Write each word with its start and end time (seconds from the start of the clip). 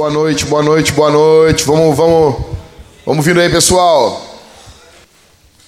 boa 0.00 0.08
noite, 0.10 0.46
boa 0.46 0.62
noite, 0.62 0.92
boa 0.92 1.10
noite. 1.10 1.64
Vamos, 1.66 1.94
vamos, 1.94 2.34
vamos 3.04 3.22
vindo 3.22 3.38
aí, 3.38 3.50
pessoal. 3.50 4.18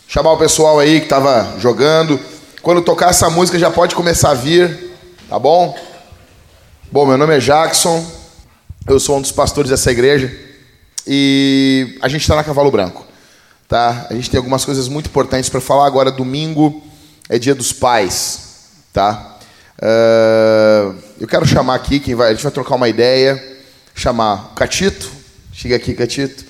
Chamar 0.09 0.33
o 0.33 0.39
pessoal 0.39 0.79
aí 0.79 1.01
que 1.01 1.05
estava 1.05 1.59
jogando. 1.59 2.19
Quando 2.63 2.81
tocar 2.81 3.11
essa 3.11 3.29
música 3.29 3.59
já 3.59 3.71
pode 3.71 3.95
começar 3.95 4.31
a 4.31 4.35
vir, 4.35 4.97
tá 5.29 5.39
bom? 5.39 5.79
Bom, 6.91 7.05
meu 7.05 7.19
nome 7.19 7.37
é 7.37 7.41
Jackson. 7.41 8.03
Eu 8.89 8.99
sou 8.99 9.19
um 9.19 9.21
dos 9.21 9.33
pastores 9.33 9.71
dessa 9.71 9.93
igreja 9.93 10.35
e 11.07 11.99
a 12.01 12.09
gente 12.09 12.23
está 12.23 12.35
na 12.35 12.43
Cavalo 12.43 12.71
Branco, 12.71 13.05
tá? 13.69 14.07
A 14.09 14.15
gente 14.15 14.31
tem 14.31 14.39
algumas 14.39 14.65
coisas 14.65 14.89
muito 14.89 15.11
importantes 15.11 15.51
para 15.51 15.61
falar 15.61 15.87
agora. 15.87 16.11
Domingo 16.11 16.83
é 17.29 17.39
Dia 17.39 17.55
dos 17.55 17.71
Pais, 17.71 18.71
tá? 18.95 19.37
Uh, 19.77 20.95
eu 21.21 21.29
quero 21.29 21.45
chamar 21.45 21.75
aqui 21.75 22.01
quem 22.01 22.15
vai. 22.15 22.29
A 22.29 22.33
gente 22.33 22.43
vai 22.43 22.53
trocar 22.53 22.77
uma 22.77 22.89
ideia. 22.89 23.52
Chamar 24.03 24.51
o 24.51 24.55
Catito. 24.57 25.13
Chega 25.53 25.77
aqui, 25.77 25.95
Catito. 25.95 26.45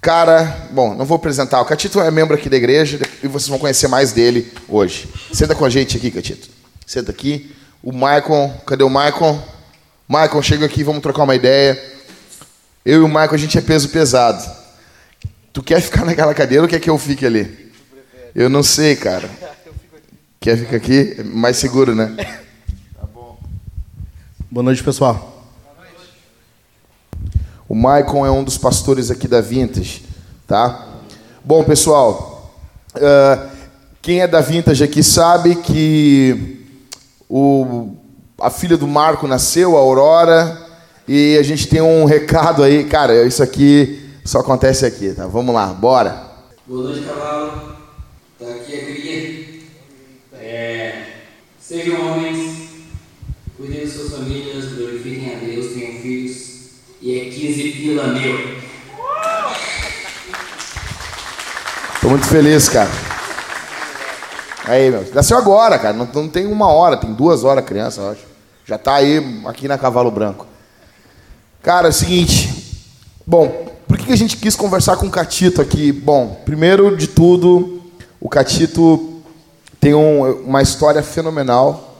Cara, 0.00 0.68
bom, 0.70 0.94
não 0.94 1.04
vou 1.04 1.16
apresentar. 1.16 1.60
O 1.60 1.66
Catito 1.66 2.00
é 2.00 2.10
membro 2.10 2.34
aqui 2.34 2.48
da 2.48 2.56
igreja 2.56 2.98
e 3.22 3.28
vocês 3.28 3.46
vão 3.50 3.58
conhecer 3.58 3.88
mais 3.88 4.10
dele 4.10 4.50
hoje. 4.66 5.06
Senta 5.30 5.54
com 5.54 5.66
a 5.66 5.68
gente 5.68 5.98
aqui, 5.98 6.10
Catito. 6.10 6.48
Senta 6.86 7.10
aqui. 7.10 7.54
O 7.82 7.92
Michael, 7.92 8.54
cadê 8.64 8.84
o 8.84 8.88
Michael? 8.88 9.38
Michael, 10.08 10.42
chega 10.42 10.64
aqui, 10.64 10.82
vamos 10.82 11.02
trocar 11.02 11.24
uma 11.24 11.34
ideia. 11.34 11.78
Eu 12.86 13.02
e 13.02 13.04
o 13.04 13.08
Michael, 13.08 13.34
a 13.34 13.36
gente 13.36 13.58
é 13.58 13.60
peso 13.60 13.90
pesado. 13.90 14.42
Tu 15.52 15.62
quer 15.62 15.82
ficar 15.82 16.06
naquela 16.06 16.32
cadeira 16.32 16.62
ou 16.62 16.68
quer 16.70 16.80
que 16.80 16.88
eu 16.88 16.96
fique 16.96 17.26
ali? 17.26 17.70
Eu 18.34 18.48
não 18.48 18.62
sei, 18.62 18.96
cara. 18.96 19.28
Quer 20.40 20.56
ficar 20.56 20.76
aqui? 20.76 21.16
É 21.18 21.22
mais 21.22 21.58
seguro, 21.58 21.94
né? 21.94 22.16
Tá 22.98 23.04
bom. 23.04 23.38
Boa 24.50 24.64
noite, 24.64 24.82
pessoal. 24.82 25.37
O 27.68 27.74
Maicon 27.74 28.24
é 28.24 28.30
um 28.30 28.42
dos 28.42 28.56
pastores 28.56 29.10
aqui 29.10 29.28
da 29.28 29.42
Vintage, 29.42 30.02
tá? 30.46 30.86
Bom, 31.44 31.62
pessoal, 31.64 32.50
uh, 32.96 33.50
quem 34.00 34.22
é 34.22 34.26
da 34.26 34.40
Vintage 34.40 34.82
aqui 34.82 35.02
sabe 35.02 35.54
que 35.56 36.64
o, 37.28 37.94
a 38.40 38.48
filha 38.48 38.74
do 38.74 38.88
Marco 38.88 39.28
nasceu, 39.28 39.76
a 39.76 39.80
Aurora, 39.80 40.66
e 41.06 41.36
a 41.36 41.42
gente 41.42 41.68
tem 41.68 41.82
um 41.82 42.06
recado 42.06 42.62
aí. 42.62 42.84
Cara, 42.84 43.26
isso 43.26 43.42
aqui 43.42 44.00
só 44.24 44.38
acontece 44.38 44.86
aqui, 44.86 45.12
tá? 45.12 45.26
Vamos 45.26 45.54
lá, 45.54 45.66
bora. 45.66 46.22
Boa 46.66 46.84
noite, 46.84 47.06
cavalo. 47.06 47.76
Tá 48.38 48.46
aqui 48.46 48.74
a 48.74 48.84
cria. 48.84 49.60
É, 50.40 51.02
sejam 51.60 52.12
homens, 52.12 52.68
cuidem 53.58 53.84
de 53.84 53.90
suas 53.90 54.12
famílias, 54.12 54.72
glorifiquem 54.72 55.34
a 55.34 55.38
Deus, 55.38 55.74
tenham 55.74 55.87
e 57.00 57.18
é 57.20 57.24
15 57.30 57.70
pila 57.72 58.06
meu. 58.08 58.58
Tô 62.00 62.08
muito 62.08 62.26
feliz, 62.26 62.68
cara. 62.68 62.90
Aí, 64.64 64.90
meu. 64.90 65.06
Nasceu 65.14 65.36
agora, 65.36 65.78
cara. 65.78 65.94
Não, 65.94 66.06
não 66.06 66.28
tem 66.28 66.46
uma 66.46 66.72
hora, 66.72 66.96
tem 66.96 67.12
duas 67.12 67.44
horas 67.44 67.64
criança, 67.64 68.00
eu 68.00 68.10
acho. 68.10 68.22
Já 68.64 68.76
tá 68.76 68.96
aí 68.96 69.42
aqui 69.46 69.66
na 69.66 69.78
Cavalo 69.78 70.10
Branco. 70.10 70.46
Cara, 71.62 71.88
é 71.88 71.90
o 71.90 71.92
seguinte. 71.92 72.84
Bom, 73.26 73.68
por 73.86 73.96
que 73.96 74.12
a 74.12 74.16
gente 74.16 74.36
quis 74.36 74.54
conversar 74.54 74.96
com 74.96 75.06
o 75.06 75.10
Catito 75.10 75.62
aqui? 75.62 75.90
Bom, 75.92 76.42
primeiro 76.44 76.96
de 76.96 77.06
tudo, 77.06 77.82
o 78.20 78.28
Catito 78.28 79.22
tem 79.80 79.94
um, 79.94 80.42
uma 80.42 80.62
história 80.62 81.02
fenomenal. 81.02 81.96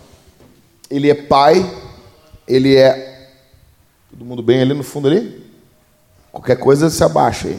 Ele 0.91 1.11
é 1.11 1.15
pai, 1.15 1.69
ele 2.47 2.77
é 2.77 3.08
Todo 4.11 4.25
mundo 4.25 4.43
bem 4.43 4.63
ali 4.63 4.73
no 4.73 4.83
fundo 4.83 5.07
ali? 5.07 5.39
Qualquer 6.33 6.57
coisa 6.57 6.89
se 6.89 7.05
abaixa 7.05 7.49
aí. 7.49 7.59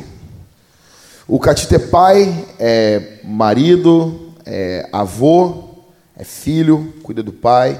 O 1.27 1.39
Catito 1.39 1.75
é 1.75 1.79
pai, 1.79 2.45
é 2.57 3.19
marido, 3.23 4.33
é 4.43 4.89
avô, 4.91 5.75
é 6.17 6.23
filho, 6.23 6.91
cuida 7.03 7.21
do 7.21 7.31
pai. 7.31 7.79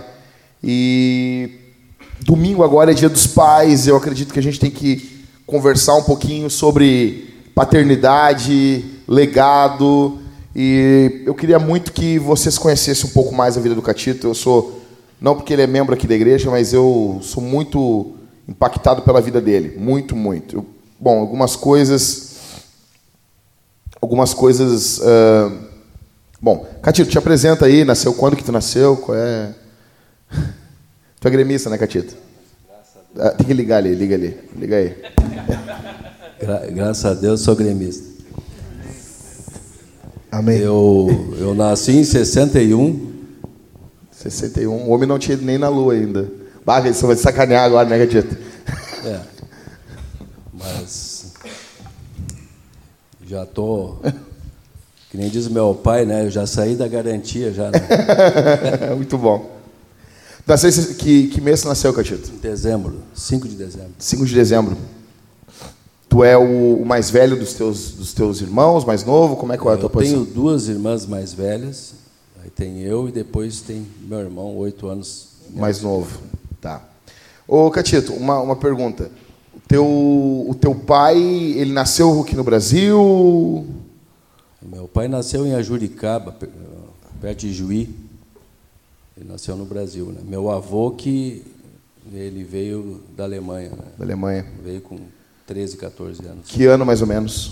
E 0.63 1.49
domingo 2.21 2.63
agora 2.63 2.91
é 2.91 2.93
dia 2.93 3.09
dos 3.09 3.25
pais. 3.25 3.87
Eu 3.87 3.97
acredito 3.97 4.31
que 4.31 4.39
a 4.39 4.43
gente 4.43 4.59
tem 4.59 4.69
que 4.69 5.25
conversar 5.47 5.95
um 5.95 6.03
pouquinho 6.03 6.47
sobre 6.47 7.33
paternidade, 7.55 8.85
legado. 9.07 10.19
E 10.55 11.23
eu 11.25 11.33
queria 11.33 11.57
muito 11.57 11.91
que 11.91 12.19
vocês 12.19 12.55
conhecessem 12.55 13.09
um 13.09 13.13
pouco 13.13 13.33
mais 13.33 13.57
a 13.57 13.61
vida 13.61 13.73
do 13.73 13.81
Catito. 13.81 14.27
Eu 14.27 14.35
sou, 14.35 14.79
não 15.19 15.35
porque 15.35 15.53
ele 15.53 15.63
é 15.63 15.67
membro 15.67 15.95
aqui 15.95 16.05
da 16.05 16.13
igreja, 16.13 16.51
mas 16.51 16.71
eu 16.71 17.17
sou 17.23 17.41
muito 17.41 18.18
impactado 18.49 19.03
pela 19.03 19.21
vida 19.21 19.39
dele, 19.39 19.77
muito, 19.77 20.15
muito. 20.15 20.55
Eu, 20.57 20.65
bom, 20.99 21.19
algumas 21.19 21.55
coisas, 21.55 22.37
algumas 24.01 24.33
coisas. 24.33 24.97
Uh, 24.97 25.57
bom, 26.41 26.67
Catito, 26.81 27.11
te 27.11 27.17
apresenta 27.17 27.65
aí. 27.65 27.85
Nasceu 27.85 28.13
quando 28.13 28.35
que 28.35 28.43
tu 28.43 28.51
nasceu? 28.51 28.97
Qual 28.97 29.17
é? 29.17 29.53
Tu 31.21 31.27
é 31.27 31.31
gremista, 31.31 31.69
né, 31.69 31.77
Catito? 31.77 32.15
Ah, 33.17 33.31
tem 33.31 33.45
que 33.45 33.53
ligar 33.53 33.77
ali, 33.77 33.93
liga 33.93 34.15
ali, 34.15 34.39
liga 34.55 34.77
aí. 34.77 34.95
Gra 36.39 36.65
graças 36.67 37.03
a 37.03 37.13
Deus 37.13 37.41
sou 37.41 37.53
gremista. 37.57 38.07
Amém. 40.31 40.59
Eu, 40.59 41.35
eu 41.37 41.53
nasci 41.53 41.91
em 41.91 42.05
61. 42.05 43.11
61. 44.11 44.73
O 44.73 44.89
homem 44.91 45.09
não 45.09 45.19
tinha 45.19 45.35
ido 45.35 45.45
nem 45.45 45.57
na 45.57 45.67
lua 45.67 45.93
ainda. 45.93 46.38
Bah, 46.69 46.81
você 46.81 47.03
vai 47.03 47.15
sacanear 47.15 47.63
agora, 47.63 47.89
né, 47.89 47.97
Gadito? 47.97 48.37
É. 49.03 49.19
Mas. 50.53 51.33
Já 53.25 53.43
tô. 53.43 53.95
Que 55.09 55.17
nem 55.17 55.29
diz 55.29 55.47
meu 55.47 55.73
pai, 55.73 56.05
né? 56.05 56.27
Eu 56.27 56.29
já 56.29 56.45
saí 56.45 56.75
da 56.75 56.87
garantia 56.87 57.51
já. 57.51 57.71
Né? 57.71 58.93
Muito 58.95 59.17
bom. 59.17 59.49
Nasceu, 60.45 60.93
que, 60.93 61.29
que 61.29 61.41
mês 61.41 61.63
nasceu, 61.63 61.91
Catito? 61.91 62.29
Em 62.31 62.37
dezembro, 62.37 62.99
5 63.15 63.47
de 63.47 63.55
dezembro. 63.55 63.93
5 63.97 64.25
de 64.27 64.35
dezembro. 64.35 64.77
Tu 66.07 66.23
é 66.23 66.37
o, 66.37 66.83
o, 66.83 66.85
mais 66.85 67.09
velho 67.09 67.35
dos 67.35 67.55
teus, 67.55 67.93
dos 67.93 68.13
teus 68.13 68.41
irmãos, 68.41 68.85
mais 68.85 69.03
novo? 69.03 69.35
Como 69.37 69.51
é 69.51 69.57
que 69.57 69.67
é 69.67 69.71
a 69.71 69.75
tua 69.75 69.85
eu 69.85 69.89
posição? 69.89 70.19
Eu 70.19 70.25
tenho 70.25 70.35
duas 70.35 70.67
irmãs 70.67 71.07
mais 71.07 71.33
velhas. 71.33 71.95
Aí 72.43 72.51
tem 72.51 72.81
eu 72.81 73.09
e 73.09 73.11
depois 73.11 73.59
tem 73.59 73.87
meu 74.07 74.19
irmão, 74.19 74.55
oito 74.55 74.87
anos 74.87 75.29
mais 75.55 75.81
novo. 75.81 76.29
Tá. 76.61 76.83
Ô, 77.47 77.69
Catito, 77.71 78.13
uma, 78.13 78.39
uma 78.39 78.55
pergunta. 78.55 79.09
O 79.55 79.59
teu, 79.67 79.85
o 79.85 80.55
teu 80.59 80.75
pai, 80.75 81.17
ele 81.17 81.71
nasceu 81.71 82.21
aqui 82.21 82.35
no 82.35 82.43
Brasil? 82.43 83.67
Meu 84.61 84.87
pai 84.87 85.07
nasceu 85.07 85.45
em 85.45 85.53
Ajuricaba, 85.53 86.35
perto 87.21 87.39
de 87.39 87.53
Juí. 87.53 87.95
Ele 89.17 89.27
nasceu 89.27 89.55
no 89.55 89.65
Brasil. 89.65 90.07
Né? 90.07 90.21
Meu 90.23 90.49
avô 90.49 90.91
que 90.91 91.43
ele 92.13 92.43
veio 92.43 93.01
da 93.15 93.23
Alemanha. 93.23 93.69
Né? 93.69 93.85
Da 93.97 94.05
Alemanha. 94.05 94.45
Veio 94.63 94.81
com 94.81 94.99
13, 95.47 95.77
14 95.77 96.25
anos. 96.25 96.47
Que 96.47 96.65
ano 96.65 96.85
mais 96.85 97.01
ou 97.01 97.07
menos? 97.07 97.51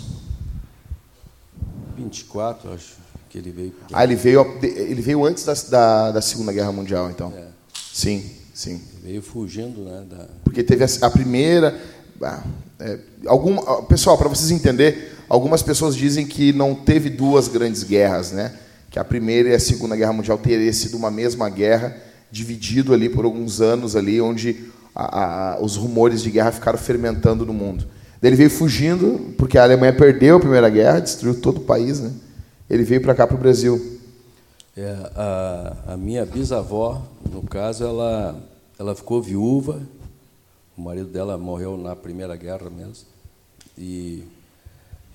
24, 1.98 2.72
acho 2.74 2.96
que 3.30 3.38
ele 3.38 3.52
veio. 3.52 3.74
Ah, 3.92 4.04
ele 4.04 4.16
veio, 4.16 4.46
ele 4.62 5.02
veio 5.02 5.26
antes 5.26 5.44
da, 5.44 5.54
da, 5.54 6.12
da 6.12 6.22
Segunda 6.22 6.54
Guerra 6.54 6.72
Mundial, 6.72 7.10
então. 7.10 7.34
É. 7.36 7.48
Sim. 7.92 8.24
Sim. 8.54 8.82
Veio 9.08 9.22
fugindo, 9.22 9.86
né? 9.86 10.04
Da... 10.10 10.26
Porque 10.44 10.62
teve 10.62 10.84
a, 10.84 11.10
primeira. 11.10 11.80
Ah, 12.22 12.44
é, 12.78 13.00
algum, 13.26 13.56
pessoal, 13.86 14.18
para 14.18 14.28
vocês 14.28 14.52
entenderem, 14.52 15.02
algumas 15.30 15.64
pessoas 15.64 15.96
dizem 15.96 16.28
que 16.28 16.52
não 16.52 16.76
teve 16.76 17.10
duas 17.10 17.48
grandes 17.48 17.84
guerras, 17.84 18.34
né? 18.34 18.54
Que 18.92 19.00
a 19.00 19.06
primeira 19.06 19.48
e 19.48 19.54
a 19.54 19.60
segunda 19.62 19.96
guerra 19.96 20.12
mundial 20.12 20.38
teriam 20.38 20.74
sido 20.74 20.98
uma 20.98 21.10
mesma 21.10 21.50
guerra, 21.50 21.96
dividido 22.30 22.94
ali 22.94 23.08
por 23.08 23.24
alguns 23.24 23.62
anos 23.62 23.96
ali, 23.96 24.20
onde 24.20 24.66
a, 24.94 25.54
a, 25.54 25.62
os 25.62 25.78
rumores 25.78 26.22
de 26.22 26.30
guerra 26.30 26.52
ficaram 26.52 26.78
fermentando 26.78 27.46
no 27.46 27.54
mundo. 27.54 27.88
Ele 28.22 28.36
veio 28.36 28.50
fugindo 28.50 29.34
porque 29.38 29.58
a 29.58 29.64
Alemanha 29.64 29.94
perdeu 29.94 30.36
a 30.36 30.40
primeira 30.42 30.68
guerra, 30.70 31.00
destruiu 31.00 31.40
todo 31.40 31.60
o 31.60 31.64
país, 31.64 32.02
né? 32.02 32.12
Ele 32.70 32.84
veio 32.84 33.00
para 33.02 33.16
cá 33.16 33.26
para 33.26 33.38
o 33.38 33.40
Brasil. 33.40 34.02
É, 34.76 34.96
a, 35.16 35.94
a, 35.94 35.98
minha 35.98 36.26
bisavó, 36.26 37.02
no 37.32 37.42
caso, 37.44 37.86
ela, 37.86 38.38
ela 38.78 38.96
ficou 38.96 39.22
viúva. 39.22 39.82
O 40.78 40.82
marido 40.82 41.10
dela 41.10 41.38
morreu 41.38 41.78
na 41.78 41.96
Primeira 41.96 42.36
Guerra 42.36 42.70
mesmo. 42.70 43.06
E, 43.78 44.24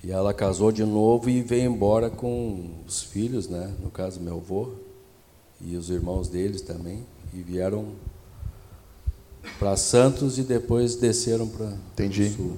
e 0.03 0.11
ela 0.11 0.33
casou 0.33 0.71
de 0.71 0.83
novo 0.83 1.29
e 1.29 1.41
veio 1.41 1.71
embora 1.71 2.09
com 2.09 2.69
os 2.87 3.01
filhos, 3.01 3.47
né? 3.47 3.73
no 3.81 3.89
caso, 3.89 4.19
meu 4.19 4.37
avô 4.37 4.73
e 5.61 5.75
os 5.75 5.89
irmãos 5.89 6.27
deles 6.27 6.61
também. 6.61 7.05
E 7.33 7.41
vieram 7.41 7.87
para 9.57 9.75
Santos 9.75 10.37
e 10.37 10.43
depois 10.43 10.95
desceram 10.95 11.47
para 11.47 11.73
Entendi. 11.93 12.29
Sul. 12.29 12.57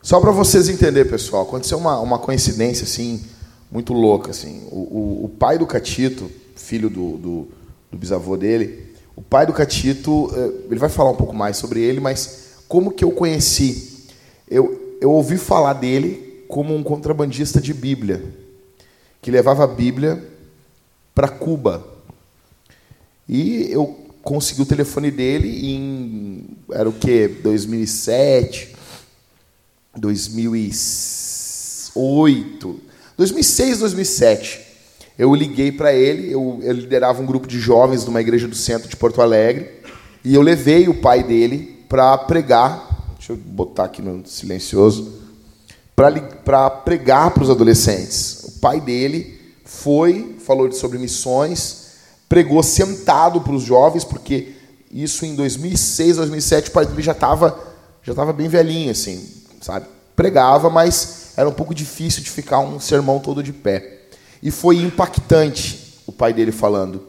Só 0.00 0.20
para 0.20 0.30
vocês 0.30 0.68
entenderem, 0.68 1.10
pessoal, 1.10 1.42
aconteceu 1.42 1.76
uma, 1.76 2.00
uma 2.00 2.18
coincidência 2.18 2.84
assim 2.84 3.22
muito 3.70 3.92
louca. 3.92 4.30
Assim. 4.30 4.66
O, 4.70 4.76
o, 4.76 5.24
o 5.24 5.28
pai 5.28 5.58
do 5.58 5.66
Catito, 5.66 6.30
filho 6.56 6.88
do, 6.88 7.16
do, 7.18 7.48
do, 7.90 7.98
bisavô 7.98 8.36
dele, 8.36 8.87
o 9.18 9.20
pai 9.20 9.44
do 9.44 9.52
Catito, 9.52 10.32
eh, 10.32 10.52
ele 10.70 10.78
vai 10.78 10.88
falar 10.88 11.10
um 11.10 11.16
pouco 11.16 11.34
mais 11.34 11.56
sobre 11.56 11.80
ele, 11.80 11.98
mas 11.98 12.58
como 12.68 12.92
que 12.92 13.02
eu 13.02 13.10
conheci? 13.10 14.06
Eu, 14.48 14.96
eu 15.00 15.10
ouvi 15.10 15.36
falar 15.36 15.72
dele 15.72 16.44
como 16.46 16.72
um 16.72 16.84
contrabandista 16.84 17.60
de 17.60 17.74
Bíblia, 17.74 18.22
que 19.20 19.32
levava 19.32 19.64
a 19.64 19.66
Bíblia 19.66 20.24
para 21.12 21.26
Cuba. 21.26 21.84
E 23.28 23.66
eu 23.72 23.86
consegui 24.22 24.62
o 24.62 24.66
telefone 24.66 25.10
dele 25.10 25.68
em 25.68 26.44
era 26.70 26.88
o 26.88 26.92
que 26.92 27.26
2007, 27.26 28.76
2008, 29.96 32.80
2006, 33.16 33.80
2007. 33.80 34.67
Eu 35.18 35.34
liguei 35.34 35.72
para 35.72 35.92
ele, 35.92 36.32
eu, 36.32 36.60
eu 36.62 36.72
liderava 36.72 37.20
um 37.20 37.26
grupo 37.26 37.48
de 37.48 37.58
jovens 37.58 38.04
numa 38.04 38.20
igreja 38.20 38.46
do 38.46 38.54
centro 38.54 38.88
de 38.88 38.96
Porto 38.96 39.20
Alegre, 39.20 39.68
e 40.24 40.34
eu 40.34 40.40
levei 40.40 40.88
o 40.88 40.94
pai 40.94 41.24
dele 41.24 41.84
para 41.88 42.16
pregar, 42.16 43.14
deixa 43.16 43.32
eu 43.32 43.36
botar 43.36 43.84
aqui 43.84 44.00
no 44.00 44.24
silencioso, 44.24 45.12
para 45.96 46.70
pregar 46.70 47.32
para 47.32 47.42
os 47.42 47.50
adolescentes. 47.50 48.44
O 48.44 48.60
pai 48.60 48.80
dele 48.80 49.40
foi, 49.64 50.36
falou 50.38 50.70
sobre 50.70 50.98
missões, 50.98 51.88
pregou 52.28 52.62
sentado 52.62 53.40
para 53.40 53.52
os 53.52 53.64
jovens, 53.64 54.04
porque 54.04 54.52
isso 54.92 55.26
em 55.26 55.34
2006, 55.34 56.16
2007, 56.18 56.70
o 56.70 56.72
pai 56.72 56.86
dele 56.86 57.02
já 57.02 57.12
estava 57.12 57.66
já 58.02 58.14
tava 58.14 58.32
bem 58.32 58.48
velhinho, 58.48 58.90
assim, 58.90 59.28
sabe? 59.60 59.86
Pregava, 60.16 60.70
mas 60.70 61.32
era 61.36 61.48
um 61.48 61.52
pouco 61.52 61.74
difícil 61.74 62.22
de 62.22 62.30
ficar 62.30 62.60
um 62.60 62.80
sermão 62.80 63.18
todo 63.18 63.42
de 63.42 63.52
pé. 63.52 63.97
E 64.42 64.50
foi 64.50 64.76
impactante 64.76 66.00
o 66.06 66.12
pai 66.12 66.32
dele 66.32 66.52
falando 66.52 67.02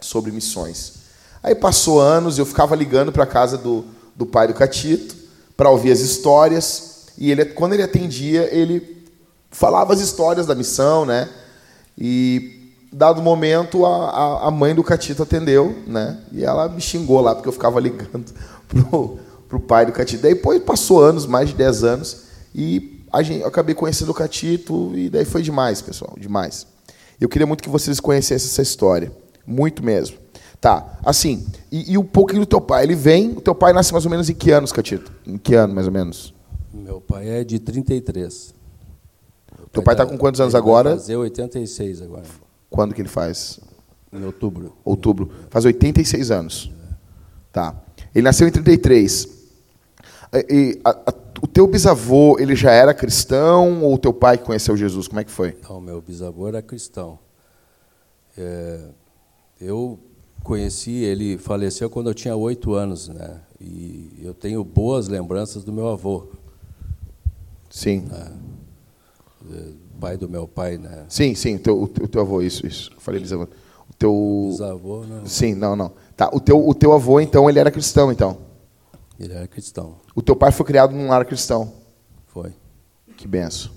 sobre 0.00 0.30
missões. 0.30 0.94
Aí 1.42 1.54
passou 1.54 2.00
anos, 2.00 2.38
eu 2.38 2.46
ficava 2.46 2.76
ligando 2.76 3.12
para 3.12 3.24
a 3.24 3.26
casa 3.26 3.58
do, 3.58 3.84
do 4.14 4.24
pai 4.24 4.46
do 4.46 4.54
Catito 4.54 5.14
para 5.56 5.70
ouvir 5.70 5.90
as 5.90 6.00
histórias. 6.00 7.06
E 7.18 7.30
ele, 7.30 7.44
quando 7.46 7.72
ele 7.74 7.82
atendia, 7.82 8.48
ele 8.54 9.04
falava 9.50 9.92
as 9.92 10.00
histórias 10.00 10.46
da 10.46 10.54
missão, 10.54 11.04
né? 11.04 11.28
E 11.98 12.74
dado 12.92 13.22
momento 13.22 13.84
a, 13.86 14.48
a 14.48 14.50
mãe 14.50 14.74
do 14.74 14.84
Catito 14.84 15.22
atendeu, 15.22 15.76
né? 15.86 16.18
E 16.30 16.44
ela 16.44 16.68
me 16.68 16.80
xingou 16.80 17.20
lá 17.20 17.34
porque 17.34 17.48
eu 17.48 17.52
ficava 17.52 17.80
ligando 17.80 18.32
pro, 18.68 19.18
pro 19.48 19.60
pai 19.60 19.86
do 19.86 19.92
Catito. 19.92 20.22
Daí 20.22 20.34
depois 20.34 20.62
passou 20.62 21.02
anos, 21.02 21.26
mais 21.26 21.48
de 21.48 21.54
10 21.54 21.84
anos, 21.84 22.22
e 22.54 22.91
a 23.12 23.22
gente, 23.22 23.42
eu 23.42 23.48
acabei 23.48 23.74
conhecendo 23.74 24.10
o 24.10 24.14
Catito 24.14 24.92
e 24.96 25.10
daí 25.10 25.24
foi 25.24 25.42
demais, 25.42 25.82
pessoal, 25.82 26.16
demais. 26.18 26.66
Eu 27.20 27.28
queria 27.28 27.46
muito 27.46 27.62
que 27.62 27.68
vocês 27.68 28.00
conhecessem 28.00 28.48
essa 28.48 28.62
história, 28.62 29.12
muito 29.46 29.84
mesmo. 29.84 30.16
Tá, 30.60 30.98
assim, 31.04 31.44
e, 31.70 31.92
e 31.92 31.98
um 31.98 32.04
pouquinho 32.04 32.40
do 32.40 32.46
teu 32.46 32.60
pai, 32.60 32.84
ele 32.84 32.94
vem, 32.94 33.32
o 33.32 33.40
teu 33.40 33.54
pai 33.54 33.72
nasce 33.72 33.92
mais 33.92 34.04
ou 34.04 34.10
menos 34.10 34.30
em 34.30 34.34
que 34.34 34.50
anos, 34.50 34.72
Catito? 34.72 35.12
Em 35.26 35.36
que 35.36 35.54
ano, 35.54 35.74
mais 35.74 35.86
ou 35.86 35.92
menos? 35.92 36.32
Meu 36.72 37.00
pai 37.00 37.28
é 37.28 37.44
de 37.44 37.58
33. 37.58 38.54
Meu 39.58 39.66
teu 39.68 39.82
pai 39.82 39.94
está 39.94 40.06
tá 40.06 40.10
com 40.10 40.16
quantos 40.16 40.40
anos 40.40 40.54
agora? 40.54 40.90
Vai 40.90 40.98
fazer 40.98 41.16
86 41.16 42.00
agora. 42.00 42.22
Quando 42.70 42.94
que 42.94 43.02
ele 43.02 43.08
faz? 43.08 43.60
Em 44.12 44.24
outubro. 44.24 44.72
Outubro. 44.84 45.30
Faz 45.50 45.64
86 45.64 46.30
anos. 46.30 46.70
É. 46.88 46.94
Tá. 47.52 47.74
Ele 48.14 48.24
nasceu 48.24 48.46
em 48.46 48.50
33. 48.50 49.28
E, 50.48 50.80
a, 50.84 50.90
a 50.90 51.12
o 51.42 51.46
teu 51.48 51.66
bisavô, 51.66 52.38
ele 52.38 52.54
já 52.54 52.70
era 52.70 52.94
cristão 52.94 53.82
ou 53.82 53.94
o 53.94 53.98
teu 53.98 54.14
pai 54.14 54.38
que 54.38 54.44
conheceu 54.44 54.76
Jesus? 54.76 55.08
Como 55.08 55.18
é 55.18 55.24
que 55.24 55.30
foi? 55.30 55.58
Não, 55.68 55.80
meu 55.80 56.00
bisavô 56.00 56.46
era 56.46 56.62
cristão. 56.62 57.18
É, 58.38 58.80
eu 59.60 59.98
conheci, 60.44 61.02
ele 61.02 61.36
faleceu 61.36 61.90
quando 61.90 62.08
eu 62.08 62.14
tinha 62.14 62.36
oito 62.36 62.74
anos, 62.74 63.08
né? 63.08 63.40
E 63.60 64.20
eu 64.22 64.32
tenho 64.32 64.62
boas 64.62 65.08
lembranças 65.08 65.64
do 65.64 65.72
meu 65.72 65.88
avô. 65.88 66.28
Sim. 67.68 68.02
Né? 68.02 68.32
É, 69.52 69.62
pai 70.00 70.16
do 70.16 70.28
meu 70.28 70.46
pai, 70.46 70.78
né? 70.78 71.06
Sim, 71.08 71.34
sim, 71.34 71.56
o 71.56 71.58
teu, 71.58 71.82
o 71.82 71.88
teu 71.88 72.20
avô, 72.20 72.40
isso, 72.40 72.64
isso. 72.64 72.92
Eu 72.94 73.00
falei 73.00 73.20
bisavô. 73.20 73.44
O 73.90 73.94
teu... 73.98 74.48
Bisavô, 74.48 75.04
não. 75.04 75.26
Sim, 75.26 75.56
não, 75.56 75.74
não. 75.74 75.90
Tá, 76.16 76.30
o 76.32 76.38
teu, 76.38 76.64
o 76.68 76.72
teu 76.72 76.92
avô, 76.92 77.20
então, 77.20 77.50
ele 77.50 77.58
era 77.58 77.70
cristão, 77.72 78.12
então? 78.12 78.51
Ele 79.22 79.34
era 79.34 79.46
cristão. 79.46 80.00
O 80.16 80.20
teu 80.20 80.34
pai 80.34 80.50
foi 80.50 80.66
criado 80.66 80.92
num 80.92 81.08
lar 81.08 81.24
cristão. 81.24 81.72
Foi. 82.26 82.52
Que 83.16 83.28
benção. 83.28 83.70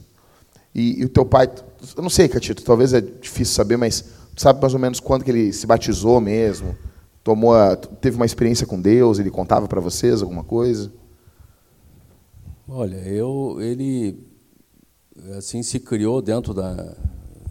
E, 0.74 1.02
e 1.02 1.06
o 1.06 1.10
teu 1.10 1.24
pai, 1.24 1.48
eu 1.96 2.02
não 2.02 2.10
sei, 2.10 2.28
Catito, 2.28 2.64
talvez 2.64 2.94
é 2.94 3.00
difícil 3.00 3.54
saber, 3.54 3.78
mas 3.78 4.02
tu 4.34 4.42
sabe 4.42 4.60
mais 4.60 4.74
ou 4.74 4.80
menos 4.80 5.00
quando 5.00 5.24
que 5.24 5.30
ele 5.30 5.54
se 5.54 5.68
batizou 5.68 6.20
mesmo? 6.20 6.76
Tomou, 7.24 7.54
a, 7.54 7.76
teve 7.76 8.16
uma 8.16 8.26
experiência 8.26 8.66
com 8.66 8.82
Deus? 8.82 9.20
Ele 9.20 9.30
contava 9.30 9.68
para 9.68 9.80
vocês 9.80 10.24
alguma 10.24 10.44
coisa? 10.44 10.92
Olha, 12.68 12.98
eu, 13.08 13.58
ele 13.62 14.18
assim 15.38 15.62
se 15.62 15.80
criou 15.80 16.24
dentro 16.24 16.56
da, 16.56 16.96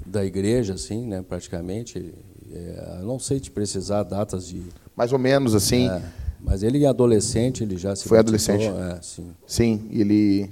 da 0.05 0.25
igreja, 0.25 0.75
assim, 0.75 1.07
né, 1.07 1.23
praticamente. 1.23 2.13
É, 2.51 3.01
não 3.03 3.21
sei 3.21 3.39
te 3.39 3.53
precisar 3.53 4.03
datas 4.03 4.49
de. 4.49 4.65
Mais 4.97 5.13
ou 5.13 5.19
menos 5.19 5.55
assim. 5.55 5.89
É, 5.89 6.03
mas 6.45 6.63
ele 6.63 6.85
é 6.85 6.87
adolescente, 6.87 7.65
ele 7.65 7.77
já 7.77 7.97
se 7.97 8.07
Foi 8.07 8.19
adolescente. 8.19 8.67
É, 8.67 8.99
sim. 9.01 9.35
Sim, 9.47 9.89
ele 9.91 10.51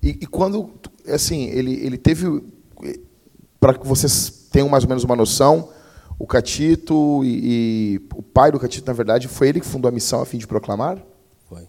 e, 0.00 0.10
e, 0.20 0.26
quando 0.26 0.70
assim, 1.08 1.46
ele 1.46 1.74
ele 1.84 1.98
teve 1.98 2.42
para 3.58 3.74
que 3.74 3.86
vocês 3.86 4.48
tenham 4.52 4.68
mais 4.68 4.84
ou 4.84 4.88
menos 4.88 5.02
uma 5.02 5.16
noção, 5.16 5.70
o 6.18 6.26
Catito 6.26 7.22
e, 7.24 7.98
e, 7.98 8.00
o 8.14 8.22
pai 8.22 8.52
do 8.52 8.60
Catito, 8.60 8.86
na 8.86 8.92
verdade, 8.92 9.26
foi 9.26 9.48
ele 9.48 9.60
que 9.60 9.66
fundou 9.66 9.88
a 9.88 9.92
missão 9.92 10.20
a 10.22 10.26
fim 10.26 10.38
de 10.38 10.46
proclamar? 10.46 10.98
Foi. 11.48 11.66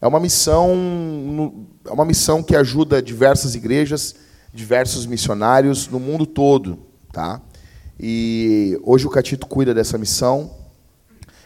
É 0.00 0.06
uma 0.06 0.20
missão 0.20 1.66
é 1.84 1.90
uma 1.90 2.04
missão 2.04 2.42
que 2.42 2.54
ajuda 2.54 3.02
diversas 3.02 3.56
igrejas, 3.56 4.14
diversos 4.52 5.04
missionários 5.04 5.88
no 5.88 5.98
mundo 5.98 6.26
todo, 6.26 6.78
tá? 7.12 7.42
E 7.98 8.78
hoje 8.84 9.06
o 9.06 9.10
Catito 9.10 9.46
cuida 9.46 9.74
dessa 9.74 9.98
missão 9.98 10.63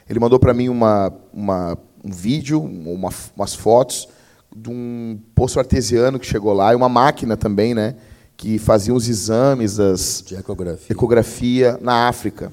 ele 0.09 0.19
mandou 0.19 0.39
para 0.39 0.55
mim 0.55 0.69
uma, 0.69 1.13
uma, 1.33 1.79
um 2.05 2.11
vídeo, 2.11 2.61
uma, 2.61 3.11
umas 3.37 3.55
fotos 3.55 4.09
de 4.55 4.71
um 4.71 5.19
poço 5.35 5.59
artesiano 5.59 6.19
que 6.19 6.27
chegou 6.27 6.53
lá 6.53 6.73
e 6.73 6.77
uma 6.77 6.89
máquina 6.89 7.37
também, 7.37 7.75
né, 7.75 7.95
que 8.37 8.59
fazia 8.59 8.95
os 8.95 9.09
exames 9.09 9.77
das 9.77 10.23
de 10.27 10.37
ecografia, 10.37 10.93
ecografia 10.93 11.79
na 11.81 12.09
África. 12.09 12.53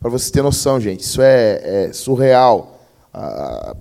Para 0.00 0.10
vocês 0.10 0.30
terem 0.30 0.44
noção, 0.44 0.80
gente, 0.80 1.00
isso 1.00 1.20
é, 1.20 1.60
é 1.88 1.92
surreal. 1.92 2.80
Ah, 3.12 3.76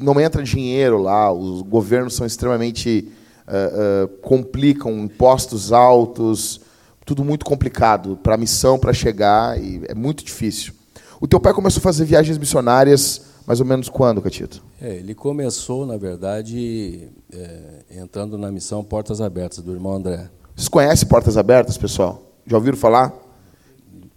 não 0.00 0.20
entra 0.20 0.42
dinheiro 0.42 0.98
lá, 0.98 1.32
os 1.32 1.62
governos 1.62 2.14
são 2.14 2.26
extremamente 2.26 3.08
uh, 3.46 4.08
complicam 4.18 4.98
impostos 4.98 5.72
altos, 5.72 6.60
tudo 7.04 7.24
muito 7.24 7.44
complicado 7.44 8.18
para 8.22 8.34
a 8.34 8.38
missão 8.38 8.78
para 8.78 8.92
chegar 8.92 9.60
e 9.60 9.82
é 9.88 9.94
muito 9.94 10.24
difícil. 10.24 10.74
O 11.22 11.28
teu 11.28 11.38
pai 11.38 11.54
começou 11.54 11.78
a 11.78 11.82
fazer 11.82 12.04
viagens 12.04 12.36
missionárias 12.36 13.22
mais 13.46 13.60
ou 13.60 13.66
menos 13.66 13.88
quando, 13.88 14.20
Catito? 14.20 14.60
É, 14.80 14.96
ele 14.96 15.14
começou, 15.14 15.86
na 15.86 15.96
verdade, 15.96 17.10
é, 17.32 17.84
entrando 17.92 18.36
na 18.36 18.50
missão 18.50 18.82
Portas 18.82 19.20
Abertas, 19.20 19.60
do 19.60 19.72
irmão 19.72 19.94
André. 19.94 20.28
Vocês 20.56 20.68
conhecem 20.68 21.06
Portas 21.06 21.36
Abertas, 21.36 21.78
pessoal? 21.78 22.20
Já 22.44 22.56
ouviram 22.56 22.76
falar? 22.76 23.14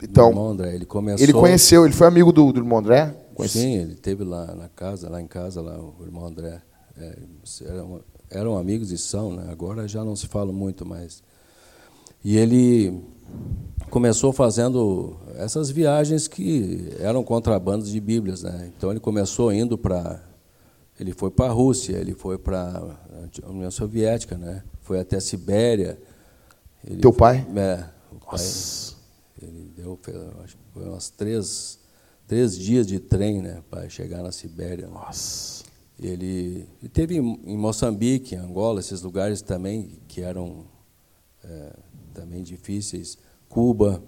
Então, 0.02 0.30
irmão 0.30 0.50
André, 0.50 0.74
ele 0.74 0.86
começou... 0.86 1.24
Ele 1.24 1.32
conheceu, 1.32 1.86
ele 1.86 1.94
foi 1.94 2.08
amigo 2.08 2.34
do, 2.34 2.52
do 2.52 2.60
irmão 2.60 2.80
André? 2.80 3.16
Conheci. 3.36 3.60
Sim, 3.60 3.74
ele 3.76 3.94
teve 3.94 4.24
lá 4.24 4.56
na 4.56 4.68
casa, 4.68 5.08
lá 5.08 5.22
em 5.22 5.28
casa, 5.28 5.62
lá, 5.62 5.78
o 5.80 6.04
irmão 6.04 6.26
André. 6.26 6.60
É, 6.98 7.16
eram, 7.68 8.02
eram 8.32 8.58
amigos 8.58 8.92
e 8.92 8.98
são, 8.98 9.32
né? 9.32 9.46
agora 9.52 9.88
já 9.88 10.04
não 10.04 10.16
se 10.16 10.26
fala 10.26 10.52
muito 10.52 10.84
mais. 10.84 11.22
E 12.24 12.36
ele 12.36 13.00
começou 13.92 14.34
fazendo 14.34 15.18
essas 15.38 15.70
viagens 15.70 16.28
que 16.28 16.90
eram 17.00 17.24
contrabandos 17.24 17.90
de 17.92 18.00
Bíblias, 18.00 18.44
né? 18.44 18.72
Então 18.76 18.92
ele 18.92 19.00
começou 19.00 19.52
indo 19.52 19.78
para 19.78 20.22
ele 21.00 21.12
foi 21.12 21.30
para 21.30 21.48
a 21.48 21.52
Rússia, 21.52 21.98
ele 21.98 22.14
foi 22.14 22.38
para 22.38 22.98
a 23.44 23.50
União 23.50 23.70
Soviética, 23.70 24.38
né? 24.38 24.64
Foi 24.82 25.00
até 25.00 25.18
a 25.18 25.22
Sibéria. 25.22 26.00
Ele 26.86 27.02
Teu 27.02 27.12
pai? 27.12 27.46
É, 27.56 27.86
o 28.12 28.20
pai. 28.20 28.40
Ele 29.42 29.74
deu, 29.76 30.00
acho 30.44 30.56
que 30.56 30.64
foi 30.74 30.88
umas 30.88 31.10
três, 31.10 31.80
três 32.26 32.58
dias 32.58 32.88
de 32.88 33.00
trem, 33.00 33.42
né, 33.42 33.62
para 33.70 33.90
chegar 33.90 34.24
na 34.24 34.32
Sibéria. 34.32 34.88
Nossa. 34.88 35.66
Ele, 36.00 36.68
ele 36.82 36.90
teve 36.90 37.18
em 37.18 37.58
Moçambique, 37.58 38.36
em 38.36 38.38
Angola, 38.38 38.80
esses 38.80 39.02
lugares 39.02 39.42
também 39.42 40.00
que 40.08 40.22
eram 40.22 40.66
é, 41.44 41.74
também 42.14 42.42
difíceis. 42.42 43.18
Cuba. 43.50 44.02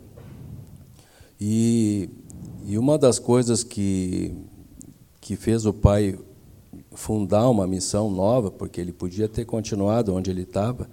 E, 1.40 2.10
e 2.66 2.78
uma 2.78 2.98
das 2.98 3.20
coisas 3.20 3.64
que, 3.64 4.34
que 5.22 5.36
fez 5.36 5.66
o 5.66 5.74
pai 5.74 6.18
fundar 6.94 7.50
uma 7.50 7.68
missão 7.68 8.10
nova, 8.10 8.50
porque 8.50 8.82
ele 8.82 8.92
podia 8.92 9.28
ter 9.28 9.46
continuado 9.46 10.14
onde 10.14 10.32
ele 10.32 10.42
estava, 10.42 10.90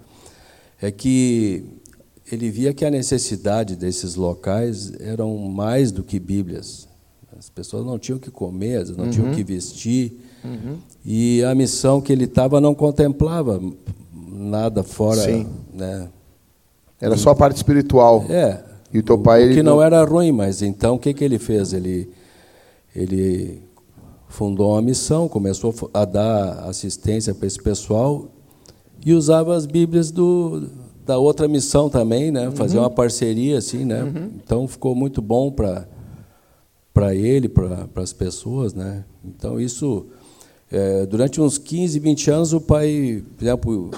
é 0.81 0.91
que 0.91 1.65
ele 2.31 2.49
via 2.49 2.73
que 2.73 2.85
a 2.85 2.91
necessidade 2.91 3.75
desses 3.75 4.15
locais 4.15 4.93
eram 4.99 5.37
mais 5.37 5.91
do 5.91 6.03
que 6.03 6.19
Bíblias. 6.19 6.87
As 7.37 7.49
pessoas 7.49 7.85
não 7.85 7.99
tinham 7.99 8.17
que 8.17 8.31
comer, 8.31 8.87
não 8.95 9.05
uhum. 9.05 9.11
tinham 9.11 9.33
que 9.33 9.43
vestir. 9.43 10.19
Uhum. 10.43 10.77
E 11.03 11.43
a 11.43 11.53
missão 11.53 11.99
que 11.99 12.13
ele 12.13 12.25
estava 12.25 12.61
não 12.61 12.73
contemplava 12.73 13.61
nada 14.13 14.83
fora, 14.83 15.21
Sim. 15.21 15.47
né? 15.73 16.09
Era 16.99 17.17
só 17.17 17.31
a 17.31 17.35
parte 17.35 17.57
espiritual. 17.57 18.25
É. 18.29 18.63
E 18.93 18.99
o 18.99 19.03
teu 19.03 19.17
pai 19.17 19.49
o 19.49 19.53
que 19.53 19.63
não 19.63 19.81
era 19.81 20.03
ruim, 20.03 20.31
mas 20.31 20.61
então 20.61 20.95
o 20.95 20.99
que 20.99 21.13
que 21.13 21.23
ele 21.23 21.39
fez? 21.39 21.73
Ele 21.73 22.09
ele 22.95 23.61
fundou 24.29 24.71
uma 24.71 24.81
missão, 24.81 25.27
começou 25.27 25.73
a 25.93 26.05
dar 26.05 26.65
assistência 26.69 27.33
para 27.33 27.47
esse 27.47 27.61
pessoal 27.61 28.27
e 29.05 29.13
usava 29.13 29.55
as 29.55 29.65
Bíblias 29.65 30.11
do, 30.11 30.67
da 31.05 31.17
outra 31.17 31.47
missão 31.47 31.89
também, 31.89 32.31
né? 32.31 32.49
Fazer 32.51 32.77
uhum. 32.77 32.83
uma 32.83 32.89
parceria 32.89 33.57
assim, 33.57 33.85
né? 33.85 34.03
Uhum. 34.03 34.31
Então 34.43 34.67
ficou 34.67 34.95
muito 34.95 35.21
bom 35.21 35.51
para 35.51 35.87
para 36.93 37.13
ele, 37.13 37.49
para 37.49 37.89
as 37.95 38.13
pessoas, 38.13 38.73
né? 38.73 39.03
Então 39.23 39.59
isso 39.59 40.07
é, 40.71 41.05
durante 41.05 41.41
uns 41.41 41.57
15, 41.57 41.99
20 41.99 42.31
anos 42.31 42.53
o 42.53 42.61
pai, 42.61 43.21
por 43.37 43.43
exemplo, 43.43 43.91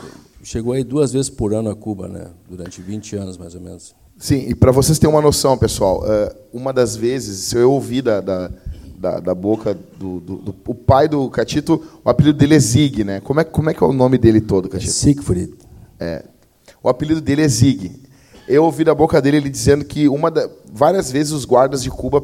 chegou 0.44 0.74
aí 0.74 0.84
duas 0.84 1.14
vezes 1.14 1.30
por 1.30 1.54
ano 1.54 1.70
a 1.70 1.76
Cuba, 1.76 2.08
né? 2.08 2.32
Durante 2.50 2.82
20 2.82 3.16
anos 3.16 3.38
mais 3.38 3.54
ou 3.54 3.62
menos. 3.62 3.96
Sim, 4.18 4.46
e 4.48 4.56
para 4.56 4.72
vocês 4.72 4.98
terem 4.98 5.14
uma 5.14 5.22
noção, 5.22 5.58
pessoal, 5.58 6.04
é, 6.06 6.36
uma 6.52 6.74
das 6.74 6.96
vezes, 6.96 7.54
eu 7.54 7.72
ouvi 7.72 8.02
da, 8.02 8.20
da 8.20 8.52
da, 8.98 9.20
da 9.20 9.36
boca 9.36 9.78
do, 9.98 10.20
do, 10.20 10.36
do, 10.38 10.56
o 10.68 10.74
pai 10.74 11.08
do 11.08 11.30
Catito, 11.30 11.82
o 12.04 12.10
apelido 12.10 12.38
dele 12.38 12.56
é 12.56 12.60
Zig, 12.60 13.04
né? 13.04 13.20
Como 13.20 13.40
é, 13.40 13.44
como 13.44 13.70
é 13.70 13.74
que 13.74 13.84
é 13.84 13.86
o 13.86 13.94
nome 13.94 14.18
dele 14.18 14.42
todo, 14.42 14.68
Catito? 14.68 14.92
Siegfried. 14.92 15.54
É. 16.00 16.26
O 16.82 16.90
apelido 16.90 17.22
dele 17.22 17.44
é 17.44 17.48
Zig. 17.48 17.92
Eu 18.48 18.64
ouvi 18.64 18.84
da 18.84 18.96
boca 18.96 19.22
dele 19.22 19.38
ele 19.38 19.50
dizendo 19.50 19.86
que 19.86 20.10
uma 20.10 20.32
da, 20.32 20.50
várias 20.74 21.12
vezes 21.12 21.32
os 21.32 21.46
guardas 21.46 21.84
de 21.84 21.92
Cuba 21.92 22.24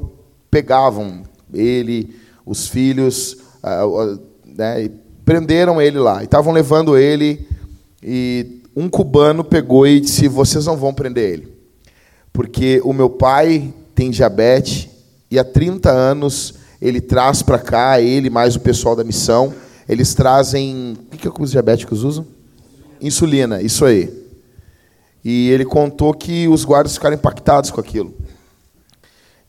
pegavam 0.50 1.24
ele, 1.54 2.16
os 2.46 2.68
filhos, 2.68 3.38
né, 4.46 4.86
e 4.86 4.90
prenderam 5.24 5.82
ele 5.82 6.00
lá. 6.00 6.22
E 6.22 6.26
estavam 6.26 6.52
levando 6.54 6.98
ele 6.98 7.48
e 8.02 8.62
um 8.76 8.90
cubano 8.90 9.44
pegou 9.44 9.86
e 9.86 10.00
disse: 10.00 10.28
"Vocês 10.28 10.66
não 10.66 10.76
vão 10.76 10.94
prender 10.94 11.34
ele, 11.34 11.53
porque 12.34 12.82
o 12.84 12.92
meu 12.92 13.12
pai 13.12 13.72
tem 13.94 14.10
diabetes 14.10 14.90
e 15.30 15.38
há 15.38 15.44
30 15.44 15.92
anos 15.92 16.56
ele 16.82 17.00
traz 17.00 17.42
para 17.42 17.60
cá, 17.60 18.02
ele 18.02 18.30
mais 18.30 18.56
o 18.56 18.60
pessoal 18.60 18.96
da 18.96 19.04
missão, 19.04 19.54
eles 19.88 20.14
trazem. 20.14 20.98
O 21.14 21.18
que, 21.18 21.28
é 21.28 21.32
que 21.32 21.42
os 21.42 21.52
diabéticos 21.52 22.04
usam? 22.04 22.26
Insulina, 23.00 23.62
isso 23.62 23.86
aí. 23.86 24.12
E 25.24 25.50
ele 25.52 25.64
contou 25.64 26.14
que 26.14 26.48
os 26.50 26.66
guardas 26.66 26.96
ficaram 26.96 27.16
impactados 27.16 27.72
com 27.72 27.80
aquilo. 27.80 28.14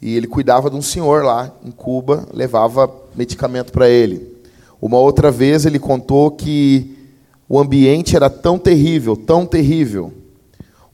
E 0.01 0.15
ele 0.17 0.27
cuidava 0.27 0.71
de 0.71 0.77
um 0.77 0.83
senhor 0.83 1.25
lá 1.25 1.51
em 1.65 1.71
Cuba, 1.71 2.29
levava 2.33 2.89
medicamento 3.17 3.73
para 3.73 3.89
ele. 3.89 4.33
Uma 4.81 4.99
outra 4.99 5.31
vez 5.31 5.65
ele 5.65 5.79
contou 5.79 6.31
que 6.31 6.97
o 7.49 7.59
ambiente 7.59 8.15
era 8.15 8.29
tão 8.29 8.59
terrível, 8.59 9.17
tão 9.17 9.47
terrível. 9.47 10.13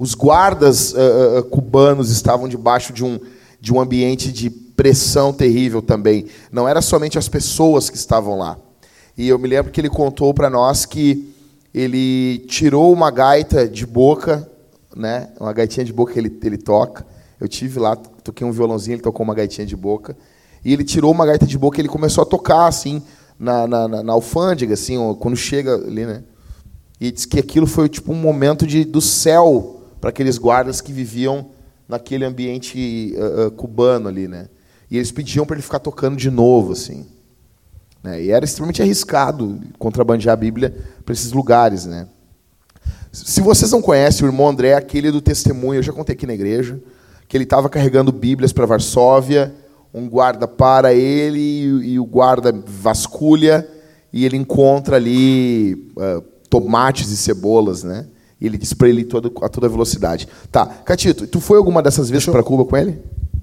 Os 0.00 0.14
guardas 0.14 0.94
uh, 0.94 1.42
cubanos 1.50 2.10
estavam 2.10 2.48
debaixo 2.48 2.90
de 2.90 3.04
um, 3.04 3.20
de 3.60 3.70
um 3.70 3.78
ambiente 3.78 4.32
de 4.32 4.48
pressão 4.48 5.30
terrível 5.30 5.82
também. 5.82 6.24
Não 6.50 6.66
era 6.66 6.80
somente 6.80 7.18
as 7.18 7.28
pessoas 7.28 7.90
que 7.90 7.98
estavam 7.98 8.38
lá. 8.38 8.56
E 9.14 9.28
eu 9.28 9.38
me 9.38 9.46
lembro 9.46 9.70
que 9.70 9.78
ele 9.78 9.90
contou 9.90 10.32
para 10.32 10.48
nós 10.48 10.86
que 10.86 11.34
ele 11.74 12.38
tirou 12.48 12.90
uma 12.90 13.10
gaita 13.10 13.68
de 13.68 13.84
boca, 13.84 14.50
né? 14.96 15.28
Uma 15.38 15.52
gaitinha 15.52 15.84
de 15.84 15.92
boca 15.92 16.14
que 16.14 16.18
ele, 16.18 16.34
ele 16.44 16.56
toca. 16.56 17.06
Eu 17.38 17.46
tive 17.46 17.78
lá, 17.78 17.94
toquei 17.94 18.46
um 18.46 18.52
violãozinho, 18.52 18.94
ele 18.94 19.02
tocou 19.02 19.22
uma 19.22 19.34
gaitinha 19.34 19.66
de 19.66 19.76
boca. 19.76 20.16
E 20.64 20.72
ele 20.72 20.82
tirou 20.82 21.12
uma 21.12 21.26
gaita 21.26 21.46
de 21.46 21.58
boca 21.58 21.78
e 21.78 21.82
ele 21.82 21.90
começou 21.90 22.22
a 22.22 22.26
tocar 22.26 22.66
assim 22.66 23.02
na, 23.38 23.66
na, 23.66 23.86
na, 23.86 24.02
na 24.02 24.12
alfândega, 24.14 24.72
assim, 24.72 24.96
quando 25.20 25.36
chega 25.36 25.74
ali, 25.74 26.06
né? 26.06 26.24
E 26.98 27.12
disse 27.12 27.28
que 27.28 27.38
aquilo 27.38 27.66
foi 27.66 27.86
tipo 27.86 28.12
um 28.12 28.16
momento 28.16 28.66
de, 28.66 28.82
do 28.82 29.02
céu 29.02 29.76
para 30.00 30.10
aqueles 30.10 30.38
guardas 30.38 30.80
que 30.80 30.92
viviam 30.92 31.50
naquele 31.88 32.24
ambiente 32.24 33.14
uh, 33.16 33.46
uh, 33.46 33.50
cubano 33.50 34.08
ali, 34.08 34.26
né? 34.28 34.48
E 34.90 34.96
eles 34.96 35.12
pediam 35.12 35.44
para 35.44 35.56
ele 35.56 35.62
ficar 35.62 35.78
tocando 35.78 36.16
de 36.16 36.30
novo, 36.30 36.72
assim. 36.72 37.06
Né? 38.02 38.22
E 38.22 38.30
era 38.30 38.44
extremamente 38.44 38.82
arriscado 38.82 39.60
contrabandear 39.78 40.32
a 40.32 40.36
Bíblia 40.36 40.74
para 41.04 41.12
esses 41.12 41.32
lugares, 41.32 41.86
né? 41.86 42.08
Se 43.12 43.40
vocês 43.40 43.72
não 43.72 43.82
conhecem, 43.82 44.24
o 44.24 44.28
irmão 44.28 44.48
André 44.48 44.68
é 44.68 44.74
aquele 44.74 45.10
do 45.10 45.20
testemunho, 45.20 45.78
eu 45.78 45.82
já 45.82 45.92
contei 45.92 46.14
aqui 46.14 46.26
na 46.26 46.34
igreja, 46.34 46.80
que 47.28 47.36
ele 47.36 47.44
estava 47.44 47.68
carregando 47.68 48.12
Bíblias 48.12 48.52
para 48.52 48.66
Varsóvia, 48.66 49.52
um 49.92 50.08
guarda 50.08 50.46
para 50.46 50.94
ele 50.94 51.40
e, 51.84 51.98
o 51.98 52.04
guarda 52.04 52.52
vasculha, 52.52 53.68
e 54.12 54.24
ele 54.24 54.36
encontra 54.36 54.96
ali 54.96 55.92
uh, 55.96 56.20
tomates 56.48 57.10
e 57.10 57.16
cebolas, 57.16 57.82
né? 57.82 58.06
E 58.40 58.46
ele 58.46 58.56
diz 58.56 58.72
para 58.72 58.88
ele 58.88 59.04
todo, 59.04 59.32
a 59.42 59.48
toda 59.48 59.68
velocidade. 59.68 60.26
Tá, 60.50 60.66
Catito, 60.66 61.26
tu 61.26 61.40
foi 61.40 61.58
alguma 61.58 61.82
dessas 61.82 62.08
vezes 62.08 62.26
para 62.26 62.42
Cuba 62.42 62.64
com 62.64 62.76
ele? 62.76 62.98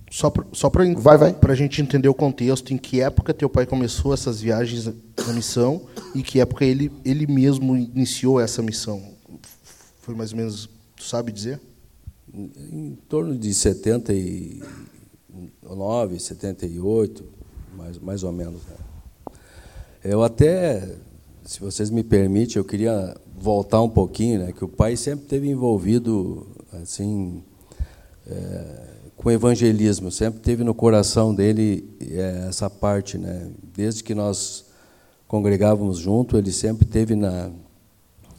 Só 0.09 0.29
para 0.29 0.45
só 0.53 0.69
para 0.69 0.85
vai, 0.93 1.17
vai. 1.17 1.35
a 1.47 1.55
gente 1.55 1.81
entender 1.81 2.07
o 2.07 2.13
contexto, 2.13 2.73
em 2.73 2.77
que 2.77 3.01
época 3.01 3.33
teu 3.33 3.49
pai 3.49 3.65
começou 3.65 4.13
essas 4.13 4.39
viagens 4.39 4.85
da 4.85 5.33
missão 5.33 5.81
e 6.15 6.23
que 6.23 6.39
época 6.39 6.63
ele, 6.63 6.89
ele 7.03 7.27
mesmo 7.27 7.75
iniciou 7.75 8.39
essa 8.39 8.61
missão? 8.61 9.03
Foi 10.01 10.15
mais 10.15 10.31
ou 10.31 10.37
menos, 10.37 10.69
tu 10.95 11.03
sabe 11.03 11.33
dizer? 11.33 11.59
Em 12.33 12.97
torno 13.09 13.37
de 13.37 13.53
79, 13.53 16.19
78, 16.19 17.25
mais, 17.75 17.99
mais 17.99 18.23
ou 18.23 18.31
menos. 18.31 18.61
Né? 18.65 18.77
Eu 20.05 20.23
até, 20.23 20.95
se 21.43 21.59
vocês 21.59 21.89
me 21.89 22.03
permitem, 22.03 22.55
eu 22.55 22.63
queria 22.63 23.13
voltar 23.37 23.81
um 23.81 23.89
pouquinho, 23.89 24.39
né, 24.39 24.51
que 24.51 24.65
o 24.65 24.67
pai 24.67 24.97
sempre 24.97 25.25
teve 25.25 25.47
envolvido 25.49 26.47
assim. 26.73 27.43
É, 28.25 28.87
com 29.17 29.31
evangelismo, 29.31 30.11
sempre 30.11 30.39
teve 30.39 30.63
no 30.63 30.75
coração 30.75 31.33
dele 31.33 31.89
é, 31.99 32.45
essa 32.47 32.69
parte, 32.69 33.17
né? 33.17 33.49
Desde 33.75 34.03
que 34.03 34.13
nós 34.13 34.65
congregávamos 35.27 35.97
junto, 35.97 36.37
ele 36.37 36.51
sempre 36.51 36.85
teve 36.85 37.15
na 37.15 37.49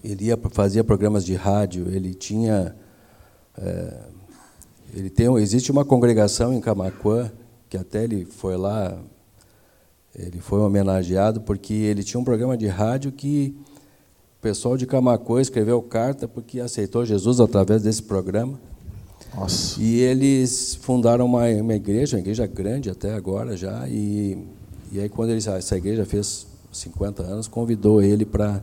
ele 0.02 0.26
ia 0.26 0.38
fazia 0.52 0.85
programas 0.85 1.25
de 1.25 1.35
rádio, 1.35 1.88
ele 1.90 2.14
tinha 2.14 2.75
é, 3.59 3.95
ele 4.95 5.11
tem 5.11 5.26
existe 5.38 5.73
uma 5.73 5.85
congregação 5.85 6.55
em 6.55 6.61
Camaquã 6.61 7.31
que 7.69 7.76
até 7.76 8.05
ele 8.05 8.25
foi 8.25 8.57
lá 8.57 8.97
ele 10.14 10.40
foi 10.40 10.61
homenageado 10.61 11.40
porque 11.40 11.75
ele 11.75 12.05
tinha 12.05 12.21
um 12.21 12.25
programa 12.25 12.57
de 12.57 12.69
rádio 12.69 13.11
que 13.11 13.55
o 14.38 14.40
pessoal 14.40 14.76
de 14.76 14.87
Camacuã 14.87 15.40
escreveu 15.40 15.83
carta 15.83 16.28
porque 16.28 16.61
aceitou 16.61 17.04
Jesus 17.04 17.40
através 17.40 17.83
desse 17.83 18.02
programa 18.02 18.59
nossa. 19.35 19.80
E 19.80 20.00
eles 20.00 20.75
fundaram 20.75 21.26
uma, 21.26 21.47
uma 21.47 21.75
igreja, 21.75 22.16
uma 22.16 22.21
igreja 22.21 22.47
grande 22.47 22.90
até 22.90 23.14
agora 23.14 23.57
já, 23.57 23.88
e, 23.88 24.38
e 24.90 25.00
aí 25.00 25.09
quando 25.09 25.30
eles, 25.30 25.47
essa 25.47 25.76
igreja 25.76 26.04
fez 26.04 26.47
50 26.73 27.23
anos, 27.23 27.49
convidou 27.49 28.02
ele 28.02 28.25
para... 28.25 28.62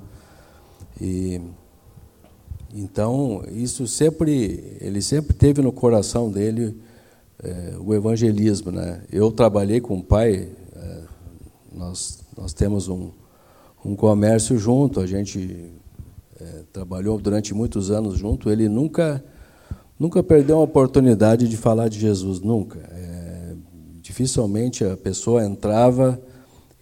Então, 2.73 3.43
isso 3.51 3.87
sempre, 3.87 4.77
ele 4.81 5.01
sempre 5.01 5.33
teve 5.33 5.61
no 5.61 5.71
coração 5.71 6.29
dele 6.29 6.77
é, 7.41 7.75
o 7.79 7.93
evangelismo. 7.93 8.71
Né? 8.71 9.01
Eu 9.11 9.31
trabalhei 9.31 9.79
com 9.79 9.97
o 9.97 10.03
pai, 10.03 10.49
é, 10.75 11.01
nós, 11.73 12.19
nós 12.37 12.53
temos 12.53 12.89
um, 12.89 13.11
um 13.85 13.95
comércio 13.95 14.57
junto, 14.57 14.99
a 14.99 15.05
gente 15.05 15.71
é, 16.39 16.63
trabalhou 16.73 17.19
durante 17.19 17.53
muitos 17.53 17.91
anos 17.91 18.17
junto, 18.17 18.49
ele 18.49 18.67
nunca 18.67 19.23
Nunca 19.97 20.21
perdeu 20.21 20.57
uma 20.57 20.63
oportunidade 20.63 21.47
de 21.47 21.55
falar 21.55 21.87
de 21.87 21.97
Jesus, 21.99 22.41
nunca. 22.41 22.79
É, 22.91 23.53
dificilmente 24.01 24.83
a 24.83 24.97
pessoa 24.97 25.43
entrava 25.45 26.19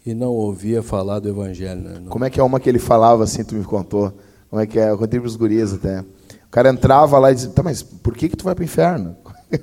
e 0.04 0.16
não 0.16 0.32
ouvia 0.32 0.82
falar 0.82 1.20
do 1.20 1.30
Evangelho. 1.30 1.82
Né? 1.82 2.02
Como 2.10 2.26
é 2.26 2.30
que 2.30 2.40
é 2.40 2.44
uma 2.44 2.60
que 2.60 2.68
ele 2.68 2.80
falava 2.80 3.24
assim, 3.24 3.44
tu 3.44 3.54
me 3.54 3.64
contou? 3.64 4.12
Como 4.50 4.60
é 4.60 4.66
que 4.66 4.80
é? 4.80 4.90
Eu 4.90 4.98
contei 4.98 5.20
para 5.20 5.28
os 5.28 5.36
gurias 5.36 5.74
até. 5.74 6.00
O 6.00 6.50
cara 6.50 6.70
entrava 6.70 7.20
lá 7.20 7.32
e 7.32 7.36
dizia, 7.36 7.52
tá, 7.52 7.62
mas 7.62 7.84
por 7.84 8.16
que, 8.16 8.30
que 8.30 8.36
tu 8.36 8.46
vai 8.46 8.56
para 8.56 8.64
o 8.64 8.66
inferno? 8.66 9.16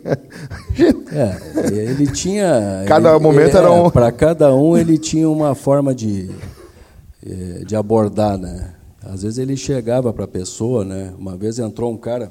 é, 1.13 1.75
ele 1.75 2.07
tinha. 2.07 2.85
Cada 2.87 3.11
ele, 3.11 3.19
momento 3.19 3.57
era 3.57 3.73
um. 3.73 3.91
Para 3.91 4.13
cada 4.13 4.55
um 4.55 4.77
ele 4.77 4.97
tinha 4.97 5.29
uma 5.29 5.57
forma 5.57 5.93
de, 5.93 6.31
é, 6.31 6.60
de 7.67 7.77
abordar, 7.77 8.39
né? 8.39 8.75
Às 9.03 9.23
vezes 9.23 9.39
ele 9.39 9.57
chegava 9.57 10.13
para 10.13 10.25
a 10.25 10.29
pessoa, 10.29 10.85
né? 10.85 11.15
Uma 11.19 11.37
vez 11.37 11.59
entrou 11.59 11.93
um 11.93 11.97
cara, 11.97 12.31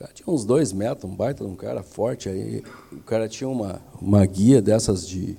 cara 0.00 0.12
tinha 0.14 0.32
uns 0.32 0.44
dois 0.44 0.72
metros, 0.72 1.10
um 1.10 1.14
baita 1.14 1.44
um 1.44 1.54
cara 1.54 1.82
forte. 1.82 2.28
Aí 2.28 2.62
o 2.90 3.00
cara 3.00 3.28
tinha 3.28 3.48
uma, 3.48 3.80
uma 4.00 4.24
guia 4.24 4.62
dessas 4.62 5.06
de, 5.06 5.36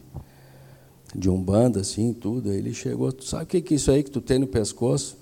de 1.16 1.30
umbanda, 1.30 1.80
assim, 1.80 2.14
tudo. 2.14 2.52
Aí 2.52 2.58
ele 2.58 2.74
chegou, 2.74 3.12
sabe 3.22 3.44
o 3.44 3.48
que 3.48 3.74
é 3.74 3.76
isso 3.76 3.90
aí 3.90 4.04
que 4.04 4.12
tu 4.12 4.22
tem 4.22 4.38
no 4.38 4.48
pescoço? 4.48 5.18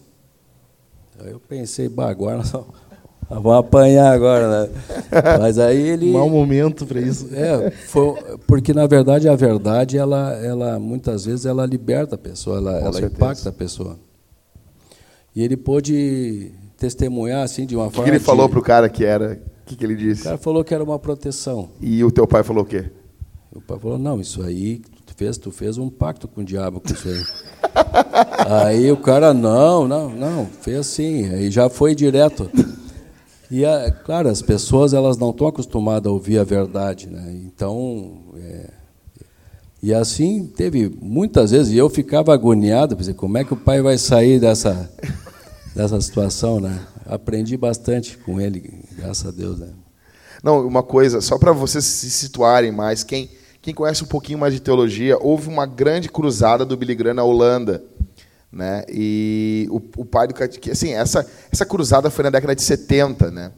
Aí 1.20 1.32
eu 1.32 1.40
pensei, 1.40 1.88
bah, 1.88 2.10
agora 2.10 2.38
nós, 2.54 2.66
Vão 3.30 3.52
apanhar 3.52 4.12
agora, 4.12 4.66
né? 4.66 4.70
Mas 5.40 5.60
aí 5.60 5.78
ele. 5.80 6.12
Mau 6.12 6.28
momento 6.30 6.86
para 6.86 7.00
isso. 7.00 7.28
É, 7.32 7.70
foi, 7.70 8.16
porque 8.48 8.74
na 8.74 8.88
verdade 8.88 9.30
a 9.30 9.36
verdade, 9.36 9.98
ela, 9.98 10.34
ela 10.44 10.80
muitas 10.80 11.26
vezes 11.26 11.46
ela 11.46 11.66
liberta 11.66 12.16
a 12.16 12.18
pessoa, 12.18 12.58
ela, 12.58 12.80
ela 12.80 13.02
impacta 13.02 13.50
a 13.50 13.52
pessoa. 13.52 14.00
E 15.36 15.44
ele 15.44 15.56
pôde 15.56 16.52
testemunhar 16.78 17.44
assim 17.44 17.66
de 17.68 17.76
uma 17.76 17.88
que 17.90 17.96
forma. 17.98 18.06
que 18.06 18.10
ele 18.12 18.20
de- 18.20 18.26
falou 18.26 18.50
pro 18.50 18.62
cara 18.64 18.90
que 18.90 19.06
era? 19.06 19.40
O 19.64 19.66
que, 19.70 19.76
que 19.76 19.86
ele 19.86 19.94
O 19.94 19.98
disse? 19.98 20.24
cara 20.24 20.38
falou 20.40 20.64
que 20.64 20.74
era 20.74 20.84
uma 20.84 20.98
proteção. 20.98 21.70
E 21.80 22.04
o 22.04 22.10
teu 22.12 22.26
pai 22.26 22.42
falou 22.42 22.64
o 22.64 22.66
quê? 22.66 22.86
O 23.54 23.62
pai 23.62 23.78
falou, 23.78 24.00
não, 24.00 24.20
isso 24.20 24.42
aí 24.42 24.80
que 24.80 25.04
tu 25.04 25.14
fez, 25.16 25.38
tu 25.38 25.52
fez 25.52 25.78
um 25.78 25.88
pacto 25.90 26.28
com 26.28 26.42
o 26.42 26.44
diabo 26.44 26.80
com 26.82 26.92
isso 26.92 27.08
aí. 27.08 27.22
aí 28.50 28.92
o 28.92 28.98
cara, 28.98 29.34
não, 29.36 29.88
não, 29.88 30.10
não, 30.10 30.46
fez 30.62 30.88
sim, 30.88 31.26
aí 31.30 31.52
já 31.52 31.70
foi 31.70 31.94
direto. 31.94 32.50
E, 33.52 33.66
a- 33.66 33.92
claro, 33.92 34.30
as 34.30 34.42
pessoas 34.42 34.94
elas 34.94 35.18
não 35.18 35.32
estão 35.32 35.48
acostumadas 35.48 36.08
a 36.10 36.14
ouvir 36.14 36.38
a 36.38 36.44
verdade, 36.44 37.08
né? 37.08 37.32
Então, 37.46 38.20
é, 38.38 38.70
e 39.82 39.94
assim 39.94 40.46
teve 40.46 40.90
muitas 41.02 41.52
vezes, 41.52 41.74
e 41.74 41.78
eu 41.78 41.90
ficava 41.90 42.34
agoniado, 42.34 42.96
pensei, 42.96 43.14
como 43.14 43.38
é 43.38 43.44
que 43.44 43.54
o 43.54 43.58
pai 43.58 43.82
vai 43.82 43.98
sair 43.98 44.40
dessa, 44.40 44.90
dessa 45.76 46.00
situação, 46.00 46.60
né? 46.60 46.80
Aprendi 47.06 47.58
bastante 47.58 48.18
com 48.20 48.40
ele, 48.40 48.84
graças 48.96 49.26
a 49.26 49.32
Deus, 49.32 49.58
né? 49.58 49.70
Não, 50.44 50.66
uma 50.66 50.84
coisa, 50.84 51.20
só 51.20 51.38
para 51.38 51.52
vocês 51.52 51.84
se 51.84 52.10
situarem 52.10 52.72
mais, 52.72 53.04
quem, 53.04 53.30
quem 53.62 53.74
conhece 53.74 54.04
um 54.04 54.08
pouquinho 54.08 54.38
mais 54.40 54.54
de 54.54 54.60
teologia, 54.60 55.18
houve 55.20 55.50
uma 55.50 55.66
grande 55.66 56.08
cruzada 56.08 56.64
do 56.64 56.78
Billy 56.78 56.96
Graham 56.96 57.16
na 57.16 57.24
Holanda. 57.24 57.84
Né? 58.52 58.84
E 58.90 59.68
o, 59.70 59.78
o 59.98 60.06
pai 60.06 60.28
do 60.28 60.34
Catito, 60.34 60.72
assim, 60.72 60.94
essa, 60.94 61.26
essa 61.52 61.66
cruzada 61.66 62.10
foi 62.10 62.24
na 62.24 62.30
década 62.32 62.56
de 62.56 62.62
70, 62.64 63.30
né? 63.30 63.52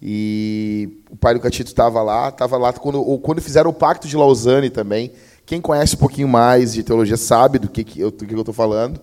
E 0.00 1.02
o 1.10 1.16
pai 1.16 1.34
do 1.34 1.40
Catito 1.40 1.70
estava 1.70 2.00
lá, 2.02 2.28
estava 2.28 2.56
lá 2.56 2.72
quando, 2.72 3.02
quando 3.18 3.42
fizeram 3.42 3.70
o 3.70 3.74
Pacto 3.74 4.06
de 4.06 4.16
Lausanne 4.16 4.70
também. 4.70 5.10
Quem 5.44 5.60
conhece 5.60 5.96
um 5.96 5.98
pouquinho 5.98 6.28
mais 6.28 6.72
de 6.74 6.82
teologia 6.84 7.16
sabe 7.16 7.58
do 7.58 7.68
que, 7.68 7.82
que 7.82 8.00
eu 8.00 8.10
estou 8.10 8.54
falando. 8.54 9.00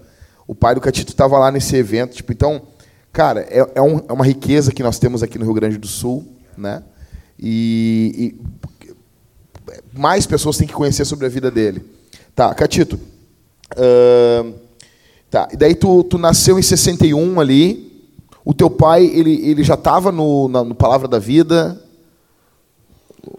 O 0.48 0.56
pai 0.56 0.74
do 0.74 0.80
Catito 0.80 1.12
estava 1.12 1.38
lá 1.38 1.52
nesse 1.52 1.76
evento. 1.76 2.16
Tipo, 2.16 2.32
então, 2.32 2.62
cara, 3.12 3.42
é, 3.50 3.66
é, 3.76 3.82
um- 3.82 4.06
é 4.08 4.14
uma 4.14 4.24
riqueza 4.26 4.72
que 4.72 4.84
nós 4.84 4.98
temos 4.98 5.22
aqui 5.22 5.38
no 5.38 5.44
Rio 5.44 5.54
Grande 5.54 5.78
do 5.78 5.88
Sul, 5.88 6.26
né? 6.58 6.82
E, 7.38 8.38
e 9.68 10.00
mais 10.00 10.26
pessoas 10.26 10.56
têm 10.58 10.68
que 10.68 10.74
conhecer 10.74 11.04
sobre 11.04 11.26
a 11.26 11.30
vida 11.30 11.52
dele. 11.52 11.84
Tá, 12.34 12.54
Catito. 12.54 12.98
ahn, 13.76 14.54
tá, 15.36 15.50
e 15.54 15.58
daí 15.58 15.76
tu, 15.76 16.04
tu 16.04 16.18
nasceu 16.18 16.58
em 16.58 16.62
61 16.62 17.40
ali. 17.40 17.94
O 18.44 18.54
teu 18.54 18.70
pai, 18.70 19.06
ele, 19.06 19.34
ele 19.50 19.64
já 19.64 19.74
estava 19.74 20.12
no, 20.12 20.48
na- 20.48 20.64
no 20.64 20.76
Palavra 20.76 21.08
da 21.08 21.18
Vida? 21.20 21.82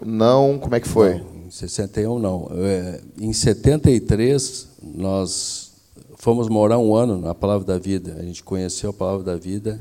Não, 0.05 0.57
como 0.59 0.75
é 0.75 0.79
que 0.79 0.87
foi? 0.87 1.15
Não, 1.15 1.47
em 1.47 1.51
61 1.51 2.19
não. 2.19 2.49
É, 2.55 3.01
em 3.19 3.31
73 3.31 4.67
nós 4.95 5.71
fomos 6.17 6.49
morar 6.49 6.77
um 6.77 6.93
ano 6.93 7.17
na 7.17 7.33
Palavra 7.33 7.65
da 7.65 7.77
Vida. 7.79 8.17
A 8.19 8.23
gente 8.23 8.43
conheceu 8.43 8.89
a 8.89 8.93
Palavra 8.93 9.23
da 9.23 9.35
Vida, 9.37 9.79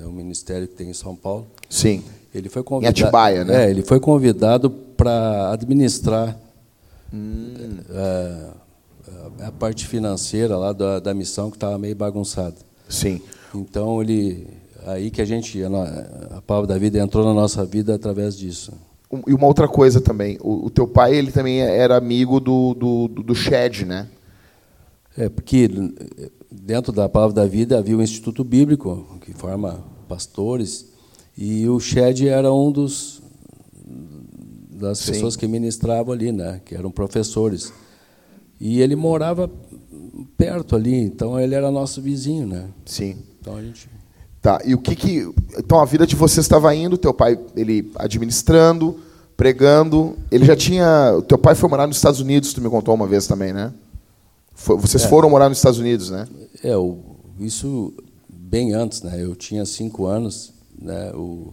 é 0.00 0.06
um 0.06 0.12
ministério 0.12 0.68
que 0.68 0.74
tem 0.74 0.90
em 0.90 0.94
São 0.94 1.16
Paulo. 1.16 1.46
Sim. 1.68 2.02
Ele 2.34 2.48
foi 2.48 2.62
convidado. 2.62 3.02
Atibaia, 3.02 3.44
né? 3.44 3.66
É, 3.66 3.70
ele 3.70 3.82
foi 3.82 4.00
convidado 4.00 4.70
para 4.70 5.50
administrar 5.52 6.38
Hum. 7.14 7.76
é, 7.90 8.46
a, 9.40 9.52
parte 9.52 9.86
financeira 9.86 10.56
lá 10.56 10.72
da, 10.72 11.00
da 11.00 11.14
missão 11.14 11.50
que 11.50 11.56
estava 11.56 11.78
meio 11.78 11.94
bagunçada. 11.96 12.56
Sim. 12.88 13.20
Então 13.54 14.00
ele 14.02 14.46
aí 14.86 15.10
que 15.10 15.20
a 15.22 15.24
gente 15.24 15.62
a, 15.62 16.36
a 16.38 16.42
Palavra 16.42 16.68
da 16.68 16.78
Vida 16.78 16.98
entrou 16.98 17.24
na 17.24 17.32
nossa 17.34 17.64
vida 17.64 17.94
através 17.94 18.36
disso. 18.36 18.72
Um- 19.10 19.22
E 19.26 19.34
uma 19.34 19.46
outra 19.46 19.68
coisa 19.68 20.00
também, 20.00 20.38
o, 20.40 20.66
o 20.66 20.70
teu 20.70 20.86
pai 20.86 21.14
ele 21.14 21.30
também 21.30 21.60
era 21.60 21.96
amigo 21.96 22.40
do, 22.40 22.74
do, 22.74 23.08
do, 23.08 23.34
Shed, 23.34 23.84
né? 23.84 24.08
É, 25.16 25.28
porque 25.28 25.68
dentro 26.50 26.92
da 26.92 27.08
Palavra 27.08 27.34
da 27.34 27.46
Vida 27.46 27.78
havia 27.78 27.96
o 27.96 28.02
Instituto 28.02 28.42
Bíblico, 28.42 29.18
que 29.20 29.32
forma 29.34 29.84
pastores, 30.08 30.86
e 31.36 31.68
o 31.68 31.78
Shed 31.78 32.26
era 32.26 32.52
um 32.52 32.72
dos 32.72 33.22
das 34.70 34.98
Sim. 34.98 35.12
pessoas 35.12 35.36
que 35.36 35.46
ministravam 35.46 36.12
ali, 36.12 36.32
né, 36.32 36.60
que 36.64 36.74
eram 36.74 36.90
professores. 36.90 37.72
E 38.64 38.80
ele 38.80 38.94
morava 38.94 39.50
perto 40.38 40.76
ali, 40.76 40.94
então 40.94 41.38
ele 41.40 41.52
era 41.52 41.68
nosso 41.68 42.00
vizinho, 42.00 42.46
né? 42.46 42.68
Sim. 42.86 43.16
Então 43.40 43.56
a 43.56 43.62
gente 43.62 43.88
Tá. 44.40 44.60
E 44.64 44.72
o 44.74 44.78
que 44.78 44.94
que 44.96 45.28
então 45.58 45.80
a 45.80 45.84
vida 45.84 46.06
de 46.06 46.14
vocês 46.16 46.44
estava 46.44 46.72
indo, 46.74 46.96
teu 46.96 47.12
pai 47.14 47.38
ele 47.56 47.90
administrando, 47.96 48.98
pregando, 49.36 50.16
ele 50.32 50.44
já 50.44 50.54
tinha, 50.56 51.20
teu 51.28 51.38
pai 51.38 51.54
foi 51.56 51.68
morar 51.68 51.86
nos 51.88 51.96
Estados 51.96 52.20
Unidos, 52.20 52.52
tu 52.52 52.60
me 52.60 52.68
contou 52.70 52.94
uma 52.94 53.06
vez 53.06 53.26
também, 53.26 53.52
né? 53.52 53.72
Foi- 54.54 54.76
vocês 54.78 55.02
É. 55.04 55.08
foram 55.08 55.28
morar 55.30 55.48
nos 55.48 55.58
Estados 55.58 55.78
Unidos, 55.80 56.10
né? 56.10 56.28
É, 56.62 56.76
o, 56.76 56.98
isso 57.40 57.92
bem 58.28 58.74
antes, 58.74 59.02
né? 59.02 59.16
Eu 59.22 59.34
tinha 59.36 59.64
cinco 59.64 60.06
anos, 60.06 60.52
né? 60.80 61.12
O, 61.14 61.52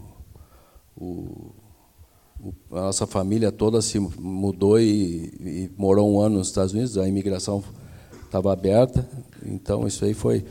o- 1.00 1.52
a 2.72 2.82
nossa 2.82 3.06
família 3.08 3.52
toda 3.52 3.82
se 3.82 4.00
mudou 4.00 4.80
e, 4.80 5.34
e 5.40 5.70
morou 5.78 6.12
um 6.14 6.20
ano 6.20 6.38
nos 6.40 6.48
Estados 6.48 6.74
Unidos. 6.74 6.98
A 6.98 7.08
imigração 7.08 7.64
estava 8.26 8.52
aberta, 8.54 9.08
então 9.46 9.86
isso 9.88 10.06
aí 10.06 10.14
foi. 10.14 10.46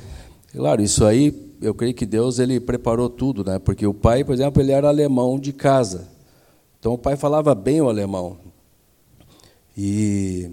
Claro, 0.52 0.82
isso 0.82 1.04
aí 1.04 1.34
eu 1.60 1.74
creio 1.74 1.94
que 1.94 2.06
Deus 2.06 2.38
ele 2.38 2.60
preparou 2.60 3.08
tudo, 3.08 3.44
né? 3.44 3.58
Porque 3.58 3.86
o 3.86 3.94
pai, 3.94 4.24
por 4.24 4.32
exemplo, 4.34 4.60
ele 4.62 4.72
era 4.72 4.88
alemão 4.88 5.38
de 5.38 5.52
casa, 5.52 6.08
então 6.78 6.92
o 6.94 6.98
pai 6.98 7.16
falava 7.16 7.54
bem 7.54 7.80
o 7.80 7.88
alemão 7.88 8.36
e 9.76 10.50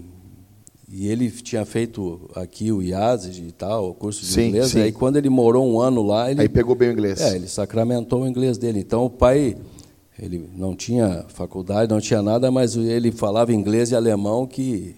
e 0.88 1.08
ele 1.08 1.28
tinha 1.30 1.64
feito 1.64 2.30
aqui 2.34 2.70
o 2.70 2.80
IASES 2.80 3.38
e 3.38 3.50
tal, 3.50 3.90
o 3.90 3.94
curso 3.94 4.20
de 4.20 4.26
Sim, 4.28 4.48
inglês. 4.48 4.68
sim. 4.68 4.78
E 4.78 4.82
aí, 4.82 4.92
quando 4.92 5.16
ele 5.16 5.28
morou 5.28 5.66
um 5.68 5.80
ano 5.80 6.00
lá, 6.00 6.30
ele, 6.30 6.40
Aí 6.40 6.48
pegou 6.48 6.76
bem 6.76 6.90
o 6.90 6.92
inglês. 6.92 7.20
é, 7.20 7.34
ele 7.34 7.48
sacramentou 7.48 8.22
o 8.22 8.26
inglês 8.26 8.56
dele. 8.56 8.78
Então, 8.78 9.04
o 9.04 9.10
pai, 9.10 9.56
ele 10.18 10.48
não 10.54 10.74
tinha 10.74 11.24
faculdade, 11.28 11.92
não 11.92 12.00
tinha 12.00 12.22
nada, 12.22 12.50
mas 12.50 12.74
ele 12.76 13.12
falava 13.12 13.52
inglês 13.52 13.90
e 13.90 13.94
alemão 13.96 14.46
que 14.46 14.96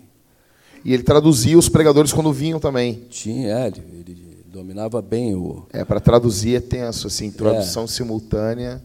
E 0.85 0.95
ele 0.95 1.03
traduzia 1.03 1.59
os 1.59 1.69
pregadores 1.69 2.13
quando 2.13 2.33
vinham 2.33 2.61
também. 2.61 3.07
tinha, 3.11 3.49
é, 3.49 3.67
ele, 3.67 3.83
ele 4.07 4.45
dominava 4.47 5.03
bem 5.03 5.35
o... 5.35 5.67
É, 5.73 5.85
para 5.85 6.01
traduzir 6.01 6.57
é 6.57 6.61
tenso, 6.61 7.09
assim, 7.09 7.31
tradução 7.31 7.87
simultânea. 7.87 8.81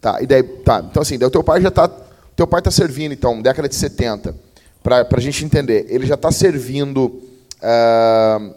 Tá, 0.00 0.20
e 0.20 0.26
daí, 0.26 0.42
tá, 0.42 0.84
então 0.90 1.00
assim, 1.00 1.18
daí 1.18 1.26
o 1.26 1.30
teu 1.30 1.42
pai 1.42 1.62
já 1.62 1.70
tá, 1.70 1.88
teu 2.36 2.46
pai 2.46 2.60
tá 2.60 2.70
servindo, 2.70 3.12
então, 3.12 3.40
década 3.40 3.66
de 3.66 3.74
70, 3.74 4.34
para 4.82 5.06
a 5.10 5.20
gente 5.20 5.42
entender, 5.42 5.86
ele 5.88 6.06
já 6.06 6.14
está 6.14 6.30
servindo 6.30 7.22
ah, 7.62 8.50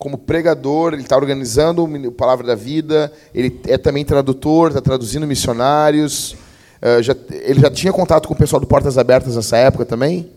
como 0.00 0.16
pregador, 0.16 0.94
ele 0.94 1.02
está 1.02 1.14
organizando 1.14 1.84
o 1.84 2.10
Palavra 2.10 2.46
da 2.46 2.54
Vida, 2.54 3.12
ele 3.34 3.60
é 3.68 3.76
também 3.76 4.02
tradutor, 4.02 4.68
está 4.68 4.80
traduzindo 4.80 5.26
missionários, 5.26 6.34
ah, 6.80 7.02
já, 7.02 7.14
ele 7.30 7.60
já 7.60 7.70
tinha 7.70 7.92
contato 7.92 8.26
com 8.26 8.32
o 8.32 8.36
pessoal 8.36 8.58
do 8.58 8.66
Portas 8.66 8.96
Abertas 8.96 9.36
nessa 9.36 9.58
época 9.58 9.84
também? 9.84 10.30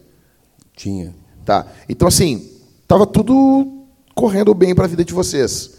Tinha. 0.75 1.15
Tá. 1.45 1.65
Então, 1.87 2.07
assim, 2.07 2.49
tava 2.85 3.07
tudo 3.07 3.85
correndo 4.13 4.53
bem 4.53 4.75
para 4.75 4.83
a 4.83 4.87
vida 4.87 5.05
de 5.05 5.13
vocês. 5.13 5.75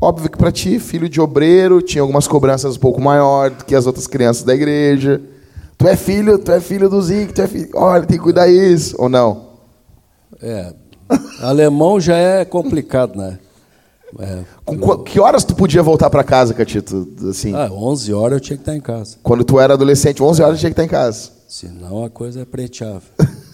Óbvio 0.00 0.28
que 0.28 0.36
para 0.36 0.50
ti, 0.50 0.80
filho 0.80 1.08
de 1.08 1.20
obreiro, 1.20 1.80
tinha 1.80 2.02
algumas 2.02 2.26
cobranças 2.26 2.76
um 2.76 2.80
pouco 2.80 3.00
maior 3.00 3.50
do 3.50 3.64
que 3.64 3.76
as 3.76 3.86
outras 3.86 4.08
crianças 4.08 4.42
da 4.42 4.54
igreja. 4.54 5.22
Tu 5.78 5.86
é 5.86 5.96
filho, 5.96 6.36
tu 6.36 6.50
é 6.50 6.60
filho 6.60 6.88
do 6.88 7.00
Zico, 7.00 7.32
tu 7.32 7.42
é 7.42 7.46
filho. 7.46 7.70
Olha, 7.74 8.04
tem 8.04 8.18
que 8.18 8.24
cuidar 8.24 8.48
isso, 8.48 8.96
ou 8.98 9.08
não? 9.08 9.54
É, 10.42 10.74
alemão 11.40 12.00
já 12.00 12.16
é 12.16 12.44
complicado, 12.44 13.16
né? 13.16 13.38
É, 14.18 14.44
Com 14.64 14.78
qu- 14.78 14.98
que 15.02 15.18
horas 15.18 15.42
tu 15.44 15.54
podia 15.56 15.82
voltar 15.82 16.08
para 16.08 16.22
casa, 16.22 16.54
Catito? 16.54 17.08
Assim, 17.28 17.52
ah, 17.54 17.68
11 17.72 18.12
horas 18.14 18.36
eu 18.36 18.40
tinha 18.40 18.56
que 18.56 18.62
estar 18.62 18.76
em 18.76 18.80
casa, 18.80 19.16
quando 19.22 19.42
tu 19.44 19.58
era 19.58 19.74
adolescente, 19.74 20.22
11 20.22 20.40
horas 20.42 20.60
tinha 20.60 20.70
que 20.70 20.74
estar 20.74 20.84
em 20.84 20.88
casa. 20.88 21.30
senão 21.48 22.04
a 22.04 22.10
coisa 22.10 22.40
é 22.40 22.44
preteava. 22.44 23.02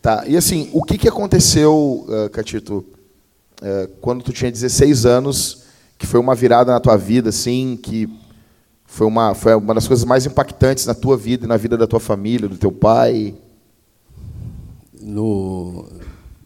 Tá. 0.00 0.22
E 0.26 0.36
assim, 0.36 0.68
o 0.74 0.82
que, 0.82 0.98
que 0.98 1.08
aconteceu, 1.08 2.04
uh, 2.06 2.28
Catito, 2.28 2.84
uh, 3.62 3.88
quando 4.02 4.22
tu 4.22 4.34
tinha 4.34 4.52
16 4.52 5.06
anos, 5.06 5.62
que 5.96 6.06
foi 6.06 6.20
uma 6.20 6.34
virada 6.34 6.70
na 6.70 6.78
tua 6.78 6.94
vida, 6.98 7.30
assim, 7.30 7.78
que 7.82 8.06
foi 8.84 9.06
uma, 9.06 9.34
foi 9.34 9.54
uma 9.54 9.72
das 9.72 9.88
coisas 9.88 10.04
mais 10.04 10.26
impactantes 10.26 10.84
na 10.84 10.92
tua 10.92 11.16
vida 11.16 11.46
e 11.46 11.48
na 11.48 11.56
vida 11.56 11.74
da 11.78 11.86
tua 11.86 11.98
família, 12.00 12.46
do 12.50 12.58
teu 12.58 12.70
pai? 12.70 13.34
no 15.00 15.86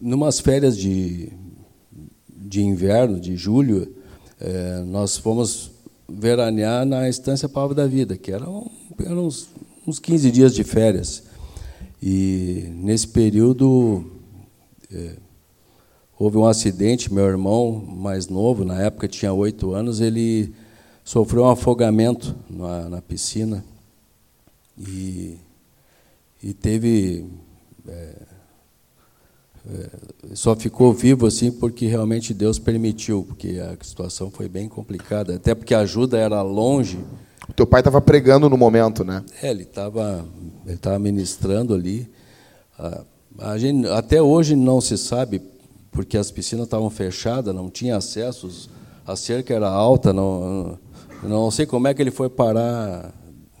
numas 0.01 0.39
férias 0.39 0.77
de 0.77 1.31
de 2.27 2.61
inverno 2.61 3.19
de 3.19 3.35
julho 3.35 3.95
eh, 4.39 4.83
nós 4.87 5.17
fomos 5.17 5.71
veranear 6.07 6.85
na 6.85 7.07
estância 7.07 7.47
Palavra 7.47 7.75
da 7.75 7.87
Vida 7.87 8.17
que 8.17 8.31
eram, 8.31 8.71
eram 8.99 9.27
uns, 9.27 9.49
uns 9.85 9.99
15 9.99 10.31
dias 10.31 10.55
de 10.55 10.63
férias 10.63 11.23
e 12.01 12.71
nesse 12.73 13.07
período 13.07 14.03
eh, 14.91 15.17
houve 16.17 16.37
um 16.37 16.47
acidente 16.47 17.13
meu 17.13 17.25
irmão 17.25 17.71
mais 17.71 18.27
novo 18.27 18.65
na 18.65 18.81
época 18.81 19.07
tinha 19.07 19.31
oito 19.31 19.73
anos 19.73 20.01
ele 20.01 20.53
sofreu 21.03 21.43
um 21.43 21.49
afogamento 21.49 22.35
na, 22.49 22.89
na 22.89 23.01
piscina 23.01 23.63
e, 24.79 25.37
e 26.41 26.53
teve. 26.53 27.25
É, 27.87 27.91
é, 27.91 28.28
só 30.33 30.55
ficou 30.55 30.93
vivo 30.93 31.25
assim 31.25 31.51
porque 31.51 31.85
realmente 31.87 32.33
Deus 32.33 32.59
permitiu, 32.59 33.23
porque 33.27 33.59
a 33.59 33.75
situação 33.83 34.31
foi 34.31 34.47
bem 34.47 34.67
complicada, 34.67 35.35
até 35.35 35.53
porque 35.53 35.73
a 35.73 35.79
ajuda 35.79 36.17
era 36.17 36.41
longe. 36.41 36.99
O 37.47 37.53
teu 37.53 37.65
pai 37.65 37.81
estava 37.81 37.99
pregando 37.99 38.49
no 38.49 38.57
momento, 38.57 39.03
né? 39.03 39.23
É, 39.41 39.49
ele 39.49 39.63
estava 39.63 40.25
ele 40.65 40.77
tava 40.77 40.99
ministrando 40.99 41.73
ali. 41.73 42.09
A, 42.77 43.03
a 43.39 43.57
gente, 43.57 43.87
até 43.87 44.21
hoje 44.21 44.55
não 44.55 44.79
se 44.81 44.97
sabe, 44.97 45.41
porque 45.91 46.17
as 46.17 46.29
piscinas 46.29 46.65
estavam 46.65 46.89
fechadas, 46.89 47.53
não 47.53 47.69
tinha 47.69 47.97
acesso, 47.97 48.69
a 49.05 49.15
cerca 49.15 49.53
era 49.53 49.67
alta, 49.67 50.13
não, 50.13 50.77
não 51.23 51.49
sei 51.49 51.65
como 51.65 51.87
é 51.87 51.93
que 51.93 52.01
ele 52.01 52.11
foi 52.11 52.29
parar 52.29 53.13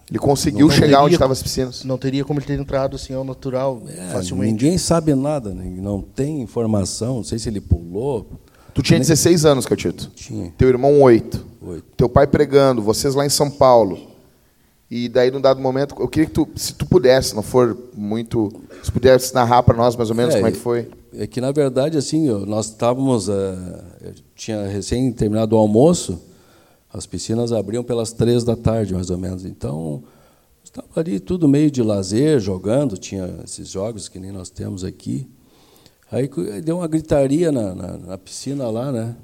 ele 0.09 0.19
conseguiu 0.19 0.67
não 0.67 0.73
chegar 0.73 0.87
teria, 0.87 1.01
onde 1.01 1.13
estavam 1.15 1.33
as 1.33 1.43
piscinas. 1.43 1.83
Não 1.83 1.97
teria 1.97 2.25
como 2.25 2.39
ele 2.39 2.47
ter 2.47 2.59
entrado 2.59 2.95
assim 2.95 3.13
ao 3.13 3.23
natural, 3.23 3.83
é, 3.87 4.11
facilmente. 4.11 4.51
Ninguém 4.51 4.77
sabe 4.77 5.13
nada, 5.13 5.53
né? 5.53 5.63
não 5.79 6.01
tem 6.01 6.41
informação, 6.41 7.17
não 7.17 7.23
sei 7.23 7.37
se 7.37 7.47
ele 7.47 7.61
pulou. 7.61 8.25
Tu 8.73 8.81
tinha 8.81 8.99
16 8.99 9.45
anos, 9.45 9.65
Catito? 9.65 10.09
Tinha. 10.15 10.51
Teu 10.57 10.69
irmão, 10.69 11.01
8. 11.01 11.45
8. 11.61 11.83
Teu 11.95 12.09
pai 12.09 12.25
pregando, 12.25 12.81
vocês 12.81 13.13
lá 13.13 13.25
em 13.25 13.29
São 13.29 13.51
Paulo. 13.51 13.99
E 14.89 15.07
daí, 15.07 15.29
num 15.29 15.41
dado 15.41 15.61
momento, 15.61 15.95
eu 15.99 16.07
queria 16.07 16.27
que 16.27 16.33
tu, 16.33 16.47
se 16.55 16.73
tu 16.73 16.85
pudesse, 16.85 17.35
não 17.35 17.43
for 17.43 17.77
muito. 17.95 18.51
Se 18.81 18.91
pudesse 18.91 19.33
narrar 19.35 19.61
para 19.61 19.77
nós 19.77 19.95
mais 19.95 20.09
ou 20.09 20.15
menos 20.15 20.33
é, 20.33 20.37
como 20.37 20.47
é 20.47 20.51
que 20.51 20.57
foi. 20.57 20.87
É 21.13 21.27
que, 21.27 21.39
na 21.39 21.51
verdade, 21.51 21.97
assim, 21.97 22.27
nós 22.47 22.67
estávamos. 22.67 23.27
Uh, 23.27 23.33
tinha 24.35 24.65
recém 24.65 25.11
terminado 25.11 25.55
o 25.55 25.59
almoço 25.59 26.19
as 26.91 27.05
piscinas 27.05 27.51
abriam 27.53 27.83
pelas 27.83 28.11
três 28.11 28.43
da 28.43 28.55
tarde, 28.55 28.93
mais 28.93 29.09
ou 29.09 29.17
menos. 29.17 29.45
Então, 29.45 30.03
estava 30.63 30.87
ali 30.95 31.19
tudo 31.19 31.47
meio 31.47 31.69
de 31.69 31.83
lazer, 31.83 32.39
jogando, 32.39 32.97
tinha 32.97 33.41
esses 33.43 33.69
jogos 33.69 34.09
que 34.09 34.19
nem 34.19 34.31
nós 34.31 34.49
temos 34.49 34.83
aqui. 34.83 35.27
Aí 36.11 36.27
deu 36.63 36.77
uma 36.77 36.87
gritaria 36.87 37.51
na, 37.51 37.75
na, 37.75 37.97
na 37.97 38.17
piscina 38.17 38.67
lá, 38.69 38.91
né? 38.91 39.15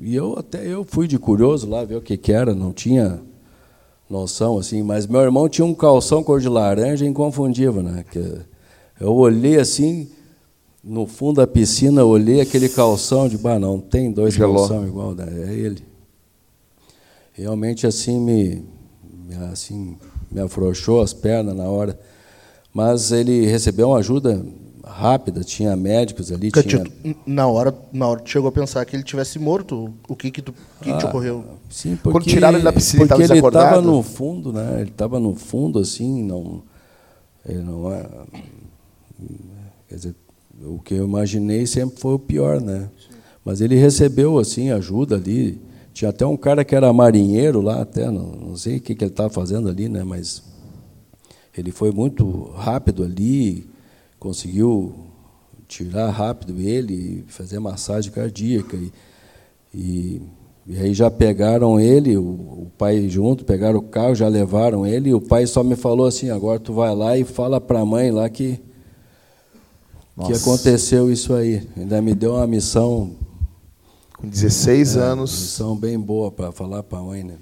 E 0.00 0.14
eu 0.14 0.38
até 0.38 0.66
eu 0.66 0.84
fui 0.84 1.08
de 1.08 1.18
curioso 1.18 1.68
lá 1.68 1.82
ver 1.84 1.96
o 1.96 2.02
que, 2.02 2.16
que 2.18 2.32
era, 2.32 2.54
não 2.54 2.72
tinha 2.72 3.22
noção 4.10 4.58
assim, 4.58 4.82
mas 4.82 5.06
meu 5.06 5.22
irmão 5.22 5.48
tinha 5.48 5.64
um 5.64 5.74
calção 5.74 6.22
cor 6.22 6.40
de 6.40 6.48
laranja 6.48 7.06
inconfundível, 7.06 7.82
né? 7.82 8.04
Que 8.10 8.40
eu 9.00 9.14
olhei 9.14 9.58
assim 9.58 10.10
no 10.82 11.06
fundo 11.06 11.36
da 11.36 11.46
piscina, 11.46 12.04
olhei 12.04 12.42
aquele 12.42 12.68
calção 12.68 13.26
de, 13.26 13.38
bah, 13.38 13.58
não 13.58 13.80
tem 13.80 14.12
dois 14.12 14.36
calção 14.36 14.86
igual, 14.86 15.14
né? 15.14 15.26
é 15.48 15.54
ele 15.54 15.93
realmente 17.34 17.86
assim 17.86 18.18
me, 18.18 18.64
assim, 19.52 19.96
me 20.30 20.40
afrouxou 20.40 21.02
as 21.02 21.12
pernas 21.12 21.54
na 21.54 21.64
hora. 21.64 21.98
Mas 22.72 23.12
ele 23.12 23.46
recebeu 23.46 23.88
uma 23.88 23.98
ajuda 23.98 24.44
rápida, 24.84 25.42
tinha 25.42 25.76
médicos 25.76 26.32
ali. 26.32 26.50
tinha... 26.50 26.84
Na 27.26 27.46
hora, 27.46 27.74
na 27.92 28.08
hora 28.08 28.22
chegou 28.24 28.48
a 28.48 28.52
pensar 28.52 28.84
que 28.84 28.96
ele 28.96 29.02
tivesse 29.02 29.38
morto, 29.38 29.94
o 30.08 30.16
que 30.16 30.30
que, 30.30 30.42
tu, 30.42 30.54
que, 30.80 30.90
ah, 30.90 30.98
te 30.98 31.06
ocorreu? 31.06 31.44
Sim, 31.70 31.96
porque, 31.96 32.18
Quando 32.18 32.24
tiraram 32.24 32.56
ele 32.56 32.64
da 32.64 32.72
piscina, 32.72 33.06
porque 33.06 33.22
ele 33.22 33.38
estava 33.38 33.80
no 33.80 34.02
fundo, 34.02 34.52
né? 34.52 34.80
Ele 34.80 34.90
estava 34.90 35.18
no 35.18 35.34
fundo, 35.34 35.78
assim, 35.78 36.22
não, 36.22 36.62
ele 37.46 37.62
não 37.62 37.92
é, 37.92 38.06
quer 39.88 39.94
dizer, 39.94 40.14
o 40.62 40.78
que 40.78 40.94
eu 40.94 41.04
imaginei 41.04 41.66
sempre 41.66 41.98
foi 42.00 42.14
o 42.14 42.18
pior, 42.18 42.60
né? 42.60 42.88
Sim. 42.98 43.14
Mas 43.44 43.60
ele 43.60 43.76
recebeu 43.76 44.38
assim 44.38 44.70
ajuda 44.70 45.16
ali 45.16 45.60
tinha 45.94 46.10
até 46.10 46.26
um 46.26 46.36
cara 46.36 46.64
que 46.64 46.74
era 46.74 46.92
marinheiro 46.92 47.60
lá, 47.60 47.80
até 47.80 48.10
não, 48.10 48.26
não 48.26 48.56
sei 48.56 48.78
o 48.78 48.80
que, 48.80 48.96
que 48.96 49.04
ele 49.04 49.12
estava 49.12 49.30
fazendo 49.30 49.68
ali, 49.68 49.88
né? 49.88 50.02
Mas 50.02 50.42
ele 51.56 51.70
foi 51.70 51.92
muito 51.92 52.50
rápido 52.56 53.04
ali, 53.04 53.64
conseguiu 54.18 54.92
tirar 55.68 56.10
rápido 56.10 56.60
ele, 56.60 57.24
fazer 57.28 57.60
massagem 57.60 58.10
cardíaca 58.10 58.76
e, 58.76 58.92
e, 59.72 60.22
e 60.66 60.76
aí 60.78 60.92
já 60.92 61.08
pegaram 61.12 61.78
ele, 61.78 62.16
o, 62.16 62.22
o, 62.22 62.72
pai 62.76 63.08
junto, 63.08 63.44
pegaram 63.44 63.78
o 63.78 63.82
carro, 63.82 64.16
já 64.16 64.26
levaram 64.26 64.84
ele. 64.84 65.10
E 65.10 65.14
o 65.14 65.20
pai 65.20 65.46
só 65.46 65.62
me 65.62 65.76
falou 65.76 66.08
assim: 66.08 66.28
agora 66.28 66.58
tu 66.58 66.72
vai 66.72 66.92
lá 66.92 67.16
e 67.16 67.22
fala 67.22 67.60
para 67.60 67.80
a 67.80 67.86
mãe 67.86 68.10
lá 68.10 68.28
que 68.28 68.60
que 70.26 70.32
aconteceu 70.32 71.10
isso 71.10 71.34
aí. 71.34 71.66
Ainda 71.76 72.02
me 72.02 72.14
deu 72.14 72.34
uma 72.34 72.46
missão 72.46 73.16
com 74.24 74.28
16 74.28 74.96
é, 74.96 75.00
anos. 75.00 75.30
Missão 75.30 75.76
bem 75.76 75.98
boa 75.98 76.30
para 76.30 76.50
falar 76.50 76.82
para 76.82 76.98
a 76.98 77.02
mãe, 77.02 77.22
né? 77.22 77.34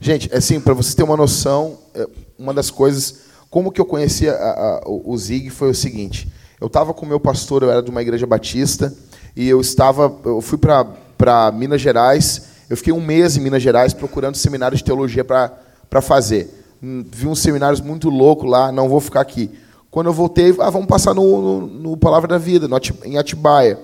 Gente, 0.00 0.34
assim, 0.34 0.58
para 0.58 0.74
vocês 0.74 0.94
terem 0.94 1.10
uma 1.10 1.16
noção, 1.16 1.78
é, 1.94 2.08
uma 2.38 2.54
das 2.54 2.70
coisas, 2.70 3.20
como 3.50 3.70
que 3.70 3.80
eu 3.80 3.84
conheci 3.84 4.28
a, 4.28 4.32
a, 4.32 4.82
o 4.86 5.16
Zig 5.16 5.50
foi 5.50 5.70
o 5.70 5.74
seguinte: 5.74 6.32
eu 6.60 6.66
estava 6.66 6.94
com 6.94 7.04
o 7.04 7.08
meu 7.08 7.20
pastor, 7.20 7.62
eu 7.62 7.70
era 7.70 7.82
de 7.82 7.90
uma 7.90 8.00
igreja 8.00 8.26
batista, 8.26 8.94
e 9.36 9.48
eu 9.48 9.60
estava, 9.60 10.14
eu 10.24 10.40
fui 10.40 10.58
para 10.58 11.52
Minas 11.52 11.80
Gerais, 11.80 12.42
eu 12.70 12.76
fiquei 12.76 12.92
um 12.92 13.04
mês 13.04 13.36
em 13.36 13.40
Minas 13.40 13.62
Gerais 13.62 13.92
procurando 13.92 14.36
seminários 14.36 14.78
de 14.78 14.84
teologia 14.84 15.24
para 15.24 16.00
fazer. 16.00 16.50
Hum, 16.82 17.04
vi 17.12 17.26
uns 17.26 17.40
seminários 17.40 17.80
muito 17.80 18.08
loucos 18.08 18.50
lá, 18.50 18.72
não 18.72 18.88
vou 18.88 19.00
ficar 19.00 19.20
aqui. 19.20 19.50
Quando 19.90 20.06
eu 20.06 20.12
voltei, 20.12 20.54
ah, 20.58 20.70
vamos 20.70 20.86
passar 20.86 21.12
no, 21.12 21.60
no, 21.60 21.66
no 21.66 21.96
Palavra 21.98 22.26
da 22.26 22.38
Vida, 22.38 22.66
no, 22.66 22.80
em 23.04 23.18
Atibaia. 23.18 23.78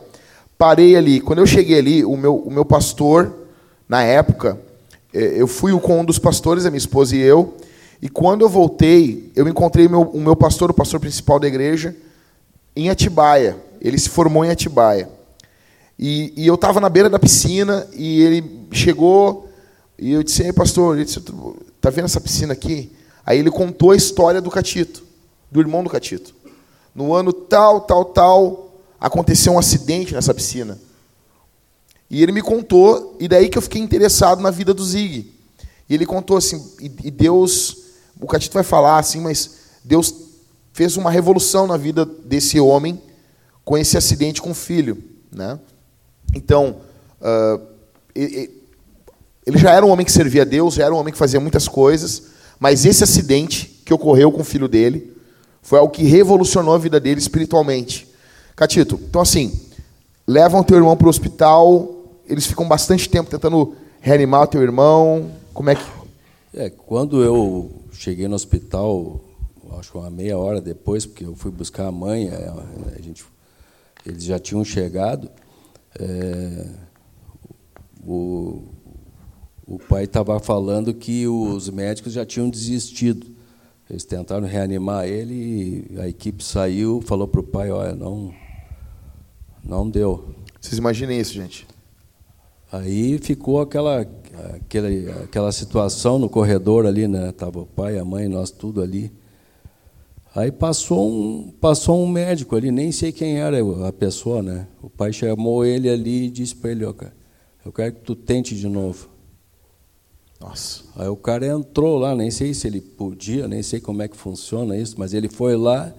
Parei 0.59 0.97
ali. 0.97 1.21
Quando 1.21 1.39
eu 1.39 1.47
cheguei 1.47 1.79
ali, 1.79 2.05
o 2.05 2.17
meu, 2.17 2.37
o 2.37 2.51
meu 2.51 2.65
pastor, 2.65 3.33
na 3.89 4.03
época, 4.03 4.61
é, 5.15 5.41
eu 5.41 5.47
fui 5.47 5.79
com 5.81 6.01
um 6.01 6.05
dos 6.05 6.19
pastores, 6.19 6.67
a 6.67 6.71
minha 6.71 6.79
esposa 6.79 7.15
e 7.15 7.21
eu, 7.21 7.55
e 8.03 8.09
quando 8.09 8.43
eu 8.43 8.49
voltei, 8.49 9.31
eu 9.35 9.49
encontrei 9.49 9.89
meu, 9.89 10.03
o 10.03 10.21
meu 10.21 10.37
pastor, 10.37 10.71
o 10.71 10.75
pastor 10.75 11.01
principal 11.01 11.39
da 11.39 11.47
igreja, 11.47 11.97
em 12.75 12.91
Atibaia. 12.91 13.57
Ele 13.81 13.99
se 13.99 14.09
formou 14.09 14.45
em 14.45 14.51
Atibaia. 14.51 15.09
E, 15.99 16.33
e 16.37 16.47
eu 16.47 16.55
estava 16.55 16.81
na 16.81 16.89
beira 16.89 17.09
da 17.09 17.19
piscina 17.19 17.87
e 17.93 18.23
ele 18.23 18.67
chegou 18.71 19.49
e 19.99 20.13
eu 20.13 20.23
disse: 20.23 20.45
Ei, 20.45 20.53
pastor, 20.53 20.95
ele 20.95 21.05
disse, 21.05 21.21
tá 21.81 21.91
vendo 21.91 22.05
essa 22.05 22.21
piscina 22.21 22.53
aqui? 22.53 22.93
Aí 23.27 23.39
ele 23.39 23.51
contou 23.51 23.91
a 23.91 23.97
história 23.97 24.41
do 24.41 24.51
Catito, 24.51 25.05
do 25.51 25.61
irmão 25.61 25.83
do 25.83 25.91
Catito. 25.91 26.35
No 26.95 27.13
ano 27.13 27.33
tal, 27.33 27.81
tal, 27.81 28.05
tal, 28.05 28.68
aconteceu 29.01 29.53
um 29.53 29.59
acidente 29.59 30.15
nessa 30.15 30.35
piscina. 30.35 30.79
E 32.11 32.23
ele 32.23 32.33
me 32.33 32.43
contou, 32.43 33.17
e 33.21 33.29
daí 33.29 33.49
que 33.49 33.59
eu 33.59 33.63
fiquei 33.63 33.81
interessado 33.81 34.41
na 34.41 34.51
vida 34.51 34.73
do 34.73 34.85
Zig. 34.85 35.33
E 35.89 35.95
ele 35.95 36.07
contou 36.07 36.37
assim, 36.37 36.73
e, 36.81 37.11
Deus, 37.11 37.77
o 38.21 38.27
Catito 38.27 38.55
vai 38.55 38.65
falar 38.65 38.99
assim, 38.99 39.21
mas 39.21 39.51
Deus 39.85 40.15
fez 40.73 40.97
uma 40.97 41.11
revolução 41.11 41.67
na 41.67 41.77
vida 41.77 42.05
desse 42.05 42.59
homem 42.61 43.01
com 43.65 43.77
esse 43.77 43.97
acidente 43.97 44.41
com 44.41 44.51
o 44.51 44.55
filho. 44.55 45.03
Né? 45.31 45.59
Então, 46.35 46.77
uh, 47.21 47.61
ele 48.15 49.59
já 49.59 49.73
era 49.73 49.85
um 49.85 49.91
homem 49.91 50.05
que 50.05 50.13
servia 50.13 50.43
a 50.43 50.45
Deus, 50.45 50.75
já 50.75 50.85
era 50.85 50.95
um 50.95 50.99
homem 50.99 51.13
que 51.13 51.19
fazia 51.19 51.41
muitas 51.41 51.69
coisas, 51.69 52.25
mas 52.59 52.85
esse 52.85 53.05
acidente 53.05 53.83
que 53.85 53.93
ocorreu 53.95 54.33
com 54.33 54.41
o 54.41 54.45
filho 54.45 54.69
dele 54.69 55.15
foi 55.63 55.79
algo 55.79 55.93
que 55.93 56.03
revolucionou 56.03 56.75
a 56.75 56.79
vida 56.79 56.99
dele 56.99 57.21
espiritualmente. 57.21 58.08
Catito, 58.59 58.99
então 59.09 59.21
assim, 59.21 59.53
levam 60.27 60.65
teu 60.65 60.77
irmão 60.77 60.97
para 60.97 61.07
o 61.07 61.11
hospital, 61.11 62.19
eles 62.27 62.45
ficam 62.45 62.67
bastante 62.67 63.09
tempo 63.09 63.31
tentando 63.31 63.77
reanimar 64.01 64.49
teu 64.49 64.61
irmão. 64.61 65.31
Como 65.55 65.71
é 65.71 65.77
que. 65.77 65.83
É, 66.53 66.69
quando 66.69 67.23
eu 67.23 67.71
cheguei 67.93 68.27
no 68.27 68.35
hospital, 68.35 69.21
acho 69.79 69.93
que 69.93 69.97
uma 69.97 70.11
meia 70.11 70.37
hora 70.37 70.61
depois, 70.61 71.07
porque 71.07 71.25
eu 71.25 71.37
fui 71.37 71.53
buscar 71.53 71.87
a 71.87 71.93
mãe, 71.93 72.27
é, 72.27 72.53
a 72.99 73.01
gente, 73.01 73.25
eles 74.05 74.25
já 74.25 74.41
tinham 74.41 74.65
chegado. 74.65 75.31
É, 75.97 76.67
o, 78.05 78.65
o 79.69 79.79
pai 79.89 80.03
estava 80.03 80.41
falando 80.41 80.93
que 80.93 81.29
os 81.29 81.71
médicos 81.71 82.13
já 82.13 82.27
tinham 82.27 82.51
desistido. 82.51 83.25
Eles 83.89 84.05
tentaram 84.05 84.49
reanimar 84.49 85.07
ele 85.07 85.97
a 86.01 86.09
equipe 86.09 86.43
saiu, 86.43 87.01
falou 87.03 87.29
para 87.29 87.39
o 87.39 87.45
pai, 87.45 87.71
olha, 87.71 87.95
não, 87.95 88.35
não 89.69 89.89
deu. 89.89 90.35
Vocês 90.59 90.79
imaginem 90.79 91.21
isso, 91.21 91.35
gente. 91.35 91.67
Aí 92.73 93.19
ficou 93.19 93.61
aquela, 93.61 94.07
aquela, 94.55 94.89
aquela 95.25 95.53
situação 95.53 96.19
no 96.19 96.29
corredor 96.29 96.87
ali, 96.87 97.07
né? 97.07 97.31
Tava 97.33 97.61
o 97.61 97.67
pai, 97.67 97.99
a 97.99 98.05
mãe, 98.05 98.29
nós 98.29 98.51
tudo 98.51 98.83
ali. 98.83 99.13
Aí 100.35 100.51
passou 100.51 101.11
um, 101.11 101.51
passou 101.61 102.03
um 102.03 102.09
médico 102.09 102.57
ali, 102.57 102.71
nem 102.71 102.93
sei 102.93 103.13
quem 103.13 103.39
era 103.39 103.59
a 103.87 103.93
pessoa, 103.93 104.43
né? 104.43 104.67
O 104.83 104.89
pai 104.89 105.13
chamou 105.13 105.65
ele 105.65 105.89
ali 105.89 106.27
e 106.27 106.31
disse 106.31 106.55
para 106.55 106.71
ele, 106.71 106.85
ó, 106.85 106.93
cara, 106.93 107.15
eu 107.65 107.73
quero 107.73 107.95
que 107.95 108.01
tu 108.01 108.15
tente 108.15 108.55
de 108.55 108.69
novo. 108.69 109.09
Nossa. 110.41 110.85
Aí 110.97 111.09
o 111.09 111.17
cara 111.17 111.47
entrou 111.47 111.99
lá, 111.99 112.15
nem 112.15 112.31
sei 112.31 112.55
se 112.55 112.67
ele 112.67 112.81
podia, 112.81 113.49
nem 113.49 113.63
sei 113.63 113.81
como 113.81 114.03
é 114.03 114.09
que 114.09 114.17
funciona 114.17 114.77
isso, 114.77 114.95
mas 114.99 115.13
ele 115.13 115.29
foi 115.29 115.57
lá 115.57 115.93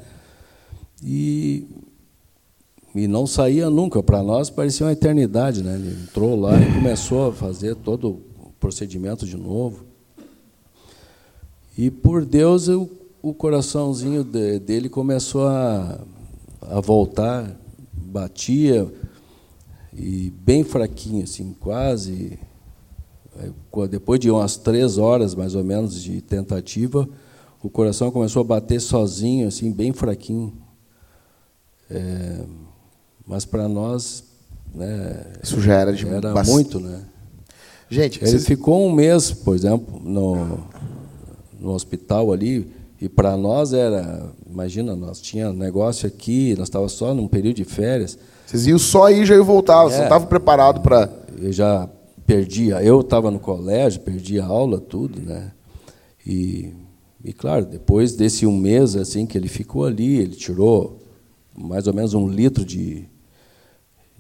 e 1.04 1.68
e 2.94 3.08
não 3.08 3.28
saía 3.28 3.70
nunca. 3.70 4.02
Para 4.02 4.24
nós 4.24 4.50
parecia 4.50 4.86
uma 4.86 4.92
eternidade, 4.92 5.64
né? 5.64 5.76
Ele 5.76 6.04
entrou 6.04 6.40
lá 6.40 6.60
e 6.60 6.74
começou 6.74 7.30
a 7.30 7.34
fazer 7.34 7.76
todo 7.76 8.20
o 8.40 8.52
procedimento 8.60 9.26
de 9.26 9.38
novo. 9.38 9.86
E 11.78 11.90
por 11.90 12.26
Deus 12.26 12.68
eu, 12.68 12.90
o 13.22 13.34
coraçãozinho 13.34 14.24
de, 14.24 14.60
dele 14.60 14.90
começou 14.90 15.48
a, 15.48 16.00
a 16.62 16.82
voltar, 16.82 17.56
batia 17.94 18.92
e 19.94 20.34
bem 20.44 20.64
fraquinho, 20.64 21.24
assim, 21.24 21.56
quase. 21.60 22.40
Depois 23.90 24.20
de 24.20 24.30
umas 24.30 24.58
três 24.58 24.98
horas 24.98 25.34
mais 25.34 25.56
ou 25.56 25.64
menos 25.64 26.02
de 26.02 26.20
tentativa, 26.22 27.08
o 27.62 27.70
coração 27.70 28.12
começou 28.12 28.42
a 28.42 28.46
bater 28.46 28.82
sozinho, 28.82 29.48
assim, 29.48 29.72
bem 29.72 29.94
fraquinho. 29.94 30.54
É, 31.90 32.44
mas 33.30 33.46
para 33.46 33.68
nós, 33.70 34.24
né, 34.74 35.24
isso 35.44 35.62
já 35.62 35.76
era 35.76 35.94
de 35.94 36.08
era 36.08 36.34
bastante. 36.34 36.52
muito, 36.52 36.80
né? 36.80 37.04
Gente, 37.88 38.20
ele 38.20 38.32
vocês... 38.32 38.46
ficou 38.46 38.88
um 38.88 38.92
mês, 38.92 39.32
por 39.32 39.56
exemplo, 39.56 40.02
no, 40.04 40.60
no 41.60 41.72
hospital 41.72 42.34
ali, 42.34 42.72
e 43.00 43.08
para 43.08 43.38
nós 43.38 43.72
era, 43.72 44.30
imagina, 44.50 44.96
nós 44.96 45.22
tinha 45.22 45.54
negócio 45.54 46.08
aqui, 46.08 46.56
nós 46.58 46.68
estava 46.68 46.90
só 46.90 47.14
num 47.14 47.28
período 47.28 47.58
de 47.58 47.66
férias. 47.66 48.18
Vocês 48.48 48.66
iam 48.66 48.80
só 48.80 49.06
aí 49.06 49.24
já 49.24 49.36
iam 49.36 49.46
voltar, 49.46 49.86
é, 49.86 49.90
você 49.90 49.98
não 49.98 50.04
estava 50.06 50.26
preparado 50.26 50.82
para. 50.82 51.08
Eu 51.38 51.54
já 51.54 51.88
perdia, 52.26 52.84
eu 52.84 53.00
estava 53.02 53.30
no 53.30 53.40
colégio, 53.40 54.02
perdia 54.02 54.44
aula, 54.44 54.80
tudo, 54.80 55.22
né? 55.22 55.52
E 56.26 56.74
e 57.24 57.34
claro, 57.34 57.66
depois 57.66 58.16
desse 58.16 58.46
um 58.46 58.58
mês 58.58 58.96
assim 58.96 59.26
que 59.26 59.38
ele 59.38 59.50
ficou 59.50 59.86
ali, 59.86 60.18
ele 60.18 60.36
tirou 60.36 61.00
mais 61.56 61.86
ou 61.86 61.94
menos 61.94 62.14
um 62.14 62.28
litro 62.28 62.64
de, 62.64 63.06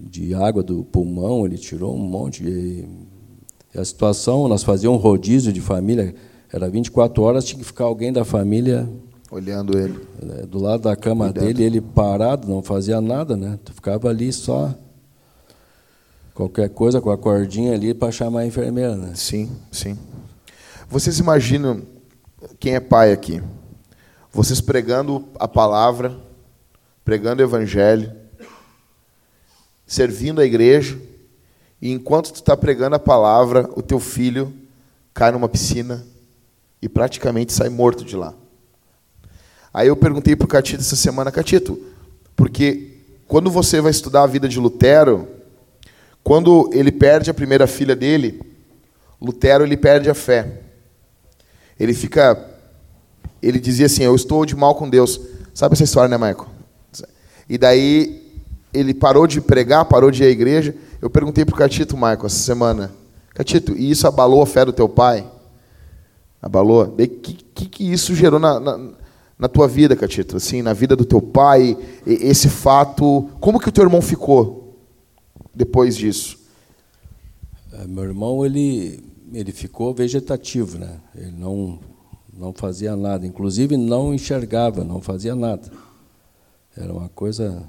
de 0.03 0.33
água 0.33 0.63
do 0.63 0.83
pulmão, 0.83 1.45
ele 1.45 1.57
tirou 1.57 1.95
um 1.95 1.99
monte. 1.99 2.43
De, 2.43 2.85
a 3.75 3.85
situação, 3.85 4.47
nós 4.47 4.63
fazíamos 4.63 4.99
um 4.99 5.01
rodízio 5.01 5.53
de 5.53 5.61
família, 5.61 6.15
era 6.51 6.69
24 6.69 7.21
horas, 7.21 7.45
tinha 7.45 7.59
que 7.59 7.65
ficar 7.65 7.85
alguém 7.85 8.11
da 8.11 8.25
família 8.25 8.89
olhando 9.31 9.77
ele 9.77 9.99
é, 10.39 10.45
do 10.45 10.59
lado 10.59 10.83
da 10.83 10.95
cama 10.95 11.25
Cuidado. 11.25 11.45
dele, 11.45 11.63
ele 11.63 11.81
parado, 11.81 12.47
não 12.47 12.63
fazia 12.63 12.99
nada, 12.99 13.37
né? 13.37 13.59
Tu 13.63 13.73
ficava 13.73 14.09
ali 14.09 14.33
só 14.33 14.73
qualquer 16.33 16.69
coisa 16.69 16.99
com 16.99 17.11
a 17.11 17.17
cordinha 17.17 17.73
ali 17.73 17.93
para 17.93 18.11
chamar 18.11 18.41
a 18.41 18.45
enfermeira, 18.45 18.95
né? 18.95 19.11
Sim, 19.15 19.51
sim. 19.71 19.97
Vocês 20.89 21.19
imaginam 21.19 21.83
quem 22.59 22.73
é 22.73 22.79
pai 22.79 23.11
aqui? 23.11 23.41
Vocês 24.31 24.61
pregando 24.61 25.25
a 25.39 25.47
palavra, 25.47 26.17
pregando 27.03 27.41
o 27.41 27.45
evangelho, 27.45 28.11
servindo 29.89 30.39
a 30.39 30.45
igreja, 30.45 30.95
e 31.81 31.91
enquanto 31.91 32.31
tu 32.31 32.35
está 32.35 32.55
pregando 32.55 32.95
a 32.95 32.99
palavra, 32.99 33.67
o 33.75 33.81
teu 33.81 33.99
filho 33.99 34.53
cai 35.15 35.31
numa 35.31 35.49
piscina 35.49 36.05
e 36.79 36.87
praticamente 36.87 37.51
sai 37.51 37.69
morto 37.69 38.05
de 38.05 38.15
lá. 38.15 38.35
Aí 39.73 39.87
eu 39.87 39.95
perguntei 39.95 40.35
para 40.35 40.45
o 40.45 40.47
Catito 40.47 40.81
essa 40.81 40.95
semana, 40.95 41.31
Catito, 41.31 41.79
porque 42.35 42.97
quando 43.27 43.49
você 43.49 43.81
vai 43.81 43.89
estudar 43.89 44.23
a 44.23 44.27
vida 44.27 44.47
de 44.47 44.59
Lutero, 44.59 45.27
quando 46.23 46.69
ele 46.71 46.91
perde 46.91 47.31
a 47.31 47.33
primeira 47.33 47.65
filha 47.65 47.95
dele, 47.95 48.39
Lutero 49.19 49.63
ele 49.63 49.75
perde 49.75 50.07
a 50.07 50.13
fé. 50.13 50.61
Ele 51.79 51.95
fica. 51.95 52.47
Ele 53.41 53.59
dizia 53.59 53.87
assim: 53.87 54.03
Eu 54.03 54.15
estou 54.15 54.45
de 54.45 54.55
mal 54.55 54.75
com 54.75 54.87
Deus. 54.87 55.19
Sabe 55.53 55.73
essa 55.73 55.83
história, 55.83 56.09
né, 56.09 56.15
Michael? 56.15 56.47
E 57.47 57.57
daí 57.57 58.28
ele 58.73 58.93
parou 58.93 59.25
de 59.25 59.41
pregar, 59.41 59.85
parou 59.85 60.11
de 60.11 60.23
ir 60.23 60.27
à 60.27 60.29
igreja. 60.29 60.75
Eu 61.01 61.09
perguntei 61.09 61.43
para 61.43 61.55
o 61.55 61.57
Catito, 61.57 61.95
Michael, 61.95 62.25
essa 62.25 62.39
semana: 62.39 62.91
Catito, 63.33 63.75
e 63.75 63.89
isso 63.89 64.07
abalou 64.07 64.41
a 64.41 64.45
fé 64.45 64.65
do 64.65 64.73
teu 64.73 64.87
pai? 64.87 65.25
Abalou? 66.41 66.83
O 66.83 66.95
que, 66.95 67.33
que, 67.33 67.65
que 67.65 67.91
isso 67.91 68.15
gerou 68.15 68.39
na, 68.39 68.59
na, 68.59 68.89
na, 69.37 69.47
tua 69.47 69.67
vida, 69.67 69.95
Catito? 69.95 70.37
Assim, 70.37 70.61
na 70.61 70.73
vida 70.73 70.95
do 70.95 71.05
teu 71.05 71.21
pai, 71.21 71.77
esse 72.05 72.47
fato. 72.47 73.29
Como 73.39 73.59
que 73.59 73.69
o 73.69 73.71
teu 73.71 73.83
irmão 73.83 74.01
ficou 74.01 74.77
depois 75.53 75.97
disso? 75.97 76.37
É, 77.73 77.87
meu 77.87 78.03
irmão, 78.03 78.45
ele 78.45 79.03
ele 79.31 79.51
ficou 79.51 79.93
vegetativo, 79.93 80.79
né? 80.79 80.97
Ele 81.15 81.31
não 81.31 81.79
não 82.31 82.53
fazia 82.53 82.95
nada, 82.95 83.27
inclusive 83.27 83.75
não 83.75 84.13
enxergava, 84.13 84.83
não 84.83 85.01
fazia 85.01 85.35
nada. 85.35 85.69
Era 86.75 86.93
uma 86.93 87.09
coisa 87.09 87.67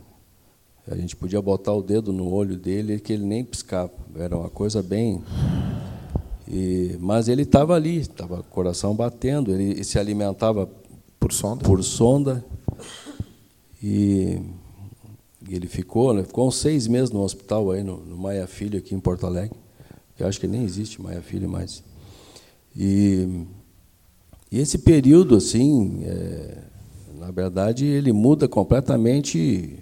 a 0.90 0.96
gente 0.96 1.14
podia 1.14 1.40
botar 1.40 1.72
o 1.72 1.83
dedo 1.83 2.12
no 2.12 2.29
olho 2.29 2.57
dele 2.57 2.98
que 2.98 3.12
ele 3.12 3.24
nem 3.24 3.44
piscava. 3.44 3.92
Era 4.16 4.37
uma 4.37 4.50
coisa 4.50 4.83
bem 4.83 5.22
e, 6.48 6.96
mas 6.98 7.29
ele 7.29 7.42
estava 7.42 7.76
ali, 7.76 7.98
estava 7.98 8.42
coração 8.42 8.92
batendo, 8.92 9.55
ele 9.55 9.85
se 9.85 10.00
alimentava 10.00 10.68
por 11.20 11.33
sonda, 11.33 11.64
por 11.64 11.85
sonda 11.85 12.44
e, 13.81 14.40
e 15.48 15.55
ele 15.55 15.68
ficou, 15.68 16.12
né, 16.12 16.24
ficou 16.24 16.48
uns 16.48 16.57
seis 16.57 16.88
meses 16.88 17.12
no 17.12 17.20
hospital 17.20 17.70
aí 17.70 17.85
no, 17.85 17.98
no 17.98 18.18
Maia 18.18 18.48
Filho 18.48 18.79
aqui 18.79 18.92
em 18.92 19.00
Porto 19.00 19.26
Alegre. 19.26 19.57
Eu 20.18 20.26
acho 20.26 20.40
que 20.40 20.48
nem 20.48 20.64
existe 20.64 21.00
Maia 21.00 21.22
Filho 21.22 21.48
mais. 21.48 21.85
E, 22.76 23.46
e 24.50 24.59
esse 24.59 24.79
período, 24.79 25.37
assim, 25.37 26.03
é, 26.05 26.59
na 27.16 27.31
verdade, 27.31 27.87
ele 27.87 28.12
muda 28.12 28.48
completamente 28.48 29.80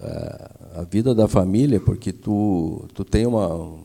a, 0.00 0.84
vida 0.84 1.14
da 1.14 1.26
família, 1.26 1.80
porque 1.80 2.12
tu, 2.12 2.86
tu 2.94 3.04
tem 3.04 3.26
uma, 3.26 3.78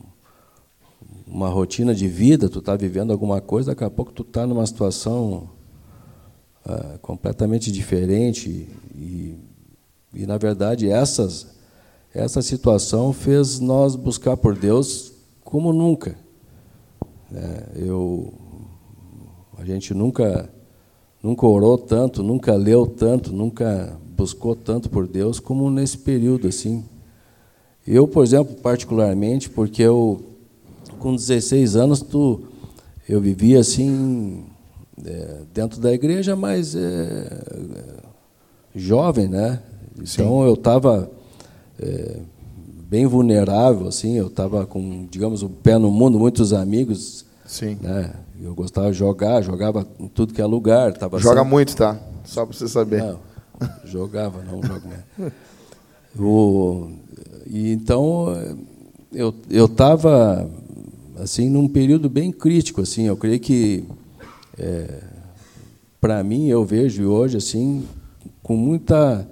uma 1.26 1.48
rotina 1.48 1.94
de 1.94 2.06
vida, 2.06 2.48
tu 2.48 2.60
está 2.60 2.76
vivendo 2.76 3.12
alguma 3.12 3.40
coisa, 3.40 3.72
daqui 3.72 3.84
a 3.84 3.90
pouco 3.90 4.12
tu 4.12 4.22
está 4.22 4.46
numa 4.46 4.66
situação 4.66 5.50
uh, 6.66 6.98
completamente 7.00 7.72
diferente 7.72 8.68
e, 8.94 9.36
e 10.14 10.26
na 10.26 10.38
verdade 10.38 10.88
essas 10.88 11.54
essa 12.14 12.40
situação 12.40 13.12
fez 13.12 13.58
nós 13.58 13.96
buscar 13.96 14.36
por 14.36 14.56
Deus 14.56 15.12
como 15.42 15.72
nunca. 15.72 16.16
É, 17.34 17.72
eu, 17.74 18.32
a 19.58 19.64
gente 19.64 19.92
nunca, 19.92 20.48
nunca 21.24 21.46
orou 21.46 21.78
tanto, 21.78 22.22
nunca 22.22 22.54
leu 22.54 22.86
tanto, 22.86 23.32
nunca 23.32 23.96
buscou 24.14 24.54
tanto 24.54 24.90
por 24.90 25.08
Deus 25.08 25.40
como 25.40 25.70
nesse 25.70 25.96
período 25.96 26.48
assim. 26.48 26.84
Eu, 27.86 28.06
por 28.06 28.22
exemplo, 28.22 28.54
particularmente, 28.56 29.48
porque 29.48 29.82
eu 29.82 30.20
com 30.98 31.14
16 31.14 31.76
anos 31.76 32.02
tu, 32.02 32.42
eu 33.08 33.22
vivia 33.22 33.60
assim 33.60 34.44
é, 35.02 35.40
dentro 35.52 35.80
da 35.80 35.94
igreja, 35.94 36.36
mas 36.36 36.76
é, 36.76 37.42
jovem, 38.74 39.26
né? 39.26 39.62
Então 39.94 40.06
Sim. 40.42 40.46
eu 40.46 40.54
estava 40.54 41.10
é, 41.80 42.18
bem 42.86 43.06
vulnerável, 43.06 43.88
assim. 43.88 44.14
Eu 44.14 44.26
estava 44.26 44.66
com, 44.66 45.06
digamos, 45.10 45.42
o 45.42 45.48
pé 45.48 45.78
no 45.78 45.90
mundo, 45.90 46.18
muitos 46.18 46.52
amigos. 46.52 47.24
Sim. 47.46 47.78
Né? 47.80 48.12
Eu 48.40 48.54
gostava 48.54 48.90
de 48.90 48.98
jogar, 48.98 49.42
jogava 49.42 49.86
em 49.98 50.08
tudo 50.08 50.32
que 50.32 50.40
é 50.40 50.46
lugar. 50.46 50.92
Tava 50.94 51.18
Joga 51.18 51.36
sempre... 51.36 51.50
muito, 51.50 51.76
tá? 51.76 51.98
Só 52.24 52.44
para 52.46 52.56
você 52.56 52.68
saber. 52.68 53.02
Não, 53.02 53.20
jogava, 53.84 54.42
não 54.42 54.62
jogo 54.62 54.88
mais. 54.88 55.32
O, 56.18 56.90
e 57.46 57.72
então 57.72 58.28
eu 59.12 59.34
eu 59.50 59.66
estava 59.66 60.48
assim 61.18 61.48
num 61.48 61.68
período 61.68 62.08
bem 62.08 62.30
crítico, 62.30 62.80
assim. 62.80 63.04
Eu 63.04 63.16
creio 63.16 63.40
que 63.40 63.84
é, 64.56 65.02
para 66.00 66.22
mim 66.22 66.46
eu 66.48 66.64
vejo 66.64 67.04
hoje 67.08 67.36
assim 67.36 67.84
com 68.42 68.56
muita 68.56 69.26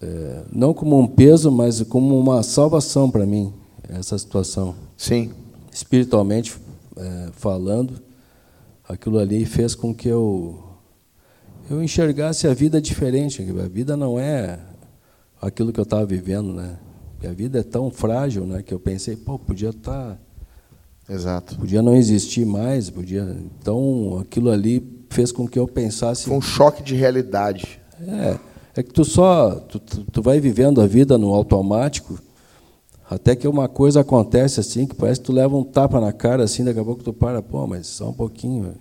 é, 0.00 0.42
não 0.52 0.72
como 0.72 0.98
um 0.98 1.06
peso, 1.06 1.50
mas 1.50 1.82
como 1.82 2.18
uma 2.18 2.42
salvação 2.42 3.10
para 3.10 3.26
mim, 3.26 3.52
essa 3.88 4.16
situação. 4.16 4.74
Sim. 4.96 5.32
Espiritualmente 5.72 6.56
é, 6.98 7.28
falando, 7.32 8.02
aquilo 8.88 9.18
ali 9.18 9.44
fez 9.44 9.74
com 9.74 9.94
que 9.94 10.08
eu 10.08 10.64
eu 11.70 11.82
enxergasse 11.82 12.48
a 12.48 12.54
vida 12.54 12.80
diferente. 12.80 13.42
A 13.42 13.68
vida 13.68 13.96
não 13.96 14.18
é 14.18 14.58
aquilo 15.40 15.72
que 15.72 15.78
eu 15.78 15.84
estava 15.84 16.06
vivendo, 16.06 16.52
né? 16.52 16.78
A 17.22 17.32
vida 17.32 17.58
é 17.58 17.62
tão 17.62 17.90
frágil, 17.90 18.46
né? 18.46 18.62
Que 18.62 18.72
eu 18.72 18.80
pensei, 18.80 19.16
pô, 19.16 19.38
podia 19.38 19.70
estar, 19.70 20.18
tá, 21.06 21.12
exato, 21.12 21.56
podia 21.56 21.82
não 21.82 21.94
existir 21.94 22.46
mais, 22.46 22.88
podia. 22.88 23.36
Então, 23.60 24.18
aquilo 24.20 24.50
ali 24.50 25.04
fez 25.10 25.30
com 25.30 25.46
que 25.46 25.58
eu 25.58 25.66
pensasse. 25.66 26.24
Foi 26.24 26.36
um 26.36 26.40
choque 26.40 26.82
de 26.82 26.94
realidade. 26.94 27.80
É. 28.00 28.38
É 28.76 28.82
que 28.82 28.92
tu 28.92 29.04
só 29.04 29.56
tu, 29.56 29.80
tu 29.80 30.22
vai 30.22 30.38
vivendo 30.38 30.80
a 30.80 30.86
vida 30.86 31.18
no 31.18 31.34
automático, 31.34 32.16
até 33.08 33.34
que 33.34 33.48
uma 33.48 33.68
coisa 33.68 34.00
acontece 34.00 34.60
assim, 34.60 34.86
que 34.86 34.94
parece 34.94 35.20
que 35.20 35.26
tu 35.26 35.32
leva 35.32 35.56
um 35.56 35.64
tapa 35.64 35.98
na 35.98 36.12
cara 36.12 36.44
assim, 36.44 36.62
daqui 36.62 36.78
a 36.78 36.84
pouco 36.84 37.02
tu 37.02 37.12
para, 37.12 37.40
pô, 37.40 37.66
mas 37.66 37.86
só 37.86 38.10
um 38.10 38.12
pouquinho. 38.12 38.74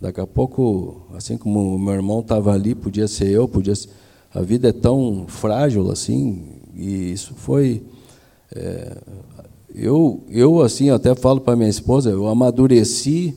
Daqui 0.00 0.20
a 0.20 0.26
pouco, 0.26 1.06
assim 1.14 1.38
como 1.38 1.76
o 1.76 1.78
meu 1.78 1.94
irmão 1.94 2.20
estava 2.20 2.52
ali, 2.52 2.74
podia 2.74 3.06
ser 3.06 3.28
eu, 3.28 3.46
podia 3.46 3.74
ser, 3.76 3.88
a 4.34 4.40
vida 4.40 4.68
é 4.68 4.72
tão 4.72 5.26
frágil 5.28 5.90
assim, 5.92 6.44
e 6.74 7.12
isso 7.12 7.34
foi 7.34 7.84
é, 8.54 8.98
Eu, 9.72 10.24
eu 10.28 10.60
assim, 10.60 10.90
até 10.90 11.14
falo 11.14 11.40
para 11.40 11.54
minha 11.54 11.70
esposa, 11.70 12.10
eu 12.10 12.26
amadureci, 12.26 13.36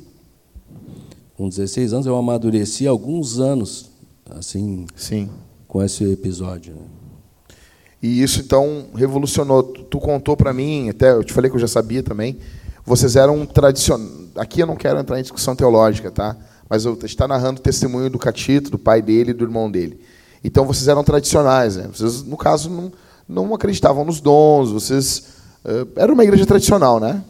com 1.36 1.48
16 1.48 1.94
anos, 1.94 2.06
eu 2.08 2.16
amadureci 2.16 2.88
alguns 2.88 3.40
anos, 3.40 3.92
assim, 4.32 4.88
Sim. 4.96 5.30
com 5.68 5.84
esse 5.84 6.04
episódio. 6.04 6.74
Né? 6.74 6.97
E 8.02 8.22
isso, 8.22 8.42
então, 8.42 8.88
revolucionou. 8.96 9.64
Tu, 9.64 10.00
contou 10.00 10.38
para 10.38 10.54
mim, 10.54 10.90
até 10.90 11.12
eu 11.12 11.24
te 11.24 11.34
falei 11.34 11.50
que 11.50 11.56
eu 11.56 11.62
já 11.62 11.68
sabia 11.68 12.04
também, 12.04 12.38
vocês 12.86 13.16
eram 13.16 13.46
tradicionais. 13.46 14.28
Aqui 14.36 14.62
eu 14.62 14.68
não 14.68 14.76
quero 14.76 15.00
entrar 15.00 15.20
em 15.20 15.24
discussão 15.24 15.56
teológica, 15.56 16.12
tá? 16.12 16.36
Mas 16.70 16.86
eu 16.86 16.98
está 17.04 17.28
narrando 17.28 17.60
o 17.60 17.64
testemunho 17.64 18.10
do 18.10 18.20
Catito, 18.20 18.70
do 18.70 18.78
pai 18.78 19.02
dele 19.02 19.32
e 19.32 19.34
do 19.34 19.44
irmão 19.44 19.72
dele. 19.72 20.00
Então 20.44 20.66
vocês 20.66 20.88
eram 20.88 21.04
tradicionais, 21.04 21.76
né? 21.76 21.90
Vocês, 21.92 22.24
no 22.24 22.38
caso, 22.38 22.70
não, 22.70 22.92
não 23.28 23.56
acreditavam 23.56 24.06
nos 24.06 24.22
dons, 24.22 24.72
vocês 24.72 25.38
Uh, 25.68 25.86
era 25.98 26.14
uma 26.14 26.24
igreja 26.24 26.46
tradicional, 26.46 26.98
né? 26.98 27.22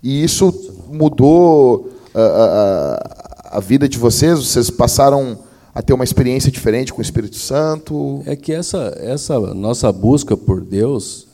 E 0.00 0.22
isso 0.22 0.52
mudou 0.88 1.92
a, 2.14 2.20
ah, 2.20 2.22
a, 2.22 2.44
ah, 2.44 3.56
a, 3.56 3.60
vida 3.60 3.88
de 3.88 3.98
vocês? 3.98 4.38
Vocês 4.38 4.70
passaram 4.70 5.36
a 5.74 5.82
ter 5.82 5.92
uma 5.92 6.04
experiência 6.04 6.50
diferente 6.50 6.92
com 6.92 6.98
o 6.98 7.02
Espírito 7.02 7.36
Santo? 7.36 8.22
É 8.26 8.36
que 8.36 8.52
essa, 8.52 8.94
essa 8.98 9.38
nossa 9.54 9.90
busca 9.92 10.36
por 10.36 10.60
Deus, 10.60 11.28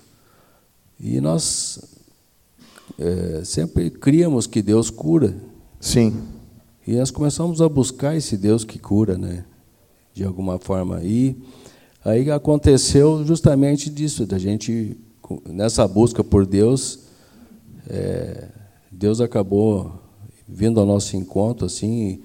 e 1.01 1.21
nós 1.21 1.81
é, 2.99 3.43
sempre 3.45 3.91
criamos 3.91 4.47
que 4.47 4.63
Deus 4.63 4.91
cura. 4.91 5.37
Sim. 5.81 6.15
E 6.87 6.97
nós 6.97 7.11
começamos 7.11 7.61
a 7.61 7.69
buscar 7.69 8.17
esse 8.17 8.37
Deus 8.37 8.65
que 8.65 8.79
cura, 8.79 9.17
né? 9.17 9.45
De 10.15 10.25
alguma 10.25 10.59
forma. 10.59 11.03
E 11.03 11.37
aí 12.05 12.31
aconteceu 12.31 13.25
justamente 13.25 13.91
disso, 13.91 14.27
da 14.27 14.39
gente 14.39 14.97
nessa 15.47 15.87
busca 15.87 16.25
por 16.25 16.47
Deus, 16.47 17.01
é, 17.89 18.49
Deus 18.91 19.21
acabou 19.21 19.93
vindo 20.49 20.81
ao 20.81 20.87
nosso 20.87 21.17
encontro, 21.17 21.67
assim, 21.67 22.09
e, 22.09 22.23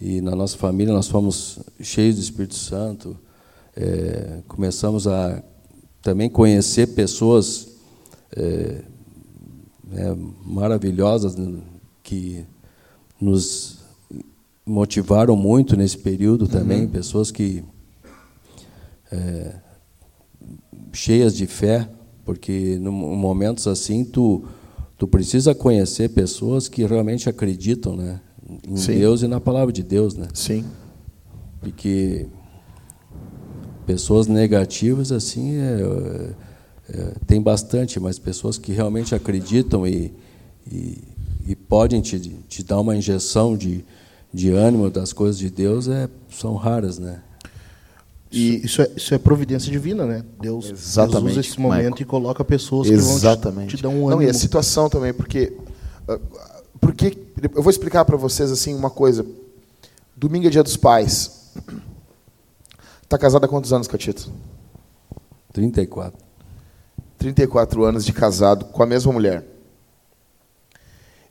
e, 0.00 0.20
na 0.20 0.34
nossa 0.36 0.56
família 0.56 0.92
nós 0.92 1.08
fomos 1.08 1.58
cheios 1.80 2.16
do 2.16 2.22
Espírito 2.22 2.54
Santo, 2.54 3.16
é, 3.74 4.40
começamos 4.46 5.06
a 5.06 5.42
também 6.02 6.28
conhecer 6.28 6.88
pessoas 6.88 7.68
é, 8.36 8.82
é 9.94 10.16
maravilhosas 10.44 11.36
né, 11.36 11.60
que 12.02 12.44
nos 13.20 13.78
motivaram 14.64 15.36
muito 15.36 15.76
nesse 15.76 15.96
período 15.96 16.46
também, 16.48 16.82
uhum. 16.82 16.90
pessoas 16.90 17.30
que 17.30 17.62
é, 19.10 19.54
cheias 20.92 21.34
de 21.36 21.46
fé, 21.46 21.88
porque 22.24 22.74
em 22.74 22.80
momentos 22.80 23.66
assim 23.66 24.04
tu 24.04 24.44
tu 24.98 25.06
precisa 25.06 25.54
conhecer 25.54 26.08
pessoas 26.08 26.68
que 26.68 26.84
realmente 26.84 27.28
acreditam, 27.28 27.94
né, 27.94 28.20
em 28.66 28.76
Sim. 28.76 28.98
Deus 28.98 29.22
e 29.22 29.28
na 29.28 29.40
palavra 29.40 29.72
de 29.72 29.82
Deus, 29.82 30.14
né? 30.14 30.28
Sim. 30.34 30.64
Porque 31.60 32.26
pessoas 33.86 34.26
negativas 34.26 35.12
assim 35.12 35.56
é, 35.56 36.30
é, 36.88 37.12
tem 37.26 37.40
bastante, 37.40 37.98
mas 37.98 38.18
pessoas 38.18 38.58
que 38.58 38.72
realmente 38.72 39.14
acreditam 39.14 39.86
e, 39.86 40.12
e, 40.70 41.02
e 41.46 41.56
podem 41.56 42.00
te, 42.00 42.18
te 42.48 42.62
dar 42.62 42.80
uma 42.80 42.96
injeção 42.96 43.56
de, 43.56 43.84
de 44.32 44.50
ânimo 44.50 44.90
das 44.90 45.12
coisas 45.12 45.38
de 45.38 45.50
Deus 45.50 45.88
é, 45.88 46.08
são 46.30 46.54
raras, 46.54 46.98
né? 46.98 47.22
E 48.30 48.64
isso 48.64 48.82
é, 48.82 48.90
isso 48.96 49.14
é 49.14 49.18
providência 49.18 49.70
divina, 49.70 50.04
né? 50.04 50.24
Deus, 50.40 50.66
Deus 50.66 51.14
usa 51.14 51.40
esse 51.40 51.60
momento 51.60 51.82
Michael. 51.82 52.02
e 52.02 52.04
coloca 52.04 52.44
pessoas 52.44 52.88
Exatamente. 52.88 53.54
que 53.54 53.54
vão 53.54 53.66
te, 53.66 53.76
te 53.76 53.82
dar 53.82 53.88
um 53.88 54.08
ânimo. 54.08 54.10
Não, 54.10 54.22
e 54.22 54.28
a 54.28 54.34
situação 54.34 54.90
também, 54.90 55.14
porque, 55.14 55.56
ah, 56.08 56.18
porque 56.86 57.18
eu 57.52 57.60
vou 57.60 57.70
explicar 57.70 58.04
para 58.04 58.16
vocês 58.16 58.52
assim 58.52 58.72
uma 58.72 58.90
coisa. 58.90 59.26
Domingo 60.16 60.46
é 60.46 60.50
dia 60.50 60.62
dos 60.62 60.76
pais. 60.76 61.52
Está 63.02 63.18
casada 63.18 63.46
há 63.46 63.48
quantos 63.48 63.72
anos, 63.72 63.88
Catito? 63.88 64.30
34. 65.52 66.16
34 67.18 67.84
anos 67.84 68.04
de 68.04 68.12
casado 68.12 68.66
com 68.66 68.84
a 68.84 68.86
mesma 68.86 69.12
mulher. 69.12 69.44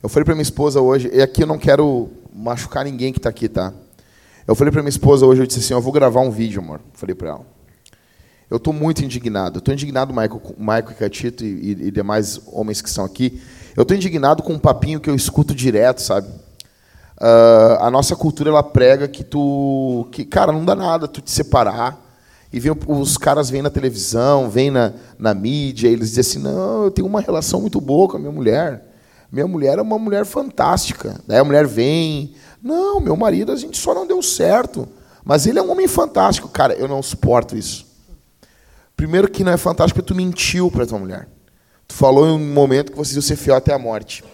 Eu 0.02 0.10
falei 0.10 0.26
para 0.26 0.34
minha 0.34 0.42
esposa 0.42 0.82
hoje, 0.82 1.10
e 1.10 1.22
aqui 1.22 1.42
eu 1.42 1.46
não 1.46 1.58
quero 1.58 2.10
machucar 2.34 2.84
ninguém 2.84 3.10
que 3.10 3.18
está 3.18 3.30
aqui, 3.30 3.48
tá? 3.48 3.72
Eu 4.46 4.54
falei 4.54 4.70
para 4.70 4.82
minha 4.82 4.90
esposa 4.90 5.24
hoje, 5.24 5.40
eu 5.40 5.46
disse 5.46 5.60
assim, 5.60 5.72
eu 5.72 5.80
vou 5.80 5.92
gravar 5.92 6.20
um 6.20 6.30
vídeo, 6.30 6.60
amor. 6.60 6.82
Falei 6.92 7.14
para 7.14 7.30
ela. 7.30 7.46
Eu 8.50 8.58
estou 8.58 8.74
muito 8.74 9.02
indignado. 9.02 9.58
Estou 9.58 9.72
indignado, 9.72 10.12
Michael, 10.12 10.42
Michael 10.58 10.90
e 10.90 10.94
Catito 10.94 11.44
e, 11.44 11.70
e, 11.70 11.90
demais 11.90 12.42
homens 12.46 12.82
que 12.82 12.88
estão 12.90 13.06
aqui. 13.06 13.40
Eu 13.76 13.82
estou 13.82 13.94
indignado 13.94 14.42
com 14.42 14.54
um 14.54 14.58
papinho 14.58 14.98
que 14.98 15.10
eu 15.10 15.14
escuto 15.14 15.54
direto, 15.54 16.00
sabe? 16.00 16.28
Uh, 17.18 17.76
a 17.80 17.90
nossa 17.90 18.16
cultura 18.16 18.48
ela 18.48 18.62
prega 18.62 19.06
que 19.06 19.22
tu, 19.22 20.08
que 20.10 20.24
cara, 20.24 20.50
não 20.50 20.64
dá 20.64 20.74
nada 20.74 21.06
tu 21.06 21.20
te 21.20 21.30
separar. 21.30 22.02
E 22.50 22.58
vem, 22.58 22.72
os 22.86 23.18
caras 23.18 23.50
vêm 23.50 23.60
na 23.60 23.68
televisão, 23.68 24.48
vêm 24.48 24.70
na, 24.70 24.94
na 25.18 25.34
mídia, 25.34 25.88
e 25.88 25.92
eles 25.92 26.10
dizem 26.10 26.20
assim: 26.20 26.38
não, 26.38 26.84
eu 26.84 26.90
tenho 26.90 27.06
uma 27.06 27.20
relação 27.20 27.60
muito 27.60 27.78
boa 27.78 28.08
com 28.08 28.16
a 28.16 28.20
minha 28.20 28.32
mulher. 28.32 28.82
Minha 29.30 29.46
mulher 29.46 29.78
é 29.78 29.82
uma 29.82 29.98
mulher 29.98 30.24
fantástica. 30.24 31.20
Daí 31.26 31.38
a 31.38 31.44
mulher 31.44 31.66
vem, 31.66 32.34
não, 32.62 32.98
meu 32.98 33.16
marido, 33.16 33.52
a 33.52 33.56
gente 33.56 33.76
só 33.76 33.92
não 33.92 34.06
deu 34.06 34.22
certo. 34.22 34.88
Mas 35.22 35.46
ele 35.46 35.58
é 35.58 35.62
um 35.62 35.70
homem 35.70 35.88
fantástico. 35.88 36.48
Cara, 36.48 36.72
eu 36.74 36.88
não 36.88 37.02
suporto 37.02 37.56
isso. 37.56 37.84
Primeiro 38.96 39.28
que 39.28 39.44
não 39.44 39.52
é 39.52 39.56
fantástico 39.58 40.00
porque 40.00 40.14
tu 40.14 40.16
mentiu 40.16 40.70
para 40.70 40.86
tua 40.86 40.98
mulher. 40.98 41.28
Tu 41.88 41.94
falou 41.94 42.26
em 42.26 42.32
um 42.32 42.52
momento 42.52 42.92
que 42.92 42.98
vocês 42.98 43.14
iam 43.14 43.22
ser 43.22 43.36
fiel 43.36 43.56
até 43.56 43.72
a 43.72 43.78
morte. 43.78 44.24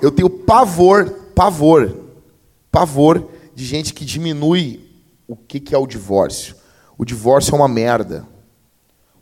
Eu 0.00 0.10
tenho 0.10 0.30
pavor, 0.30 1.10
pavor, 1.34 1.94
pavor 2.70 3.28
de 3.54 3.64
gente 3.64 3.92
que 3.92 4.04
diminui 4.04 4.88
o 5.28 5.36
que, 5.36 5.60
que 5.60 5.74
é 5.74 5.78
o 5.78 5.86
divórcio. 5.86 6.56
O 6.96 7.04
divórcio 7.04 7.52
é 7.52 7.56
uma 7.56 7.68
merda. 7.68 8.26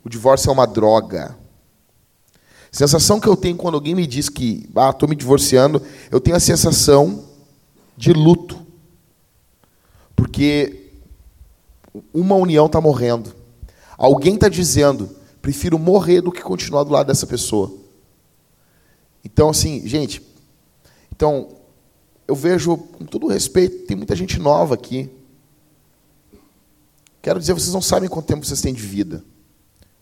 O 0.03 0.09
divórcio 0.09 0.49
é 0.49 0.53
uma 0.53 0.65
droga. 0.65 1.37
Sensação 2.71 3.19
que 3.19 3.27
eu 3.27 3.35
tenho 3.35 3.57
quando 3.57 3.75
alguém 3.75 3.95
me 3.95 4.05
diz 4.05 4.29
que 4.29 4.69
ah, 4.75 4.91
estou 4.91 5.09
me 5.09 5.15
divorciando, 5.15 5.81
eu 6.11 6.19
tenho 6.19 6.37
a 6.37 6.39
sensação 6.39 7.25
de 7.97 8.13
luto. 8.13 8.65
Porque 10.15 10.91
uma 12.13 12.35
união 12.35 12.67
está 12.67 12.79
morrendo. 12.79 13.33
Alguém 13.97 14.35
está 14.35 14.47
dizendo, 14.47 15.09
prefiro 15.41 15.79
morrer 15.79 16.21
do 16.21 16.31
que 16.31 16.41
continuar 16.41 16.83
do 16.83 16.91
lado 16.91 17.07
dessa 17.07 17.27
pessoa. 17.27 17.71
Então, 19.23 19.49
assim, 19.49 19.85
gente, 19.87 20.21
então, 21.11 21.49
eu 22.27 22.35
vejo, 22.35 22.77
com 22.77 23.05
todo 23.05 23.27
respeito, 23.27 23.85
tem 23.85 23.97
muita 23.97 24.15
gente 24.15 24.39
nova 24.39 24.75
aqui. 24.75 25.09
Quero 27.21 27.39
dizer, 27.39 27.53
vocês 27.53 27.73
não 27.73 27.81
sabem 27.81 28.07
quanto 28.07 28.27
tempo 28.27 28.45
vocês 28.45 28.61
têm 28.61 28.73
de 28.73 28.81
vida. 28.81 29.23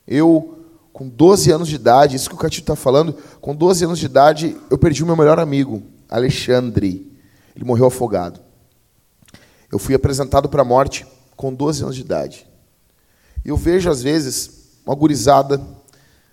Eu, 0.07 0.59
com 0.93 1.07
12 1.07 1.51
anos 1.51 1.67
de 1.67 1.75
idade, 1.75 2.15
isso 2.15 2.29
que 2.29 2.35
o 2.35 2.37
Catito 2.37 2.61
está 2.61 2.75
falando, 2.75 3.13
com 3.41 3.55
12 3.55 3.85
anos 3.85 3.99
de 3.99 4.05
idade, 4.05 4.55
eu 4.69 4.77
perdi 4.77 5.03
o 5.03 5.05
meu 5.05 5.15
melhor 5.15 5.39
amigo, 5.39 5.81
Alexandre. 6.07 7.11
Ele 7.55 7.65
morreu 7.65 7.87
afogado. 7.87 8.39
Eu 9.71 9.79
fui 9.79 9.95
apresentado 9.95 10.47
para 10.47 10.61
a 10.61 10.65
morte 10.65 11.05
com 11.35 11.53
12 11.53 11.83
anos 11.83 11.95
de 11.95 12.01
idade. 12.01 12.47
Eu 13.43 13.57
vejo, 13.57 13.89
às 13.89 14.03
vezes, 14.03 14.56
uma 14.87 14.95
gurizada. 14.95 15.61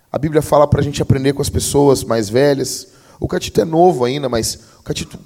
A 0.09 0.17
Bíblia 0.17 0.41
fala 0.41 0.65
para 0.65 0.79
a 0.79 0.83
gente 0.83 1.01
aprender 1.01 1.33
com 1.33 1.41
as 1.41 1.49
pessoas 1.49 2.03
mais 2.03 2.29
velhas. 2.29 2.87
O 3.19 3.27
Catito 3.27 3.59
é 3.59 3.65
novo 3.65 4.05
ainda, 4.05 4.29
mas 4.29 4.59
o 4.79 4.83
Catito, 4.83 5.19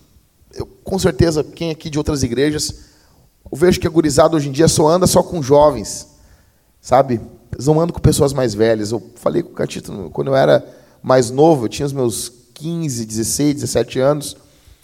eu, 0.53 0.65
com 0.65 0.97
certeza, 0.97 1.43
quem 1.43 1.69
aqui 1.69 1.89
de 1.89 1.97
outras 1.99 2.23
igrejas, 2.23 2.73
eu 3.51 3.57
vejo 3.57 3.79
que 3.79 3.87
a 3.87 3.89
gurizada 3.89 4.35
hoje 4.35 4.49
em 4.49 4.51
dia 4.51 4.67
só 4.67 4.87
anda 4.87 5.05
só 5.05 5.21
com 5.21 5.41
jovens, 5.43 6.07
sabe? 6.81 7.21
Eles 7.51 7.67
não 7.67 7.79
andam 7.79 7.93
com 7.93 7.99
pessoas 7.99 8.33
mais 8.33 8.53
velhas. 8.53 8.91
Eu 8.91 9.01
falei 9.15 9.43
com 9.43 9.51
o 9.51 9.55
Catito 9.55 10.09
quando 10.11 10.29
eu 10.29 10.35
era 10.35 10.65
mais 11.01 11.29
novo, 11.29 11.65
eu 11.65 11.69
tinha 11.69 11.85
os 11.85 11.93
meus 11.93 12.31
15, 12.55 13.05
16, 13.05 13.55
17 13.55 13.99
anos. 13.99 14.37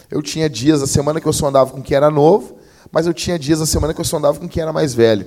Eu 0.08 0.22
tinha 0.22 0.48
dias 0.48 0.80
da 0.80 0.86
semana 0.86 1.20
que 1.20 1.26
eu 1.26 1.32
só 1.32 1.48
andava 1.48 1.72
com 1.72 1.82
quem 1.82 1.96
era 1.96 2.10
novo, 2.10 2.56
mas 2.92 3.08
eu 3.08 3.14
tinha 3.14 3.36
dias 3.36 3.58
da 3.58 3.66
semana 3.66 3.92
que 3.92 4.00
eu 4.00 4.04
só 4.04 4.18
andava 4.18 4.38
com 4.38 4.48
quem 4.48 4.62
era 4.62 4.72
mais 4.72 4.94
velho. 4.94 5.26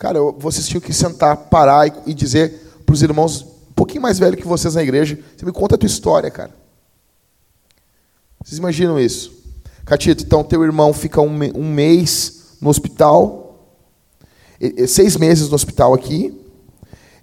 Cara, 0.00 0.18
vocês 0.38 0.66
tinham 0.66 0.80
que 0.80 0.94
sentar, 0.94 1.36
parar 1.36 1.86
e, 2.06 2.14
dizer 2.14 2.54
para 2.86 2.94
os 2.94 3.02
irmãos 3.02 3.42
um 3.42 3.74
pouquinho 3.74 4.00
mais 4.00 4.18
velho 4.18 4.34
que 4.34 4.46
vocês 4.46 4.74
na 4.74 4.82
igreja, 4.82 5.18
você 5.36 5.44
me 5.44 5.52
conta 5.52 5.74
a 5.74 5.78
tua 5.78 5.86
história, 5.86 6.30
cara. 6.30 6.50
Vocês 8.42 8.56
imaginam 8.56 8.98
isso? 8.98 9.30
Catito, 9.84 10.24
então 10.24 10.42
teu 10.42 10.64
irmão 10.64 10.94
fica 10.94 11.20
um, 11.20 11.38
um 11.54 11.70
mês 11.70 12.56
no 12.62 12.70
hospital, 12.70 13.76
seis 14.88 15.18
meses 15.18 15.50
no 15.50 15.54
hospital 15.54 15.92
aqui, 15.92 16.34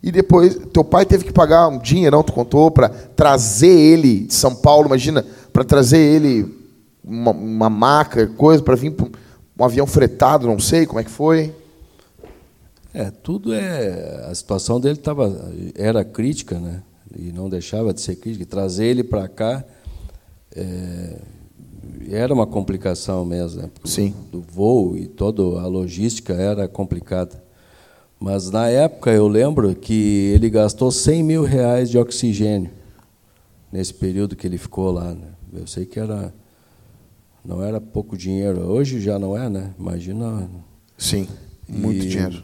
e 0.03 0.11
depois 0.11 0.55
teu 0.71 0.84
pai 0.84 1.03
teve 1.03 1.25
que 1.25 1.34
pagar 1.34 1.69
um 1.69 1.80
dinheirão, 1.80 2.21
tu 2.21 2.32
contou, 2.32 2.69
para 2.69 2.89
trazer 2.89 3.75
ele 3.75 4.28
de 4.28 4.36
São 4.36 4.53
Paulo, 4.53 4.86
imagina, 4.86 5.25
para 5.51 5.63
trazer 5.63 5.97
ele 5.97 6.55
uma, 7.03 7.32
uma 7.32 7.69
maca, 7.71 8.28
coisa, 8.28 8.61
para 8.61 8.75
vir 8.75 8.95
um 9.59 9.65
avião 9.65 9.88
fretado, 9.88 10.45
não 10.45 10.59
sei 10.59 10.86
como 10.86 10.99
é 10.99 11.03
que 11.03 11.09
foi. 11.09 11.55
É, 12.97 13.11
tudo 13.11 13.53
é. 13.53 14.25
A 14.27 14.33
situação 14.33 14.79
dele 14.79 14.97
tava, 14.97 15.51
era 15.75 16.03
crítica, 16.03 16.59
né? 16.59 16.81
e 17.15 17.31
não 17.31 17.47
deixava 17.47 17.93
de 17.93 18.01
ser 18.01 18.15
crítico. 18.15 18.43
Trazer 18.45 18.85
ele 18.85 19.03
para 19.03 19.27
cá 19.27 19.63
é, 20.55 21.19
era 22.09 22.33
uma 22.33 22.47
complicação 22.47 23.23
mesmo. 23.23 23.61
Né? 23.61 23.69
Sim. 23.85 24.15
Do 24.31 24.41
voo 24.41 24.97
e 24.97 25.05
toda 25.05 25.43
a 25.61 25.67
logística 25.67 26.33
era 26.33 26.67
complicada. 26.67 27.43
Mas 28.19 28.49
na 28.49 28.67
época 28.67 29.11
eu 29.11 29.27
lembro 29.27 29.75
que 29.75 30.31
ele 30.33 30.49
gastou 30.49 30.91
100 30.91 31.23
mil 31.23 31.43
reais 31.43 31.91
de 31.91 31.99
oxigênio 31.99 32.71
nesse 33.71 33.93
período 33.93 34.35
que 34.35 34.47
ele 34.47 34.57
ficou 34.57 34.89
lá. 34.91 35.13
Né? 35.13 35.27
Eu 35.53 35.67
sei 35.67 35.85
que 35.85 35.99
era 35.99 36.33
não 37.45 37.63
era 37.63 37.79
pouco 37.79 38.17
dinheiro. 38.17 38.61
Hoje 38.61 38.99
já 38.99 39.19
não 39.19 39.37
é, 39.37 39.47
né? 39.47 39.73
Imagina. 39.79 40.49
Sim, 40.97 41.27
muito 41.69 42.03
e, 42.03 42.09
dinheiro. 42.09 42.43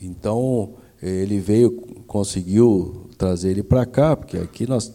Então 0.00 0.74
ele 1.02 1.38
veio, 1.38 1.70
conseguiu 2.06 3.06
trazer 3.18 3.50
ele 3.50 3.62
para 3.62 3.84
cá, 3.86 4.16
porque 4.16 4.36
aqui 4.36 4.66
nós 4.66 4.92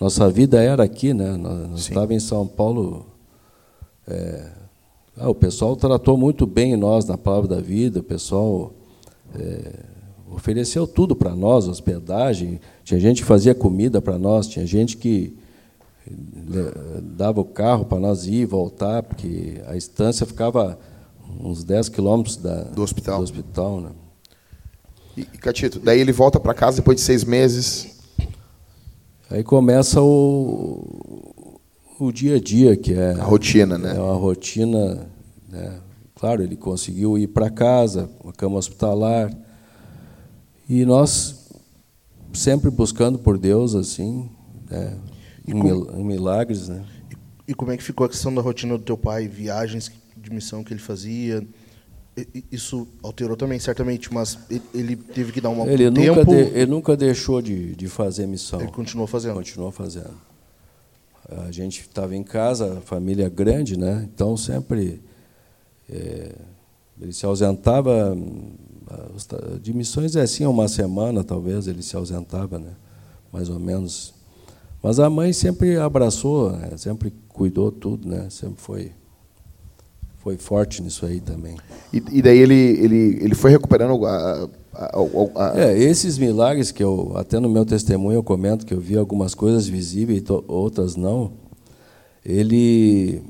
nossa 0.00 0.30
vida 0.30 0.62
era 0.62 0.82
aqui, 0.82 1.12
né? 1.12 1.36
Nós 1.36 1.80
estava 1.80 2.14
em 2.14 2.18
São 2.18 2.46
Paulo. 2.46 3.04
É, 4.08 4.50
ah, 5.14 5.28
o 5.28 5.34
pessoal 5.34 5.76
tratou 5.76 6.16
muito 6.16 6.46
bem 6.46 6.74
nós 6.74 7.04
na 7.04 7.18
palavra 7.18 7.46
da 7.46 7.60
vida. 7.60 8.00
O 8.00 8.02
pessoal 8.02 8.72
é, 9.38 9.74
ofereceu 10.34 10.86
tudo 10.86 11.14
para 11.14 11.36
nós, 11.36 11.68
hospedagem. 11.68 12.58
Tinha 12.82 12.98
gente 12.98 13.20
que 13.20 13.28
fazia 13.28 13.54
comida 13.54 14.00
para 14.00 14.18
nós. 14.18 14.46
Tinha 14.46 14.64
gente 14.66 14.96
que 14.96 15.36
dava 17.02 17.42
o 17.42 17.44
carro 17.44 17.84
para 17.84 18.00
nós 18.00 18.26
ir 18.26 18.36
e 18.36 18.46
voltar, 18.46 19.02
porque 19.02 19.60
a 19.66 19.76
estância 19.76 20.24
ficava 20.24 20.78
uns 21.38 21.62
10 21.62 21.90
quilômetros 21.90 22.38
da, 22.38 22.62
do 22.62 22.82
hospital. 22.82 23.18
Do 23.18 23.24
hospital 23.24 23.80
né? 23.82 23.90
E, 25.16 25.24
Catito, 25.24 25.78
daí 25.78 26.00
ele 26.00 26.12
volta 26.12 26.38
para 26.38 26.54
casa 26.54 26.78
depois 26.78 26.96
de 26.96 27.02
seis 27.02 27.24
meses. 27.24 27.98
Aí 29.30 29.44
começa 29.44 30.00
o, 30.00 31.60
o 31.98 32.12
dia 32.12 32.36
a 32.36 32.40
dia, 32.40 32.76
que 32.76 32.94
é 32.94 33.12
a 33.12 33.22
rotina, 33.22 33.78
né? 33.78 33.96
É 33.96 34.00
uma 34.00 34.16
rotina, 34.16 35.06
né? 35.48 35.80
Claro, 36.14 36.42
ele 36.42 36.56
conseguiu 36.56 37.16
ir 37.16 37.28
para 37.28 37.48
casa, 37.48 38.10
uma 38.22 38.32
cama 38.32 38.56
hospitalar. 38.56 39.32
E 40.68 40.84
nós 40.84 41.48
sempre 42.32 42.70
buscando 42.70 43.18
por 43.18 43.38
Deus 43.38 43.74
assim, 43.74 44.28
né? 44.70 44.96
em, 45.46 45.58
com... 45.58 45.98
em 45.98 46.04
milagres, 46.04 46.68
né? 46.68 46.84
E, 47.10 47.52
e 47.52 47.54
como 47.54 47.72
é 47.72 47.76
que 47.76 47.82
ficou 47.82 48.04
a 48.06 48.08
questão 48.08 48.34
da 48.34 48.40
rotina 48.40 48.76
do 48.76 48.84
teu 48.84 48.96
pai, 48.96 49.26
viagens 49.28 49.90
de 50.16 50.30
missão 50.30 50.62
que 50.62 50.72
ele 50.72 50.80
fazia? 50.80 51.46
Isso 52.50 52.86
alterou 53.02 53.36
também, 53.36 53.58
certamente, 53.58 54.12
mas 54.12 54.38
ele 54.74 54.96
teve 54.96 55.32
que 55.32 55.40
dar 55.40 55.50
um 55.50 55.66
ele 55.66 55.90
tempo... 55.90 56.18
Nunca 56.18 56.24
de, 56.24 56.36
ele 56.36 56.66
nunca 56.66 56.96
deixou 56.96 57.40
de, 57.40 57.74
de 57.74 57.88
fazer 57.88 58.26
missão. 58.26 58.60
Ele 58.60 58.70
continuou 58.70 59.06
fazendo? 59.06 59.34
Continuou 59.34 59.70
fazendo. 59.70 60.14
A 61.46 61.52
gente 61.52 61.80
estava 61.80 62.16
em 62.16 62.24
casa, 62.24 62.80
família 62.84 63.28
grande, 63.28 63.78
né? 63.78 64.08
então 64.12 64.36
sempre 64.36 65.00
é, 65.88 66.34
ele 67.00 67.12
se 67.12 67.24
ausentava 67.26 68.16
de 69.60 69.72
missões 69.72 70.16
é 70.16 70.22
assim 70.22 70.44
uma 70.46 70.68
semana 70.68 71.24
talvez 71.24 71.66
ele 71.66 71.82
se 71.82 71.96
ausentava 71.96 72.58
né 72.58 72.72
mais 73.32 73.48
ou 73.48 73.58
menos 73.58 74.12
mas 74.82 74.98
a 74.98 75.08
mãe 75.08 75.32
sempre 75.32 75.76
abraçou 75.76 76.52
né? 76.52 76.76
sempre 76.76 77.12
cuidou 77.28 77.70
tudo 77.70 78.08
né 78.08 78.28
sempre 78.30 78.60
foi 78.60 78.92
foi 80.22 80.36
forte 80.36 80.82
nisso 80.82 81.06
aí 81.06 81.20
também. 81.20 81.56
E, 81.92 82.02
e 82.12 82.22
daí 82.22 82.38
ele, 82.38 82.54
ele, 82.54 83.18
ele 83.22 83.34
foi 83.34 83.50
recuperando 83.50 84.04
a, 84.04 84.48
a, 84.74 84.98
a, 85.34 85.60
É, 85.60 85.78
esses 85.78 86.18
milagres 86.18 86.70
que 86.70 86.84
eu, 86.84 87.12
até 87.16 87.40
no 87.40 87.48
meu 87.48 87.64
testemunho 87.64 88.16
eu 88.16 88.22
comento 88.22 88.66
que 88.66 88.74
eu 88.74 88.80
vi 88.80 88.96
algumas 88.96 89.34
coisas 89.34 89.66
visíveis 89.66 90.22
e 90.22 90.24
outras 90.46 90.94
não, 90.94 91.32
ele, 92.24 93.22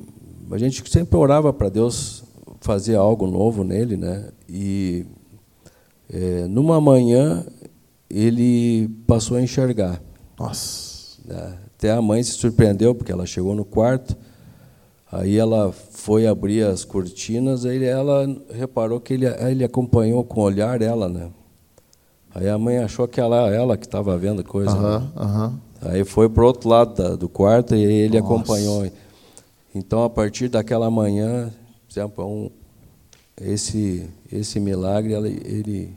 a 0.51 0.59
gente 0.59 0.82
sempre 0.91 1.16
orava 1.16 1.53
para 1.53 1.68
Deus 1.68 2.24
fazer 2.61 2.97
algo 2.97 3.26
novo 3.26 3.62
nele, 3.62 3.97
né? 3.97 4.28
E 4.49 5.07
é, 6.12 6.47
numa 6.49 6.80
manhã 6.80 7.47
ele 8.09 8.88
passou 9.07 9.36
a 9.36 9.43
enxergar. 9.43 10.03
Nossa. 10.38 11.20
Né? 11.24 11.57
Até 11.76 11.93
a 11.93 12.03
mãe 12.03 12.20
se 12.22 12.32
surpreendeu 12.32 12.97
porque 12.97 13.12
ela 13.12 13.24
chegou 13.24 13.55
no 13.55 13.64
quarto 13.64 14.16
Aí 15.12 15.38
ela 15.38 15.72
foi 16.01 16.27
abrir 16.27 16.65
as 16.65 16.85
cortinas, 16.85 17.65
aí 17.65 17.85
ela 17.85 18.27
reparou 18.53 18.99
que 18.99 19.15
ele, 19.15 19.27
ele 19.27 19.63
acompanhou 19.63 20.25
com 20.25 20.41
o 20.41 20.45
olhar 20.45 20.81
ela, 20.81 21.09
né? 21.09 21.29
Aí 22.35 22.49
a 22.49 22.57
mãe 22.57 22.79
achou 22.79 23.07
que 23.07 23.21
ela 23.21 23.53
ela 23.53 23.77
que 23.77 23.87
estava 23.87 24.17
vendo 24.17 24.43
coisa. 24.43 24.75
Uhum, 24.75 24.99
né? 24.99 25.09
uhum. 25.17 25.59
Aí 25.83 26.05
foi 26.05 26.29
para 26.29 26.43
o 26.43 26.47
outro 26.47 26.69
lado 26.69 26.95
da, 26.95 27.17
do 27.17 27.29
quarto 27.29 27.75
e 27.75 27.83
ele 27.83 28.19
Nossa. 28.21 28.35
acompanhou. 28.35 28.91
Então, 29.75 30.03
a 30.03 30.11
partir 30.11 30.49
daquela 30.49 30.91
manhã, 30.91 31.53
exemplo, 31.91 32.27
um, 32.27 32.51
esse 33.41 34.09
esse 34.33 34.59
milagre, 34.59 35.13
ele, 35.13 35.93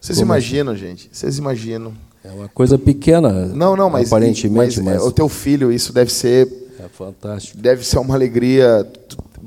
vocês 0.00 0.18
imaginam, 0.18 0.76
gente? 0.76 1.08
Vocês 1.12 1.38
imaginam? 1.38 1.92
É 2.22 2.30
uma 2.30 2.48
coisa 2.48 2.78
pequena. 2.78 3.46
Não, 3.46 3.74
não, 3.74 3.88
mas 3.90 4.08
aparentemente, 4.08 4.80
mas, 4.80 5.00
mas... 5.00 5.02
o 5.02 5.10
teu 5.10 5.28
filho, 5.28 5.72
isso 5.72 5.92
deve 5.92 6.12
ser 6.12 6.60
é 6.82 6.88
fantástico. 6.88 7.58
Deve 7.58 7.86
ser 7.86 7.98
uma 7.98 8.14
alegria. 8.14 8.90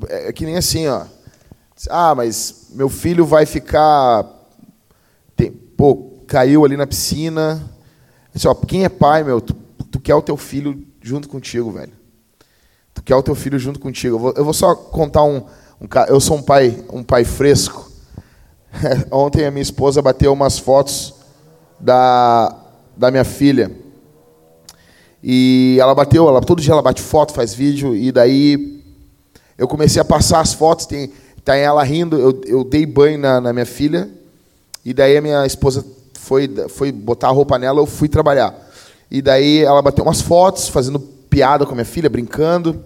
É 0.08 0.32
que 0.32 0.44
nem 0.44 0.56
assim, 0.56 0.86
ó. 0.86 1.04
Ah, 1.90 2.14
mas 2.14 2.68
meu 2.70 2.88
filho 2.88 3.24
vai 3.24 3.46
ficar. 3.46 4.24
Tem, 5.36 5.50
pô, 5.50 6.20
caiu 6.26 6.64
ali 6.64 6.76
na 6.76 6.86
piscina. 6.86 7.62
Assim, 8.34 8.48
ó, 8.48 8.54
quem 8.54 8.84
é 8.84 8.88
pai, 8.88 9.22
meu? 9.22 9.40
Tu, 9.40 9.54
tu 9.90 10.00
quer 10.00 10.14
o 10.14 10.22
teu 10.22 10.36
filho 10.36 10.86
junto 11.00 11.28
contigo, 11.28 11.70
velho. 11.70 11.92
Tu 12.92 13.02
quer 13.02 13.16
o 13.16 13.22
teu 13.22 13.34
filho 13.34 13.58
junto 13.58 13.80
contigo. 13.80 14.16
Eu 14.16 14.20
vou, 14.20 14.34
eu 14.36 14.44
vou 14.44 14.54
só 14.54 14.74
contar 14.74 15.24
um, 15.24 15.38
um. 15.80 15.88
Eu 16.08 16.20
sou 16.20 16.36
um 16.36 16.42
pai, 16.42 16.84
um 16.92 17.02
pai 17.02 17.24
fresco. 17.24 17.90
Ontem 19.10 19.44
a 19.44 19.50
minha 19.50 19.62
esposa 19.62 20.00
bateu 20.00 20.32
umas 20.32 20.58
fotos 20.58 21.14
da, 21.78 22.56
da 22.96 23.10
minha 23.10 23.24
filha. 23.24 23.70
E 25.22 25.78
ela 25.80 25.94
bateu, 25.94 26.28
ela, 26.28 26.40
todo 26.40 26.60
dia 26.60 26.72
ela 26.72 26.82
bate 26.82 27.00
foto, 27.00 27.32
faz 27.32 27.54
vídeo, 27.54 27.96
e 27.96 28.12
daí 28.12 28.73
eu 29.56 29.68
comecei 29.68 30.00
a 30.00 30.04
passar 30.04 30.40
as 30.40 30.52
fotos, 30.52 30.86
tem, 30.86 31.12
tá 31.44 31.54
ela 31.56 31.82
rindo, 31.82 32.18
eu, 32.18 32.40
eu 32.46 32.64
dei 32.64 32.84
banho 32.86 33.18
na, 33.18 33.40
na 33.40 33.52
minha 33.52 33.66
filha, 33.66 34.08
e 34.84 34.92
daí 34.92 35.16
a 35.16 35.20
minha 35.20 35.46
esposa 35.46 35.84
foi, 36.14 36.48
foi 36.68 36.90
botar 36.90 37.28
a 37.28 37.32
roupa 37.32 37.58
nela, 37.58 37.80
eu 37.80 37.86
fui 37.86 38.08
trabalhar. 38.08 38.54
E 39.10 39.22
daí 39.22 39.62
ela 39.62 39.80
bateu 39.82 40.04
umas 40.04 40.20
fotos, 40.20 40.68
fazendo 40.68 40.98
piada 40.98 41.64
com 41.64 41.72
a 41.72 41.74
minha 41.74 41.84
filha, 41.84 42.08
brincando. 42.08 42.84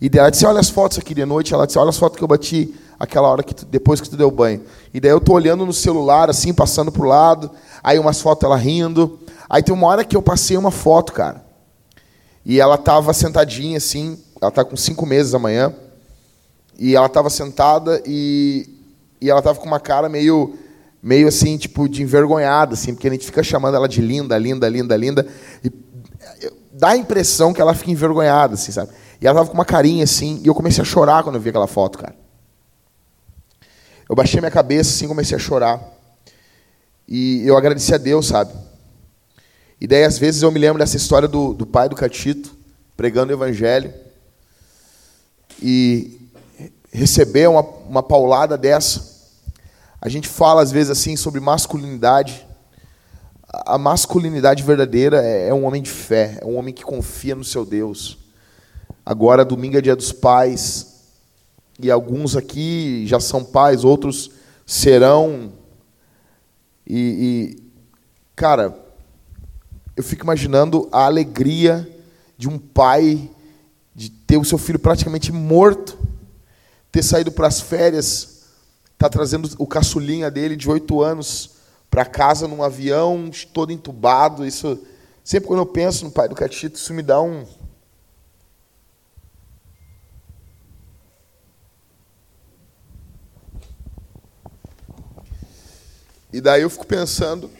E 0.00 0.08
daí 0.08 0.20
ela 0.20 0.30
disse, 0.30 0.44
olha 0.44 0.60
as 0.60 0.68
fotos 0.68 0.98
aqui 0.98 1.14
de 1.14 1.24
noite. 1.24 1.54
Ela 1.54 1.66
disse, 1.66 1.78
olha 1.78 1.90
as 1.90 1.96
fotos 1.96 2.18
que 2.18 2.24
eu 2.24 2.28
bati 2.28 2.74
aquela 2.98 3.28
hora 3.28 3.42
que 3.42 3.54
tu, 3.54 3.64
depois 3.64 4.00
que 4.00 4.10
tu 4.10 4.16
deu 4.16 4.30
banho. 4.30 4.62
E 4.92 5.00
daí 5.00 5.10
eu 5.10 5.20
tô 5.20 5.32
olhando 5.32 5.64
no 5.64 5.72
celular, 5.72 6.28
assim, 6.28 6.52
passando 6.52 6.92
pro 6.92 7.06
lado. 7.06 7.50
Aí 7.82 7.98
umas 7.98 8.20
fotos 8.20 8.44
ela 8.44 8.56
rindo. 8.56 9.18
Aí 9.48 9.62
tem 9.62 9.74
uma 9.74 9.86
hora 9.86 10.04
que 10.04 10.16
eu 10.16 10.22
passei 10.22 10.56
uma 10.56 10.70
foto, 10.70 11.12
cara. 11.12 11.42
E 12.44 12.60
ela 12.60 12.74
estava 12.74 13.12
sentadinha 13.12 13.78
assim, 13.78 14.18
ela 14.40 14.48
está 14.48 14.64
com 14.64 14.76
cinco 14.76 15.06
meses 15.06 15.32
amanhã, 15.32 15.72
e 16.78 16.96
ela 16.96 17.06
estava 17.06 17.30
sentada 17.30 18.02
e, 18.06 18.68
e 19.20 19.30
ela 19.30 19.40
estava 19.40 19.58
com 19.58 19.66
uma 19.66 19.80
cara 19.80 20.08
meio, 20.08 20.56
meio 21.02 21.28
assim, 21.28 21.56
tipo, 21.56 21.88
de 21.88 22.02
envergonhada, 22.02 22.74
assim, 22.74 22.94
porque 22.94 23.08
a 23.08 23.10
gente 23.10 23.26
fica 23.26 23.42
chamando 23.42 23.76
ela 23.76 23.88
de 23.88 24.00
linda, 24.00 24.36
linda, 24.38 24.68
linda, 24.68 24.96
linda, 24.96 25.26
e 25.64 25.70
dá 26.72 26.90
a 26.90 26.96
impressão 26.96 27.52
que 27.52 27.60
ela 27.60 27.74
fica 27.74 27.90
envergonhada, 27.90 28.54
assim, 28.54 28.72
sabe? 28.72 28.90
E 29.20 29.26
ela 29.26 29.34
estava 29.34 29.48
com 29.48 29.54
uma 29.54 29.64
carinha 29.64 30.04
assim, 30.04 30.40
e 30.42 30.48
eu 30.48 30.54
comecei 30.54 30.82
a 30.82 30.84
chorar 30.84 31.22
quando 31.22 31.36
eu 31.36 31.40
vi 31.40 31.50
aquela 31.50 31.66
foto, 31.66 31.98
cara. 31.98 32.16
Eu 34.08 34.16
baixei 34.16 34.40
minha 34.40 34.50
cabeça 34.50 34.90
assim, 34.90 35.06
comecei 35.06 35.36
a 35.36 35.40
chorar. 35.40 35.80
E 37.06 37.46
eu 37.46 37.56
agradeci 37.56 37.94
a 37.94 37.98
Deus, 37.98 38.26
sabe? 38.26 38.52
E 39.80 39.86
daí, 39.86 40.04
às 40.04 40.18
vezes, 40.18 40.42
eu 40.42 40.50
me 40.50 40.58
lembro 40.58 40.78
dessa 40.78 40.96
história 40.96 41.26
do, 41.26 41.52
do 41.54 41.66
pai 41.66 41.88
do 41.88 41.96
Catito, 41.96 42.54
pregando 42.96 43.32
o 43.32 43.36
evangelho, 43.36 43.92
e 45.60 46.21
receber 46.92 47.48
uma, 47.48 47.62
uma 47.62 48.02
paulada 48.02 48.58
dessa. 48.58 49.10
A 50.00 50.08
gente 50.08 50.28
fala, 50.28 50.62
às 50.62 50.70
vezes, 50.70 50.90
assim, 50.90 51.16
sobre 51.16 51.40
masculinidade. 51.40 52.46
A 53.48 53.78
masculinidade 53.78 54.62
verdadeira 54.62 55.24
é, 55.24 55.48
é 55.48 55.54
um 55.54 55.64
homem 55.64 55.82
de 55.82 55.90
fé, 55.90 56.38
é 56.40 56.44
um 56.44 56.56
homem 56.56 56.74
que 56.74 56.82
confia 56.82 57.34
no 57.34 57.44
seu 57.44 57.64
Deus. 57.64 58.18
Agora, 59.04 59.44
domingo 59.44 59.76
é 59.76 59.80
dia 59.80 59.96
dos 59.96 60.12
pais, 60.12 60.92
e 61.80 61.90
alguns 61.90 62.36
aqui 62.36 63.04
já 63.06 63.18
são 63.18 63.44
pais, 63.44 63.84
outros 63.84 64.30
serão. 64.66 65.52
E, 66.86 67.56
e 67.56 67.62
cara, 68.36 68.76
eu 69.96 70.02
fico 70.02 70.24
imaginando 70.24 70.88
a 70.92 71.04
alegria 71.04 71.88
de 72.38 72.48
um 72.48 72.58
pai 72.58 73.30
de 73.94 74.10
ter 74.10 74.36
o 74.36 74.44
seu 74.44 74.58
filho 74.58 74.78
praticamente 74.78 75.30
morto, 75.32 75.98
ter 76.92 77.02
saído 77.02 77.32
para 77.32 77.48
as 77.48 77.60
férias, 77.60 78.42
tá 78.96 79.08
trazendo 79.08 79.50
o 79.58 79.66
caçulinha 79.66 80.30
dele 80.30 80.54
de 80.54 80.70
oito 80.70 81.02
anos 81.02 81.56
para 81.90 82.04
casa 82.04 82.46
num 82.46 82.62
avião 82.62 83.30
todo 83.52 83.72
entubado. 83.72 84.46
Isso 84.46 84.78
Sempre 85.24 85.46
quando 85.46 85.60
eu 85.60 85.66
penso 85.66 86.04
no 86.04 86.10
pai 86.10 86.28
do 86.28 86.34
Catito, 86.34 86.76
isso 86.76 86.92
me 86.92 87.02
dá 87.02 87.20
um. 87.20 87.46
E 96.32 96.40
daí 96.40 96.62
eu 96.62 96.70
fico 96.70 96.86
pensando. 96.86 97.50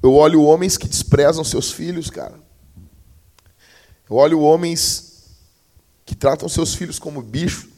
Eu 0.00 0.14
olho 0.14 0.42
homens 0.42 0.76
que 0.76 0.88
desprezam 0.88 1.42
seus 1.42 1.72
filhos, 1.72 2.08
cara. 2.08 2.38
Eu 4.08 4.16
olho 4.16 4.40
homens 4.40 5.11
que 6.12 6.16
tratam 6.16 6.46
seus 6.46 6.74
filhos 6.74 6.98
como 6.98 7.22
bicho, 7.22 7.70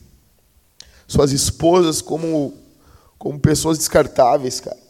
suas 1.07 1.31
esposas 1.31 2.03
como, 2.03 2.53
como 3.17 3.39
pessoas 3.39 3.79
descartáveis, 3.79 4.59
cara. 4.59 4.83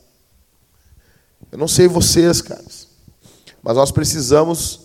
Eu 1.53 1.59
não 1.59 1.69
sei 1.69 1.87
vocês, 1.87 2.41
caras, 2.41 2.89
mas 3.63 3.77
nós 3.77 3.93
precisamos 3.93 4.81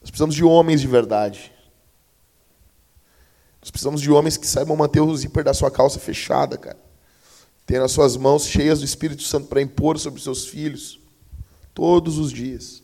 nós 0.00 0.10
precisamos 0.10 0.34
de 0.34 0.42
homens 0.42 0.80
de 0.80 0.88
verdade. 0.88 1.52
Nós 3.60 3.70
precisamos 3.70 4.00
de 4.00 4.10
homens 4.10 4.36
que 4.36 4.46
saibam 4.46 4.76
manter 4.76 5.00
o 5.00 5.16
zíper 5.16 5.44
da 5.44 5.54
sua 5.54 5.70
calça 5.70 6.00
fechada, 6.00 6.58
cara. 6.58 6.78
Ter 7.64 7.80
as 7.80 7.92
suas 7.92 8.16
mãos 8.16 8.46
cheias 8.46 8.80
do 8.80 8.84
Espírito 8.84 9.22
Santo 9.22 9.46
para 9.46 9.62
impor 9.62 9.96
sobre 9.96 10.20
seus 10.20 10.48
filhos 10.48 10.98
todos 11.72 12.18
os 12.18 12.32
dias. 12.32 12.82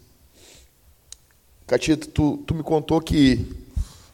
Catito, 1.66 2.08
tu, 2.08 2.36
tu 2.46 2.54
me 2.54 2.62
contou 2.62 3.00
que 3.00 3.59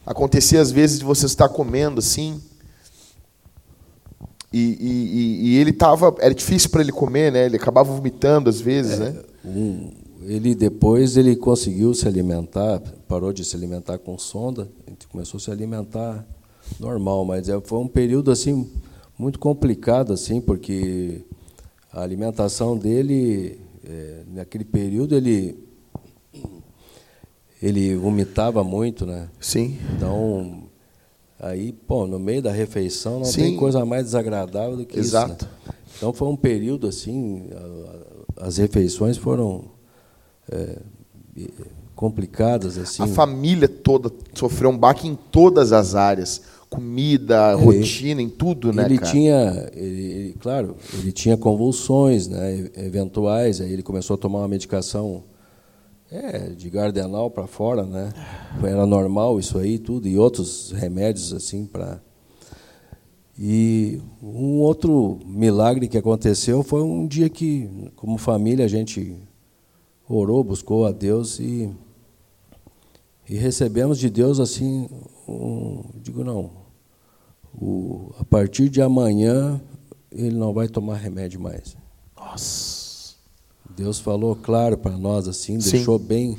acontecia 0.07 0.61
às 0.61 0.71
vezes 0.71 0.99
de 0.99 1.05
você 1.05 1.25
estar 1.25 1.49
comendo 1.49 1.99
assim, 1.99 2.41
e, 4.51 4.77
e, 4.79 5.49
e 5.49 5.57
ele 5.57 5.73
tava, 5.73 6.15
era 6.19 6.33
difícil 6.33 6.69
para 6.69 6.81
ele 6.81 6.91
comer, 6.91 7.31
né? 7.31 7.45
Ele 7.45 7.57
acabava 7.57 7.93
vomitando 7.93 8.49
às 8.49 8.61
vezes, 8.61 8.93
é, 8.93 9.11
né? 9.11 9.23
Um, 9.45 9.91
ele 10.21 10.55
depois 10.55 11.17
ele 11.17 11.35
conseguiu 11.35 11.93
se 11.93 12.07
alimentar, 12.07 12.81
parou 13.07 13.33
de 13.33 13.43
se 13.43 13.55
alimentar 13.55 13.97
com 13.97 14.17
sonda, 14.17 14.69
começou 15.11 15.37
a 15.37 15.41
se 15.41 15.51
alimentar 15.51 16.25
normal, 16.79 17.25
mas 17.25 17.49
é, 17.49 17.59
foi 17.59 17.79
um 17.79 17.87
período 17.87 18.31
assim 18.31 18.69
muito 19.19 19.37
complicado 19.37 20.13
assim, 20.13 20.39
porque 20.39 21.21
a 21.91 22.01
alimentação 22.01 22.77
dele 22.77 23.59
é, 23.85 24.23
naquele 24.33 24.63
período 24.63 25.15
ele 25.15 25.66
ele 27.61 27.95
vomitava 27.95 28.63
muito, 28.63 29.05
né? 29.05 29.29
Sim. 29.39 29.77
Então 29.95 30.67
Aí, 31.39 31.71
pô, 31.71 32.07
no 32.07 32.17
meio 32.17 32.41
da 32.41 32.51
refeição 32.51 33.19
não 33.19 33.25
Sim. 33.25 33.41
tem 33.41 33.57
coisa 33.57 33.85
mais 33.85 34.05
desagradável 34.05 34.75
do 34.75 34.85
que 34.85 34.97
Exato. 34.97 35.45
isso. 35.45 35.45
Né? 35.45 35.73
Então 35.95 36.13
foi 36.13 36.27
um 36.27 36.35
período 36.35 36.87
assim, 36.87 37.47
as 38.37 38.57
refeições 38.57 39.17
foram 39.17 39.65
é, 40.51 40.79
complicadas 41.95 42.77
assim. 42.77 43.03
A 43.03 43.07
família 43.07 43.67
toda 43.67 44.11
sofreu 44.33 44.71
um 44.71 44.77
baque 44.77 45.07
em 45.07 45.15
todas 45.15 45.71
as 45.71 45.93
áreas, 45.93 46.41
comida, 46.69 47.53
ele, 47.53 47.63
rotina, 47.63 48.21
em 48.21 48.29
tudo, 48.29 48.73
né? 48.73 48.85
Ele 48.85 48.97
cara? 48.97 49.11
tinha, 49.11 49.71
ele, 49.75 50.11
ele, 50.11 50.35
claro, 50.39 50.75
ele 50.93 51.11
tinha 51.11 51.37
convulsões, 51.37 52.27
né, 52.27 52.69
eventuais. 52.77 53.61
Aí 53.61 53.71
ele 53.71 53.83
começou 53.83 54.15
a 54.15 54.17
tomar 54.17 54.39
uma 54.39 54.47
medicação 54.47 55.23
é, 56.11 56.49
de 56.49 56.69
Gardenal 56.69 57.29
para 57.29 57.47
fora, 57.47 57.83
né? 57.83 58.13
Era 58.63 58.85
normal 58.85 59.39
isso 59.39 59.57
aí, 59.57 59.77
tudo, 59.77 60.07
e 60.07 60.17
outros 60.17 60.71
remédios 60.71 61.33
assim 61.33 61.65
para. 61.65 62.01
E 63.39 64.01
um 64.21 64.59
outro 64.59 65.19
milagre 65.25 65.87
que 65.87 65.97
aconteceu 65.97 66.63
foi 66.63 66.81
um 66.81 67.05
dia 67.05 67.29
que, 67.29 67.91
como 67.95 68.17
família, 68.17 68.65
a 68.65 68.67
gente 68.67 69.15
orou, 70.09 70.43
buscou 70.43 70.87
a 70.87 70.91
Deus 70.91 71.39
e, 71.39 71.69
e 73.29 73.35
recebemos 73.35 73.99
de 73.99 74.09
Deus 74.09 74.39
assim, 74.39 74.89
um, 75.27 75.83
digo 76.01 76.23
não, 76.23 76.49
o, 77.53 78.11
a 78.19 78.25
partir 78.25 78.69
de 78.69 78.81
amanhã 78.81 79.61
ele 80.11 80.35
não 80.35 80.53
vai 80.53 80.67
tomar 80.67 80.95
remédio 80.95 81.39
mais. 81.39 81.77
Nossa. 82.15 82.76
Deus 83.77 83.99
falou 83.99 84.35
claro 84.35 84.75
para 84.75 84.97
nós 84.97 85.27
assim, 85.27 85.61
Sim. 85.61 85.69
deixou 85.69 85.99
bem, 85.99 86.35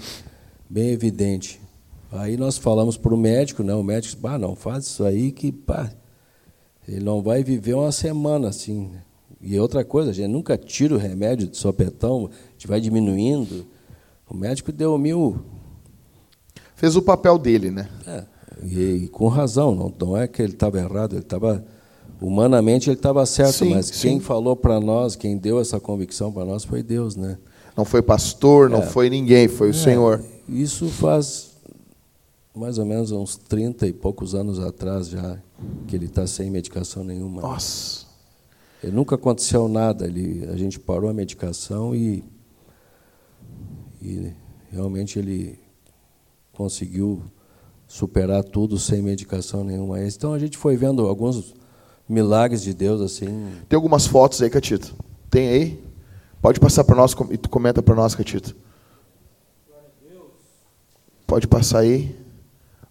bem 0.68 0.90
evidente. 0.90 1.60
Aí 2.10 2.36
nós 2.36 2.58
falamos 2.58 2.96
para 2.96 3.14
o 3.14 3.16
médico, 3.16 3.62
né? 3.62 3.72
O 3.74 3.82
médico 3.84 4.16
disse, 4.16 4.26
ah, 4.26 4.36
não, 4.36 4.56
faz 4.56 4.86
isso 4.86 5.04
aí 5.04 5.30
que 5.30 5.52
pá, 5.52 5.88
ele 6.86 6.98
não 6.98 7.22
vai 7.22 7.44
viver 7.44 7.74
uma 7.74 7.92
semana 7.92 8.48
assim. 8.48 8.90
E 9.40 9.56
outra 9.56 9.84
coisa, 9.84 10.10
a 10.10 10.12
gente 10.12 10.26
nunca 10.26 10.58
tira 10.58 10.96
o 10.96 10.98
remédio 10.98 11.46
de 11.46 11.56
sopetão, 11.56 12.28
a 12.28 12.52
gente 12.54 12.66
vai 12.66 12.80
diminuindo. 12.80 13.68
O 14.28 14.36
médico 14.36 14.72
deu 14.72 14.98
mil. 14.98 15.40
Fez 16.74 16.96
o 16.96 17.02
papel 17.02 17.38
dele, 17.38 17.70
né? 17.70 17.88
É, 18.04 18.24
e, 18.64 18.80
e 19.04 19.08
com 19.08 19.28
razão, 19.28 19.76
não, 19.76 19.94
não 19.96 20.16
é 20.16 20.26
que 20.26 20.42
ele 20.42 20.54
estava 20.54 20.76
errado, 20.76 21.12
ele 21.12 21.22
estava 21.22 21.64
Humanamente 22.20 22.90
ele 22.90 22.96
estava 22.96 23.24
certo, 23.24 23.58
sim, 23.58 23.70
mas 23.70 23.86
sim. 23.86 24.08
quem 24.08 24.20
falou 24.20 24.56
para 24.56 24.80
nós, 24.80 25.14
quem 25.14 25.36
deu 25.36 25.60
essa 25.60 25.78
convicção 25.78 26.32
para 26.32 26.44
nós 26.44 26.64
foi 26.64 26.82
Deus, 26.82 27.14
né? 27.14 27.38
Não 27.76 27.84
foi 27.84 28.02
pastor, 28.02 28.68
não 28.68 28.80
é. 28.80 28.86
foi 28.86 29.08
ninguém, 29.08 29.46
foi 29.46 29.68
o 29.68 29.70
é, 29.70 29.74
Senhor. 29.74 30.24
Isso 30.48 30.88
faz 30.88 31.52
mais 32.54 32.76
ou 32.76 32.84
menos 32.84 33.12
uns 33.12 33.36
30 33.36 33.86
e 33.86 33.92
poucos 33.92 34.34
anos 34.34 34.58
atrás 34.58 35.08
já 35.08 35.38
que 35.86 35.94
ele 35.94 36.06
está 36.06 36.26
sem 36.26 36.50
medicação 36.50 37.04
nenhuma. 37.04 37.40
Nossa. 37.40 38.06
Ele 38.82 38.92
nunca 38.92 39.14
aconteceu 39.14 39.68
nada, 39.68 40.06
ele, 40.06 40.44
a 40.50 40.56
gente 40.56 40.78
parou 40.78 41.08
a 41.08 41.14
medicação 41.14 41.94
e, 41.94 42.24
e 44.02 44.32
realmente 44.70 45.18
ele 45.18 45.58
conseguiu 46.52 47.22
superar 47.86 48.42
tudo 48.42 48.78
sem 48.78 49.02
medicação 49.02 49.62
nenhuma. 49.62 50.02
Então 50.04 50.32
a 50.32 50.38
gente 50.38 50.58
foi 50.58 50.76
vendo 50.76 51.06
alguns 51.06 51.54
milagres 52.08 52.62
de 52.62 52.72
Deus 52.72 53.00
assim. 53.00 53.26
Tem 53.68 53.76
algumas 53.76 54.06
fotos 54.06 54.40
aí, 54.40 54.48
Catito? 54.48 54.94
Tem 55.30 55.48
aí? 55.48 55.84
Pode 56.40 56.58
passar 56.58 56.84
para 56.84 56.96
nós 56.96 57.14
e 57.30 57.36
tu 57.36 57.50
comenta 57.50 57.82
para 57.82 57.94
nós, 57.94 58.14
Catito. 58.14 58.56
Pode 61.26 61.46
passar 61.46 61.80
aí. 61.80 62.16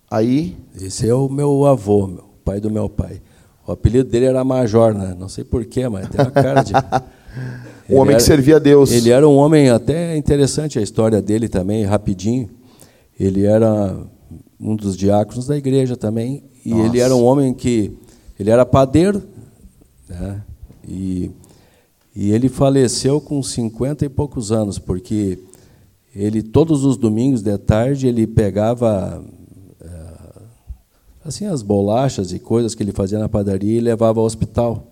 Aí. 0.10 0.56
Esse 0.80 1.10
é 1.10 1.14
o 1.14 1.28
meu 1.28 1.66
avô, 1.66 2.06
meu, 2.06 2.26
pai 2.46 2.60
do 2.60 2.70
meu 2.70 2.88
pai. 2.88 3.20
O 3.66 3.72
apelido 3.72 4.10
dele 4.10 4.26
era 4.26 4.44
Major, 4.44 4.94
né? 4.94 5.16
Não 5.18 5.28
sei 5.28 5.44
porquê, 5.44 5.90
mas 5.90 6.08
tem 6.08 6.22
uma 6.22 6.32
cara 6.32 6.62
de. 6.62 6.72
um 7.90 7.98
homem 7.98 8.14
era, 8.14 8.18
que 8.18 8.24
servia 8.24 8.58
a 8.58 8.60
Deus. 8.60 8.92
Ele 8.92 9.10
era 9.10 9.28
um 9.28 9.36
homem 9.36 9.70
até 9.70 10.16
interessante 10.16 10.78
a 10.78 10.82
história 10.82 11.22
dele 11.22 11.50
também, 11.50 11.84
rapidinho. 11.84 12.50
Ele 13.20 13.46
era 13.46 13.98
um 14.60 14.76
dos 14.76 14.96
diáconos 14.96 15.48
da 15.48 15.58
igreja 15.58 15.98
também. 15.98 16.44
E 16.64 16.70
Nossa. 16.70 16.86
ele 16.86 17.00
era 17.00 17.16
um 17.16 17.24
homem 17.24 17.54
que 17.54 17.98
ele 18.40 18.50
era 18.50 18.66
padeiro, 18.66 19.24
né? 20.08 20.44
e, 20.88 21.32
e 22.16 22.32
ele 22.32 22.50
faleceu 22.50 23.20
com 23.20 23.42
50 23.42 24.06
e 24.06 24.10
poucos 24.10 24.52
anos, 24.52 24.78
porque 24.80 25.40
ele 26.16 26.42
todos 26.42 26.84
os 26.84 26.98
domingos 26.98 27.42
de 27.42 27.58
tarde 27.58 28.08
ele 28.08 28.26
pegava 28.26 29.24
eh, 29.80 30.42
assim 31.24 31.46
as 31.46 31.62
bolachas 31.62 32.32
e 32.32 32.40
coisas 32.40 32.74
que 32.74 32.82
ele 32.82 32.92
fazia 32.92 33.20
na 33.20 33.30
padaria 33.30 33.78
e 33.78 33.82
levava 33.82 34.20
ao 34.20 34.26
hospital 34.26 34.88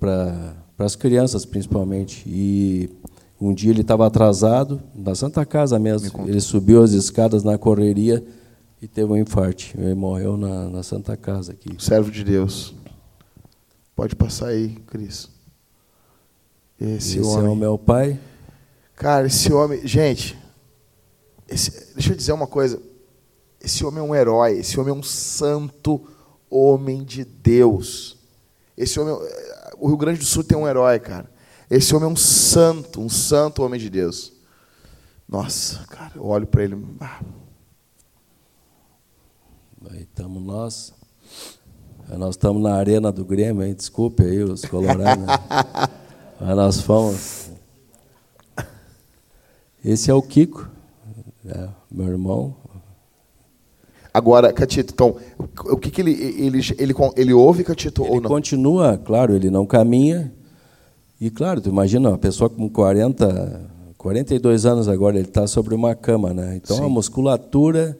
para 0.00 0.56
para 0.76 0.86
as 0.86 0.94
crianças 0.94 1.44
principalmente. 1.44 2.22
E 2.26 2.90
um 3.40 3.52
dia 3.52 3.70
ele 3.70 3.80
estava 3.80 4.06
atrasado 4.06 4.80
na 4.94 5.14
Santa 5.14 5.44
Casa 5.44 5.78
mesmo. 5.78 6.28
Ele 6.28 6.40
subiu 6.40 6.82
as 6.82 6.92
escadas 6.92 7.42
na 7.42 7.56
correria 7.56 8.22
e 8.80 8.86
teve 8.86 9.10
um 9.10 9.16
infarte. 9.16 9.74
Ele 9.78 9.94
morreu 9.94 10.36
na, 10.36 10.68
na 10.68 10.82
Santa 10.82 11.16
Casa 11.16 11.52
aqui. 11.52 11.76
Servo 11.82 12.10
de 12.10 12.22
Deus. 12.24 12.74
Pode 13.94 14.14
passar 14.14 14.48
aí, 14.48 14.76
Cris. 14.86 15.28
Esse, 16.78 17.18
esse 17.18 17.20
homem. 17.20 17.46
é 17.46 17.48
o 17.50 17.56
meu 17.56 17.78
pai. 17.78 18.20
Cara, 18.94 19.26
esse 19.26 19.52
homem. 19.52 19.86
Gente, 19.86 20.36
esse, 21.48 21.94
deixa 21.94 22.12
eu 22.12 22.16
dizer 22.16 22.32
uma 22.32 22.46
coisa. 22.46 22.80
Esse 23.60 23.84
homem 23.84 24.00
é 24.00 24.02
um 24.02 24.14
herói. 24.14 24.58
Esse 24.58 24.78
homem 24.78 24.94
é 24.94 24.96
um 24.96 25.02
santo 25.02 26.06
homem 26.50 27.02
de 27.02 27.24
Deus. 27.24 28.18
Esse 28.76 29.00
homem. 29.00 29.14
O 29.78 29.88
Rio 29.88 29.96
Grande 29.96 30.18
do 30.18 30.24
Sul 30.24 30.44
tem 30.44 30.56
um 30.56 30.68
herói, 30.68 30.98
cara. 30.98 31.30
Esse 31.70 31.94
homem 31.94 32.08
é 32.08 32.12
um 32.12 32.16
santo, 32.16 33.00
um 33.00 33.08
santo 33.08 33.62
homem 33.62 33.80
de 33.80 33.90
Deus. 33.90 34.32
Nossa, 35.28 35.84
cara, 35.86 36.12
eu 36.14 36.24
olho 36.24 36.46
para 36.46 36.62
ele. 36.62 36.86
Ah, 37.00 37.20
Aí 39.90 40.02
estamos 40.02 40.42
nós. 40.42 40.92
Nós 42.08 42.30
estamos 42.30 42.62
na 42.62 42.74
arena 42.74 43.12
do 43.12 43.24
Grêmio, 43.24 43.64
hein? 43.64 43.74
desculpe 43.74 44.22
aí 44.22 44.42
os 44.42 44.64
colorados. 44.64 45.24
Né? 45.24 45.34
Mas 46.40 46.56
nós 46.56 46.80
fomos. 46.80 47.50
Esse 49.84 50.10
é 50.10 50.14
o 50.14 50.22
Kiko, 50.22 50.68
né? 51.44 51.68
meu 51.90 52.08
irmão. 52.08 52.56
Agora, 54.12 54.52
Catito, 54.52 54.92
então, 54.92 55.16
o 55.66 55.76
que, 55.76 55.90
que 55.90 56.00
ele, 56.00 56.12
ele, 56.12 56.60
ele, 56.78 56.94
ele 57.16 57.32
ouve, 57.32 57.62
Catito, 57.62 58.02
ele 58.02 58.10
ou 58.14 58.20
não? 58.20 58.28
continua, 58.30 58.96
claro, 58.96 59.34
ele 59.34 59.50
não 59.50 59.66
caminha, 59.66 60.32
E 61.20 61.30
claro, 61.30 61.60
tu 61.60 61.68
imagina 61.68 62.08
uma 62.08 62.18
pessoa 62.18 62.48
com 62.48 62.68
40, 62.68 63.70
42 63.98 64.66
anos 64.66 64.88
agora, 64.88 65.16
ele 65.16 65.28
está 65.28 65.46
sobre 65.46 65.74
uma 65.74 65.94
cama, 65.94 66.32
né? 66.32 66.56
Então 66.56 66.78
Sim. 66.78 66.84
a 66.84 66.88
musculatura 66.88 67.96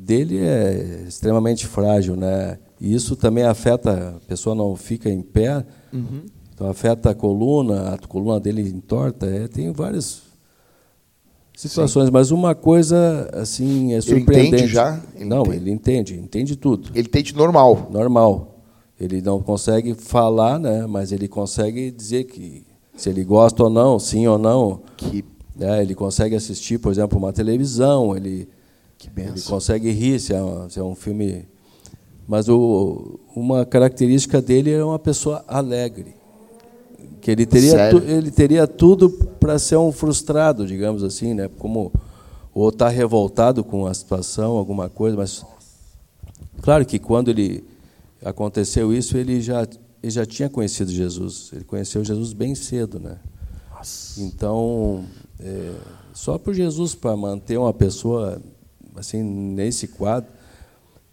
dele 0.00 0.38
é 0.38 1.04
extremamente 1.06 1.66
frágil, 1.66 2.16
né? 2.16 2.58
E 2.80 2.94
isso 2.94 3.14
também 3.14 3.44
afeta, 3.44 4.16
a 4.16 4.26
pessoa 4.26 4.54
não 4.54 4.74
fica 4.74 5.10
em 5.10 5.20
pé, 5.20 5.64
uhum. 5.92 6.22
então 6.54 6.68
afeta 6.68 7.10
a 7.10 7.14
coluna, 7.14 7.94
a 7.94 7.98
coluna 7.98 8.40
dele 8.40 8.62
entorta, 8.62 9.26
é, 9.26 9.46
tem 9.46 9.70
várias 9.70 10.22
situações, 11.54 12.06
Sim. 12.06 12.12
mas 12.12 12.30
uma 12.30 12.54
coisa 12.54 13.28
assim 13.34 13.92
é 13.92 14.00
surpreendente. 14.00 14.38
Ele 14.38 14.56
entende 14.56 14.72
já? 14.72 15.00
Ele 15.14 15.24
não, 15.26 15.42
entende. 15.42 15.56
ele 15.56 15.70
entende, 15.70 16.18
entende 16.18 16.56
tudo. 16.56 16.90
Ele 16.94 17.06
entende 17.06 17.36
normal. 17.36 17.88
Normal. 17.90 18.58
Ele 18.98 19.20
não 19.20 19.40
consegue 19.42 19.94
falar, 19.94 20.58
né, 20.58 20.86
mas 20.86 21.12
ele 21.12 21.28
consegue 21.28 21.90
dizer 21.90 22.24
que 22.24 22.64
se 22.96 23.08
ele 23.10 23.24
gosta 23.24 23.64
ou 23.64 23.70
não, 23.70 23.98
sim 23.98 24.26
ou 24.26 24.38
não. 24.38 24.80
Que... 24.96 25.24
É, 25.58 25.82
ele 25.82 25.94
consegue 25.94 26.34
assistir, 26.34 26.78
por 26.78 26.90
exemplo, 26.90 27.18
uma 27.18 27.34
televisão, 27.34 28.16
ele, 28.16 28.48
ele 29.16 29.40
consegue 29.42 29.90
rir 29.90 30.18
se 30.18 30.34
é, 30.34 30.42
um, 30.42 30.68
se 30.68 30.78
é 30.78 30.82
um 30.82 30.94
filme. 30.94 31.46
Mas 32.26 32.48
o, 32.48 33.18
uma 33.34 33.64
característica 33.64 34.40
dele 34.40 34.70
é 34.70 34.84
uma 34.84 34.98
pessoa 34.98 35.44
alegre. 35.48 36.14
Que 37.20 37.30
ele 37.30 37.44
teria, 37.44 37.90
tu, 37.90 37.98
ele 37.98 38.30
teria 38.30 38.66
tudo 38.66 39.10
para 39.38 39.58
ser 39.58 39.76
um 39.76 39.92
frustrado, 39.92 40.66
digamos 40.66 41.02
assim, 41.02 41.34
né? 41.34 41.48
Como 41.58 41.92
ou 42.52 42.68
estar 42.68 42.86
tá 42.86 42.90
revoltado 42.90 43.62
com 43.62 43.86
a 43.86 43.94
situação, 43.94 44.56
alguma 44.56 44.88
coisa, 44.88 45.16
mas 45.16 45.44
claro 46.60 46.84
que 46.84 46.98
quando 46.98 47.30
ele 47.30 47.64
aconteceu 48.24 48.92
isso, 48.92 49.16
ele 49.16 49.40
já, 49.40 49.66
ele 50.02 50.10
já 50.10 50.26
tinha 50.26 50.48
conhecido 50.48 50.90
Jesus. 50.90 51.50
Ele 51.52 51.64
conheceu 51.64 52.04
Jesus 52.04 52.32
bem 52.32 52.54
cedo, 52.54 52.98
né? 52.98 53.18
Nossa. 53.72 54.20
Então, 54.22 55.04
é, 55.38 55.72
só 56.12 56.38
por 56.38 56.54
Jesus 56.54 56.94
para 56.94 57.16
manter 57.16 57.58
uma 57.58 57.72
pessoa 57.72 58.40
assim 58.96 59.22
nesse 59.22 59.88
quadro, 59.88 60.30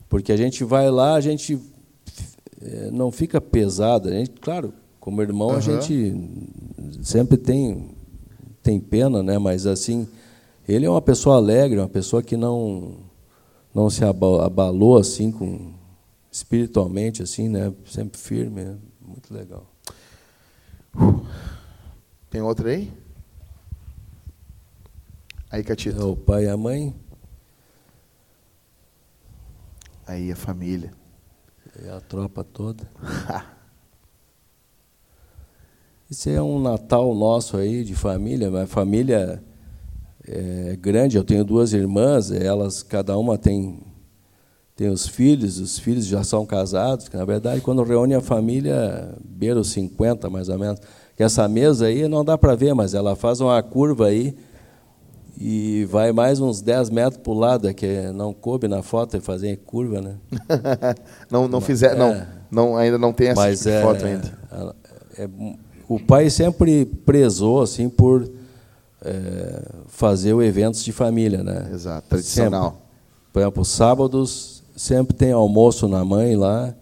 porque 0.10 0.32
a 0.32 0.38
gente 0.38 0.64
vai 0.64 0.90
lá, 0.90 1.16
a 1.16 1.22
gente 1.22 1.60
é, 2.62 2.92
não 2.92 3.12
fica 3.12 3.40
pesado. 3.42 4.10
A 4.10 4.12
gente, 4.12 4.32
claro, 4.40 4.74
como 5.00 5.22
irmão, 5.22 5.50
uhum. 5.50 5.56
a 5.56 5.60
gente 5.60 6.14
sempre 7.02 7.38
tem 7.38 7.90
tem 8.62 8.80
pena, 8.80 9.24
né? 9.24 9.38
Mas 9.38 9.66
assim, 9.66 10.08
ele 10.68 10.86
é 10.86 10.90
uma 10.90 11.02
pessoa 11.02 11.38
alegre, 11.38 11.80
uma 11.80 11.88
pessoa 11.88 12.22
que 12.22 12.36
não 12.36 12.98
não 13.74 13.90
se 13.90 14.04
abalou 14.04 14.98
assim 14.98 15.32
com 15.32 15.72
espiritualmente, 16.32 17.24
assim, 17.24 17.48
né? 17.48 17.74
Sempre 17.86 18.20
firme, 18.20 18.64
né? 18.64 18.78
muito 19.02 19.34
legal. 19.34 19.66
Tem 22.30 22.42
outra 22.42 22.70
aí? 22.70 22.92
Aí, 25.50 25.64
Catito. 25.64 26.00
É 26.00 26.04
o 26.04 26.16
pai 26.16 26.46
e 26.46 26.50
a 26.50 26.58
mãe. 26.58 26.94
Aí 30.08 30.32
a 30.32 30.36
família. 30.38 30.94
E 31.84 31.90
a 31.90 32.00
tropa 32.00 32.42
toda. 32.42 32.90
Esse 36.10 36.32
é 36.32 36.42
um 36.42 36.62
Natal 36.62 37.14
nosso 37.14 37.58
aí 37.58 37.84
de 37.84 37.94
família, 37.94 38.50
mas 38.50 38.70
família 38.70 39.44
é 40.26 40.78
grande. 40.78 41.18
Eu 41.18 41.26
tenho 41.26 41.44
duas 41.44 41.74
irmãs, 41.74 42.32
elas 42.32 42.82
cada 42.82 43.18
uma 43.18 43.38
tem 43.38 43.84
tem 44.78 44.90
os 44.90 45.08
filhos, 45.08 45.60
os 45.60 45.80
filhos 45.80 46.06
já 46.06 46.24
são 46.24 46.46
casados, 46.46 47.10
que 47.10 47.18
na 47.18 47.26
verdade 47.26 47.60
quando 47.62 47.84
reúne 47.84 48.14
a 48.14 48.22
família, 48.22 49.14
beira 49.26 49.60
os 49.60 49.72
50 49.72 50.30
mais 50.30 50.48
ou 50.48 50.58
menos. 50.58 50.80
Que 51.18 51.24
essa 51.24 51.48
mesa 51.50 51.88
aí 51.88 52.08
não 52.08 52.24
dá 52.24 52.38
para 52.38 52.56
ver, 52.56 52.74
mas 52.74 52.94
ela 52.94 53.16
faz 53.16 53.42
uma 53.42 53.62
curva 53.62 54.06
aí 54.06 54.38
e 55.40 55.86
vai 55.86 56.12
mais 56.12 56.40
uns 56.40 56.62
10 56.62 56.90
metros 56.90 57.22
para 57.22 57.32
o 57.32 57.36
lado, 57.38 57.68
é 57.70 57.74
que 57.74 58.12
não 58.14 58.34
coube 58.34 58.68
na 58.68 58.82
foto 58.82 59.16
e 59.18 59.22
fazer 59.22 59.58
curva, 59.58 60.02
né? 60.02 60.16
não 61.30 61.48
não 61.48 61.62
fizer, 61.62 61.94
é, 61.94 61.96
não, 61.96 62.26
não, 62.50 62.78
ainda 62.78 62.98
não 62.98 63.14
tem 63.14 63.28
essa 63.28 63.56
tipo 63.56 63.70
é, 63.70 63.82
foto 63.82 64.06
ainda. 64.06 64.38
É, 65.16 65.24
é, 65.24 65.30
o 65.88 66.00
pai 66.00 66.30
sempre 66.30 66.86
prezou 66.86 67.62
assim 67.62 67.88
por 67.88 68.28
é, 69.04 69.64
fazer 69.88 70.34
o 70.34 70.42
eventos 70.42 70.84
de 70.84 70.92
família, 70.92 71.44
né? 71.44 71.70
Exato, 71.72 72.08
tradicional. 72.10 72.72
Sempre. 72.72 72.88
Por 73.32 73.40
exemplo, 73.42 73.66
sábados 73.66 74.64
sempre 74.76 75.16
tem 75.16 75.32
almoço 75.32 75.88
na 75.88 76.04
mãe 76.04 76.36
lá, 76.36 76.74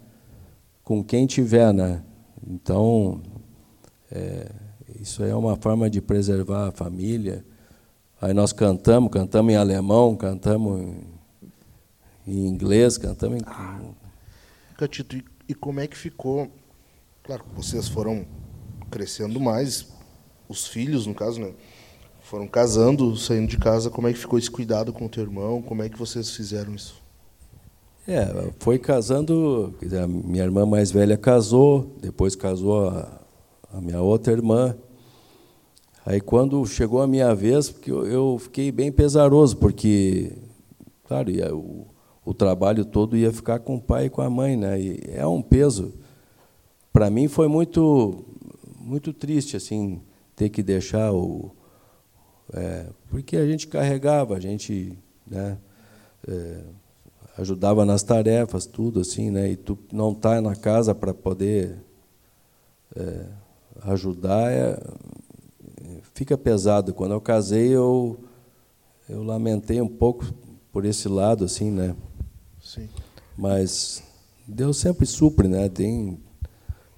com 0.84 1.04
quem 1.04 1.26
tiver, 1.26 1.74
né? 1.74 2.02
Então, 2.48 3.20
é, 4.12 4.48
isso 5.02 5.24
é 5.24 5.36
uma 5.36 5.58
forma 5.58 5.90
de 5.90 6.02
preservar 6.02 6.70
a 6.70 6.72
família. 6.72 7.44
Aí 8.22 8.34
nós 8.34 8.54
cantamos, 8.54 9.12
cantamos 9.12 9.54
em 9.54 9.56
alemão, 9.56 10.16
cantamos 10.16 10.82
em, 12.26 12.48
inglês, 12.48 12.98
cantamos 12.98 13.40
em. 13.40 13.44
Ah. 13.46 13.80
Catito, 14.78 15.18
e, 15.18 15.26
e 15.50 15.54
como 15.54 15.80
é 15.80 15.88
que 15.88 15.98
ficou? 15.98 16.50
Claro, 17.24 17.44
vocês 17.56 17.88
foram 17.88 18.26
crescendo 18.90 19.40
mais, 19.40 19.88
os 20.48 20.68
filhos, 20.68 21.06
no 21.06 21.14
caso, 21.14 21.40
né? 21.40 21.54
Foram 22.22 22.48
casando, 22.48 23.16
saindo 23.16 23.48
de 23.48 23.58
casa. 23.58 23.90
Como 23.90 24.08
é 24.08 24.14
que 24.14 24.20
ficou 24.20 24.40
esse 24.40 24.50
cuidado 24.50 24.92
com 24.92 25.06
o 25.06 25.10
teu 25.10 25.24
irmão? 25.24 25.62
Como 25.62 25.84
é 25.84 25.90
que 25.90 25.98
vocês 25.98 26.32
fizeram 26.32 26.74
isso? 26.74 26.96
É, 28.08 28.52
foi 28.60 28.78
casando, 28.78 29.74
a 30.02 30.08
minha 30.08 30.44
irmã 30.44 30.66
mais 30.66 30.92
velha 30.92 31.18
casou, 31.18 31.96
depois 32.00 32.36
casou 32.36 32.88
a, 32.88 33.20
a 33.74 33.82
minha 33.82 34.02
outra 34.02 34.32
irmã. 34.32 34.76
Aí 36.06 36.22
quando 36.22 36.66
chegou 36.66 37.02
a 37.02 37.08
minha 37.08 37.34
vez, 37.34 37.70
porque 37.70 37.92
eu, 37.92 38.38
fiquei 38.40 38.72
bem 38.72 38.92
pesaroso, 38.92 39.58
porque, 39.58 40.32
claro, 41.08 41.32
o, 41.56 41.88
o 42.24 42.34
trabalho 42.34 42.86
todo 42.86 43.18
ia 43.18 43.34
ficar 43.34 43.60
com 43.60 43.76
o 43.76 43.82
pai 43.82 44.06
e 44.06 44.10
com 44.10 44.22
a 44.22 44.30
mãe, 44.30 44.56
né? 44.56 44.80
E 44.80 45.00
é 45.08 45.26
um 45.26 45.42
peso. 45.42 45.94
Para 46.94 47.10
mim 47.10 47.28
foi 47.28 47.48
muito, 47.48 48.24
muito 48.80 49.12
triste, 49.12 49.58
assim, 49.58 50.00
ter 50.36 50.50
que 50.50 50.62
deixar 50.62 51.12
o, 51.12 51.52
é, 52.54 52.88
porque 53.10 53.38
a 53.38 53.46
gente 53.46 53.68
carregava, 53.68 54.36
a 54.36 54.40
gente, 54.40 54.98
né? 55.26 55.58
É, 56.28 56.62
ajudava 57.38 57.86
nas 57.86 58.02
tarefas, 58.02 58.66
tudo 58.66 59.02
assim, 59.02 59.30
né? 59.30 59.52
E 59.52 59.56
tu 59.56 59.78
não 59.92 60.14
tá 60.14 60.40
na 60.42 60.56
casa 60.56 60.96
para 60.96 61.14
poder 61.14 61.78
é, 62.96 63.26
ajudar, 63.84 64.52
é, 64.52 64.80
fica 66.16 66.36
pesado. 66.36 66.96
Quando 66.96 67.12
eu 67.12 67.22
casei, 67.22 67.68
eu 67.68 68.18
eu 69.08 69.22
lamentei 69.22 69.80
um 69.80 69.88
pouco 69.88 70.26
por 70.72 70.84
esse 70.84 71.08
lado, 71.08 71.46
assim, 71.46 71.70
né? 71.70 71.96
Sim. 72.60 72.90
Mas 73.38 74.02
Deus 74.48 74.78
sempre 74.78 75.06
supre, 75.06 75.48
né? 75.48 75.70
Tem 75.70 76.20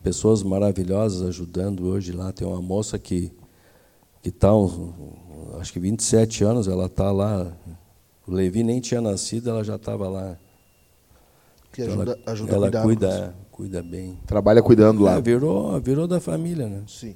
pessoas 0.01 0.41
maravilhosas 0.41 1.27
ajudando 1.27 1.85
hoje 1.85 2.13
lá. 2.13 2.31
Tem 2.31 2.47
uma 2.47 2.61
moça 2.61 2.97
que 2.97 3.33
que 4.21 4.29
está, 4.29 4.49
acho 5.59 5.71
que 5.71 5.79
27 5.79 6.43
anos, 6.43 6.67
ela 6.67 6.87
está 6.87 7.11
lá 7.11 7.55
o 8.27 8.31
Levi 8.33 8.61
nem 8.61 8.81
tinha 8.81 8.99
nascido, 8.99 9.49
ela 9.49 9.63
já 9.63 9.77
estava 9.77 10.09
lá. 10.09 10.37
Que 11.71 11.83
então 11.83 11.93
ajuda, 11.93 12.11
ela, 12.11 12.31
ajuda 12.31 12.53
ela 12.55 12.67
a 12.67 12.81
cuida, 12.81 13.35
cuida 13.51 13.81
bem. 13.81 14.19
Trabalha 14.27 14.61
cuidando 14.61 15.01
lá. 15.01 15.15
É, 15.15 15.21
virou, 15.21 15.79
virou 15.79 16.07
da 16.07 16.19
família, 16.19 16.67
né? 16.67 16.83
Sim. 16.87 17.15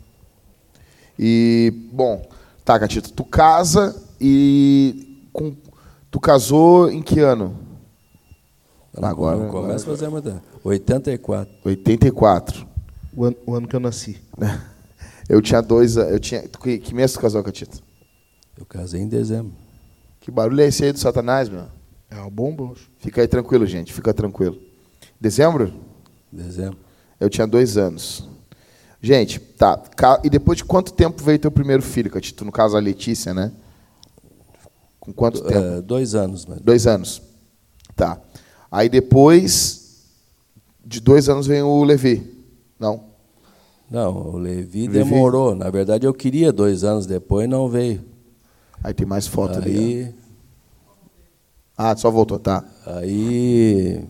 E, 1.18 1.74
bom, 1.92 2.28
tá, 2.64 2.80
Catito, 2.80 3.12
tu 3.14 3.24
casa 3.24 3.96
e. 4.20 5.28
Com, 5.32 5.56
tu 6.10 6.20
casou 6.20 6.92
em 6.92 7.02
que 7.02 7.20
ano? 7.20 7.56
Agora. 9.02 9.38
Não 9.38 9.50
começa 9.50 9.86
a 9.86 9.96
fazer 9.96 10.10
muita. 10.10 10.42
84. 10.64 11.54
84. 11.64 12.68
O 13.16 13.26
ano, 13.26 13.38
o 13.46 13.56
ano 13.56 13.68
que 13.68 13.76
eu 13.76 13.80
nasci. 13.80 14.22
Eu 15.30 15.42
tinha 15.42 15.62
dois. 15.62 15.96
Eu 15.96 16.20
tinha, 16.20 16.42
que, 16.42 16.78
que 16.78 16.94
mês 16.94 17.14
tu 17.14 17.20
casou, 17.22 17.42
Catito? 17.42 17.82
Eu 18.58 18.66
casei 18.66 19.00
em 19.00 19.08
dezembro. 19.08 19.54
Que 20.20 20.30
barulho 20.30 20.60
é 20.60 20.68
esse 20.68 20.84
aí 20.84 20.92
do 20.92 21.00
Satanás, 21.00 21.48
meu? 21.48 21.68
É 22.10 22.16
uma 22.16 22.30
bomba. 22.30 22.74
Fica 23.00 23.22
aí 23.22 23.28
tranquilo, 23.30 23.66
gente. 23.66 23.94
Fica 23.94 24.14
tranquilo. 24.14 24.60
Dezembro? 25.22 25.74
Dezembro. 26.30 26.78
Eu 27.18 27.30
tinha 27.30 27.48
dois 27.48 27.78
anos. 27.78 28.28
Gente, 29.02 29.40
tá. 29.40 29.82
E 30.24 30.30
depois 30.30 30.58
de 30.58 30.66
quanto 30.66 30.94
tempo 30.94 31.24
veio 31.24 31.40
teu 31.40 31.52
primeiro 31.52 31.82
filho, 31.82 32.12
Catito? 32.12 32.46
No 32.46 32.52
caso, 32.52 32.78
a 32.78 32.80
Letícia, 32.80 33.34
né? 33.34 33.52
Com 35.00 35.12
quanto 35.12 35.42
tempo? 35.42 35.60
É, 35.60 35.82
dois 35.82 36.14
anos. 36.14 36.46
Mas... 36.46 36.62
Dois 36.62 36.86
anos. 36.86 37.22
Tá. 37.96 38.22
Aí 38.72 38.88
depois 38.88 40.06
de 40.86 41.00
dois 41.00 41.28
anos 41.30 41.48
vem 41.48 41.64
o 41.64 41.84
Levi. 41.84 42.46
Não? 42.80 43.06
Não, 43.90 44.36
o 44.36 44.38
Levi, 44.38 44.88
Levi 44.88 45.00
demorou. 45.00 45.56
Na 45.56 45.70
verdade, 45.70 46.06
eu 46.06 46.14
queria 46.14 46.54
dois 46.54 46.84
anos 46.84 47.06
depois, 47.06 47.50
não 47.50 47.68
veio. 47.68 48.06
Aí 48.84 48.94
tem 48.94 49.06
mais 49.06 49.28
foto 49.28 49.60
aí, 49.60 49.64
ali. 49.64 50.16
Ah, 51.76 51.96
só 51.96 52.12
voltou, 52.12 52.38
tá. 52.40 52.64
Aí 52.86 54.06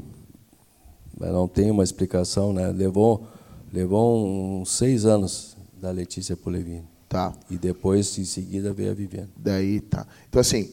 não 1.20 1.48
tem 1.48 1.72
uma 1.72 1.84
explicação, 1.84 2.52
né? 2.52 2.68
Levou, 2.68 3.26
levou 3.72 4.62
uns 4.62 4.72
seis 4.72 5.06
anos 5.06 5.56
da 5.80 5.92
Letícia 5.92 6.36
Polevini. 6.36 6.84
Tá. 7.08 7.34
E 7.50 7.58
depois, 7.58 8.18
em 8.18 8.24
seguida, 8.24 8.72
veio 8.72 8.92
a 8.92 8.94
Viviane. 8.94 9.30
Daí 9.36 9.82
tá. 9.82 10.06
Então, 10.30 10.40
assim, 10.40 10.72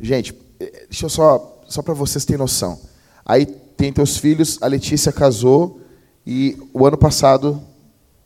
gente, 0.00 0.34
eh, 0.58 0.86
deixa 0.88 1.06
eu 1.06 1.10
só, 1.10 1.62
só 1.68 1.82
para 1.82 1.94
vocês 1.94 2.24
terem 2.24 2.38
noção. 2.38 2.78
Aí 3.24 3.46
tem 3.46 3.92
teus 3.92 4.16
filhos, 4.16 4.58
a 4.62 4.66
Letícia 4.66 5.12
casou 5.12 5.80
e 6.26 6.56
o 6.72 6.86
ano 6.86 6.96
passado 6.96 7.60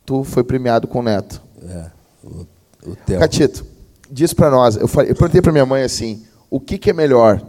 tu 0.04 0.22
foi 0.22 0.44
premiado 0.44 0.86
com 0.86 1.00
o 1.00 1.02
neto. 1.02 1.42
É, 1.62 1.90
o, 2.22 2.46
o 2.90 2.96
Theo. 2.96 3.18
Catito, 3.18 3.66
diz 4.10 4.32
para 4.32 4.50
nós, 4.50 4.76
eu, 4.76 4.86
falei, 4.86 5.10
eu 5.10 5.16
perguntei 5.16 5.42
para 5.42 5.52
minha 5.52 5.66
mãe 5.66 5.82
assim, 5.82 6.24
o 6.48 6.60
que, 6.60 6.78
que 6.78 6.90
é 6.90 6.92
melhor? 6.92 7.44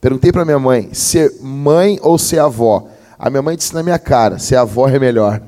Perguntei 0.00 0.30
para 0.30 0.44
minha 0.44 0.58
mãe, 0.58 0.92
ser 0.94 1.40
mãe 1.40 1.98
ou 2.02 2.16
ser 2.18 2.38
avó? 2.38 2.88
A 3.18 3.30
minha 3.30 3.40
mãe 3.42 3.56
disse 3.56 3.74
na 3.74 3.82
minha 3.82 3.98
cara, 3.98 4.38
ser 4.38 4.56
avó 4.56 4.88
é 4.88 4.98
melhor. 4.98 5.40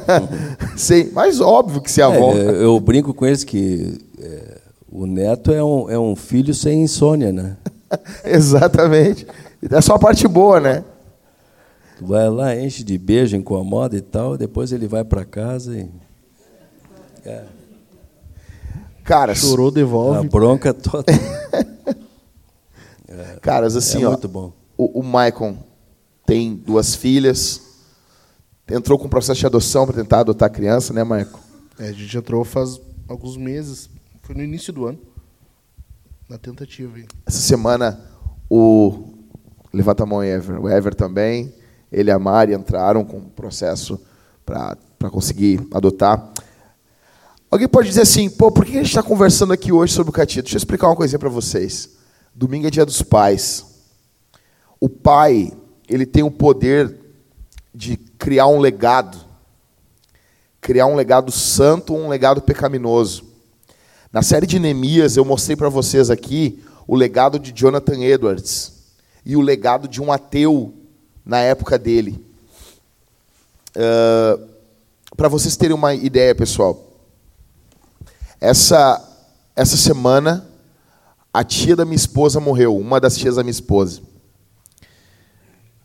Sei, 0.76 1.10
mas 1.12 1.40
óbvio 1.40 1.82
que 1.82 1.90
ser 1.90 2.02
avó. 2.02 2.32
É, 2.32 2.64
eu 2.64 2.80
brinco 2.80 3.12
com 3.12 3.26
eles 3.26 3.44
que 3.44 3.98
é, 4.18 4.58
o 4.90 5.06
neto 5.06 5.52
é 5.52 5.62
um, 5.62 5.90
é 5.90 5.98
um 5.98 6.16
filho 6.16 6.54
sem 6.54 6.82
insônia, 6.82 7.30
né? 7.30 7.56
Exatamente. 8.24 9.26
É 9.70 9.80
só 9.80 9.94
a 9.94 9.98
parte 9.98 10.26
boa, 10.26 10.58
né? 10.60 10.84
Tu 11.98 12.06
vai 12.06 12.28
lá, 12.28 12.56
enche 12.56 12.82
de 12.82 12.96
beijo, 12.96 13.36
incomoda 13.36 13.96
e 13.96 14.00
tal, 14.00 14.38
depois 14.38 14.72
ele 14.72 14.88
vai 14.88 15.04
para 15.04 15.24
casa 15.24 15.76
e. 15.76 15.88
É. 17.24 17.42
Cara, 19.04 19.34
chorou, 19.34 19.70
devolve. 19.70 20.18
A 20.18 20.22
bronca 20.22 20.72
toda. 20.72 21.12
é, 23.06 23.36
Caras, 23.42 23.76
assim, 23.76 24.02
é 24.02 24.06
ó. 24.06 24.10
Muito 24.10 24.28
bom. 24.28 24.52
O, 24.76 25.00
o 25.00 25.02
Maicon 25.02 25.56
tem 26.26 26.54
duas 26.54 26.94
filhas. 26.94 27.60
Entrou 28.68 28.98
com 28.98 29.06
um 29.06 29.10
processo 29.10 29.40
de 29.40 29.46
adoção 29.46 29.86
para 29.86 29.96
tentar 29.96 30.20
adotar 30.20 30.46
a 30.46 30.52
criança, 30.52 30.92
né, 30.92 31.04
Maicon? 31.04 31.38
É, 31.78 31.88
a 31.88 31.92
gente 31.92 32.16
entrou 32.16 32.44
faz 32.44 32.80
alguns 33.08 33.36
meses. 33.36 33.90
Foi 34.22 34.34
no 34.34 34.42
início 34.42 34.72
do 34.72 34.86
ano. 34.86 34.98
Na 36.28 36.38
tentativa. 36.38 36.96
Aí. 36.96 37.06
Essa 37.26 37.40
semana, 37.40 38.00
o. 38.48 39.12
Levanta 39.72 40.04
a 40.04 40.06
mão, 40.06 40.22
Ever. 40.22 40.60
O 40.60 40.68
Ever 40.68 40.94
também. 40.94 41.52
Ele 41.92 42.10
e 42.10 42.12
a 42.12 42.18
Mari 42.18 42.54
entraram 42.54 43.04
com 43.04 43.18
um 43.18 43.28
processo 43.28 44.00
para 44.44 45.10
conseguir 45.10 45.66
adotar. 45.72 46.32
Alguém 47.50 47.68
pode 47.68 47.88
dizer 47.88 48.02
assim, 48.02 48.28
pô, 48.28 48.50
por 48.50 48.64
que 48.64 48.72
a 48.72 48.76
gente 48.76 48.88
está 48.88 49.02
conversando 49.02 49.52
aqui 49.52 49.70
hoje 49.70 49.92
sobre 49.92 50.10
o 50.10 50.12
Catito? 50.12 50.42
Deixa 50.42 50.56
eu 50.56 50.58
explicar 50.58 50.88
uma 50.88 50.96
coisinha 50.96 51.18
para 51.18 51.28
vocês. 51.28 51.90
Domingo 52.34 52.66
é 52.66 52.70
dia 52.70 52.84
dos 52.84 53.00
pais. 53.00 53.64
O 54.80 54.88
pai, 54.88 55.52
ele 55.88 56.06
tem 56.06 56.22
o 56.22 56.30
poder 56.30 56.94
de 57.74 57.96
criar 57.96 58.46
um 58.46 58.58
legado. 58.58 59.18
Criar 60.60 60.86
um 60.86 60.94
legado 60.94 61.30
santo 61.30 61.94
ou 61.94 62.00
um 62.00 62.08
legado 62.08 62.40
pecaminoso. 62.40 63.24
Na 64.12 64.22
série 64.22 64.46
de 64.46 64.58
Neemias, 64.58 65.16
eu 65.16 65.24
mostrei 65.24 65.56
para 65.56 65.68
vocês 65.68 66.08
aqui 66.08 66.62
o 66.86 66.94
legado 66.94 67.38
de 67.38 67.52
Jonathan 67.52 67.98
Edwards 68.00 68.72
e 69.24 69.36
o 69.36 69.40
legado 69.40 69.88
de 69.88 70.00
um 70.00 70.12
ateu 70.12 70.72
na 71.24 71.38
época 71.38 71.78
dele. 71.78 72.24
Uh, 73.76 74.54
para 75.16 75.28
vocês 75.28 75.56
terem 75.56 75.74
uma 75.74 75.94
ideia, 75.94 76.34
pessoal, 76.34 76.92
essa, 78.40 79.02
essa 79.56 79.76
semana, 79.76 80.46
a 81.32 81.42
tia 81.42 81.74
da 81.74 81.84
minha 81.84 81.96
esposa 81.96 82.38
morreu, 82.40 82.76
uma 82.76 83.00
das 83.00 83.16
tias 83.16 83.36
da 83.36 83.42
minha 83.42 83.50
esposa. 83.50 84.02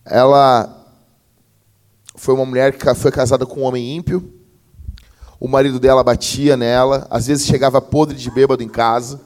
Ela 0.10 0.76
foi 2.16 2.34
uma 2.34 2.46
mulher 2.46 2.74
que 2.74 2.96
foi 2.96 3.12
casada 3.12 3.46
com 3.46 3.62
um 3.62 3.64
homem 3.64 3.96
ímpio. 3.96 4.34
O 5.40 5.48
marido 5.48 5.80
dela 5.80 6.04
batia 6.04 6.58
nela, 6.58 7.08
às 7.10 7.28
vezes 7.28 7.46
chegava 7.46 7.80
podre 7.80 8.18
de 8.18 8.30
bêbado 8.30 8.64
em 8.64 8.68
casa. 8.68 9.22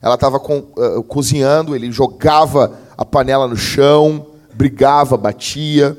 Ela 0.00 0.14
estava 0.14 0.38
uh, 0.38 1.02
cozinhando, 1.02 1.74
ele 1.74 1.92
jogava 1.92 2.78
a 2.96 3.04
panela 3.04 3.46
no 3.46 3.56
chão, 3.56 4.28
brigava, 4.54 5.16
batia. 5.16 5.98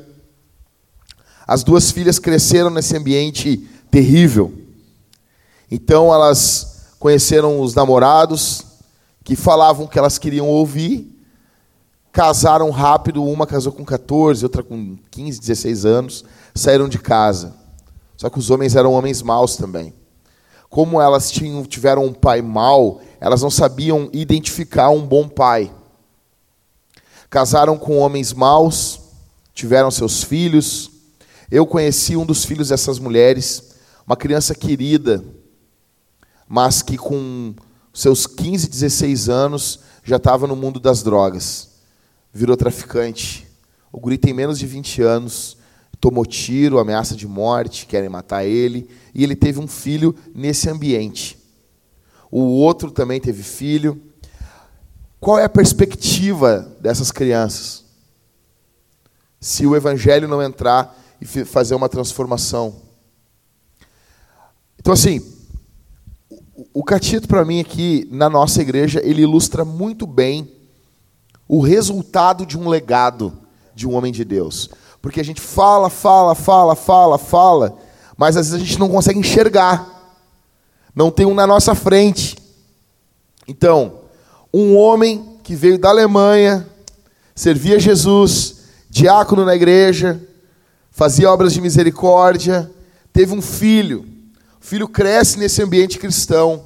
As 1.46 1.64
duas 1.64 1.92
filhas 1.92 2.18
cresceram 2.18 2.70
nesse 2.70 2.96
ambiente 2.96 3.58
terrível. 3.92 4.54
Então 5.70 6.14
elas 6.14 6.88
conheceram 6.98 7.60
os 7.60 7.76
namorados 7.76 8.64
que 9.24 9.36
falavam 9.36 9.86
que 9.86 10.00
elas 10.00 10.18
queriam 10.18 10.48
ouvir, 10.48 11.21
casaram 12.12 12.70
rápido, 12.70 13.24
uma 13.24 13.48
casou 13.48 13.72
com 13.72 13.86
14, 13.86 14.44
outra 14.44 14.62
com 14.62 14.98
15, 15.10 15.40
16 15.40 15.86
anos, 15.86 16.26
saíram 16.54 16.90
de 16.90 17.00
casa. 17.00 17.56
Só 18.18 18.30
que 18.30 18.38
os 18.38 18.50
homens 18.50 18.76
eram 18.76 18.94
homens 18.94 19.22
maus 19.22 19.56
também. 19.56 19.94
Como 20.70 21.02
elas 21.02 21.32
tinham, 21.32 21.64
tiveram 21.66 22.06
um 22.06 22.14
pai 22.14 22.42
mau, 22.42 23.02
elas 23.20 23.42
não 23.42 23.50
sabiam 23.50 24.10
identificar 24.14 24.90
um 24.90 25.06
bom 25.06 25.28
pai. 25.28 25.72
Casaram 27.30 27.78
com 27.78 27.98
homens 27.98 28.34
maus, 28.34 29.00
tiveram 29.54 29.90
seus 29.90 30.24
filhos. 30.24 30.92
Eu 31.50 31.66
conheci 31.66 32.16
um 32.16 32.26
dos 32.26 32.46
filhos 32.46 32.70
dessas 32.70 33.00
mulheres, 33.00 33.76
uma 34.06 34.16
criança 34.16 34.54
querida, 34.54 35.24
mas 36.48 36.82
que 36.82 36.98
com 36.98 37.54
seus 37.94 38.26
15, 38.28 38.70
16 38.70 39.30
anos 39.30 39.80
já 40.04 40.18
estava 40.18 40.48
no 40.48 40.56
mundo 40.56 40.80
das 40.80 41.04
drogas. 41.04 41.71
Virou 42.34 42.56
traficante. 42.56 43.48
O 43.92 44.00
guri 44.00 44.18
tem 44.18 44.34
menos 44.34 44.58
de 44.58 44.66
20 44.66 45.02
anos, 45.02 45.58
tomou 46.00 46.26
tiro, 46.26 46.80
ameaça 46.80 47.16
de 47.16 47.28
morte, 47.28 47.86
querem 47.86 48.10
matar 48.10 48.46
ele, 48.46 48.90
e 49.14 49.24
ele 49.24 49.36
teve 49.36 49.60
um 49.60 49.68
filho 49.68 50.16
nesse 50.34 50.70
ambiente. 50.70 51.38
O 52.32 52.40
outro 52.40 52.90
também 52.90 53.20
teve 53.20 53.44
filho. 53.44 54.02
Qual 55.20 55.38
é 55.38 55.44
a 55.44 55.50
perspectiva 55.50 56.74
dessas 56.80 57.12
crianças? 57.12 57.84
Se 59.40 59.68
o 59.68 59.76
evangelho 59.76 60.28
não 60.28 60.42
entrar 60.42 60.98
e 61.20 61.26
fazer 61.26 61.76
uma 61.76 61.90
transformação. 61.90 62.76
Então, 64.80 64.94
assim, 64.94 65.22
o 66.74 66.84
Catito, 66.84 67.28
para 67.28 67.46
mim, 67.46 67.60
aqui 67.60 68.08
na 68.10 68.30
nossa 68.30 68.62
igreja, 68.62 69.00
ele 69.04 69.22
ilustra 69.22 69.64
muito 69.64 70.08
bem 70.08 70.61
o 71.52 71.60
resultado 71.60 72.46
de 72.46 72.58
um 72.58 72.70
legado 72.70 73.38
de 73.76 73.86
um 73.86 73.94
homem 73.94 74.14
de 74.14 74.24
Deus. 74.24 74.70
Porque 75.02 75.20
a 75.20 75.24
gente 75.24 75.42
fala, 75.42 75.90
fala, 75.90 76.34
fala, 76.34 76.76
fala, 76.76 77.18
fala, 77.18 77.78
mas 78.16 78.38
às 78.38 78.50
vezes 78.50 78.62
a 78.62 78.66
gente 78.66 78.80
não 78.80 78.88
consegue 78.88 79.20
enxergar. 79.20 79.86
Não 80.96 81.12
tem 81.12 81.26
um 81.26 81.34
na 81.34 81.46
nossa 81.46 81.76
frente. 81.76 82.38
Então, 83.46 84.02
um 84.54 84.78
homem 84.78 85.38
que 85.44 85.54
veio 85.56 85.78
da 85.78 85.90
Alemanha, 85.90 86.66
servia 87.36 87.80
Jesus, 87.80 88.62
diácono 88.90 89.44
na 89.44 89.56
igreja, 89.56 90.22
fazia 90.90 91.30
obras 91.30 91.52
de 91.52 91.60
misericórdia, 91.60 92.72
teve 93.12 93.34
um 93.34 93.42
filho 93.42 94.08
o 94.62 94.64
filho 94.64 94.88
cresce 94.88 95.40
nesse 95.40 95.64
ambiente 95.64 95.98
cristão, 95.98 96.66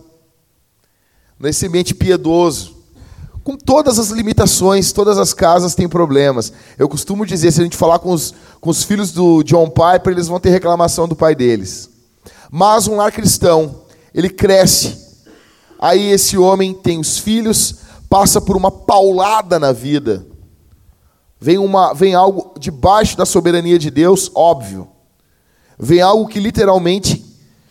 nesse 1.40 1.66
ambiente 1.66 1.96
piedoso, 1.96 2.75
com 3.46 3.56
todas 3.56 4.00
as 4.00 4.10
limitações, 4.10 4.92
todas 4.92 5.20
as 5.20 5.32
casas 5.32 5.76
têm 5.76 5.88
problemas. 5.88 6.52
Eu 6.80 6.90
costumo 6.90 7.28
dizer, 7.28 7.52
se 7.52 7.62
a 7.62 7.64
gente 7.64 7.78
falar 7.78 8.00
com 8.00 8.10
os, 8.10 8.34
com 8.60 8.72
os 8.72 8.82
filhos 8.82 9.12
do 9.12 9.44
John 9.44 9.70
Piper, 9.70 10.14
eles 10.14 10.28
vão 10.28 10.40
ter 10.40 10.50
reclamação 10.50 11.08
do 11.08 11.16
pai 11.16 11.36
deles. 11.36 11.88
Mas 12.50 12.88
um 12.88 12.96
lar 12.96 13.12
cristão, 13.12 13.84
ele 14.16 14.32
cresce. 14.32 14.98
Aí 15.78 16.10
esse 16.10 16.36
homem 16.40 16.74
tem 16.74 17.00
os 17.00 17.20
filhos, 17.20 17.76
passa 18.10 18.42
por 18.42 18.58
uma 18.58 18.72
paulada 18.72 19.60
na 19.60 19.72
vida. 19.72 20.26
Vem, 21.40 21.60
uma, 21.60 21.94
vem 21.94 22.16
algo 22.16 22.56
debaixo 22.60 23.16
da 23.16 23.28
soberania 23.28 23.78
de 23.78 23.92
Deus, 23.92 24.32
óbvio. 24.34 24.88
Vem 25.78 26.02
algo 26.02 26.28
que 26.28 26.40
literalmente 26.40 27.24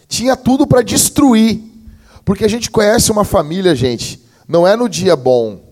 tinha 0.07 0.37
tudo 0.37 0.69
para 0.69 0.83
destruir. 0.83 1.61
Porque 2.25 2.45
a 2.45 2.49
gente 2.49 2.71
conhece 2.71 3.11
uma 3.11 3.25
família, 3.25 3.75
gente, 3.75 4.25
não 4.47 4.65
é 4.65 4.77
no 4.77 4.89
dia 4.89 5.17
bom. 5.17 5.64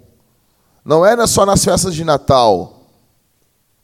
Não 0.85 1.05
é 1.05 1.27
só 1.27 1.47
nas 1.47 1.65
festas 1.65 1.95
de 1.95 2.05
Natal. 2.05 2.81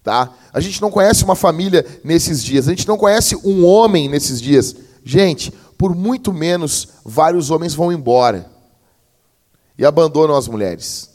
Tá? 0.02 0.32
A 0.52 0.60
gente 0.60 0.80
não 0.80 0.90
conhece 0.90 1.24
uma 1.24 1.34
família 1.34 1.84
nesses 2.02 2.42
dias. 2.42 2.66
A 2.66 2.70
gente 2.70 2.88
não 2.88 2.96
conhece 2.96 3.36
um 3.36 3.64
homem 3.64 4.08
nesses 4.08 4.40
dias. 4.40 4.74
Gente, 5.04 5.52
por 5.76 5.94
muito 5.94 6.32
menos, 6.32 6.88
vários 7.04 7.50
homens 7.50 7.74
vão 7.74 7.92
embora 7.92 8.50
e 9.76 9.84
abandonam 9.84 10.36
as 10.36 10.48
mulheres. 10.48 11.10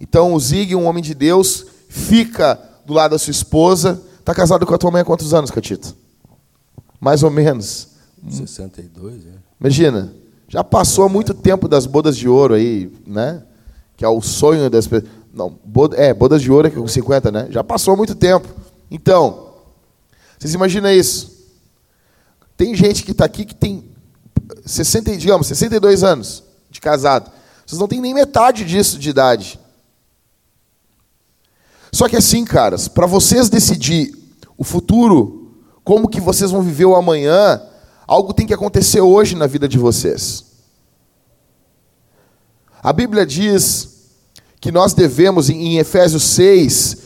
Então, 0.00 0.32
o 0.32 0.40
Zig, 0.40 0.74
um 0.74 0.86
homem 0.86 1.02
de 1.02 1.14
Deus, 1.14 1.66
fica 1.88 2.58
do 2.86 2.94
lado 2.94 3.12
da 3.12 3.18
sua 3.18 3.30
esposa. 3.30 4.02
Está 4.18 4.34
casado 4.34 4.64
com 4.66 4.74
a 4.74 4.78
tua 4.78 4.90
mãe 4.90 5.02
há 5.02 5.04
quantos 5.04 5.34
anos, 5.34 5.50
Catito? 5.50 5.94
Mais 6.98 7.22
ou 7.22 7.30
menos. 7.30 7.88
62, 8.28 9.26
é. 9.26 9.30
Imagina, 9.60 10.14
já 10.48 10.64
passou 10.64 11.08
muito 11.08 11.34
tempo 11.34 11.68
das 11.68 11.84
bodas 11.84 12.16
de 12.16 12.28
ouro 12.28 12.54
aí, 12.54 12.90
né? 13.06 13.42
Que 13.96 14.04
é 14.04 14.08
o 14.08 14.20
sonho 14.20 14.68
das 14.68 14.86
pessoas. 14.86 15.10
Não, 15.32 15.58
boda, 15.64 15.96
é, 15.96 16.14
bodas 16.14 16.40
de 16.40 16.50
ouro 16.50 16.68
é 16.68 16.70
com 16.70 16.86
50, 16.86 17.30
né? 17.32 17.46
Já 17.50 17.64
passou 17.64 17.96
muito 17.96 18.14
tempo. 18.14 18.48
Então, 18.90 19.52
vocês 20.38 20.54
imaginam 20.54 20.90
isso? 20.90 21.32
Tem 22.56 22.74
gente 22.74 23.02
que 23.02 23.10
está 23.10 23.24
aqui 23.24 23.44
que 23.44 23.54
tem 23.54 23.84
60, 24.64 25.16
digamos, 25.16 25.46
62 25.46 26.04
anos 26.04 26.44
de 26.70 26.80
casado. 26.80 27.30
Vocês 27.66 27.80
não 27.80 27.88
têm 27.88 28.00
nem 28.00 28.14
metade 28.14 28.64
disso 28.64 28.98
de 28.98 29.10
idade. 29.10 29.58
Só 31.92 32.08
que 32.08 32.16
assim, 32.16 32.44
caras, 32.44 32.88
para 32.88 33.06
vocês 33.06 33.48
decidir 33.48 34.14
o 34.56 34.64
futuro, 34.64 35.52
como 35.82 36.08
que 36.08 36.20
vocês 36.20 36.50
vão 36.50 36.62
viver 36.62 36.84
o 36.84 36.94
amanhã, 36.94 37.62
algo 38.06 38.32
tem 38.32 38.46
que 38.46 38.54
acontecer 38.54 39.00
hoje 39.00 39.36
na 39.36 39.46
vida 39.46 39.68
de 39.68 39.78
vocês. 39.78 40.53
A 42.84 42.92
Bíblia 42.92 43.24
diz 43.24 44.10
que 44.60 44.70
nós 44.70 44.92
devemos, 44.92 45.48
em 45.48 45.78
Efésios 45.78 46.22
6, 46.24 46.98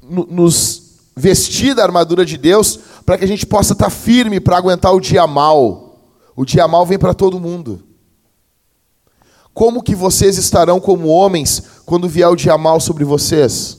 nos 0.00 0.82
vestir 1.14 1.74
da 1.74 1.82
armadura 1.82 2.24
de 2.24 2.38
Deus 2.38 2.80
para 3.04 3.18
que 3.18 3.24
a 3.24 3.28
gente 3.28 3.44
possa 3.44 3.74
estar 3.74 3.90
firme 3.90 4.40
para 4.40 4.56
aguentar 4.56 4.94
o 4.94 5.00
dia 5.00 5.26
mal. 5.26 6.00
O 6.34 6.42
dia 6.42 6.66
mal 6.66 6.86
vem 6.86 6.98
para 6.98 7.12
todo 7.12 7.38
mundo. 7.38 7.82
Como 9.52 9.82
que 9.82 9.94
vocês 9.94 10.38
estarão 10.38 10.80
como 10.80 11.08
homens 11.08 11.62
quando 11.84 12.08
vier 12.08 12.28
o 12.28 12.36
dia 12.36 12.56
mal 12.56 12.80
sobre 12.80 13.04
vocês? 13.04 13.76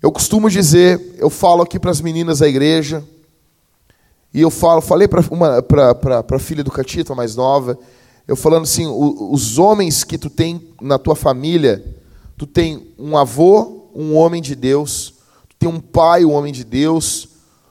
Eu 0.00 0.12
costumo 0.12 0.48
dizer, 0.48 1.16
eu 1.18 1.30
falo 1.30 1.62
aqui 1.62 1.80
para 1.80 1.90
as 1.90 2.00
meninas 2.00 2.38
da 2.38 2.46
igreja, 2.46 3.02
e 4.32 4.40
eu 4.40 4.50
falo, 4.50 4.80
falei 4.80 5.08
para 5.08 5.20
a 5.20 6.38
filha 6.38 6.62
do 6.62 6.70
Catito, 6.70 7.12
a 7.12 7.16
mais 7.16 7.34
nova, 7.34 7.76
eu 8.26 8.36
falando 8.36 8.62
assim, 8.62 8.86
os 8.86 9.58
homens 9.58 10.02
que 10.02 10.16
tu 10.16 10.30
tem 10.30 10.74
na 10.80 10.98
tua 10.98 11.14
família, 11.14 11.84
tu 12.36 12.46
tem 12.46 12.94
um 12.98 13.16
avô, 13.16 13.90
um 13.94 14.16
homem 14.16 14.40
de 14.40 14.54
Deus, 14.54 15.14
tu 15.48 15.56
tem 15.58 15.68
um 15.68 15.80
pai, 15.80 16.24
um 16.24 16.32
homem 16.32 16.52
de 16.52 16.64
Deus, 16.64 17.28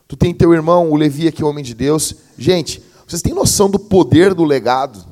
tu 0.08 0.16
tem 0.16 0.34
teu 0.34 0.54
irmão, 0.54 0.92
o 0.92 0.96
Levi 0.96 1.28
aqui, 1.28 1.44
um 1.44 1.48
homem 1.48 1.64
de 1.64 1.74
Deus. 1.74 2.16
Gente, 2.38 2.84
vocês 3.08 3.22
têm 3.22 3.34
noção 3.34 3.70
do 3.70 3.80
poder 3.80 4.34
do 4.34 4.44
legado? 4.44 5.04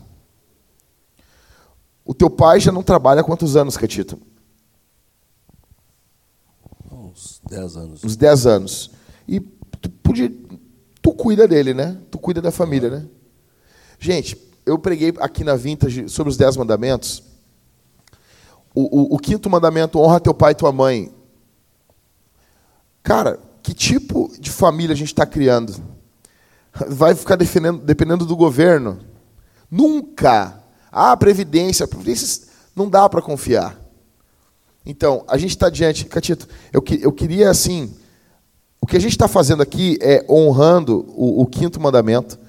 O 2.06 2.14
teu 2.14 2.30
pai 2.30 2.60
já 2.60 2.72
não 2.72 2.84
trabalha 2.84 3.22
há 3.22 3.24
quantos 3.24 3.56
anos, 3.56 3.78
Catito? 3.78 4.20
Uns 6.92 7.42
10 7.50 7.78
anos. 7.78 8.04
Uns 8.04 8.16
10 8.16 8.46
anos. 8.46 8.92
E 9.28 9.40
tu, 9.40 9.90
podia, 9.90 10.32
tu 11.02 11.12
cuida 11.14 11.48
dele, 11.48 11.74
né? 11.74 11.98
Tu 12.12 12.20
cuida 12.20 12.42
da 12.42 12.52
família, 12.52 12.90
né? 12.90 13.08
Gente, 14.00 14.36
eu 14.66 14.78
preguei 14.78 15.14
aqui 15.20 15.44
na 15.44 15.56
Vintage 15.56 16.10
sobre 16.10 16.30
os 16.30 16.38
10 16.38 16.58
mandamentos. 16.58 17.24
O, 18.74 19.14
o, 19.14 19.16
o 19.16 19.20
quinto 19.20 19.50
mandamento, 19.50 20.00
honra 20.00 20.20
teu 20.20 20.34
pai 20.34 20.52
e 20.52 20.56
tua 20.56 20.72
mãe. 20.72 21.14
Cara, 23.04 23.40
que 23.62 23.74
tipo 23.74 24.32
de 24.40 24.50
família 24.50 24.94
a 24.94 24.98
gente 24.98 25.08
está 25.08 25.26
criando? 25.26 25.76
Vai 26.88 27.14
ficar 27.16 27.36
dependendo, 27.36 28.26
do 28.26 28.36
governo? 28.36 29.00
Nunca. 29.70 30.60
Ah, 30.92 31.16
previdência. 31.18 31.88
Previdência 31.88 32.48
não 32.76 32.90
dá 32.90 33.10
para 33.10 33.22
confiar. 33.22 33.78
Então, 34.86 35.24
a 35.28 35.38
gente 35.38 35.52
está 35.52 35.70
diante. 35.70 36.06
Catito, 36.06 36.48
eu, 36.72 36.84
eu 37.02 37.12
queria 37.12 37.50
assim. 37.50 37.94
O 38.80 38.88
que 38.88 38.98
a 38.98 39.00
gente 39.00 39.12
está 39.12 39.28
fazendo 39.28 39.62
aqui 39.62 39.98
é 40.02 40.26
honrando 40.30 41.06
o, 41.10 41.42
o, 41.42 41.46
quinto 41.46 41.80
mandamento. 41.80 42.40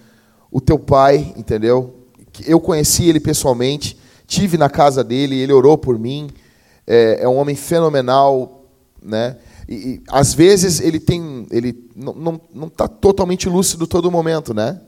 O 0.50 0.60
teu 0.60 0.78
pai, 0.78 1.34
entendeu? 1.36 2.01
Eu 2.46 2.60
conheci 2.60 3.08
ele 3.08 3.20
pessoalmente, 3.20 3.98
tive 4.26 4.56
na 4.56 4.70
casa 4.70 5.04
dele, 5.04 5.38
ele 5.38 5.52
orou 5.52 5.76
por 5.76 5.98
mim. 5.98 6.30
É, 6.86 7.18
é 7.22 7.28
um 7.28 7.36
homem 7.36 7.54
fenomenal, 7.54 8.66
né? 9.02 9.36
E, 9.68 9.74
e, 9.74 10.02
às 10.08 10.34
vezes 10.34 10.80
ele 10.80 10.98
tem, 10.98 11.46
ele 11.50 11.88
não 11.94 12.40
está 12.66 12.88
totalmente 12.88 13.48
lúcido 13.48 13.86
todo 13.86 14.10
momento, 14.10 14.52
né? 14.52 14.80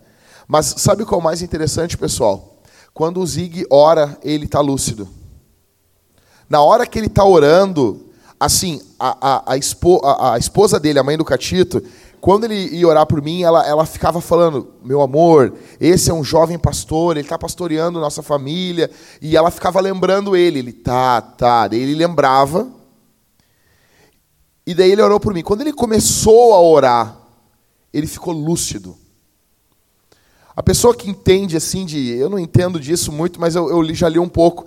Mas 0.47 0.75
sabe 0.79 1.05
qual 1.05 1.21
é 1.21 1.23
o 1.23 1.25
mais 1.25 1.43
interessante, 1.43 1.97
pessoal? 1.97 2.63
Quando 2.93 3.21
o 3.21 3.27
Zig 3.27 3.67
ora, 3.71 4.19
ele 4.23 4.45
está 4.45 4.61
lúcido. 4.61 5.09
Na 6.49 6.63
hora 6.63 6.87
que 6.87 6.99
ele 6.99 7.07
está 7.07 7.25
orando, 7.25 8.07
assim, 8.39 8.81
a, 8.99 9.17
a, 9.21 9.55
a, 9.55 9.55
a, 9.55 10.35
a, 10.35 10.39
esposa 10.39 10.79
dele, 10.79 10.99
a 10.99 11.03
mãe 11.03 11.17
do 11.17 11.25
Catito, 11.25 11.83
quando 12.25 12.45
ele 12.45 12.75
ia 12.75 12.89
orar 12.89 13.05
por 13.05 13.21
mim, 13.21 13.43
ela, 13.43 13.69
ela 13.69 13.85
ficava 13.85 14.19
falando: 14.19 14.73
Meu 14.83 15.03
amor, 15.03 15.53
esse 15.79 16.11
é 16.11 16.15
um 16.15 16.25
jovem 16.25 16.59
pastor, 16.59 17.19
ele 17.19 17.27
está 17.27 17.39
pastoreando 17.39 18.01
nossa 18.01 18.23
família. 18.23 18.91
E 19.21 19.37
ela 19.37 19.51
ficava 19.51 19.79
lembrando 19.79 20.35
ele: 20.35 20.59
Ele 20.59 20.73
tá, 20.73 21.21
tá. 21.21 21.69
Daí 21.69 21.81
ele 21.81 21.95
lembrava. 21.95 22.67
E 24.67 24.73
daí 24.73 24.91
ele 24.91 25.03
orou 25.03 25.21
por 25.21 25.35
mim. 25.35 25.43
Quando 25.43 25.61
ele 25.61 25.73
começou 25.75 26.55
a 26.55 26.63
orar, 26.63 27.15
ele 27.93 28.07
ficou 28.07 28.33
lúcido. 28.33 28.97
A 30.57 30.63
pessoa 30.63 30.95
que 30.95 31.11
entende 31.11 31.59
assim 31.59 31.85
de. 31.85 32.09
Eu 32.17 32.31
não 32.31 32.39
entendo 32.39 32.81
disso 32.81 33.13
muito, 33.13 33.39
mas 33.39 33.55
eu, 33.55 33.69
eu 33.69 33.95
já 33.95 34.09
li 34.09 34.19
um 34.19 34.31
pouco 34.31 34.65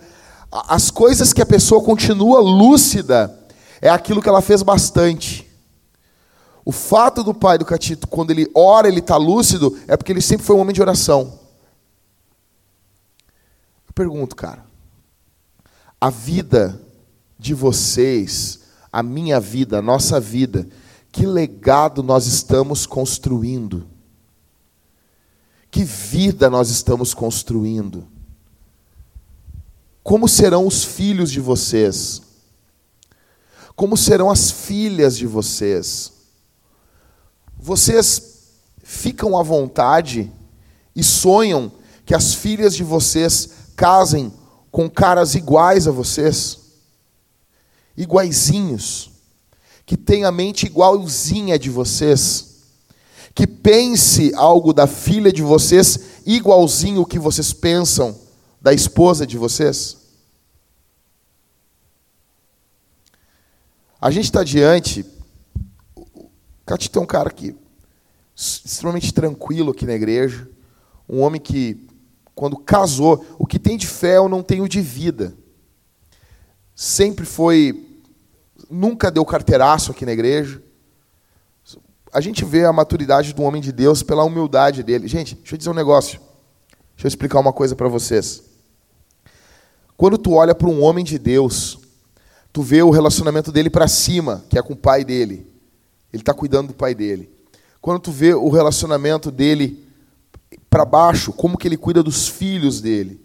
as 0.52 0.92
coisas 0.92 1.34
que 1.34 1.42
a 1.42 1.46
pessoa 1.46 1.84
continua 1.84 2.40
lúcida 2.40 3.36
é 3.82 3.90
aquilo 3.90 4.22
que 4.22 4.30
ela 4.30 4.44
fez 4.44 4.62
bastante. 4.62 5.37
O 6.68 6.72
fato 6.74 7.24
do 7.24 7.34
pai 7.34 7.58
do 7.58 7.64
Catito, 7.64 8.10
quando 8.10 8.32
ele 8.32 8.52
ora, 8.54 8.90
ele 8.90 9.00
está 9.00 9.16
lúcido, 9.16 9.80
é 9.88 9.96
porque 9.96 10.12
ele 10.12 10.22
sempre 10.22 10.46
foi 10.46 10.54
um 10.54 10.60
homem 10.60 10.74
de 10.74 10.82
oração. 10.82 11.40
Eu 13.88 13.94
pergunto, 13.96 14.36
cara, 14.36 14.66
a 16.02 16.10
vida 16.10 16.78
de 17.40 17.54
vocês, 17.54 18.64
a 18.92 19.02
minha 19.02 19.40
vida, 19.40 19.78
a 19.78 19.82
nossa 19.82 20.20
vida, 20.20 20.68
que 21.10 21.26
legado 21.26 22.04
nós 22.04 22.28
estamos 22.28 22.86
construindo? 22.86 23.88
Que 25.72 25.86
vida 25.86 26.50
nós 26.50 26.70
estamos 26.70 27.14
construindo? 27.14 28.06
Como 30.04 30.28
serão 30.28 30.68
os 30.68 30.84
filhos 30.84 31.32
de 31.32 31.40
vocês? 31.40 32.22
Como 33.74 33.96
serão 33.96 34.30
as 34.30 34.52
filhas 34.52 35.16
de 35.16 35.26
vocês? 35.26 36.17
Vocês 37.58 38.38
ficam 38.84 39.38
à 39.38 39.44
vontade 39.44 40.32
e 40.96 41.04
sonham 41.04 41.72
que 42.06 42.16
as 42.16 42.34
filhas 42.34 42.76
de 42.76 42.84
vocês 42.84 43.50
casem 43.76 44.32
com 44.72 44.90
caras 44.90 45.36
iguais 45.36 45.88
a 45.88 45.92
vocês? 45.92 46.60
Iguaizinhos. 47.96 49.12
Que 49.86 49.98
tenha 49.98 50.28
a 50.28 50.32
mente 50.32 50.66
igualzinha 50.66 51.58
de 51.58 51.70
vocês? 51.70 52.58
Que 53.34 53.48
pense 53.48 54.34
algo 54.36 54.74
da 54.74 54.88
filha 54.88 55.32
de 55.32 55.42
vocês 55.42 56.00
igualzinho 56.26 57.02
o 57.02 57.06
que 57.06 57.20
vocês 57.20 57.54
pensam 57.54 58.18
da 58.62 58.74
esposa 58.74 59.26
de 59.26 59.38
vocês? 59.38 59.98
A 64.00 64.12
gente 64.12 64.26
está 64.26 64.44
diante. 64.44 65.06
Catito 66.68 67.00
é 67.00 67.02
um 67.02 67.06
cara 67.06 67.30
que 67.30 67.56
extremamente 68.36 69.14
tranquilo 69.14 69.72
aqui 69.72 69.86
na 69.86 69.94
igreja, 69.94 70.50
um 71.08 71.22
homem 71.22 71.40
que, 71.40 71.88
quando 72.36 72.58
casou, 72.58 73.26
o 73.40 73.48
que 73.48 73.58
tem 73.58 73.78
de 73.78 73.88
fé 73.88 74.18
eu 74.18 74.28
não 74.28 74.44
tenho 74.44 74.68
de 74.68 74.82
vida. 74.82 75.34
Sempre 76.76 77.26
foi, 77.26 78.04
nunca 78.70 79.10
deu 79.10 79.24
carteiraço 79.24 79.92
aqui 79.92 80.06
na 80.06 80.12
igreja. 80.12 80.62
A 82.12 82.20
gente 82.20 82.44
vê 82.44 82.66
a 82.66 82.74
maturidade 82.74 83.34
do 83.34 83.44
homem 83.44 83.62
de 83.62 83.72
Deus 83.72 84.04
pela 84.04 84.26
humildade 84.26 84.84
dele. 84.84 85.08
Gente, 85.08 85.36
deixa 85.36 85.56
eu 85.56 85.58
dizer 85.58 85.70
um 85.70 85.74
negócio. 85.74 86.20
Deixa 86.96 87.06
eu 87.06 87.10
explicar 87.10 87.40
uma 87.40 87.54
coisa 87.54 87.78
para 87.78 87.88
vocês. 87.88 88.44
Quando 89.96 90.18
tu 90.18 90.34
olha 90.34 90.54
para 90.54 90.68
um 90.68 90.84
homem 90.84 91.06
de 91.06 91.18
Deus, 91.18 91.80
tu 92.52 92.62
vê 92.62 92.84
o 92.84 92.90
relacionamento 92.90 93.54
dele 93.54 93.70
para 93.70 93.88
cima, 93.88 94.44
que 94.50 94.60
é 94.60 94.62
com 94.62 94.74
o 94.74 94.78
pai 94.78 95.06
dele. 95.06 95.57
Ele 96.12 96.22
está 96.22 96.34
cuidando 96.34 96.70
do 96.70 96.74
pai 96.74 96.96
dele. 96.96 97.30
Quando 97.82 98.00
tu 98.00 98.12
vê 98.12 98.34
o 98.34 98.50
relacionamento 98.50 99.32
dele 99.32 99.88
para 100.70 100.86
baixo, 100.86 101.32
como 101.32 101.58
que 101.58 101.68
ele 101.68 101.78
cuida 101.78 102.04
dos 102.04 102.28
filhos 102.28 102.82
dele, 102.82 103.22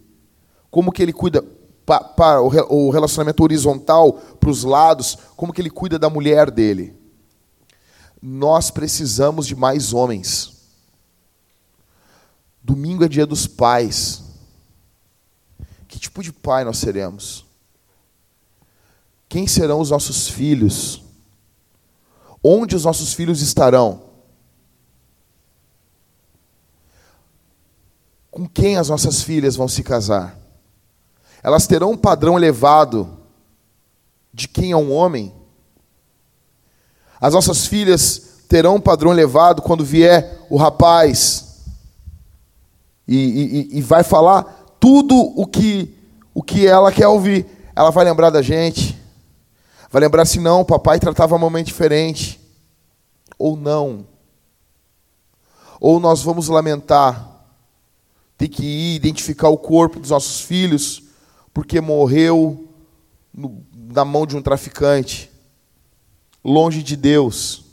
como 0.69 0.91
que 0.91 1.01
ele 1.01 1.13
cuida 1.13 1.43
para 1.85 2.41
o 2.41 2.89
relacionamento 2.89 3.43
horizontal 3.43 4.13
para 4.13 4.49
os 4.49 4.63
lados, 4.63 5.17
como 5.35 5.51
que 5.51 5.61
ele 5.61 5.69
cuida 5.69 5.99
da 5.99 6.09
mulher 6.09 6.49
dele. 6.49 6.95
Nós 8.21 8.71
precisamos 8.71 9.45
de 9.45 9.55
mais 9.55 9.93
homens. 9.93 10.53
Domingo 12.63 13.03
é 13.03 13.09
dia 13.09 13.25
dos 13.25 13.45
pais. 13.45 14.23
Que 15.89 15.99
tipo 15.99 16.23
de 16.23 16.31
pai 16.31 16.63
nós 16.63 16.77
seremos? 16.77 17.45
Quem 19.27 19.45
serão 19.45 19.81
os 19.81 19.89
nossos 19.89 20.29
filhos? 20.29 21.02
Onde 22.43 22.75
os 22.75 22.83
nossos 22.83 23.13
filhos 23.13 23.41
estarão? 23.41 24.01
Com 28.29 28.47
quem 28.47 28.77
as 28.77 28.89
nossas 28.89 29.21
filhas 29.21 29.55
vão 29.55 29.67
se 29.67 29.81
casar? 29.81 30.37
Elas 31.41 31.67
terão 31.67 31.91
um 31.91 31.97
padrão 31.97 32.37
elevado 32.37 33.17
de 34.33 34.47
quem 34.47 34.71
é 34.71 34.77
um 34.77 34.91
homem? 34.91 35.33
As 37.21 37.33
nossas 37.33 37.65
filhas 37.65 38.43
terão 38.49 38.75
um 38.75 38.81
padrão 38.81 39.13
elevado 39.13 39.61
quando 39.61 39.85
vier 39.85 40.45
o 40.49 40.57
rapaz 40.57 41.61
E, 43.07 43.69
e, 43.71 43.77
e 43.77 43.81
vai 43.81 44.03
falar 44.03 44.43
tudo 44.79 45.15
o 45.15 45.45
que, 45.45 45.95
o 46.33 46.43
que 46.43 46.67
ela 46.67 46.91
quer 46.91 47.07
ouvir. 47.07 47.45
Ela 47.75 47.89
vai 47.89 48.03
lembrar 48.03 48.29
da 48.29 48.41
gente. 48.41 48.92
Vai 49.93 50.01
lembrar 50.01 50.25
se 50.25 50.39
não, 50.39 50.61
o 50.61 50.65
papai 50.65 50.99
tratava 50.99 51.35
a 51.35 51.37
mamãe 51.37 51.63
diferente. 51.63 52.41
Ou 53.37 53.55
não. 53.55 54.07
Ou 55.79 55.99
nós 55.99 56.23
vamos 56.23 56.47
lamentar 56.47 57.45
ter 58.35 58.47
que 58.47 58.65
ir 58.65 58.95
identificar 58.95 59.49
o 59.49 59.57
corpo 59.57 59.99
dos 59.99 60.09
nossos 60.09 60.41
filhos 60.41 61.03
porque 61.53 61.79
morreu 61.79 62.67
no, 63.31 63.63
na 63.71 64.03
mão 64.03 64.25
de 64.25 64.35
um 64.35 64.41
traficante, 64.41 65.29
longe 66.43 66.81
de 66.81 66.95
Deus. 66.95 67.63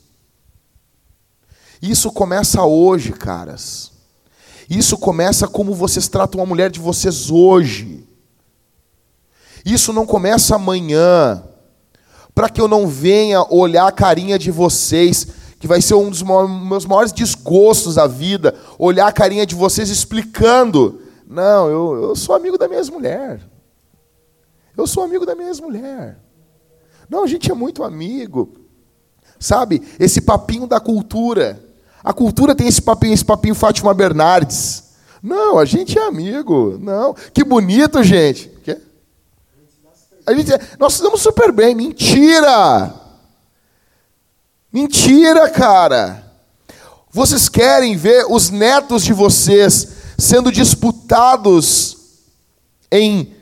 Isso 1.80 2.12
começa 2.12 2.62
hoje, 2.62 3.14
caras. 3.14 3.92
Isso 4.68 4.98
começa 4.98 5.48
como 5.48 5.72
vocês 5.72 6.06
tratam 6.06 6.42
a 6.42 6.46
mulher 6.46 6.70
de 6.70 6.80
vocês 6.80 7.30
hoje. 7.30 8.06
Isso 9.64 9.90
não 9.90 10.04
começa 10.04 10.56
amanhã. 10.56 11.46
Para 12.40 12.48
que 12.48 12.58
eu 12.58 12.66
não 12.66 12.88
venha 12.88 13.44
olhar 13.50 13.86
a 13.86 13.92
carinha 13.92 14.38
de 14.38 14.50
vocês, 14.50 15.26
que 15.58 15.66
vai 15.66 15.82
ser 15.82 15.92
um 15.92 16.08
dos 16.08 16.22
meus 16.22 16.86
maiores 16.86 17.12
desgostos 17.12 17.96
da 17.96 18.06
vida, 18.06 18.54
olhar 18.78 19.08
a 19.08 19.12
carinha 19.12 19.44
de 19.44 19.54
vocês 19.54 19.90
explicando. 19.90 21.02
Não, 21.28 21.68
eu, 21.68 22.02
eu 22.02 22.16
sou 22.16 22.34
amigo 22.34 22.56
da 22.56 22.66
minha 22.66 22.82
mulher. 22.84 23.42
Eu 24.74 24.86
sou 24.86 25.02
amigo 25.02 25.26
da 25.26 25.34
minha 25.34 25.52
mulher. 25.56 26.18
Não, 27.10 27.24
a 27.24 27.26
gente 27.26 27.50
é 27.50 27.54
muito 27.54 27.84
amigo. 27.84 28.54
Sabe? 29.38 29.82
Esse 29.98 30.22
papinho 30.22 30.66
da 30.66 30.80
cultura. 30.80 31.62
A 32.02 32.14
cultura 32.14 32.54
tem 32.54 32.68
esse 32.68 32.80
papinho, 32.80 33.12
esse 33.12 33.24
papinho 33.26 33.54
Fátima 33.54 33.92
Bernardes. 33.92 34.94
Não, 35.22 35.58
a 35.58 35.66
gente 35.66 35.98
é 35.98 36.06
amigo. 36.06 36.78
Não. 36.80 37.12
Que 37.34 37.44
bonito, 37.44 38.02
gente. 38.02 38.48
Quê? 38.64 38.78
A 40.30 40.34
gente, 40.34 40.52
é, 40.52 40.60
nós 40.78 40.94
estamos 40.94 41.20
super 41.20 41.50
bem. 41.50 41.74
Mentira! 41.74 42.94
Mentira, 44.72 45.50
cara! 45.50 46.24
Vocês 47.10 47.48
querem 47.48 47.96
ver 47.96 48.26
os 48.28 48.48
netos 48.48 49.02
de 49.02 49.12
vocês 49.12 49.88
sendo 50.16 50.52
disputados 50.52 51.96
em, 52.92 53.34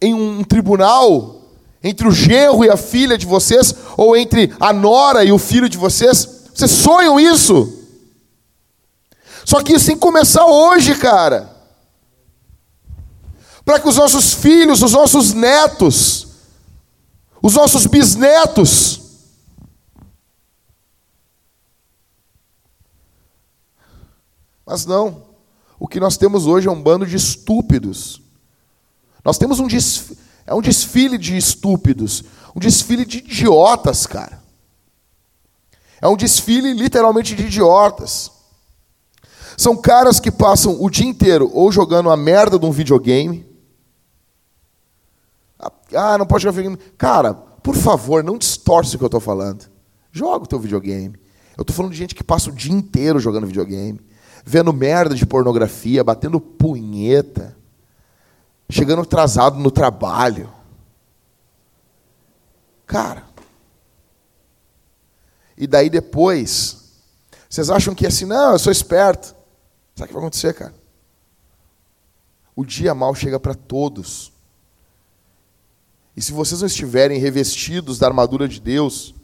em 0.00 0.14
um 0.14 0.42
tribunal? 0.42 1.42
Entre 1.80 2.08
o 2.08 2.10
genro 2.10 2.64
e 2.64 2.70
a 2.70 2.76
filha 2.76 3.16
de 3.16 3.24
vocês? 3.24 3.72
Ou 3.96 4.16
entre 4.16 4.52
a 4.58 4.72
nora 4.72 5.22
e 5.22 5.30
o 5.30 5.38
filho 5.38 5.68
de 5.68 5.78
vocês? 5.78 6.28
Vocês 6.52 6.72
sonham 6.72 7.20
isso? 7.20 7.72
Só 9.44 9.62
que 9.62 9.74
isso 9.74 9.86
tem 9.86 9.94
que 9.94 10.00
começar 10.00 10.44
hoje, 10.44 10.96
cara. 10.96 11.55
Para 13.66 13.78
que 13.78 13.88
os 13.88 13.96
nossos 13.96 14.32
filhos, 14.32 14.80
os 14.80 14.92
nossos 14.92 15.34
netos, 15.34 16.28
os 17.42 17.52
nossos 17.52 17.84
bisnetos, 17.84 19.02
Mas 24.66 24.84
não. 24.84 25.22
O 25.78 25.86
que 25.86 26.00
nós 26.00 26.16
temos 26.16 26.46
hoje 26.46 26.66
é 26.66 26.70
um 26.70 26.82
bando 26.82 27.06
de 27.06 27.14
estúpidos. 27.14 28.20
Nós 29.24 29.38
temos 29.38 29.60
um 29.60 29.68
desfile, 29.68 30.18
é 30.44 30.54
um 30.54 30.60
desfile 30.60 31.16
de 31.16 31.36
estúpidos, 31.36 32.24
um 32.54 32.58
desfile 32.58 33.04
de 33.04 33.18
idiotas, 33.18 34.06
cara. 34.06 34.42
É 36.00 36.08
um 36.08 36.16
desfile 36.16 36.72
literalmente 36.72 37.34
de 37.36 37.44
idiotas. 37.44 38.32
São 39.56 39.76
caras 39.76 40.18
que 40.18 40.30
passam 40.30 40.82
o 40.82 40.90
dia 40.90 41.06
inteiro 41.06 41.50
ou 41.54 41.70
jogando 41.70 42.10
a 42.10 42.16
merda 42.16 42.58
de 42.58 42.66
um 42.66 42.72
videogame. 42.72 43.45
Ah, 45.58 46.18
não 46.18 46.26
pode 46.26 46.42
jogar 46.42 46.56
videogame. 46.56 46.90
Cara, 46.98 47.34
por 47.34 47.74
favor, 47.74 48.22
não 48.22 48.38
distorce 48.38 48.94
o 48.94 48.98
que 48.98 49.04
eu 49.04 49.08
estou 49.08 49.20
falando. 49.20 49.68
Joga 50.12 50.44
o 50.44 50.48
teu 50.48 50.58
videogame. 50.58 51.18
Eu 51.56 51.62
estou 51.62 51.74
falando 51.74 51.92
de 51.92 51.98
gente 51.98 52.14
que 52.14 52.22
passa 52.22 52.50
o 52.50 52.52
dia 52.52 52.72
inteiro 52.72 53.18
jogando 53.18 53.46
videogame, 53.46 54.00
vendo 54.44 54.72
merda 54.72 55.14
de 55.14 55.24
pornografia, 55.24 56.04
batendo 56.04 56.38
punheta, 56.38 57.56
chegando 58.68 59.02
atrasado 59.02 59.58
no 59.58 59.70
trabalho. 59.70 60.52
Cara. 62.86 63.24
E 65.56 65.66
daí 65.66 65.88
depois, 65.88 66.92
vocês 67.48 67.70
acham 67.70 67.94
que 67.94 68.04
é 68.04 68.08
assim, 68.08 68.26
não, 68.26 68.52
eu 68.52 68.58
sou 68.58 68.70
esperto. 68.70 69.34
Sabe 69.94 70.04
o 70.04 70.06
que 70.08 70.12
vai 70.12 70.22
acontecer, 70.22 70.52
cara? 70.52 70.74
O 72.54 72.64
dia 72.64 72.94
mal 72.94 73.14
chega 73.14 73.40
para 73.40 73.54
todos. 73.54 74.32
E 76.16 76.22
se 76.22 76.32
vocês 76.32 76.60
não 76.60 76.66
estiverem 76.66 77.18
revestidos 77.18 77.98
da 77.98 78.06
armadura 78.06 78.48
de 78.48 78.58
Deus, 78.58 79.14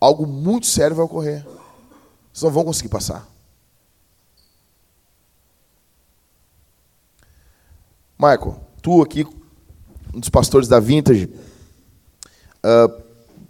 algo 0.00 0.26
muito 0.26 0.66
sério 0.66 0.96
vai 0.96 1.04
ocorrer. 1.04 1.44
Vocês 2.32 2.42
não 2.42 2.50
vão 2.50 2.64
conseguir 2.64 2.88
passar. 2.88 3.28
Michael, 8.18 8.60
tu 8.82 9.02
aqui, 9.02 9.24
um 10.12 10.18
dos 10.18 10.30
pastores 10.30 10.66
da 10.66 10.80
Vintage, 10.80 11.26
uh, 11.26 13.02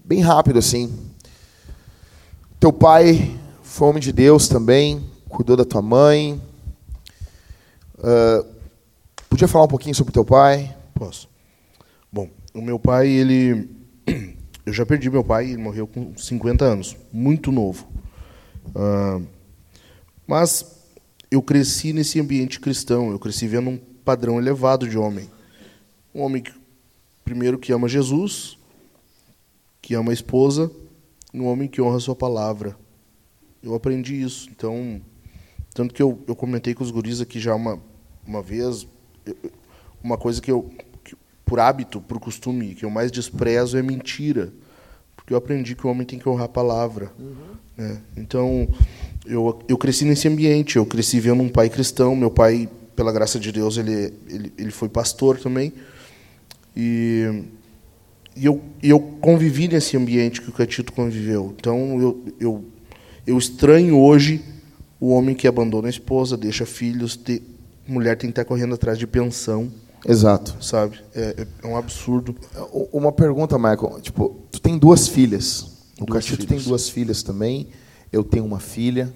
bem 0.04 0.20
rápido 0.20 0.58
assim. 0.58 0.92
Teu 2.60 2.72
pai 2.72 3.40
foi 3.62 3.88
homem 3.88 4.02
de 4.02 4.12
Deus 4.12 4.48
também, 4.48 5.10
cuidou 5.30 5.56
da 5.56 5.64
tua 5.64 5.80
mãe. 5.80 6.42
Uh, 7.98 8.53
podia 9.34 9.48
falar 9.48 9.64
um 9.64 9.68
pouquinho 9.68 9.96
sobre 9.96 10.12
teu 10.12 10.24
pai? 10.24 10.76
Posso. 10.94 11.28
Bom, 12.12 12.30
o 12.54 12.62
meu 12.62 12.78
pai, 12.78 13.08
ele. 13.08 13.68
Eu 14.64 14.72
já 14.72 14.86
perdi 14.86 15.10
meu 15.10 15.24
pai, 15.24 15.50
ele 15.50 15.60
morreu 15.60 15.88
com 15.88 16.16
50 16.16 16.64
anos, 16.64 16.96
muito 17.12 17.52
novo. 17.52 17.86
Uh, 18.68 19.26
mas 20.26 20.86
eu 21.30 21.42
cresci 21.42 21.92
nesse 21.92 22.18
ambiente 22.18 22.58
cristão, 22.58 23.10
eu 23.10 23.18
cresci 23.18 23.46
vendo 23.46 23.68
um 23.68 23.76
padrão 23.76 24.38
elevado 24.38 24.88
de 24.88 24.96
homem. 24.96 25.28
Um 26.14 26.22
homem, 26.22 26.40
que, 26.40 26.50
primeiro, 27.22 27.58
que 27.58 27.74
ama 27.74 27.88
Jesus, 27.88 28.56
que 29.82 29.94
ama 29.94 30.12
a 30.12 30.14
esposa, 30.14 30.70
um 31.34 31.44
homem 31.44 31.68
que 31.68 31.82
honra 31.82 31.98
a 31.98 32.00
sua 32.00 32.16
palavra. 32.16 32.74
Eu 33.62 33.74
aprendi 33.74 34.22
isso. 34.22 34.48
Então, 34.48 35.02
tanto 35.74 35.92
que 35.92 36.02
eu, 36.02 36.24
eu 36.26 36.34
comentei 36.34 36.72
com 36.72 36.82
os 36.82 36.90
guris 36.90 37.20
aqui 37.20 37.38
já 37.38 37.54
uma, 37.54 37.78
uma 38.26 38.40
vez, 38.40 38.86
uma 40.02 40.16
coisa 40.16 40.40
que 40.40 40.50
eu, 40.50 40.70
que, 41.02 41.16
por 41.44 41.60
hábito, 41.60 42.00
por 42.00 42.18
costume, 42.18 42.74
que 42.74 42.84
eu 42.84 42.90
mais 42.90 43.10
desprezo 43.10 43.76
é 43.76 43.82
mentira. 43.82 44.52
Porque 45.16 45.32
eu 45.32 45.38
aprendi 45.38 45.74
que 45.74 45.86
o 45.86 45.90
homem 45.90 46.06
tem 46.06 46.18
que 46.18 46.28
honrar 46.28 46.46
a 46.46 46.48
palavra. 46.48 47.10
Uhum. 47.18 47.34
Né? 47.76 48.00
Então, 48.16 48.68
eu, 49.24 49.58
eu 49.68 49.78
cresci 49.78 50.04
nesse 50.04 50.28
ambiente, 50.28 50.76
eu 50.76 50.84
cresci 50.84 51.18
vendo 51.20 51.42
um 51.42 51.48
pai 51.48 51.70
cristão. 51.70 52.14
Meu 52.14 52.30
pai, 52.30 52.68
pela 52.94 53.12
graça 53.12 53.38
de 53.38 53.50
Deus, 53.50 53.76
ele, 53.76 54.12
ele, 54.28 54.52
ele 54.58 54.70
foi 54.70 54.88
pastor 54.88 55.38
também. 55.38 55.72
E, 56.76 57.44
e 58.36 58.44
eu, 58.44 58.60
eu 58.82 59.00
convivi 59.00 59.68
nesse 59.68 59.96
ambiente 59.96 60.42
que 60.42 60.50
o 60.50 60.52
Catito 60.52 60.92
conviveu. 60.92 61.54
Então, 61.56 62.00
eu, 62.00 62.24
eu 62.38 62.64
eu 63.26 63.38
estranho 63.38 63.98
hoje 63.98 64.42
o 65.00 65.08
homem 65.08 65.34
que 65.34 65.48
abandona 65.48 65.88
a 65.88 65.90
esposa, 65.90 66.36
deixa 66.36 66.66
filhos, 66.66 67.16
te... 67.16 67.42
mulher 67.86 68.16
tem 68.16 68.30
que 68.30 68.32
estar 68.32 68.44
correndo 68.44 68.74
atrás 68.74 68.98
de 68.98 69.06
pensão. 69.06 69.70
Exato. 70.06 70.56
Sabe? 70.62 71.00
É, 71.14 71.46
é 71.62 71.66
um 71.66 71.76
absurdo. 71.76 72.36
Uma 72.92 73.12
pergunta, 73.12 73.56
Michael. 73.58 74.00
Tipo, 74.00 74.42
tu 74.50 74.60
tem 74.60 74.78
duas 74.78 75.08
filhas. 75.08 75.72
O 76.00 76.06
Catito 76.06 76.46
tem 76.46 76.58
duas 76.58 76.88
filhas 76.88 77.22
também. 77.22 77.68
Eu 78.12 78.22
tenho 78.22 78.44
uma 78.44 78.60
filha. 78.60 79.12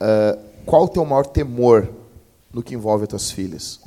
Uh, 0.00 0.38
qual 0.64 0.84
o 0.84 0.88
teu 0.88 1.04
maior 1.04 1.26
temor 1.26 1.88
no 2.52 2.62
que 2.62 2.74
envolve 2.74 3.04
as 3.04 3.08
tuas 3.08 3.30
filhas? 3.30 3.80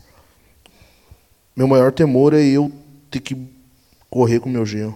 Meu 1.56 1.68
maior 1.68 1.92
temor 1.92 2.34
é 2.34 2.44
eu 2.44 2.72
ter 3.10 3.20
que 3.20 3.36
correr 4.10 4.40
com 4.40 4.50
meu 4.50 4.66
genro. 4.66 4.96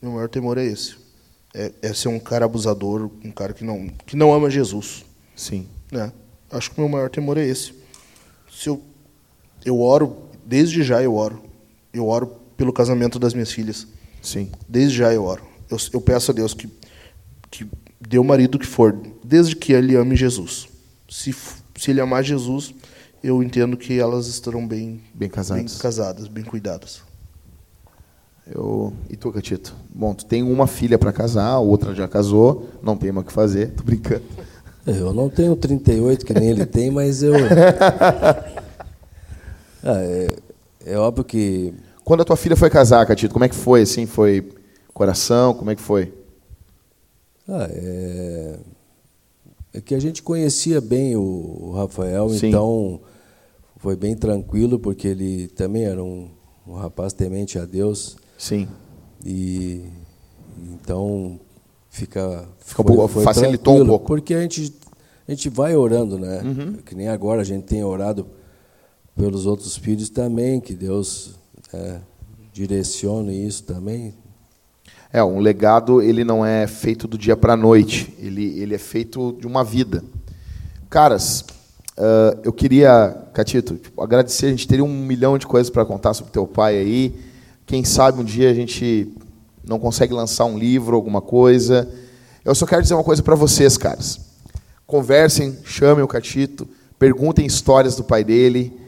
Meu 0.00 0.12
maior 0.12 0.28
temor 0.28 0.58
é 0.58 0.64
esse 0.64 1.02
é, 1.54 1.72
é, 1.82 1.92
ser 1.92 2.08
um 2.08 2.18
cara 2.18 2.44
abusador, 2.44 3.10
um 3.24 3.30
cara 3.30 3.52
que 3.52 3.64
não, 3.64 3.88
que 4.06 4.16
não 4.16 4.32
ama 4.32 4.50
Jesus. 4.50 5.04
Sim. 5.36 5.66
Né? 5.90 6.12
Acho 6.52 6.70
que 6.70 6.78
o 6.78 6.80
meu 6.82 6.88
maior 6.88 7.08
temor 7.08 7.38
é 7.38 7.46
esse. 7.46 7.72
Se 8.50 8.68
eu, 8.68 8.82
eu 9.64 9.80
oro, 9.80 10.16
desde 10.44 10.82
já 10.82 11.02
eu 11.02 11.14
oro. 11.14 11.42
Eu 11.92 12.06
oro 12.06 12.36
pelo 12.56 12.72
casamento 12.72 13.18
das 13.18 13.34
minhas 13.34 13.50
filhas. 13.50 13.86
Sim. 14.20 14.50
Desde 14.68 14.98
já 14.98 15.12
eu 15.12 15.24
oro. 15.24 15.42
Eu, 15.70 15.78
eu 15.94 16.00
peço 16.00 16.30
a 16.30 16.34
Deus 16.34 16.54
que, 16.54 16.68
que 17.50 17.66
dê 18.00 18.18
o 18.18 18.24
marido 18.24 18.58
que 18.58 18.66
for, 18.66 18.96
desde 19.24 19.56
que 19.56 19.72
ele 19.72 19.96
ame 19.96 20.14
Jesus. 20.14 20.68
Se, 21.08 21.34
se 21.76 21.90
ele 21.90 22.00
amar 22.00 22.22
Jesus, 22.22 22.74
eu 23.22 23.42
entendo 23.42 23.76
que 23.76 23.98
elas 23.98 24.26
estarão 24.26 24.66
bem, 24.66 25.00
bem 25.14 25.28
casadas, 25.28 25.72
bem, 25.72 25.80
casadas, 25.80 26.28
bem 26.28 26.44
cuidadas. 26.44 27.02
Eu... 28.46 28.92
E 29.08 29.16
tu, 29.16 29.30
Catito? 29.32 29.74
Bom, 29.94 30.14
tu 30.14 30.26
tem 30.26 30.42
uma 30.42 30.66
filha 30.66 30.98
para 30.98 31.12
casar, 31.12 31.58
outra 31.58 31.94
já 31.94 32.08
casou, 32.08 32.68
não 32.82 32.96
tem 32.96 33.12
mais 33.12 33.24
o 33.24 33.28
que 33.28 33.32
fazer, 33.32 33.72
tô 33.76 33.84
brincando. 33.84 34.24
Eu 34.86 35.12
não 35.12 35.28
tenho 35.28 35.54
38 35.54 36.26
que 36.26 36.34
nem 36.34 36.50
ele 36.50 36.66
tem, 36.66 36.90
mas 36.90 37.22
eu. 37.22 37.34
ah, 39.82 40.02
é, 40.02 40.36
é, 40.86 40.98
óbvio 40.98 41.24
que. 41.24 41.72
Quando 42.04 42.22
a 42.22 42.24
tua 42.24 42.36
filha 42.36 42.56
foi 42.56 42.68
casar, 42.68 43.06
Catito, 43.06 43.32
como 43.32 43.44
é 43.44 43.48
que 43.48 43.54
foi? 43.54 43.82
Assim, 43.82 44.06
foi 44.06 44.50
coração? 44.92 45.54
Como 45.54 45.70
é 45.70 45.76
que 45.76 45.82
foi? 45.82 46.12
Ah, 47.48 47.68
é... 47.70 48.58
é 49.74 49.80
que 49.80 49.94
a 49.94 50.00
gente 50.00 50.20
conhecia 50.22 50.80
bem 50.80 51.14
o 51.14 51.72
Rafael, 51.76 52.28
Sim. 52.30 52.48
então 52.48 53.00
foi 53.76 53.94
bem 53.94 54.16
tranquilo, 54.16 54.80
porque 54.80 55.06
ele 55.06 55.46
também 55.48 55.84
era 55.84 56.02
um, 56.02 56.28
um 56.66 56.74
rapaz 56.74 57.12
temente 57.12 57.56
a 57.56 57.64
Deus. 57.64 58.16
Sim. 58.36 58.68
E 59.24 59.84
então 60.60 61.38
fica, 61.92 62.48
fica 62.58 62.82
foi, 62.82 63.08
foi 63.08 63.22
facilitou 63.22 63.82
um 63.82 63.86
pouco. 63.86 64.06
Porque 64.06 64.34
a 64.34 64.40
gente, 64.40 64.74
a 65.28 65.30
gente 65.30 65.48
vai 65.50 65.76
orando, 65.76 66.18
né? 66.18 66.40
Uhum. 66.42 66.72
Que 66.84 66.94
nem 66.94 67.08
agora 67.08 67.42
a 67.42 67.44
gente 67.44 67.64
tem 67.64 67.84
orado 67.84 68.26
pelos 69.14 69.44
outros 69.44 69.76
filhos 69.76 70.08
também, 70.08 70.58
que 70.58 70.74
Deus 70.74 71.38
é, 71.72 71.98
direcione 72.52 73.46
isso 73.46 73.62
também. 73.64 74.14
É, 75.12 75.22
um 75.22 75.38
legado 75.38 76.00
ele 76.00 76.24
não 76.24 76.44
é 76.44 76.66
feito 76.66 77.06
do 77.06 77.18
dia 77.18 77.36
para 77.36 77.52
a 77.52 77.56
noite, 77.56 78.14
ele, 78.18 78.58
ele 78.58 78.74
é 78.74 78.78
feito 78.78 79.36
de 79.38 79.46
uma 79.46 79.62
vida. 79.62 80.02
Caras, 80.88 81.42
uh, 81.98 82.40
eu 82.42 82.52
queria, 82.54 83.14
Catito, 83.34 83.74
tipo, 83.74 84.00
agradecer, 84.02 84.46
a 84.46 84.50
gente 84.50 84.66
teria 84.66 84.84
um 84.84 85.04
milhão 85.04 85.36
de 85.36 85.46
coisas 85.46 85.68
para 85.68 85.84
contar 85.84 86.14
sobre 86.14 86.32
teu 86.32 86.46
pai 86.46 86.78
aí. 86.78 87.14
Quem 87.66 87.84
sabe 87.84 88.18
um 88.18 88.24
dia 88.24 88.50
a 88.50 88.54
gente 88.54 89.12
não 89.64 89.78
consegue 89.78 90.12
lançar 90.12 90.44
um 90.44 90.58
livro, 90.58 90.96
alguma 90.96 91.20
coisa. 91.20 91.88
Eu 92.44 92.54
só 92.54 92.66
quero 92.66 92.82
dizer 92.82 92.94
uma 92.94 93.04
coisa 93.04 93.22
para 93.22 93.34
vocês, 93.34 93.76
caras. 93.76 94.20
Conversem, 94.86 95.58
chamem 95.64 96.04
o 96.04 96.08
Catito, 96.08 96.68
perguntem 96.98 97.46
histórias 97.46 97.96
do 97.96 98.04
pai 98.04 98.24
dele, 98.24 98.80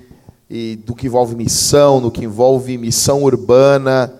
e 0.48 0.76
do 0.76 0.94
que 0.94 1.06
envolve 1.06 1.34
missão, 1.34 2.00
no 2.00 2.10
que 2.10 2.24
envolve 2.24 2.76
missão 2.76 3.22
urbana, 3.22 4.12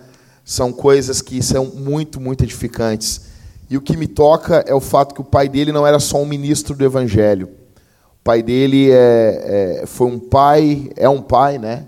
são 0.45 0.73
coisas 0.73 1.23
que 1.23 1.43
são 1.43 1.67
muito, 1.67 2.21
muito 2.21 2.45
edificantes. 2.45 3.23
E 3.69 3.77
o 3.77 3.81
que 3.81 3.97
me 3.97 4.07
toca 4.07 4.65
é 4.67 4.75
o 4.75 4.81
fato 4.81 5.15
que 5.15 5.21
o 5.21 5.25
pai 5.25 5.49
dele 5.49 5.73
não 5.73 5.87
era 5.87 5.99
só 5.99 6.21
um 6.21 6.27
ministro 6.27 6.75
do 6.75 6.85
Evangelho. 6.85 7.49
O 8.21 8.25
pai 8.25 8.43
dele 8.43 8.91
é, 8.91 9.81
é 9.83 9.87
foi 9.87 10.07
um 10.07 10.19
pai, 10.19 10.91
é 10.97 11.09
um 11.09 11.23
pai, 11.23 11.59
né? 11.59 11.87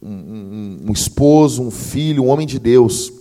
Um, 0.00 0.10
um, 0.10 0.78
um, 0.88 0.92
esposo, 0.92 1.62
um 1.62 1.70
filho, 1.70 2.24
um 2.24 2.28
homem 2.28 2.46
de 2.46 2.58
Deus. 2.58 3.12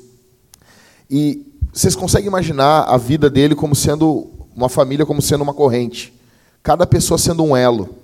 E 1.10 1.46
vocês 1.72 1.96
conseguem 1.96 2.28
imaginar 2.28 2.84
a 2.84 2.98
vida 2.98 3.30
dele 3.30 3.56
como 3.56 3.76
sendo 3.76 4.30
uma 4.56 4.70
família, 4.70 5.06
como 5.06 5.22
sendo 5.22 5.44
uma 5.44 5.54
corrente. 5.54 6.14
Cada 6.62 6.86
pessoa 6.86 7.18
sendo 7.18 7.44
um 7.44 7.56
elo. 7.56 7.96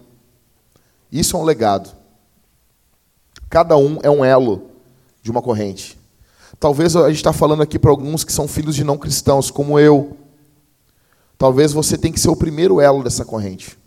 Isso 1.12 1.36
é 1.36 1.40
um 1.40 1.44
legado. 1.44 1.96
Cada 3.50 3.78
um 3.78 4.00
é 4.02 4.10
um 4.10 4.24
elo 4.24 4.70
de 5.22 5.30
uma 5.30 5.42
corrente. 5.42 6.00
Talvez 6.60 6.96
a 6.96 7.08
gente 7.10 7.18
está 7.18 7.34
falando 7.34 7.62
aqui 7.62 7.78
para 7.78 7.92
alguns 7.92 8.24
que 8.24 8.32
são 8.32 8.48
filhos 8.48 8.76
de 8.76 8.84
não 8.84 8.98
cristãos, 8.98 9.52
como 9.52 9.78
eu. 9.78 10.18
Talvez 11.38 11.74
você 11.74 11.98
tenha 11.98 12.14
que 12.14 12.20
ser 12.20 12.30
o 12.30 12.36
primeiro 12.36 12.80
elo 12.80 13.04
dessa 13.04 13.26
corrente. 13.26 13.78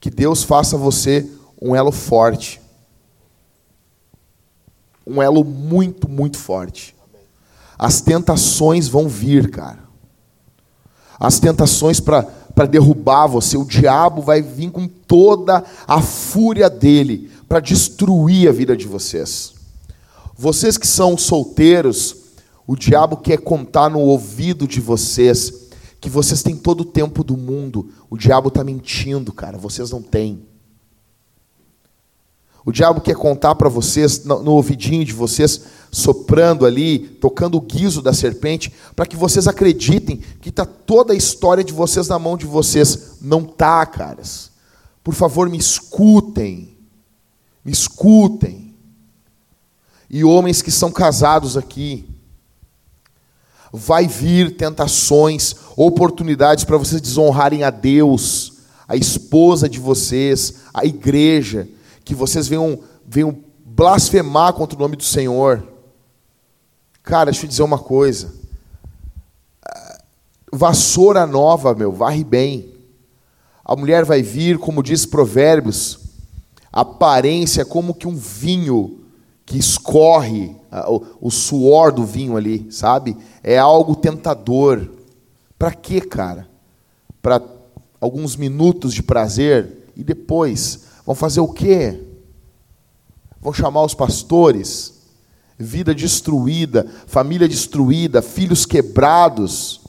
Que 0.00 0.08
Deus 0.08 0.42
faça 0.42 0.76
você 0.76 1.30
um 1.60 1.76
elo 1.76 1.92
forte. 1.92 2.60
Um 5.06 5.22
elo 5.22 5.44
muito, 5.44 6.08
muito 6.08 6.38
forte. 6.38 6.95
As 7.78 8.00
tentações 8.00 8.88
vão 8.88 9.08
vir, 9.08 9.50
cara. 9.50 9.80
As 11.18 11.38
tentações 11.38 12.00
para 12.00 12.66
derrubar 12.68 13.26
você. 13.26 13.56
O 13.56 13.64
diabo 13.64 14.22
vai 14.22 14.42
vir 14.42 14.70
com 14.70 14.86
toda 14.86 15.64
a 15.86 16.00
fúria 16.00 16.68
dele 16.70 17.30
para 17.48 17.60
destruir 17.60 18.48
a 18.48 18.52
vida 18.52 18.76
de 18.76 18.86
vocês. 18.86 19.54
Vocês 20.36 20.76
que 20.76 20.86
são 20.86 21.16
solteiros, 21.16 22.16
o 22.66 22.76
diabo 22.76 23.16
quer 23.16 23.38
contar 23.38 23.88
no 23.88 24.00
ouvido 24.00 24.66
de 24.66 24.80
vocês 24.80 25.66
que 26.00 26.10
vocês 26.10 26.42
têm 26.42 26.56
todo 26.56 26.82
o 26.82 26.84
tempo 26.84 27.24
do 27.24 27.36
mundo. 27.36 27.90
O 28.10 28.16
diabo 28.16 28.48
está 28.48 28.62
mentindo, 28.62 29.32
cara, 29.32 29.56
vocês 29.56 29.90
não 29.90 30.02
têm. 30.02 30.42
O 32.66 32.72
diabo 32.72 33.00
quer 33.00 33.14
contar 33.14 33.54
para 33.54 33.68
vocês, 33.68 34.24
no, 34.24 34.50
ouvidinho 34.50 35.04
de 35.04 35.12
vocês, 35.12 35.62
soprando 35.90 36.66
ali, 36.66 36.98
tocando 36.98 37.56
o 37.56 37.60
guiso 37.60 38.02
da 38.02 38.12
serpente, 38.12 38.72
para 38.94 39.06
que 39.06 39.16
vocês 39.16 39.46
acreditem 39.46 40.20
que 40.40 40.48
está 40.48 40.66
toda 40.66 41.12
a 41.12 41.16
história 41.16 41.62
de 41.62 41.72
vocês 41.72 42.08
na 42.08 42.18
mão 42.18 42.36
de 42.36 42.44
vocês. 42.44 43.18
Não 43.22 43.44
tá, 43.44 43.86
caras. 43.86 44.50
Por 45.04 45.14
favor, 45.14 45.48
me 45.48 45.56
escutem. 45.56 46.76
Me 47.64 47.70
escutem 47.70 48.66
e 50.08 50.24
homens 50.24 50.62
que 50.62 50.70
são 50.70 50.90
casados 50.90 51.56
aqui. 51.56 52.08
Vai 53.72 54.06
vir 54.06 54.56
tentações, 54.56 55.54
oportunidades 55.76 56.64
para 56.64 56.76
vocês 56.76 57.00
desonrarem 57.00 57.62
a 57.64 57.70
Deus, 57.70 58.54
a 58.88 58.96
esposa 58.96 59.68
de 59.68 59.78
vocês, 59.78 60.54
a 60.72 60.84
igreja, 60.84 61.68
que 62.06 62.14
vocês 62.14 62.46
venham, 62.46 62.78
venham 63.04 63.36
blasfemar 63.64 64.52
contra 64.52 64.78
o 64.78 64.80
nome 64.80 64.94
do 64.94 65.02
Senhor. 65.02 65.66
Cara, 67.02 67.32
deixa 67.32 67.44
eu 67.44 67.48
dizer 67.48 67.64
uma 67.64 67.80
coisa. 67.80 68.32
Vassoura 70.52 71.26
nova, 71.26 71.74
meu, 71.74 71.90
varre 71.90 72.22
bem. 72.22 72.72
A 73.64 73.74
mulher 73.74 74.04
vai 74.04 74.22
vir, 74.22 74.56
como 74.56 74.84
diz 74.84 75.04
Provérbios, 75.04 75.98
aparência 76.72 77.64
como 77.64 77.92
que 77.92 78.06
um 78.06 78.14
vinho 78.14 79.00
que 79.44 79.58
escorre 79.58 80.54
o, 81.20 81.30
suor 81.30 81.90
do 81.90 82.04
vinho 82.04 82.36
ali, 82.36 82.70
sabe? 82.70 83.16
É 83.42 83.58
algo 83.58 83.96
tentador. 83.96 84.88
Para 85.58 85.72
quê, 85.72 86.00
cara? 86.00 86.48
Para 87.20 87.42
alguns 88.00 88.36
minutos 88.36 88.94
de 88.94 89.02
prazer 89.02 89.90
e 89.96 90.04
depois 90.04 90.86
vão 91.06 91.14
fazer 91.14 91.40
o 91.40 91.48
quê? 91.48 92.02
Vão 93.40 93.52
chamar 93.52 93.84
os 93.84 93.94
pastores? 93.94 94.94
Vida 95.56 95.94
destruída, 95.94 96.86
família 97.06 97.48
destruída, 97.48 98.20
filhos 98.20 98.66
quebrados. 98.66 99.80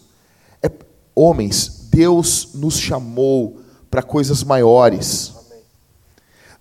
É, 0.62 0.72
homens, 1.16 1.88
Deus 1.90 2.50
nos 2.54 2.78
chamou 2.78 3.60
para 3.90 4.04
coisas 4.04 4.44
maiores. 4.44 5.34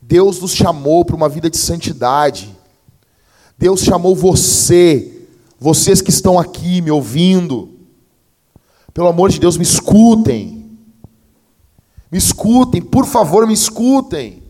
Deus 0.01 0.41
nos 0.41 0.55
chamou 0.55 1.05
para 1.05 1.17
uma 1.17 1.29
vida 1.29 1.51
de 1.51 1.59
santidade. 1.59 2.57
Deus 3.59 3.81
chamou 3.81 4.17
você, 4.17 5.27
vocês 5.59 6.01
que 6.01 6.11
estão 6.11 6.39
aqui 6.39 6.81
me 6.81 6.91
ouvindo. 6.91 7.77
Pelo 8.95 9.09
amor 9.09 9.31
de 9.31 9.39
Deus, 9.39 9.57
me 9.57 9.63
escutem. 9.63 10.79
Me 12.11 12.19
escutem, 12.19 12.81
por 12.81 13.05
favor, 13.05 13.47
me 13.47 13.53
escutem. 13.53 14.46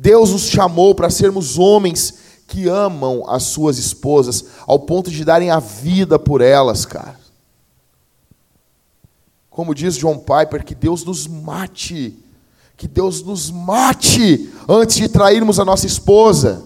Deus 0.00 0.30
nos 0.30 0.48
chamou 0.48 0.94
para 0.94 1.10
sermos 1.10 1.58
homens 1.58 2.14
que 2.46 2.66
amam 2.66 3.22
as 3.28 3.42
suas 3.42 3.76
esposas 3.76 4.46
ao 4.66 4.78
ponto 4.78 5.10
de 5.10 5.26
darem 5.26 5.50
a 5.50 5.60
vida 5.60 6.18
por 6.18 6.40
elas, 6.40 6.86
cara. 6.86 7.20
Como 9.50 9.74
diz 9.74 9.98
John 9.98 10.16
Piper, 10.16 10.64
que 10.64 10.74
Deus 10.74 11.04
nos 11.04 11.26
mate, 11.26 12.18
que 12.78 12.88
Deus 12.88 13.22
nos 13.22 13.50
mate 13.50 14.50
antes 14.66 14.96
de 14.96 15.06
trairmos 15.06 15.60
a 15.60 15.66
nossa 15.66 15.86
esposa. 15.86 16.64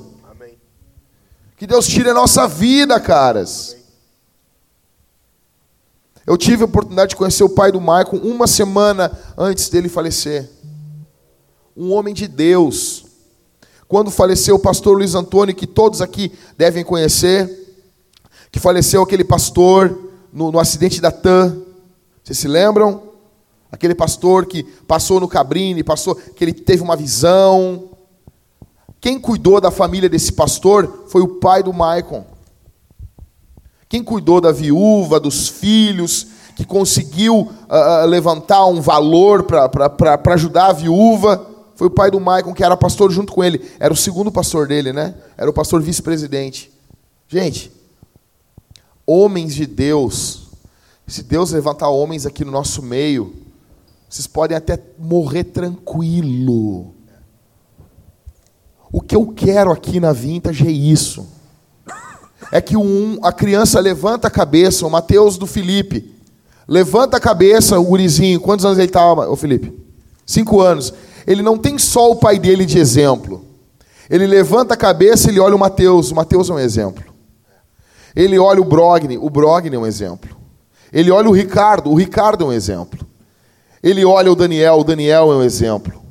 Que 1.56 1.66
Deus 1.66 1.88
tire 1.88 2.10
a 2.10 2.14
nossa 2.14 2.46
vida, 2.46 3.00
caras. 3.00 3.76
Eu 6.24 6.36
tive 6.38 6.62
a 6.62 6.66
oportunidade 6.66 7.10
de 7.10 7.16
conhecer 7.16 7.42
o 7.42 7.50
pai 7.50 7.72
do 7.72 7.80
Michael 7.80 8.22
uma 8.22 8.46
semana 8.46 9.10
antes 9.36 9.68
dele 9.68 9.88
falecer. 9.88 10.48
Um 11.76 11.92
homem 11.92 12.14
de 12.14 12.28
Deus. 12.28 13.03
Quando 13.88 14.10
faleceu 14.10 14.56
o 14.56 14.58
pastor 14.58 14.96
Luiz 14.96 15.14
Antônio, 15.14 15.54
que 15.54 15.66
todos 15.66 16.00
aqui 16.00 16.32
devem 16.56 16.84
conhecer, 16.84 17.48
que 18.50 18.58
faleceu 18.58 19.02
aquele 19.02 19.24
pastor 19.24 19.98
no, 20.32 20.50
no 20.50 20.58
acidente 20.58 21.00
da 21.00 21.10
TAM. 21.10 21.62
Vocês 22.22 22.38
se 22.38 22.48
lembram? 22.48 23.02
Aquele 23.70 23.94
pastor 23.94 24.46
que 24.46 24.62
passou 24.62 25.20
no 25.20 25.28
Cabrini, 25.28 25.82
passou, 25.82 26.14
que 26.14 26.44
ele 26.44 26.52
teve 26.52 26.82
uma 26.82 26.96
visão, 26.96 27.90
quem 29.04 29.20
cuidou 29.20 29.60
da 29.60 29.70
família 29.70 30.08
desse 30.08 30.32
pastor 30.32 31.04
foi 31.08 31.20
o 31.20 31.28
pai 31.28 31.62
do 31.62 31.74
Maicon. 31.74 32.24
Quem 33.86 34.02
cuidou 34.02 34.40
da 34.40 34.50
viúva, 34.50 35.20
dos 35.20 35.46
filhos, 35.46 36.28
que 36.56 36.64
conseguiu 36.64 37.40
uh, 37.40 38.06
levantar 38.06 38.64
um 38.64 38.80
valor 38.80 39.42
para 39.42 40.32
ajudar 40.32 40.68
a 40.68 40.72
viúva, 40.72 41.46
foi 41.76 41.88
o 41.88 41.90
pai 41.90 42.10
do 42.10 42.20
Maicon, 42.20 42.54
que 42.54 42.62
era 42.64 42.76
pastor 42.76 43.10
junto 43.10 43.32
com 43.32 43.42
ele. 43.42 43.60
Era 43.78 43.92
o 43.92 43.96
segundo 43.96 44.30
pastor 44.30 44.68
dele, 44.68 44.92
né? 44.92 45.14
Era 45.36 45.50
o 45.50 45.52
pastor 45.52 45.82
vice-presidente. 45.82 46.72
Gente, 47.28 47.72
homens 49.06 49.54
de 49.54 49.66
Deus, 49.66 50.48
se 51.06 51.22
Deus 51.22 51.50
levantar 51.50 51.88
homens 51.88 52.26
aqui 52.26 52.44
no 52.44 52.52
nosso 52.52 52.82
meio, 52.82 53.34
Vocês 54.14 54.28
podem 54.28 54.56
até 54.56 54.78
morrer 54.96 55.42
tranquilo. 55.42 56.94
O 58.92 59.00
que 59.00 59.16
eu 59.16 59.26
quero 59.26 59.72
aqui 59.72 59.98
na 59.98 60.12
Vintage 60.12 60.64
é 60.64 60.70
isso. 60.70 61.26
É 62.52 62.60
que 62.60 62.76
um, 62.76 63.18
a 63.24 63.32
criança 63.32 63.80
levanta 63.80 64.28
a 64.28 64.30
cabeça, 64.30 64.86
o 64.86 64.90
Mateus 64.90 65.36
do 65.36 65.48
Felipe, 65.48 66.14
levanta 66.68 67.16
a 67.16 67.20
cabeça, 67.20 67.76
o 67.76 67.82
gurizinho, 67.82 68.40
quantos 68.40 68.64
anos 68.64 68.78
ele 68.78 68.86
estava, 68.86 69.28
o 69.28 69.34
Felipe? 69.34 69.76
Cinco 70.24 70.60
anos. 70.60 70.94
Ele 71.26 71.42
não 71.42 71.56
tem 71.56 71.78
só 71.78 72.10
o 72.10 72.16
pai 72.16 72.38
dele 72.38 72.64
de 72.64 72.78
exemplo. 72.78 73.44
Ele 74.08 74.26
levanta 74.26 74.74
a 74.74 74.76
cabeça, 74.76 75.30
ele 75.30 75.40
olha 75.40 75.56
o 75.56 75.58
Mateus, 75.58 76.10
o 76.10 76.14
Mateus 76.14 76.50
é 76.50 76.52
um 76.52 76.58
exemplo. 76.58 77.04
Ele 78.14 78.38
olha 78.38 78.60
o 78.60 78.64
Brogni, 78.64 79.18
o 79.18 79.30
Brogni 79.30 79.74
é 79.74 79.78
um 79.78 79.86
exemplo. 79.86 80.36
Ele 80.92 81.10
olha 81.10 81.28
o 81.28 81.32
Ricardo, 81.32 81.90
o 81.90 81.94
Ricardo 81.94 82.44
é 82.44 82.46
um 82.46 82.52
exemplo. 82.52 83.06
Ele 83.82 84.04
olha 84.04 84.30
o 84.30 84.36
Daniel, 84.36 84.78
o 84.78 84.84
Daniel 84.84 85.32
é 85.32 85.36
um 85.36 85.42
exemplo. 85.42 86.02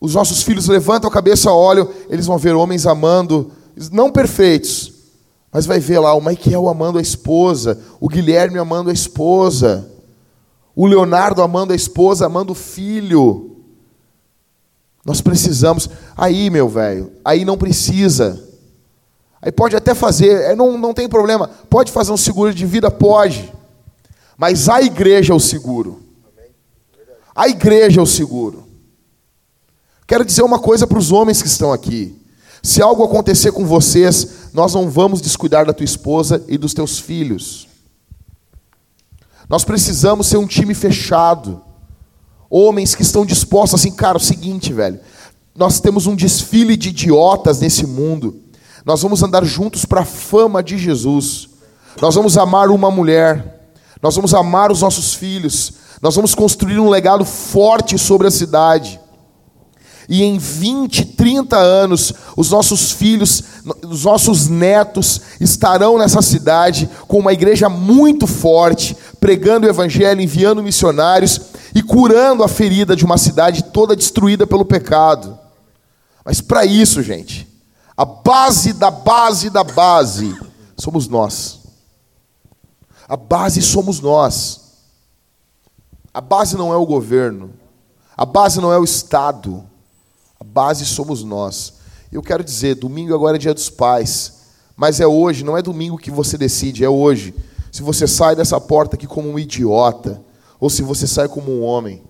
Os 0.00 0.14
nossos 0.14 0.42
filhos 0.42 0.68
levantam 0.68 1.08
a 1.08 1.12
cabeça, 1.12 1.50
olham, 1.50 1.88
eles 2.10 2.26
vão 2.26 2.36
ver 2.36 2.54
homens 2.54 2.86
amando, 2.86 3.50
não 3.90 4.12
perfeitos, 4.12 4.92
mas 5.50 5.66
vai 5.66 5.80
ver 5.80 5.98
lá 5.98 6.14
o 6.14 6.20
Michael 6.20 6.68
amando 6.68 6.98
a 6.98 7.02
esposa, 7.02 7.80
o 7.98 8.08
Guilherme 8.08 8.58
amando 8.58 8.90
a 8.90 8.92
esposa, 8.92 9.90
o 10.76 10.86
Leonardo 10.86 11.42
amando 11.42 11.72
a 11.72 11.76
esposa, 11.76 12.26
amando 12.26 12.52
o 12.52 12.56
filho. 12.56 13.56
Nós 15.04 15.20
precisamos. 15.20 15.88
Aí, 16.16 16.50
meu 16.50 16.68
velho, 16.68 17.12
aí 17.24 17.44
não 17.44 17.56
precisa. 17.56 18.42
Aí 19.40 19.52
pode 19.52 19.76
até 19.76 19.94
fazer, 19.94 20.50
é, 20.50 20.56
não, 20.56 20.78
não 20.78 20.94
tem 20.94 21.08
problema. 21.08 21.48
Pode 21.68 21.92
fazer 21.92 22.10
um 22.10 22.16
seguro 22.16 22.54
de 22.54 22.64
vida? 22.64 22.90
Pode. 22.90 23.52
Mas 24.36 24.68
a 24.68 24.80
igreja 24.80 25.32
é 25.32 25.36
o 25.36 25.40
seguro. 25.40 26.02
A 27.34 27.48
igreja 27.48 28.00
é 28.00 28.02
o 28.02 28.06
seguro. 28.06 28.64
Quero 30.06 30.24
dizer 30.24 30.42
uma 30.42 30.58
coisa 30.58 30.86
para 30.86 30.98
os 30.98 31.12
homens 31.12 31.42
que 31.42 31.48
estão 31.48 31.72
aqui. 31.72 32.18
Se 32.62 32.80
algo 32.80 33.04
acontecer 33.04 33.52
com 33.52 33.66
vocês, 33.66 34.50
nós 34.52 34.72
não 34.72 34.88
vamos 34.88 35.20
descuidar 35.20 35.66
da 35.66 35.72
tua 35.72 35.84
esposa 35.84 36.42
e 36.48 36.56
dos 36.56 36.72
teus 36.72 36.98
filhos. 36.98 37.68
Nós 39.48 39.64
precisamos 39.64 40.26
ser 40.26 40.36
um 40.36 40.46
time 40.46 40.74
fechado. 40.74 41.60
Homens 42.48 42.94
que 42.94 43.02
estão 43.02 43.26
dispostos 43.26 43.80
assim, 43.80 43.92
cara, 43.92 44.16
é 44.16 44.20
o 44.20 44.24
seguinte, 44.24 44.72
velho. 44.72 45.00
Nós 45.56 45.80
temos 45.80 46.06
um 46.06 46.16
desfile 46.16 46.76
de 46.76 46.88
idiotas 46.88 47.60
nesse 47.60 47.86
mundo. 47.86 48.40
Nós 48.84 49.02
vamos 49.02 49.22
andar 49.22 49.44
juntos 49.44 49.84
para 49.84 50.00
a 50.00 50.04
fama 50.04 50.62
de 50.62 50.76
Jesus. 50.76 51.48
Nós 52.00 52.14
vamos 52.14 52.36
amar 52.36 52.68
uma 52.70 52.90
mulher. 52.90 53.70
Nós 54.02 54.16
vamos 54.16 54.34
amar 54.34 54.70
os 54.70 54.82
nossos 54.82 55.14
filhos. 55.14 55.74
Nós 56.02 56.14
vamos 56.14 56.34
construir 56.34 56.78
um 56.78 56.90
legado 56.90 57.24
forte 57.24 57.98
sobre 57.98 58.26
a 58.26 58.30
cidade. 58.30 59.00
E 60.08 60.22
em 60.22 60.38
20, 60.38 61.04
30 61.06 61.56
anos, 61.56 62.12
os 62.36 62.50
nossos 62.50 62.92
filhos, 62.92 63.42
os 63.88 64.04
nossos 64.04 64.48
netos 64.48 65.20
estarão 65.40 65.98
nessa 65.98 66.20
cidade 66.20 66.88
com 67.08 67.18
uma 67.18 67.32
igreja 67.32 67.68
muito 67.68 68.26
forte, 68.26 68.96
pregando 69.18 69.66
o 69.66 69.70
evangelho, 69.70 70.20
enviando 70.20 70.62
missionários 70.62 71.40
e 71.74 71.82
curando 71.82 72.42
a 72.42 72.48
ferida 72.48 72.94
de 72.94 73.04
uma 73.04 73.16
cidade 73.16 73.64
toda 73.64 73.96
destruída 73.96 74.46
pelo 74.46 74.64
pecado. 74.64 75.38
Mas 76.24 76.40
para 76.40 76.64
isso, 76.64 77.02
gente, 77.02 77.48
a 77.96 78.04
base 78.04 78.72
da 78.72 78.90
base 78.90 79.50
da 79.50 79.64
base 79.64 80.36
somos 80.76 81.08
nós. 81.08 81.60
A 83.08 83.16
base 83.16 83.60
somos 83.62 84.00
nós. 84.00 84.60
A 86.12 86.20
base 86.20 86.56
não 86.56 86.72
é 86.72 86.76
o 86.76 86.86
governo. 86.86 87.52
A 88.16 88.24
base 88.24 88.60
não 88.60 88.72
é 88.72 88.78
o 88.78 88.84
Estado. 88.84 89.64
Base 90.54 90.86
somos 90.86 91.24
nós. 91.24 91.74
Eu 92.12 92.22
quero 92.22 92.44
dizer, 92.44 92.76
domingo 92.76 93.12
agora 93.12 93.36
é 93.36 93.40
dia 93.40 93.52
dos 93.52 93.68
pais. 93.68 94.34
Mas 94.76 95.00
é 95.00 95.06
hoje, 95.06 95.44
não 95.44 95.58
é 95.58 95.62
domingo 95.62 95.98
que 95.98 96.12
você 96.12 96.38
decide, 96.38 96.84
é 96.84 96.88
hoje. 96.88 97.34
Se 97.72 97.82
você 97.82 98.06
sai 98.06 98.36
dessa 98.36 98.60
porta 98.60 98.94
aqui 98.94 99.04
como 99.04 99.28
um 99.28 99.36
idiota, 99.36 100.22
ou 100.60 100.70
se 100.70 100.80
você 100.80 101.08
sai 101.08 101.26
como 101.26 101.50
um 101.50 101.62
homem, 101.64 102.04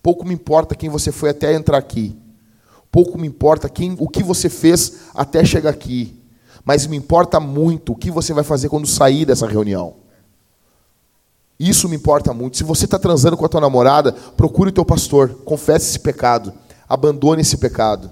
pouco 0.00 0.24
me 0.24 0.32
importa 0.32 0.76
quem 0.76 0.88
você 0.88 1.10
foi 1.10 1.30
até 1.30 1.52
entrar 1.52 1.78
aqui. 1.78 2.16
Pouco 2.92 3.18
me 3.18 3.26
importa 3.26 3.68
quem, 3.68 3.96
o 3.98 4.08
que 4.08 4.22
você 4.22 4.48
fez 4.48 4.92
até 5.12 5.44
chegar 5.44 5.70
aqui, 5.70 6.16
mas 6.64 6.86
me 6.86 6.96
importa 6.96 7.40
muito 7.40 7.90
o 7.92 7.96
que 7.96 8.10
você 8.10 8.32
vai 8.32 8.44
fazer 8.44 8.68
quando 8.68 8.86
sair 8.86 9.24
dessa 9.24 9.48
reunião. 9.48 9.94
Isso 11.58 11.88
me 11.88 11.96
importa 11.96 12.32
muito. 12.32 12.56
Se 12.56 12.62
você 12.62 12.84
está 12.84 13.00
transando 13.00 13.36
com 13.36 13.44
a 13.44 13.48
tua 13.48 13.60
namorada, 13.60 14.12
procure 14.12 14.70
o 14.70 14.72
teu 14.72 14.84
pastor, 14.84 15.40
confesse 15.44 15.90
esse 15.90 15.98
pecado, 15.98 16.52
abandone 16.90 17.42
esse 17.42 17.56
pecado. 17.56 18.10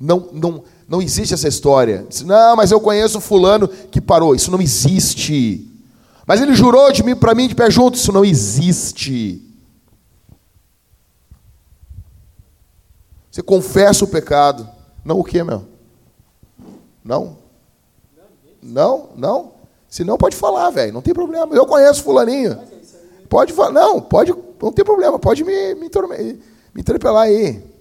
Não, 0.00 0.30
não, 0.32 0.64
não 0.88 1.02
existe 1.02 1.34
essa 1.34 1.46
história. 1.46 2.06
Não, 2.24 2.56
mas 2.56 2.70
eu 2.70 2.80
conheço 2.80 3.20
fulano 3.20 3.68
que 3.68 4.00
parou. 4.00 4.34
Isso 4.34 4.50
não 4.50 4.62
existe. 4.62 5.70
Mas 6.26 6.40
ele 6.40 6.54
jurou 6.54 6.90
de 6.90 7.02
mim 7.04 7.14
para 7.14 7.34
mim 7.34 7.46
de 7.46 7.54
pé 7.54 7.70
junto. 7.70 7.98
Isso 7.98 8.10
não 8.10 8.24
existe. 8.24 9.42
Você 13.30 13.42
confessa 13.42 14.06
o 14.06 14.08
pecado. 14.08 14.66
Não 15.04 15.20
o 15.20 15.24
que, 15.24 15.42
meu? 15.42 15.66
Não? 17.04 17.36
Não, 18.62 19.10
não. 19.14 19.52
Se 19.86 20.02
não, 20.02 20.16
pode 20.16 20.34
falar, 20.34 20.70
velho. 20.70 20.94
Não 20.94 21.02
tem 21.02 21.12
problema. 21.12 21.54
Eu 21.54 21.66
conheço 21.66 22.02
fulaninho. 22.02 22.58
Pode 23.28 23.52
falar. 23.52 23.70
Não, 23.70 24.00
pode. 24.00 24.34
Não 24.62 24.72
tem 24.72 24.84
problema. 24.84 25.18
Pode 25.18 25.44
me, 25.44 25.74
me, 25.74 25.90
me 26.74 26.82
trepelar 26.82 27.24
aí. 27.24 27.73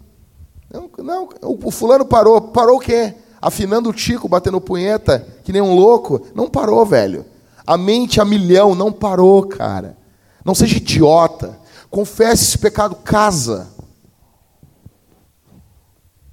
Não, 0.73 0.89
não, 0.97 1.29
o 1.43 1.69
fulano 1.69 2.03
parou. 2.03 2.41
Parou 2.41 2.77
o 2.77 2.79
quê? 2.79 3.13
Afinando 3.39 3.89
o 3.89 3.93
tico, 3.93 4.27
batendo 4.27 4.59
punheta, 4.59 5.25
que 5.43 5.53
nem 5.53 5.61
um 5.61 5.75
louco. 5.75 6.25
Não 6.33 6.49
parou, 6.49 6.83
velho. 6.83 7.23
A 7.65 7.77
mente 7.77 8.19
a 8.19 8.25
milhão 8.25 8.73
não 8.73 8.91
parou, 8.91 9.45
cara. 9.45 9.95
Não 10.43 10.55
seja 10.55 10.77
idiota. 10.77 11.59
Confesse 11.91 12.43
esse 12.43 12.57
pecado, 12.57 12.95
casa. 12.95 13.67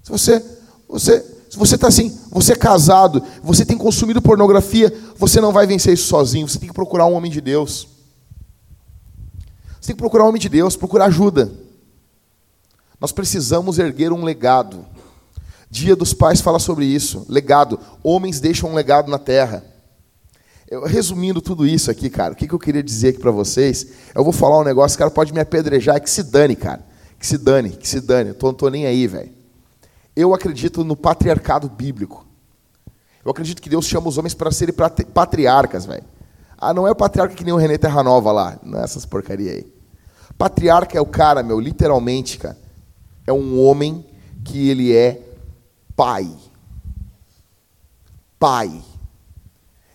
Se 0.03 0.11
você, 0.11 0.45
você, 0.89 1.21
se 1.51 1.59
você 1.59 1.75
está 1.75 1.89
assim, 1.89 2.19
você 2.31 2.55
é 2.55 2.57
casado, 2.57 3.23
você 3.43 3.65
tem 3.67 3.77
consumido 3.77 4.23
pornografia, 4.23 4.93
você 5.17 5.41
não 5.41 5.53
vai 5.53 5.67
vencer 5.67 5.93
isso 5.93 6.09
sozinho. 6.09 6.49
Você 6.49 6.59
tem 6.59 6.69
que 6.69 6.75
procurar 6.75 7.07
um 7.07 7.13
homem 7.13 7.31
de 7.31 7.43
Deus. 7.43 7.87
Você 9.79 9.89
tem 9.89 9.97
que 9.97 10.01
procurar 10.01 10.25
um 10.25 10.29
homem 10.29 10.41
de 10.41 10.49
Deus, 10.49 10.77
procurar 10.77 11.07
ajuda. 11.07 11.53
Nós 13.01 13.13
precisamos 13.13 13.79
erguer 13.79 14.13
um 14.13 14.23
legado. 14.23 14.85
Dia 15.71 15.97
dos 15.97 16.13
Pais 16.13 16.41
fala 16.41 16.59
sobre 16.59 16.85
isso. 16.85 17.25
Legado. 17.29 17.81
Homens 18.03 18.41
deixam 18.41 18.71
um 18.71 18.75
legado 18.75 19.11
na 19.11 19.19
terra. 19.19 19.65
Eu, 20.69 20.85
resumindo 20.85 21.41
tudo 21.41 21.67
isso 21.67 21.91
aqui, 21.91 22.09
cara, 22.09 22.33
o 22.33 22.37
que, 22.37 22.47
que 22.47 22.55
eu 22.55 22.59
queria 22.59 22.83
dizer 22.83 23.09
aqui 23.09 23.19
para 23.19 23.33
vocês? 23.33 23.89
Eu 24.15 24.23
vou 24.23 24.33
falar 24.33 24.61
um 24.61 24.65
negócio, 24.65 24.97
cara 24.97 25.11
pode 25.11 25.33
me 25.33 25.41
apedrejar, 25.41 26.01
que 26.01 26.09
se 26.09 26.23
dane, 26.23 26.55
cara. 26.55 26.85
Que 27.19 27.27
se 27.27 27.37
dane, 27.37 27.71
que 27.71 27.89
se 27.89 28.01
dane. 28.01 28.31
Eu 28.31 28.35
tô, 28.35 28.47
não 28.47 28.55
tô 28.55 28.69
nem 28.69 28.87
aí, 28.87 29.07
velho. 29.07 29.33
Eu 30.15 30.33
acredito 30.33 30.85
no 30.85 30.95
patriarcado 30.95 31.69
bíblico. 31.69 32.25
Eu 33.25 33.31
acredito 33.31 33.61
que 33.61 33.69
Deus 33.69 33.87
chama 33.87 34.09
os 34.09 34.17
homens 34.17 34.35
para 34.35 34.51
serem 34.53 34.75
patriarcas, 35.13 35.87
velho. 35.87 36.05
Ah, 36.57 36.73
não 36.73 36.87
é 36.87 36.91
o 36.91 36.97
patriarca 36.97 37.35
que 37.35 37.45
nem 37.45 37.53
o 37.53 37.57
René 37.57 37.77
Terra 37.77 38.03
Nova 38.03 38.31
lá. 38.31 38.59
Não 38.63 38.79
é 38.79 38.85
essas 38.85 39.05
porcaria 39.05 39.53
aí. 39.53 39.67
Patriarca 40.39 40.97
é 40.97 41.01
o 41.01 41.07
cara, 41.07 41.43
meu, 41.43 41.59
literalmente, 41.59 42.39
cara. 42.39 42.57
É 43.27 43.33
um 43.33 43.61
homem 43.61 44.05
que 44.45 44.69
ele 44.69 44.95
é 44.95 45.23
pai. 45.97 46.31
Pai. 48.39 48.83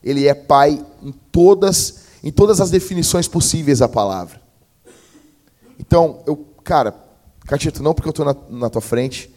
Ele 0.03 0.27
é 0.27 0.33
pai 0.33 0.85
em 1.01 1.11
todas, 1.11 2.05
em 2.23 2.31
todas 2.31 2.61
as 2.61 2.69
definições 2.69 3.27
possíveis 3.27 3.79
da 3.79 3.89
palavra. 3.89 4.41
Então, 5.79 6.21
eu, 6.25 6.37
cara, 6.63 6.95
Catito, 7.45 7.83
não 7.83 7.93
porque 7.93 8.07
eu 8.07 8.11
estou 8.11 8.25
na, 8.25 8.35
na 8.49 8.69
tua 8.69 8.81
frente, 8.81 9.33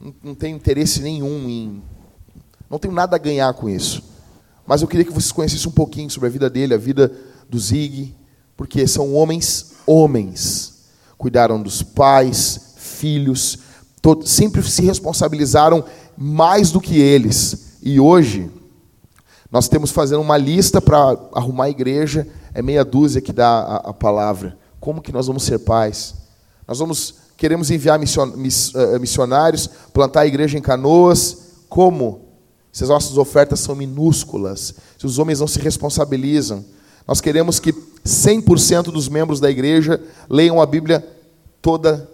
não, 0.00 0.14
não 0.22 0.34
tenho 0.34 0.56
interesse 0.56 1.00
nenhum 1.00 1.48
em. 1.48 1.82
Não 2.68 2.78
tenho 2.78 2.92
nada 2.92 3.16
a 3.16 3.18
ganhar 3.18 3.52
com 3.54 3.68
isso. 3.68 4.02
Mas 4.66 4.82
eu 4.82 4.88
queria 4.88 5.04
que 5.04 5.12
vocês 5.12 5.30
conhecessem 5.30 5.68
um 5.68 5.72
pouquinho 5.72 6.10
sobre 6.10 6.28
a 6.28 6.32
vida 6.32 6.50
dele, 6.50 6.74
a 6.74 6.78
vida 6.78 7.12
do 7.48 7.58
Zig, 7.58 8.14
porque 8.56 8.86
são 8.88 9.14
homens, 9.14 9.74
homens. 9.86 10.86
Cuidaram 11.16 11.62
dos 11.62 11.82
pais, 11.82 12.65
filhos, 12.96 13.58
sempre 14.24 14.62
se 14.62 14.82
responsabilizaram 14.82 15.84
mais 16.16 16.70
do 16.70 16.80
que 16.80 16.98
eles. 16.98 17.76
E 17.82 18.00
hoje, 18.00 18.50
nós 19.50 19.68
temos 19.68 19.90
fazendo 19.90 20.20
uma 20.20 20.36
lista 20.36 20.80
para 20.80 21.16
arrumar 21.34 21.64
a 21.64 21.70
igreja, 21.70 22.26
é 22.54 22.62
meia 22.62 22.84
dúzia 22.84 23.20
que 23.20 23.32
dá 23.32 23.48
a, 23.48 23.76
a 23.90 23.92
palavra. 23.92 24.56
Como 24.80 25.00
que 25.00 25.12
nós 25.12 25.26
vamos 25.26 25.42
ser 25.44 25.58
pais? 25.60 26.14
Nós 26.66 26.78
vamos 26.78 27.26
queremos 27.36 27.70
enviar 27.70 28.00
eh, 28.00 28.98
missionários, 28.98 29.68
plantar 29.92 30.20
a 30.20 30.26
igreja 30.26 30.56
em 30.56 30.62
canoas. 30.62 31.38
Como? 31.68 32.22
Se 32.72 32.82
as 32.82 32.88
nossas 32.88 33.16
ofertas 33.18 33.60
são 33.60 33.74
minúsculas, 33.74 34.74
se 34.98 35.06
os 35.06 35.18
homens 35.18 35.40
não 35.40 35.46
se 35.46 35.58
responsabilizam. 35.58 36.64
Nós 37.06 37.20
queremos 37.20 37.60
que 37.60 37.72
100% 37.72 38.84
dos 38.84 39.08
membros 39.08 39.38
da 39.40 39.50
igreja 39.50 40.02
leiam 40.28 40.60
a 40.60 40.66
Bíblia 40.66 41.06
toda, 41.62 42.08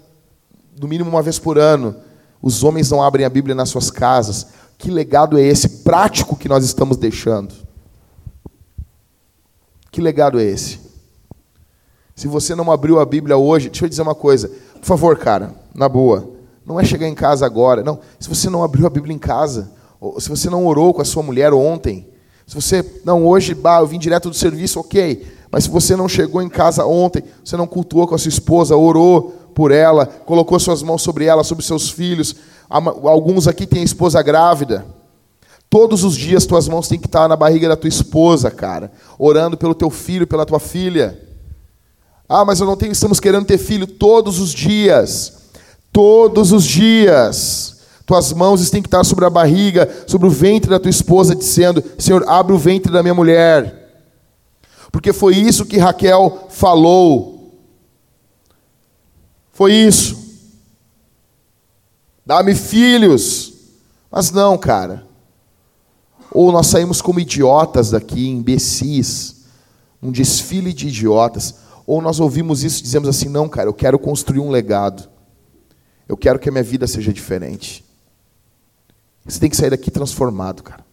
no 0.81 0.89
mínimo 0.89 1.11
uma 1.11 1.23
vez 1.23 1.39
por 1.39 1.59
ano. 1.59 1.97
Os 2.41 2.65
homens 2.65 2.91
não 2.91 3.03
abrem 3.03 3.25
a 3.25 3.31
Bíblia 3.31 3.55
nas 3.55 3.69
suas 3.69 3.91
casas. 3.91 4.49
Que 4.79 4.91
legado 4.91 5.39
é 5.39 5.43
esse 5.43 5.69
prático 5.85 6.37
que 6.37 6.49
nós 6.49 6.65
estamos 6.65 6.97
deixando? 6.97 7.55
Que 9.91 10.01
legado 10.01 10.41
é 10.41 10.45
esse? 10.45 10.81
Se 12.15 12.27
você 12.27 12.55
não 12.55 12.71
abriu 12.71 12.99
a 12.99 13.05
Bíblia 13.05 13.37
hoje, 13.37 13.69
deixa 13.69 13.85
eu 13.85 13.89
dizer 13.89 14.03
uma 14.03 14.15
coisa. 14.15 14.51
Por 14.75 14.85
favor, 14.85 15.17
cara, 15.19 15.55
na 15.75 15.89
boa. 15.89 16.31
Não 16.65 16.79
é 16.79 16.85
chegar 16.85 17.09
em 17.09 17.15
casa 17.15 17.47
agora. 17.47 17.83
Não. 17.83 18.01
Se 18.19 18.29
você 18.29 18.49
não 18.51 18.63
abriu 18.63 18.87
a 18.87 18.91
Bíblia 18.91 19.15
em 19.15 19.19
casa, 19.19 19.71
se 20.19 20.29
você 20.29 20.51
não 20.51 20.67
orou 20.67 20.93
com 20.93 21.03
a 21.03 21.05
sua 21.05 21.23
mulher 21.23 21.53
ontem, 21.53 22.09
se 22.47 22.55
você, 22.55 22.85
não, 23.05 23.27
hoje, 23.27 23.55
bah, 23.55 23.81
eu 23.81 23.87
vim 23.87 23.99
direto 23.99 24.29
do 24.29 24.35
serviço, 24.35 24.81
ok. 24.81 25.27
Mas 25.51 25.65
se 25.65 25.71
você 25.71 25.95
não 25.95 26.09
chegou 26.09 26.43
em 26.43 26.49
casa 26.49 26.85
ontem, 26.85 27.23
você 27.45 27.57
não 27.57 27.67
cultuou 27.67 28.07
com 28.07 28.15
a 28.15 28.19
sua 28.19 28.29
esposa, 28.31 28.77
orou 28.77 29.35
por 29.55 29.71
ela, 29.71 30.07
colocou 30.07 30.59
suas 30.59 30.83
mãos 30.83 31.03
sobre 31.03 31.25
ela, 31.25 31.45
sobre 31.45 31.65
seus 31.65 31.91
filhos. 31.91 32.37
Alguns 32.69 33.47
aqui 33.47 33.67
têm 33.67 33.83
esposa 33.83 34.23
grávida. 34.23 34.85
Todos 35.69 36.05
os 36.05 36.15
dias 36.15 36.45
tuas 36.45 36.69
mãos 36.69 36.87
têm 36.87 36.99
que 36.99 37.07
estar 37.07 37.27
na 37.29 37.37
barriga 37.37 37.69
da 37.69 37.77
tua 37.77 37.89
esposa, 37.89 38.51
cara, 38.51 38.93
orando 39.19 39.57
pelo 39.57 39.75
teu 39.75 39.89
filho, 39.89 40.27
pela 40.27 40.45
tua 40.45 40.61
filha. 40.61 41.19
Ah, 42.29 42.45
mas 42.45 42.61
eu 42.61 42.67
não 42.67 42.77
tenho, 42.77 42.93
estamos 42.93 43.21
querendo 43.21 43.47
ter 43.47 43.59
filho 43.59 43.87
todos 43.87 44.39
os 44.39 44.51
dias. 44.51 45.35
Todos 45.91 46.53
os 46.53 46.65
dias. 46.65 47.81
Tuas 48.05 48.33
mãos 48.33 48.69
têm 48.69 48.83
que 48.83 48.89
estar 48.89 49.05
sobre 49.05 49.25
a 49.25 49.31
barriga, 49.31 49.89
sobre 50.07 50.27
o 50.27 50.31
ventre 50.31 50.69
da 50.71 50.79
tua 50.79 50.91
esposa, 50.91 51.35
dizendo: 51.35 51.83
Senhor, 51.99 52.25
abre 52.29 52.53
o 52.53 52.59
ventre 52.59 52.93
da 52.93 53.03
minha 53.03 53.15
mulher. 53.15 53.83
Porque 54.91 55.13
foi 55.13 55.37
isso 55.37 55.65
que 55.65 55.79
Raquel 55.79 56.49
falou. 56.51 57.32
Foi 59.53 59.73
isso. 59.73 60.17
Dá-me 62.25 62.55
filhos. 62.55 63.53
Mas 64.11 64.31
não, 64.31 64.57
cara. 64.57 65.07
Ou 66.31 66.51
nós 66.51 66.67
saímos 66.69 67.03
como 67.03 67.21
idiotas 67.21 67.91
daqui, 67.91 68.27
imbecis, 68.27 69.45
um 70.03 70.11
desfile 70.11 70.73
de 70.73 70.89
idiotas. 70.89 71.57
Ou 71.87 72.01
nós 72.01 72.21
ouvimos 72.21 72.63
isso 72.63 72.81
e 72.81 72.83
dizemos 72.83 73.09
assim: 73.09 73.29
não, 73.29 73.49
cara, 73.49 73.69
eu 73.69 73.75
quero 73.75 73.99
construir 73.99 74.41
um 74.41 74.51
legado. 74.51 75.11
Eu 76.09 76.17
quero 76.17 76.39
que 76.39 76.49
a 76.49 76.53
minha 76.53 76.65
vida 76.65 76.87
seja 76.87 77.13
diferente. 77.13 77.85
Você 79.25 79.39
tem 79.39 79.51
que 79.51 79.57
sair 79.57 79.71
daqui 79.71 79.91
transformado, 79.91 80.63
cara. 80.63 80.85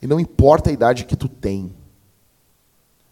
E 0.00 0.06
não 0.06 0.20
importa 0.20 0.70
a 0.70 0.72
idade 0.72 1.04
que 1.04 1.16
tu 1.16 1.28
tem. 1.28 1.74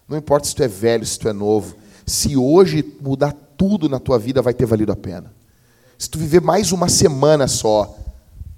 Não 0.09 0.17
importa 0.17 0.47
se 0.47 0.55
tu 0.55 0.63
é 0.63 0.69
velho, 0.69 1.05
se 1.05 1.19
tu 1.19 1.29
é 1.29 1.33
novo. 1.33 1.77
Se 2.07 2.37
hoje 2.37 2.85
mudar 3.01 3.35
tudo 3.57 3.89
na 3.89 3.99
tua 3.99 4.19
vida, 4.19 4.43
vai 4.43 4.55
ter 4.55 4.67
valido 4.67 4.93
a 4.93 4.97
pena. 4.97 5.33
Se 5.99 6.11
tu 6.11 6.19
viver 6.19 6.41
mais 6.41 6.73
uma 6.73 6.89
semana 6.89 7.49
só, 7.49 7.97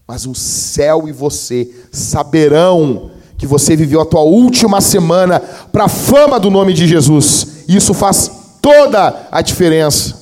mas 0.07 0.27
o 0.27 0.35
céu 0.35 1.09
e 1.09 1.13
você 1.13 1.73
saberão 1.93 3.11
que 3.37 3.47
você 3.47 3.77
viveu 3.77 4.01
a 4.01 4.07
tua 4.07 4.23
última 4.23 4.81
semana 4.81 5.39
para 5.39 5.85
a 5.85 5.89
fama 5.89 6.41
do 6.41 6.51
nome 6.51 6.73
de 6.73 6.89
Jesus. 6.89 7.65
Isso 7.69 7.95
faz 7.95 8.31
toda 8.61 9.29
a 9.31 9.41
diferença. 9.41 10.19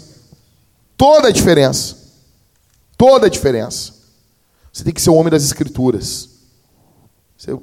Toda 0.96 1.28
a 1.28 1.30
diferença. 1.30 1.96
Toda 2.98 3.26
a 3.26 3.30
diferença. 3.30 3.94
Você 4.72 4.84
tem 4.84 4.92
que 4.92 5.00
ser 5.00 5.10
o 5.10 5.14
homem 5.14 5.30
das 5.30 5.44
escrituras. 5.44 6.28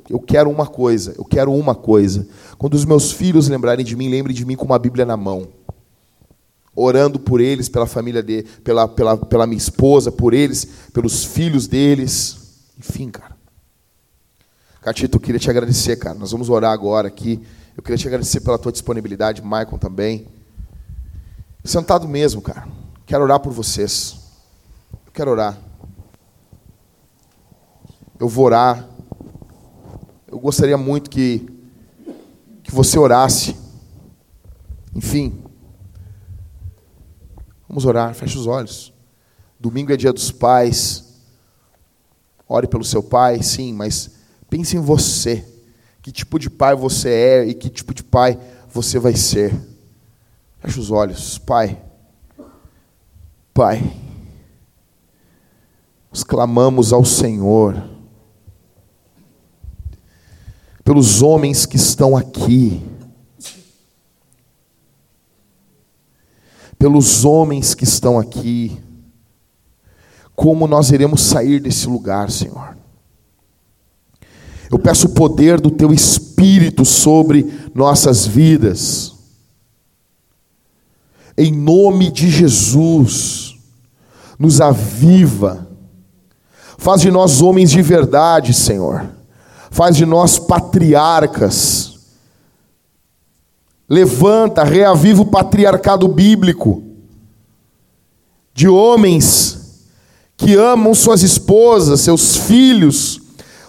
Eu 0.10 0.19
quero 0.19 0.49
uma 0.49 0.65
coisa, 0.65 1.14
eu 1.18 1.26
quero 1.26 1.53
uma 1.53 1.76
coisa. 1.76 2.26
Quando 2.57 2.73
os 2.76 2.85
meus 2.85 3.11
filhos 3.11 3.49
lembrarem 3.49 3.84
de 3.84 3.95
mim, 3.95 4.10
lembrem 4.10 4.35
de 4.35 4.45
mim 4.45 4.56
com 4.56 4.65
uma 4.65 4.80
Bíblia 4.80 5.06
na 5.06 5.18
mão 5.18 5.48
orando 6.76 7.20
por 7.20 7.40
eles, 7.40 7.70
pela 7.70 7.86
família 7.86 8.24
dele, 8.24 8.48
pela, 8.64 8.88
pela, 8.88 9.18
pela 9.18 9.48
minha 9.48 9.58
esposa, 9.58 10.12
por 10.12 10.34
eles, 10.34 10.66
pelos 10.91 11.24
filhos 11.24 11.68
deles. 11.68 12.38
Enfim, 12.78 13.10
cara. 13.10 13.36
Catito, 14.82 15.18
eu 15.18 15.22
queria 15.22 15.40
te 15.40 15.50
agradecer, 15.50 15.95
cara. 15.98 16.16
Nós 16.16 16.32
vamos 16.32 16.50
orar 16.50 16.72
agora 16.72 17.08
aqui. 17.08 17.41
Eu 17.76 17.82
queria 17.82 17.98
te 17.98 18.08
agradecer 18.08 18.41
pela 18.41 18.58
tua 18.58 18.72
disponibilidade, 18.72 19.41
Michael 19.41 19.78
também. 19.80 20.28
Sentado 21.64 22.08
mesmo, 22.08 22.41
cara. 22.41 22.68
Quero 23.06 23.24
orar 23.24 23.40
por 23.40 23.54
vocês. 23.54 24.18
Eu 25.06 25.12
quero 25.14 25.32
orar. 25.32 25.58
Eu 28.20 28.28
vou 28.28 28.45
orar. 28.45 28.88
Eu 30.28 30.40
gostaria 30.40 30.78
muito 30.78 31.10
que, 31.10 31.48
que 32.64 32.72
você 32.74 32.98
orasse. 33.00 33.56
Enfim, 34.95 35.43
Vamos 37.74 37.86
orar, 37.86 38.14
feche 38.14 38.38
os 38.38 38.45
olhos. 38.45 38.94
Domingo 39.60 39.91
é 39.91 39.98
dia 39.98 40.14
dos 40.14 40.30
pais. 40.30 41.12
Ore 42.48 42.68
pelo 42.68 42.84
seu 42.84 43.02
pai, 43.02 43.41
sim, 43.41 43.74
mas 43.74 44.12
pense 44.48 44.78
em 44.78 44.80
você. 44.80 45.44
Que 46.00 46.12
tipo 46.12 46.38
de 46.38 46.52
pai 46.52 46.76
você 46.76 47.10
é 47.10 47.45
e 47.48 47.56
que 47.56 47.72
tipo 47.72 47.91
de 47.91 48.04
pai 48.04 48.40
você 48.70 49.00
vai 49.00 49.16
ser. 49.16 49.60
Feche 50.60 50.80
os 50.80 50.91
olhos, 50.91 51.40
pai. 51.40 51.82
Pai, 53.56 53.91
nós 56.12 56.24
clamamos 56.24 56.94
ao 56.94 57.04
Senhor 57.04 57.90
pelos 60.84 61.24
homens 61.24 61.66
que 61.66 61.78
estão 61.78 62.16
aqui 62.16 62.84
pelos 66.84 67.24
homens 67.24 67.74
que 67.74 67.86
estão 67.86 68.20
aqui, 68.20 68.78
como 70.36 70.68
nós 70.68 70.92
iremos 70.92 71.22
sair 71.22 71.62
desse 71.62 71.88
lugar, 71.88 72.30
Senhor. 72.30 72.76
Eu 74.70 74.78
peço 74.78 75.08
o 75.08 75.14
poder 75.14 75.62
do 75.62 75.72
Teu 75.72 75.94
Espírito 75.94 76.84
sobre 76.84 77.70
nossas 77.74 78.28
vidas. 78.28 79.14
Em 81.38 81.54
nome 81.54 82.12
de 82.12 82.30
Jesus, 82.30 83.56
nos 84.38 84.60
aviva. 84.60 85.66
Faz 86.78 87.00
de 87.00 87.10
nós 87.10 87.42
homens 87.42 87.72
de 87.72 87.82
verdade, 87.82 88.54
Senhor. 88.54 89.10
Faz 89.72 89.96
de 89.96 90.06
nós 90.06 90.38
patriarcas 90.38 91.93
Levanta, 93.94 94.64
reaviva 94.64 95.22
o 95.22 95.26
patriarcado 95.26 96.07
bíblico 96.07 96.82
de 98.52 98.68
homens 98.68 99.86
que 100.36 100.56
amam 100.56 100.95
suas 100.95 101.22
esposas, 101.22 102.02
seus 102.02 102.36
filhos, 102.36 103.22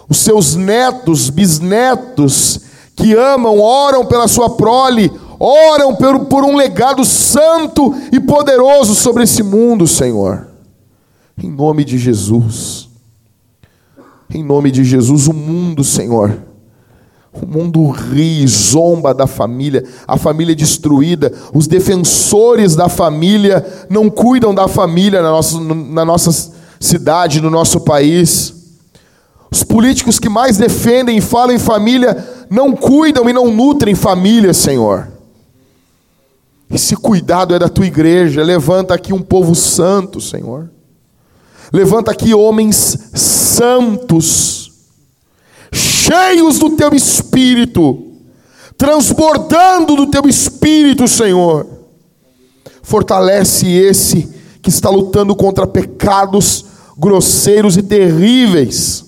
os 0.08 0.16
seus 0.16 0.54
netos, 0.54 1.28
bisnetos, 1.28 2.58
que 2.96 3.12
amam, 3.12 3.60
oram 3.60 4.06
pela 4.06 4.26
sua 4.26 4.48
prole, 4.56 5.12
oram 5.38 5.94
por, 5.94 6.24
por 6.24 6.42
um 6.42 6.56
legado 6.56 7.04
santo 7.04 7.94
e 8.10 8.18
poderoso 8.18 8.94
sobre 8.94 9.24
esse 9.24 9.42
mundo, 9.42 9.86
Senhor. 9.86 10.48
Em 11.36 11.50
nome 11.50 11.84
de 11.84 11.98
Jesus. 11.98 12.88
Em 14.30 14.42
nome 14.42 14.70
de 14.70 14.84
Jesus, 14.84 15.28
o 15.28 15.34
mundo, 15.34 15.84
Senhor 15.84 16.53
o 17.42 17.46
mundo 17.46 17.90
ri, 17.90 18.46
zomba 18.46 19.12
da 19.12 19.26
família, 19.26 19.84
a 20.06 20.16
família 20.16 20.54
destruída, 20.54 21.32
os 21.52 21.66
defensores 21.66 22.76
da 22.76 22.88
família 22.88 23.64
não 23.90 24.08
cuidam 24.08 24.54
da 24.54 24.68
família 24.68 25.20
na 25.20 25.30
nossa, 25.30 25.60
na 25.60 26.04
nossa 26.04 26.52
cidade, 26.78 27.40
no 27.40 27.50
nosso 27.50 27.80
país. 27.80 28.54
Os 29.50 29.62
políticos 29.62 30.18
que 30.18 30.28
mais 30.28 30.56
defendem 30.56 31.18
e 31.18 31.20
falam 31.20 31.54
em 31.54 31.58
família 31.58 32.16
não 32.48 32.72
cuidam 32.72 33.28
e 33.28 33.32
não 33.32 33.50
nutrem 33.50 33.94
família, 33.94 34.54
Senhor. 34.54 35.08
Esse 36.70 36.96
cuidado 36.96 37.54
é 37.54 37.58
da 37.58 37.68
tua 37.68 37.86
igreja. 37.86 38.42
Levanta 38.42 38.94
aqui 38.94 39.12
um 39.12 39.22
povo 39.22 39.54
santo, 39.54 40.20
Senhor. 40.20 40.70
Levanta 41.72 42.10
aqui 42.10 42.34
homens 42.34 43.10
santos 43.12 44.63
cheios 46.04 46.58
do 46.58 46.70
teu 46.70 46.94
espírito, 46.94 48.12
transbordando 48.76 49.96
do 49.96 50.06
teu 50.06 50.28
espírito, 50.28 51.08
Senhor. 51.08 51.66
Fortalece 52.82 53.66
esse 53.66 54.28
que 54.60 54.68
está 54.68 54.90
lutando 54.90 55.34
contra 55.34 55.66
pecados 55.66 56.66
grosseiros 56.96 57.76
e 57.76 57.82
terríveis. 57.82 59.04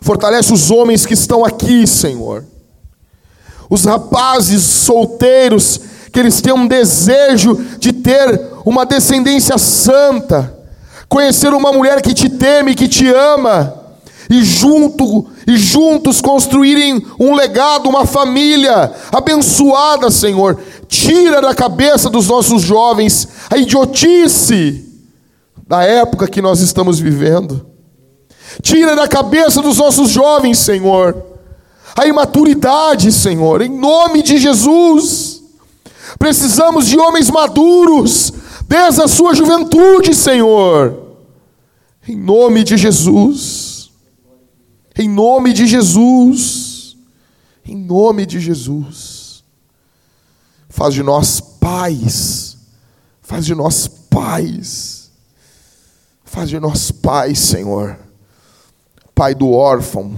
Fortalece 0.00 0.52
os 0.52 0.70
homens 0.70 1.06
que 1.06 1.14
estão 1.14 1.44
aqui, 1.44 1.86
Senhor. 1.86 2.44
Os 3.70 3.84
rapazes 3.84 4.62
solteiros, 4.62 5.80
que 6.12 6.18
eles 6.18 6.40
têm 6.40 6.52
um 6.52 6.66
desejo 6.66 7.54
de 7.78 7.92
ter 7.92 8.52
uma 8.64 8.84
descendência 8.84 9.56
santa, 9.56 10.54
conhecer 11.08 11.52
uma 11.54 11.72
mulher 11.72 12.02
que 12.02 12.12
te 12.12 12.28
teme, 12.28 12.74
que 12.74 12.88
te 12.88 13.08
ama 13.08 13.84
e 14.28 14.42
junto 14.42 15.26
e 15.46 15.56
juntos 15.56 16.20
construírem 16.20 17.04
um 17.18 17.34
legado, 17.34 17.88
uma 17.88 18.06
família 18.06 18.92
abençoada, 19.12 20.10
Senhor. 20.10 20.58
Tira 20.88 21.40
da 21.40 21.54
cabeça 21.54 22.08
dos 22.08 22.28
nossos 22.28 22.62
jovens 22.62 23.28
a 23.50 23.56
idiotice 23.56 24.84
da 25.66 25.82
época 25.82 26.28
que 26.28 26.42
nós 26.42 26.60
estamos 26.60 26.98
vivendo. 26.98 27.66
Tira 28.62 28.94
da 28.94 29.08
cabeça 29.08 29.60
dos 29.60 29.78
nossos 29.78 30.10
jovens, 30.10 30.58
Senhor, 30.58 31.16
a 31.96 32.06
imaturidade, 32.06 33.10
Senhor, 33.12 33.62
em 33.62 33.68
nome 33.68 34.22
de 34.22 34.38
Jesus. 34.38 35.42
Precisamos 36.18 36.86
de 36.86 36.98
homens 36.98 37.30
maduros, 37.30 38.32
desde 38.68 39.02
a 39.02 39.08
sua 39.08 39.34
juventude, 39.34 40.14
Senhor, 40.14 40.94
em 42.08 42.16
nome 42.16 42.62
de 42.62 42.76
Jesus. 42.76 43.73
Em 44.96 45.08
nome 45.08 45.52
de 45.52 45.66
Jesus. 45.66 46.96
Em 47.64 47.76
nome 47.76 48.26
de 48.26 48.38
Jesus. 48.38 49.42
Faz 50.68 50.94
de 50.94 51.02
nós 51.02 51.40
pais. 51.40 52.56
Faz 53.22 53.44
de 53.44 53.54
nós 53.54 53.88
pais. 53.88 55.10
Faz 56.24 56.48
de 56.48 56.60
nós 56.60 56.90
pais, 56.90 57.38
Senhor. 57.38 57.98
Pai 59.14 59.34
do 59.34 59.50
órfão. 59.50 60.14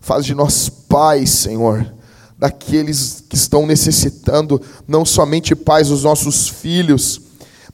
Faz 0.00 0.24
de 0.24 0.34
nós 0.34 0.68
pais, 0.68 1.30
Senhor, 1.30 1.92
daqueles 2.38 3.22
que 3.28 3.36
estão 3.36 3.66
necessitando, 3.66 4.60
não 4.86 5.04
somente 5.04 5.54
pais 5.54 5.88
dos 5.88 6.02
nossos 6.02 6.48
filhos, 6.48 7.20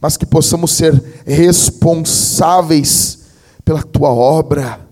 mas 0.01 0.17
que 0.17 0.27
possamos 0.27 0.73
ser 0.73 1.23
responsáveis 1.25 3.21
pela 3.65 3.83
tua 3.85 4.11
obra 4.11 4.85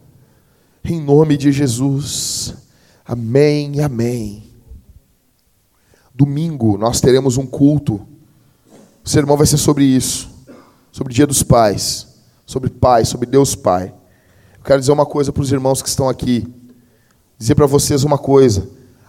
em 0.85 1.01
nome 1.01 1.37
de 1.37 1.53
Jesus. 1.53 2.55
Amém, 3.05 3.81
amém. 3.81 4.45
Domingo 6.15 6.77
nós 6.77 7.01
teremos 7.01 7.37
um 7.37 7.47
culto. 7.47 8.07
O 9.05 9.09
sermão 9.09 9.37
vai 9.37 9.47
ser 9.47 9.59
sobre 9.59 9.85
isso, 9.85 10.31
sobre 10.91 11.13
o 11.13 11.15
Dia 11.15 11.27
dos 11.27 11.43
Pais, 11.43 12.07
sobre 12.47 12.71
Pai, 12.71 13.05
sobre 13.05 13.27
Deus 13.27 13.55
Pai. 13.55 13.95
Eu 14.59 14.65
quero 14.65 14.81
dizer 14.81 14.93
uma 14.93 15.07
coisa 15.07 15.33
para 15.33 15.43
os 15.43 15.51
irmãos 15.51 15.83
que 15.83 15.89
estão 15.89 16.09
aqui. 16.09 16.47
Dizer 17.39 17.55
para 17.55 17.67
vocês 17.67 18.05
uma 18.05 18.19
coisa. 18.19 18.69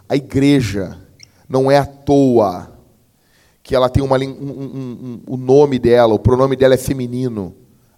A 0.10 0.16
igreja 0.16 0.98
não 1.48 1.70
é 1.70 1.78
à 1.78 1.86
toa 1.86 2.72
que 3.62 3.76
ela 3.76 3.90
tem 3.90 4.04
uma, 4.04 4.18
um, 4.18 4.22
um, 4.22 4.24
um, 4.28 5.22
o 5.28 5.38
nome 5.38 5.80
dela, 5.80 6.14
o 6.14 6.20
pronome 6.20 6.56
dela 6.56 6.74
é 6.74 6.78
feminino. 6.78 7.56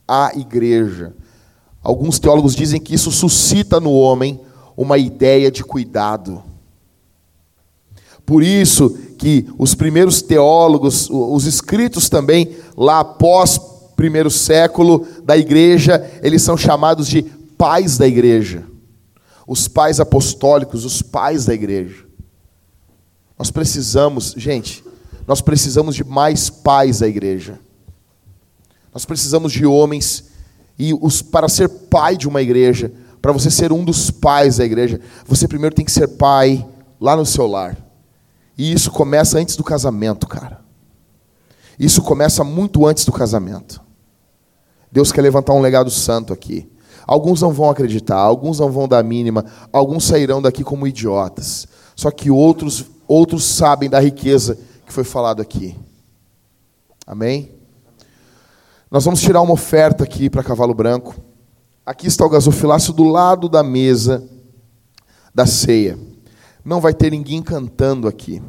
A 0.08 0.32
igreja. 0.36 1.16
Alguns 1.86 2.18
teólogos 2.18 2.56
dizem 2.56 2.82
que 2.82 2.96
isso 2.96 3.12
suscita 3.12 3.80
no 3.80 3.92
homem 3.92 4.42
uma 4.76 4.98
ideia 4.98 5.52
de 5.52 5.64
cuidado. 5.64 6.42
Por 8.26 8.42
isso 8.42 8.90
que 9.20 9.48
os 9.56 9.76
primeiros 9.76 10.20
teólogos, 10.24 11.08
os 11.12 11.46
escritos 11.46 12.10
também, 12.10 12.58
lá 12.76 13.02
após 13.02 13.60
primeiro 13.96 14.32
século 14.32 15.06
da 15.24 15.38
igreja, 15.38 16.04
eles 16.24 16.42
são 16.42 16.58
chamados 16.58 17.08
de 17.08 17.22
pais 17.56 18.00
da 18.00 18.08
igreja. 18.08 18.66
Os 19.48 19.68
pais 19.68 20.00
apostólicos, 20.00 20.86
os 20.86 21.04
pais 21.04 21.46
da 21.46 21.54
igreja. 21.54 22.04
Nós 23.38 23.52
precisamos, 23.52 24.34
gente, 24.36 24.84
nós 25.28 25.40
precisamos 25.40 25.96
de 25.96 26.04
mais 26.04 26.50
pais 26.50 26.98
da 26.98 27.08
igreja. 27.08 27.60
Nós 28.92 29.06
precisamos 29.06 29.52
de 29.54 29.68
homens 29.68 30.34
e 30.78 30.94
os, 30.94 31.22
para 31.22 31.48
ser 31.48 31.70
pai 31.70 32.18
de 32.18 32.28
uma 32.28 32.42
igreja, 32.42 32.92
para 33.22 33.32
você 33.32 33.50
ser 33.50 33.72
um 33.72 33.84
dos 33.84 34.12
pais 34.12 34.58
da 34.58 34.66
igreja, 34.66 35.00
você 35.26 35.48
primeiro 35.48 35.76
tem 35.76 35.86
que 35.86 35.92
ser 35.92 36.08
pai 36.10 36.68
lá 37.00 37.16
no 37.16 37.26
seu 37.26 37.48
lar. 37.48 37.78
E 38.58 38.72
isso 38.72 38.92
começa 38.92 39.38
antes 39.38 39.56
do 39.56 39.64
casamento, 39.64 40.28
cara. 40.28 40.62
Isso 41.78 42.02
começa 42.02 42.44
muito 42.44 42.86
antes 42.86 43.04
do 43.04 43.12
casamento. 43.12 43.82
Deus 44.92 45.12
quer 45.12 45.22
levantar 45.22 45.54
um 45.54 45.62
legado 45.62 45.90
santo 45.90 46.32
aqui. 46.32 46.70
Alguns 47.06 47.42
não 47.42 47.52
vão 47.52 47.70
acreditar, 47.70 48.18
alguns 48.18 48.60
não 48.60 48.72
vão 48.72 48.88
dar 48.88 49.04
mínima, 49.04 49.46
alguns 49.72 50.06
sairão 50.06 50.42
daqui 50.42 50.64
como 50.64 50.88
idiotas. 50.88 51.68
Só 51.96 52.10
que 52.10 52.32
outros, 52.32 52.86
outros 53.08 53.44
sabem 53.44 53.90
da 53.90 54.00
riqueza 54.00 54.58
que 54.86 54.94
foi 54.94 55.04
falado 55.04 55.42
aqui. 55.42 55.76
Amém? 57.06 57.55
Nós 58.90 59.04
vamos 59.04 59.20
tirar 59.20 59.42
uma 59.42 59.54
oferta 59.54 60.04
aqui 60.04 60.30
para 60.30 60.44
Cavalo 60.44 60.74
Branco. 60.74 61.16
Aqui 61.84 62.08
está 62.08 62.24
o 62.24 62.30
gasofilácio 62.30 62.94
do 62.94 63.04
lado 63.04 63.50
da 63.50 63.64
mesa 63.64 64.24
da 65.34 65.46
ceia. 65.46 65.98
Não 66.64 66.80
vai 66.80 66.94
ter 66.94 67.12
ninguém 67.12 67.42
cantando 67.42 68.08
aqui. 68.08 68.42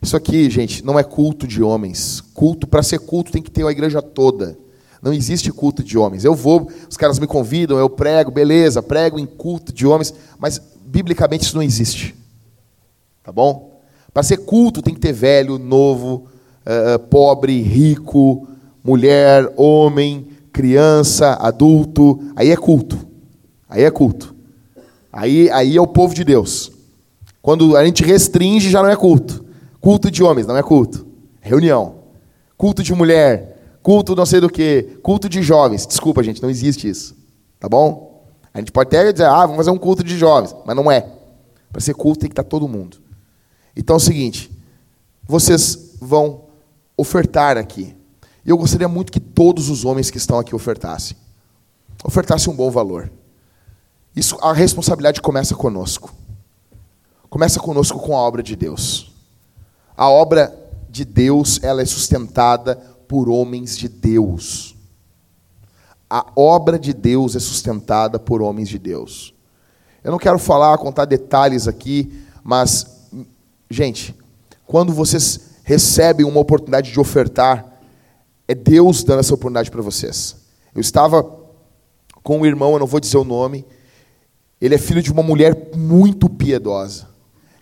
Isso 0.00 0.16
aqui, 0.16 0.48
gente, 0.48 0.84
não 0.84 0.98
é 0.98 1.02
culto 1.02 1.46
de 1.46 1.60
homens. 1.60 2.20
Culto, 2.32 2.68
para 2.68 2.84
ser 2.84 3.00
culto, 3.00 3.32
tem 3.32 3.42
que 3.42 3.50
ter 3.50 3.66
a 3.66 3.70
igreja 3.70 4.00
toda. 4.00 4.56
Não 5.02 5.12
existe 5.12 5.50
culto 5.52 5.82
de 5.82 5.98
homens. 5.98 6.24
Eu 6.24 6.34
vou, 6.34 6.70
os 6.88 6.96
caras 6.96 7.18
me 7.18 7.26
convidam, 7.26 7.78
eu 7.78 7.90
prego, 7.90 8.30
beleza, 8.30 8.80
prego 8.80 9.18
em 9.18 9.26
culto 9.26 9.72
de 9.72 9.86
homens, 9.86 10.14
mas 10.38 10.60
biblicamente 10.86 11.44
isso 11.44 11.56
não 11.56 11.62
existe. 11.62 12.14
Tá 13.24 13.32
bom? 13.32 13.80
Para 14.14 14.22
ser 14.22 14.38
culto 14.38 14.80
tem 14.80 14.94
que 14.94 15.00
ter 15.00 15.12
velho, 15.12 15.58
novo, 15.58 16.26
uh, 16.64 16.98
pobre, 16.98 17.60
rico, 17.60 18.46
mulher, 18.82 19.52
homem, 19.56 20.26
criança, 20.52 21.34
adulto, 21.34 22.20
aí 22.34 22.50
é 22.50 22.56
culto. 22.56 23.06
Aí 23.68 23.82
é 23.82 23.90
culto. 23.90 24.34
Aí, 25.12 25.50
aí 25.50 25.76
é 25.76 25.80
o 25.80 25.86
povo 25.86 26.14
de 26.14 26.24
Deus. 26.24 26.72
Quando 27.42 27.76
a 27.76 27.84
gente 27.84 28.04
restringe, 28.04 28.70
já 28.70 28.82
não 28.82 28.90
é 28.90 28.96
culto. 28.96 29.44
Culto 29.80 30.10
de 30.10 30.22
homens, 30.22 30.46
não 30.46 30.56
é 30.56 30.62
culto. 30.62 31.06
É 31.40 31.48
reunião. 31.48 32.00
Culto 32.56 32.82
de 32.82 32.92
mulher, 32.92 33.78
culto 33.82 34.14
não 34.14 34.26
sei 34.26 34.40
do 34.40 34.50
que, 34.50 34.98
culto 35.02 35.28
de 35.28 35.42
jovens. 35.42 35.86
Desculpa, 35.86 36.22
gente, 36.22 36.42
não 36.42 36.50
existe 36.50 36.88
isso. 36.88 37.16
Tá 37.58 37.68
bom? 37.68 38.26
A 38.52 38.58
gente 38.58 38.72
pode 38.72 38.88
até 38.88 39.12
dizer, 39.12 39.24
ah, 39.24 39.42
vamos 39.42 39.56
fazer 39.56 39.70
um 39.70 39.78
culto 39.78 40.04
de 40.04 40.18
jovens, 40.18 40.54
mas 40.66 40.76
não 40.76 40.90
é. 40.90 41.06
Para 41.72 41.80
ser 41.80 41.94
culto 41.94 42.20
tem 42.20 42.28
que 42.28 42.32
estar 42.32 42.44
todo 42.44 42.68
mundo. 42.68 42.98
Então 43.76 43.94
é 43.94 43.96
o 43.96 44.00
seguinte, 44.00 44.50
vocês 45.26 45.96
vão 46.00 46.42
ofertar 46.96 47.56
aqui. 47.56 47.94
E 48.44 48.50
eu 48.50 48.56
gostaria 48.56 48.88
muito 48.88 49.12
que 49.12 49.20
todos 49.20 49.68
os 49.68 49.84
homens 49.84 50.10
que 50.10 50.18
estão 50.18 50.38
aqui 50.38 50.54
ofertassem. 50.54 51.16
Ofertassem 52.04 52.52
um 52.52 52.56
bom 52.56 52.70
valor. 52.70 53.10
Isso, 54.14 54.36
a 54.40 54.52
responsabilidade 54.52 55.20
começa 55.20 55.54
conosco. 55.54 56.12
Começa 57.28 57.60
conosco 57.60 57.98
com 58.00 58.16
a 58.16 58.20
obra 58.20 58.42
de 58.42 58.56
Deus. 58.56 59.12
A 59.96 60.08
obra 60.08 60.56
de 60.88 61.04
Deus, 61.04 61.60
ela 61.62 61.82
é 61.82 61.84
sustentada 61.84 62.76
por 63.06 63.28
homens 63.28 63.76
de 63.76 63.88
Deus. 63.88 64.74
A 66.08 66.26
obra 66.34 66.78
de 66.78 66.92
Deus 66.92 67.36
é 67.36 67.38
sustentada 67.38 68.18
por 68.18 68.42
homens 68.42 68.68
de 68.68 68.78
Deus. 68.78 69.32
Eu 70.02 70.10
não 70.10 70.18
quero 70.18 70.38
falar, 70.38 70.76
contar 70.78 71.04
detalhes 71.04 71.68
aqui, 71.68 72.24
mas, 72.42 72.86
gente, 73.68 74.14
quando 74.66 74.92
vocês 74.92 75.40
recebem 75.62 76.26
uma 76.26 76.40
oportunidade 76.40 76.90
de 76.90 76.98
ofertar, 76.98 77.69
é 78.50 78.54
Deus 78.54 79.04
dando 79.04 79.20
essa 79.20 79.32
oportunidade 79.32 79.70
para 79.70 79.80
vocês. 79.80 80.34
Eu 80.74 80.80
estava 80.80 81.22
com 82.20 82.40
um 82.40 82.44
irmão, 82.44 82.72
eu 82.72 82.80
não 82.80 82.86
vou 82.86 82.98
dizer 82.98 83.16
o 83.16 83.22
nome, 83.22 83.64
ele 84.60 84.74
é 84.74 84.78
filho 84.78 85.00
de 85.00 85.12
uma 85.12 85.22
mulher 85.22 85.70
muito 85.76 86.28
piedosa. 86.28 87.06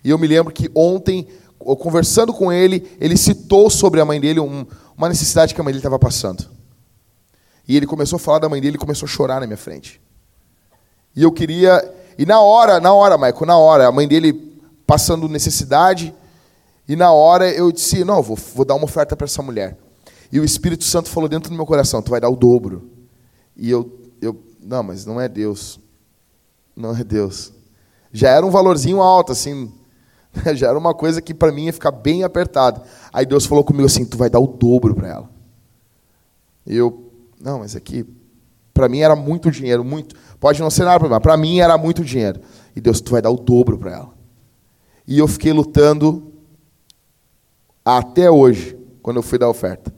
E 0.03 0.09
eu 0.09 0.17
me 0.17 0.25
lembro 0.25 0.51
que 0.51 0.67
ontem, 0.73 1.27
conversando 1.59 2.33
com 2.33 2.51
ele, 2.51 2.89
ele 2.99 3.15
citou 3.17 3.69
sobre 3.69 4.01
a 4.01 4.05
mãe 4.05 4.19
dele 4.19 4.39
um, 4.39 4.65
uma 4.97 5.07
necessidade 5.07 5.53
que 5.53 5.61
a 5.61 5.63
mãe 5.63 5.71
dele 5.71 5.79
estava 5.79 5.99
passando. 5.99 6.49
E 7.67 7.77
ele 7.77 7.85
começou 7.85 8.17
a 8.17 8.19
falar 8.19 8.39
da 8.39 8.49
mãe 8.49 8.59
dele 8.59 8.75
e 8.75 8.79
começou 8.79 9.05
a 9.05 9.09
chorar 9.09 9.39
na 9.39 9.45
minha 9.45 9.57
frente. 9.57 10.01
E 11.15 11.21
eu 11.21 11.31
queria. 11.31 11.87
E 12.17 12.25
na 12.25 12.41
hora, 12.41 12.79
na 12.79 12.91
hora, 12.91 13.15
Michael, 13.15 13.45
na 13.45 13.57
hora, 13.59 13.87
a 13.87 13.91
mãe 13.91 14.07
dele 14.07 14.33
passando 14.87 15.29
necessidade. 15.29 16.15
E 16.87 16.95
na 16.95 17.11
hora 17.11 17.47
eu 17.47 17.71
disse: 17.71 18.03
Não, 18.03 18.23
vou, 18.23 18.35
vou 18.35 18.65
dar 18.65 18.73
uma 18.73 18.85
oferta 18.85 19.15
para 19.15 19.25
essa 19.25 19.43
mulher. 19.43 19.77
E 20.31 20.39
o 20.39 20.43
Espírito 20.43 20.83
Santo 20.83 21.09
falou 21.09 21.27
dentro 21.27 21.49
do 21.49 21.55
meu 21.55 21.65
coração: 21.65 22.01
Tu 22.01 22.11
vai 22.11 22.21
dar 22.21 22.29
o 22.29 22.35
dobro. 22.35 22.89
E 23.55 23.69
eu, 23.69 23.99
eu, 24.21 24.41
não, 24.63 24.83
mas 24.83 25.05
não 25.05 25.19
é 25.19 25.27
Deus. 25.27 25.79
Não 26.75 26.95
é 26.95 27.03
Deus. 27.03 27.51
Já 28.11 28.29
era 28.29 28.45
um 28.45 28.51
valorzinho 28.51 29.01
alto, 29.01 29.31
assim. 29.31 29.71
Já 30.55 30.69
era 30.69 30.77
uma 30.77 30.93
coisa 30.93 31.21
que 31.21 31.33
para 31.33 31.51
mim 31.51 31.65
ia 31.65 31.73
ficar 31.73 31.91
bem 31.91 32.23
apertado. 32.23 32.81
Aí 33.11 33.25
Deus 33.25 33.45
falou 33.45 33.63
comigo 33.63 33.85
assim: 33.85 34.05
Tu 34.05 34.17
vai 34.17 34.29
dar 34.29 34.39
o 34.39 34.47
dobro 34.47 34.93
para 34.95 35.07
ela. 35.07 35.29
E 36.65 36.75
eu, 36.75 37.11
não, 37.41 37.59
mas 37.59 37.75
aqui, 37.75 38.05
para 38.73 38.87
mim 38.87 38.99
era 38.99 39.15
muito 39.15 39.49
dinheiro, 39.49 39.83
muito. 39.83 40.15
Pode 40.39 40.61
não 40.61 40.69
ser 40.69 40.85
nada 40.85 41.03
mim, 41.03 41.19
para 41.19 41.35
mim 41.35 41.59
era 41.59 41.77
muito 41.77 42.03
dinheiro. 42.03 42.39
E 42.75 42.79
Deus, 42.79 43.01
tu 43.01 43.11
vai 43.11 43.21
dar 43.21 43.31
o 43.31 43.37
dobro 43.37 43.77
para 43.77 43.91
ela. 43.91 44.13
E 45.07 45.17
eu 45.17 45.27
fiquei 45.27 45.51
lutando 45.51 46.31
até 47.83 48.29
hoje, 48.29 48.77
quando 49.01 49.17
eu 49.17 49.23
fui 49.23 49.39
dar 49.39 49.47
a 49.47 49.49
oferta. 49.49 49.91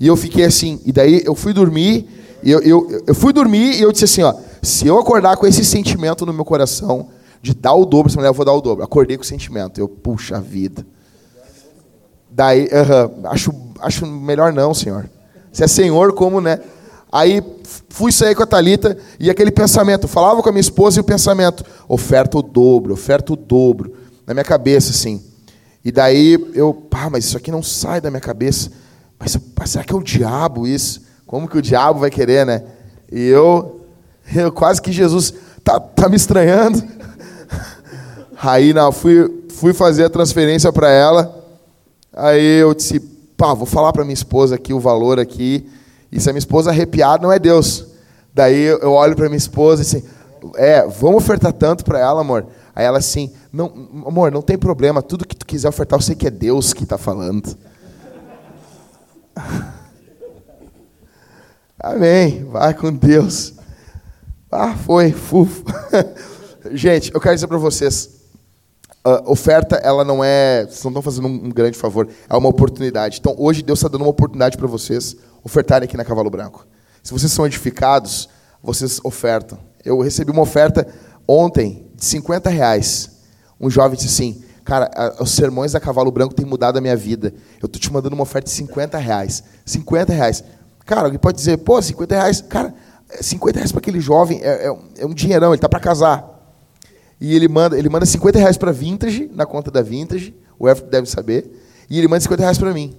E 0.00 0.06
eu 0.06 0.16
fiquei 0.16 0.46
assim, 0.46 0.80
e 0.86 0.90
daí 0.90 1.22
eu 1.26 1.34
fui 1.34 1.52
dormir, 1.52 2.08
e 2.42 2.50
eu, 2.50 2.60
eu, 2.60 3.02
eu 3.06 3.14
fui 3.14 3.34
dormir 3.34 3.78
e 3.78 3.82
eu 3.82 3.92
disse 3.92 4.04
assim, 4.06 4.22
ó, 4.22 4.34
Se 4.62 4.86
eu 4.86 4.98
acordar 4.98 5.36
com 5.36 5.46
esse 5.46 5.62
sentimento 5.64 6.24
no 6.24 6.32
meu 6.32 6.44
coração 6.44 7.08
de 7.42 7.54
dar 7.54 7.74
o 7.74 7.84
dobro, 7.84 8.10
essa 8.10 8.16
mulher 8.16 8.30
eu 8.30 8.34
vou 8.34 8.44
dar 8.44 8.52
o 8.52 8.60
dobro. 8.60 8.82
Acordei 8.82 9.16
com 9.16 9.22
o 9.22 9.26
sentimento. 9.26 9.80
Eu, 9.80 9.88
puxa 9.88 10.40
vida. 10.40 10.86
Daí, 12.30 12.64
uh 12.64 12.68
-huh, 12.68 13.10
acho, 13.24 13.52
acho 13.80 14.06
melhor 14.06 14.52
não, 14.52 14.72
senhor. 14.72 15.08
Se 15.52 15.64
é 15.64 15.66
senhor, 15.66 16.12
como, 16.12 16.40
né? 16.40 16.60
Aí 17.10 17.42
fui 17.88 18.12
sair 18.12 18.34
com 18.34 18.42
a 18.42 18.46
Talita 18.46 18.96
e 19.18 19.28
aquele 19.28 19.50
pensamento, 19.50 20.06
falava 20.06 20.42
com 20.42 20.48
a 20.48 20.52
minha 20.52 20.60
esposa 20.60 20.98
e 20.98 21.00
o 21.00 21.04
pensamento, 21.04 21.64
oferta 21.88 22.38
o 22.38 22.42
dobro, 22.42 22.92
oferta 22.92 23.32
o 23.32 23.36
dobro, 23.36 23.92
na 24.26 24.32
minha 24.32 24.44
cabeça, 24.44 24.90
assim. 24.90 25.20
E 25.84 25.90
daí 25.90 26.38
eu, 26.54 26.72
pá, 26.72 27.10
mas 27.10 27.24
isso 27.24 27.36
aqui 27.36 27.50
não 27.50 27.62
sai 27.62 28.00
da 28.00 28.10
minha 28.10 28.20
cabeça. 28.20 28.70
Mas, 29.20 29.38
mas 29.56 29.70
será 29.70 29.84
que 29.84 29.92
é 29.92 29.96
o 29.96 30.02
diabo 30.02 30.66
isso? 30.66 31.02
Como 31.26 31.46
que 31.46 31.58
o 31.58 31.62
diabo 31.62 32.00
vai 32.00 32.10
querer, 32.10 32.46
né? 32.46 32.64
E 33.12 33.26
eu, 33.26 33.82
eu 34.34 34.50
quase 34.50 34.80
que 34.80 34.90
Jesus 34.90 35.34
tá, 35.62 35.78
tá 35.78 36.08
me 36.08 36.16
estranhando. 36.16 36.82
Aí 38.42 38.72
não, 38.72 38.90
fui, 38.90 39.44
fui 39.50 39.74
fazer 39.74 40.04
a 40.04 40.10
transferência 40.10 40.72
para 40.72 40.90
ela. 40.90 41.38
Aí 42.12 42.60
eu 42.60 42.74
disse, 42.74 42.98
pá, 43.36 43.52
vou 43.52 43.66
falar 43.66 43.92
para 43.92 44.04
minha 44.04 44.14
esposa 44.14 44.54
aqui 44.54 44.72
o 44.72 44.80
valor 44.80 45.20
aqui. 45.20 45.68
E 46.10 46.18
se 46.18 46.28
a 46.30 46.32
minha 46.32 46.40
esposa 46.40 46.70
arrepiar, 46.70 47.20
não 47.20 47.30
é 47.30 47.38
Deus. 47.38 47.86
Daí 48.34 48.62
eu 48.62 48.92
olho 48.92 49.14
para 49.14 49.28
minha 49.28 49.36
esposa 49.36 49.82
e 49.82 49.86
assim, 49.86 50.02
é, 50.56 50.86
vamos 50.86 51.22
ofertar 51.22 51.52
tanto 51.52 51.84
para 51.84 51.98
ela, 51.98 52.22
amor. 52.22 52.46
Aí 52.74 52.84
ela 52.84 52.98
assim, 52.98 53.30
não, 53.52 53.66
amor, 54.06 54.32
não 54.32 54.40
tem 54.40 54.56
problema, 54.56 55.02
tudo 55.02 55.26
que 55.26 55.36
tu 55.36 55.44
quiser 55.44 55.68
ofertar, 55.68 55.98
eu 55.98 56.02
sei 56.02 56.14
que 56.14 56.26
é 56.26 56.30
Deus 56.30 56.72
que 56.72 56.84
está 56.84 56.96
falando. 56.96 57.56
Amém. 61.78 62.44
Vai 62.44 62.74
com 62.74 62.92
Deus. 62.92 63.54
Ah, 64.50 64.74
foi, 64.74 65.12
fufo. 65.12 65.64
Gente, 66.72 67.12
eu 67.14 67.20
quero 67.20 67.34
dizer 67.34 67.46
para 67.46 67.56
vocês, 67.56 68.20
a 69.02 69.30
oferta, 69.30 69.76
ela 69.76 70.04
não 70.04 70.22
é, 70.22 70.64
vocês 70.66 70.82
não 70.84 70.90
estão 70.90 71.02
fazendo 71.02 71.26
um 71.26 71.48
grande 71.48 71.78
favor, 71.78 72.08
é 72.28 72.36
uma 72.36 72.48
oportunidade. 72.48 73.18
Então, 73.18 73.34
hoje 73.38 73.62
Deus 73.62 73.78
está 73.78 73.88
dando 73.88 74.02
uma 74.02 74.10
oportunidade 74.10 74.56
para 74.56 74.66
vocês 74.66 75.16
ofertarem 75.42 75.86
aqui 75.86 75.96
na 75.96 76.04
Cavalo 76.04 76.28
Branco. 76.28 76.66
Se 77.02 77.12
vocês 77.12 77.32
são 77.32 77.46
edificados, 77.46 78.28
vocês 78.62 79.00
ofertam. 79.02 79.58
Eu 79.84 80.00
recebi 80.00 80.30
uma 80.30 80.42
oferta 80.42 80.86
ontem 81.26 81.90
de 81.94 82.04
50 82.04 82.50
reais. 82.50 83.10
Um 83.58 83.70
jovem 83.70 83.96
disse 83.96 84.08
assim, 84.08 84.44
cara, 84.70 85.16
os 85.18 85.32
sermões 85.32 85.72
da 85.72 85.80
Cavalo 85.80 86.12
Branco 86.12 86.32
têm 86.32 86.46
mudado 86.46 86.78
a 86.78 86.80
minha 86.80 86.94
vida. 86.94 87.34
Eu 87.60 87.66
estou 87.66 87.80
te 87.80 87.92
mandando 87.92 88.14
uma 88.14 88.22
oferta 88.22 88.48
de 88.48 88.54
50 88.54 88.98
reais. 88.98 89.42
50 89.66 90.12
reais. 90.12 90.44
Cara, 90.86 91.06
alguém 91.06 91.18
pode 91.18 91.38
dizer, 91.38 91.56
pô, 91.56 91.82
50 91.82 92.14
reais. 92.14 92.40
Cara, 92.40 92.72
50 93.20 93.58
reais 93.58 93.72
para 93.72 93.80
aquele 93.80 93.98
jovem 93.98 94.38
é, 94.40 94.68
é, 94.68 94.76
é 94.98 95.06
um 95.06 95.12
dinheirão, 95.12 95.48
ele 95.48 95.56
está 95.56 95.68
para 95.68 95.80
casar. 95.80 96.24
E 97.20 97.34
ele 97.34 97.48
manda, 97.48 97.76
ele 97.76 97.88
manda 97.88 98.06
50 98.06 98.38
reais 98.38 98.56
para 98.56 98.70
Vintage, 98.70 99.28
na 99.34 99.44
conta 99.44 99.72
da 99.72 99.82
Vintage, 99.82 100.36
o 100.56 100.68
Everton 100.68 100.88
deve 100.88 101.08
saber, 101.08 101.50
e 101.90 101.98
ele 101.98 102.06
manda 102.06 102.20
50 102.20 102.40
reais 102.40 102.56
para 102.56 102.72
mim. 102.72 102.96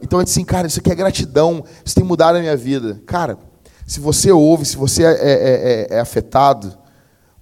Então 0.00 0.20
eu 0.20 0.24
disse 0.24 0.38
assim, 0.38 0.46
cara, 0.46 0.68
isso 0.68 0.78
aqui 0.78 0.92
é 0.92 0.94
gratidão, 0.94 1.64
isso 1.84 1.96
tem 1.96 2.04
mudado 2.04 2.36
a 2.36 2.40
minha 2.40 2.56
vida. 2.56 3.02
Cara, 3.06 3.36
se 3.84 3.98
você 3.98 4.30
ouve, 4.30 4.64
se 4.64 4.76
você 4.76 5.02
é, 5.02 5.10
é, 5.10 5.86
é, 5.90 5.96
é 5.96 6.00
afetado, 6.00 6.78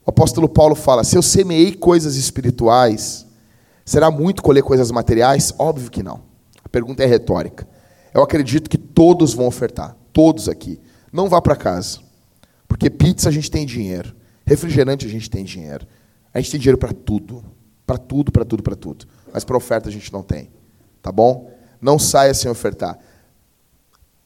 o 0.06 0.08
apóstolo 0.08 0.48
Paulo 0.48 0.74
fala: 0.74 1.04
se 1.04 1.14
eu 1.14 1.22
semeei 1.22 1.74
coisas 1.74 2.16
espirituais, 2.16 3.26
será 3.84 4.10
muito 4.10 4.42
colher 4.42 4.62
coisas 4.62 4.90
materiais? 4.90 5.52
Óbvio 5.58 5.90
que 5.90 6.02
não. 6.02 6.22
A 6.64 6.68
pergunta 6.68 7.02
é 7.02 7.06
retórica. 7.06 7.66
Eu 8.12 8.22
acredito 8.22 8.70
que 8.70 8.78
todos 8.78 9.34
vão 9.34 9.46
ofertar, 9.46 9.96
todos 10.12 10.48
aqui. 10.48 10.80
Não 11.12 11.28
vá 11.28 11.40
para 11.40 11.56
casa, 11.56 11.98
porque 12.66 12.88
pizza 12.88 13.28
a 13.28 13.32
gente 13.32 13.50
tem 13.50 13.66
dinheiro. 13.66 14.14
Refrigerante 14.46 15.06
a 15.06 15.08
gente 15.08 15.30
tem 15.30 15.44
dinheiro. 15.44 15.86
A 16.32 16.40
gente 16.40 16.50
tem 16.50 16.60
dinheiro 16.60 16.78
para 16.78 16.92
tudo. 16.92 17.44
Para 17.86 17.98
tudo, 17.98 18.32
para 18.32 18.44
tudo, 18.44 18.62
para 18.62 18.76
tudo. 18.76 19.06
Mas 19.32 19.44
para 19.44 19.56
oferta 19.56 19.88
a 19.88 19.92
gente 19.92 20.12
não 20.12 20.22
tem. 20.22 20.50
Tá 21.02 21.12
bom? 21.12 21.50
Não 21.80 21.98
saia 21.98 22.32
sem 22.32 22.50
ofertar. 22.50 22.98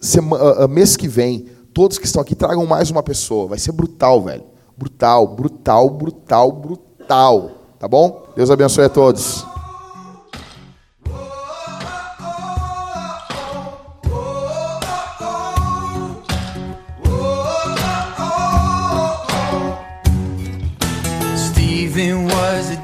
Semana, 0.00 0.64
uh, 0.64 0.68
mês 0.68 0.96
que 0.96 1.08
vem, 1.08 1.46
todos 1.74 1.98
que 1.98 2.06
estão 2.06 2.22
aqui 2.22 2.34
tragam 2.34 2.64
mais 2.66 2.90
uma 2.90 3.02
pessoa. 3.02 3.48
Vai 3.48 3.58
ser 3.58 3.72
brutal, 3.72 4.22
velho. 4.22 4.44
Brutal, 4.76 5.26
brutal, 5.34 5.90
brutal, 5.90 6.52
brutal. 6.52 7.57
Tá 7.78 7.86
bom? 7.86 8.26
Deus 8.34 8.50
abençoe 8.50 8.84
a 8.84 8.88
todos. 8.88 9.46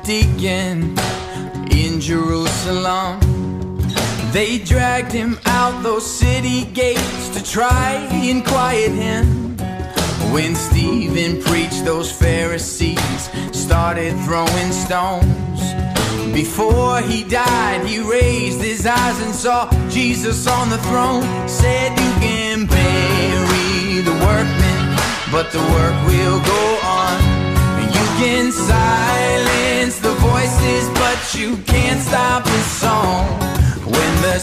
deacon 0.05 0.95
in 1.71 1.99
Jerusalem. 1.99 3.19
They 4.33 4.59
dragged 4.59 5.13
him 5.13 5.39
out 5.47 5.83
those 5.83 6.05
city 6.05 6.67
gates 6.67 7.31
to 7.31 7.43
try 7.43 7.95
and 8.13 8.45
quiet 8.45 8.93
him. 8.93 9.54
When 10.35 10.57
Stephen 10.57 11.41
preached, 11.41 11.85
those 11.85 12.11
Pharisees 12.11 13.31
started 13.53 14.19
throwing 14.25 14.73
stones. 14.73 15.61
Before 16.35 17.01
he 17.01 17.23
died, 17.23 17.87
he 17.87 18.01
raised 18.01 18.61
his 18.61 18.85
eyes 18.85 19.23
and 19.23 19.33
saw 19.33 19.71
Jesus 19.89 20.49
on 20.49 20.71
the 20.71 20.79
throne. 20.79 21.23
Said, 21.49 21.93
You 21.93 22.13
can 22.19 22.67
bury 22.67 24.01
the 24.03 24.17
workmen, 24.27 24.99
but 25.31 25.53
the 25.53 25.63
work 25.71 25.97
will 26.09 26.41
go 26.41 26.65
on 26.83 27.23
You 27.95 28.07
can 28.19 28.51
silence 28.51 30.01
the 30.01 30.15
voices, 30.15 30.89
but 30.99 31.35
you 31.39 31.59
can't 31.59 32.01
stop 32.01 32.43
the 32.43 32.63
song. 32.83 33.25
When 33.85 34.13
the 34.23 34.41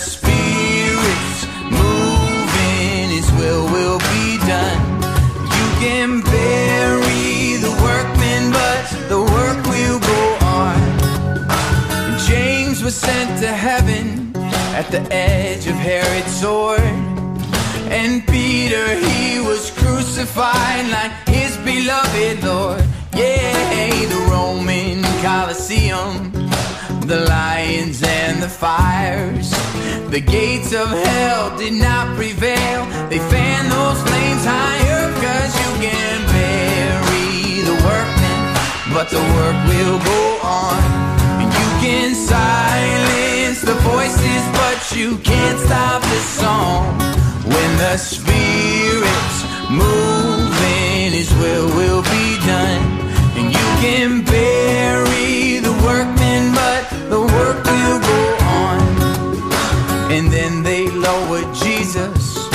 sent 13.02 13.40
to 13.42 13.48
heaven 13.48 14.32
at 14.80 14.88
the 14.92 15.02
edge 15.12 15.66
of 15.66 15.74
Herod's 15.74 16.34
sword. 16.40 16.94
And 17.90 18.26
Peter, 18.28 18.86
he 19.08 19.40
was 19.40 19.72
crucified 19.72 20.86
like 20.98 21.14
his 21.28 21.58
beloved 21.70 22.44
Lord. 22.44 22.84
Yeah, 23.16 24.06
the 24.14 24.22
Roman 24.30 25.02
Colosseum, 25.26 26.32
the 27.12 27.26
lions 27.28 28.04
and 28.04 28.42
the 28.42 28.50
fires. 28.50 29.50
The 30.16 30.22
gates 30.22 30.72
of 30.74 30.88
hell 30.90 31.58
did 31.58 31.74
not 31.74 32.16
prevail. 32.16 32.86
They 33.10 33.22
fan 33.34 33.64
those 33.78 34.00
flames 34.08 34.46
higher, 34.46 35.04
cause 35.24 35.54
you 35.62 35.72
can 35.86 36.18
bury 36.38 37.66
the 37.70 37.78
workmen, 37.90 38.40
but 38.94 39.10
the 39.10 39.24
work 39.36 39.58
will 39.72 39.98
go 40.12 40.22
on. 40.44 41.11
Can 41.82 42.14
silence 42.14 43.62
the 43.62 43.74
voices, 43.82 44.44
but 44.54 44.96
you 44.96 45.18
can't 45.18 45.60
stop 45.60 46.04
the 46.04 46.22
song. 46.40 46.86
When 47.44 47.78
the 47.78 47.98
spirits 47.98 49.38
move 49.68 50.54
in, 50.62 51.12
His 51.12 51.34
will 51.42 51.68
will 51.76 52.04
be 52.04 52.38
done 52.46 52.86
And 53.36 53.48
you 53.50 53.68
can 53.82 54.24
bury 54.24 55.58
the 55.58 55.74
workmen, 55.84 56.54
but 56.54 56.84
the 57.10 57.22
work 57.22 57.64
will 57.66 58.00
go 58.00 58.22
on. 58.46 58.82
And 60.12 60.32
then 60.32 60.62
they 60.62 60.88
lowered 60.88 61.52
Jesus, 61.56 62.48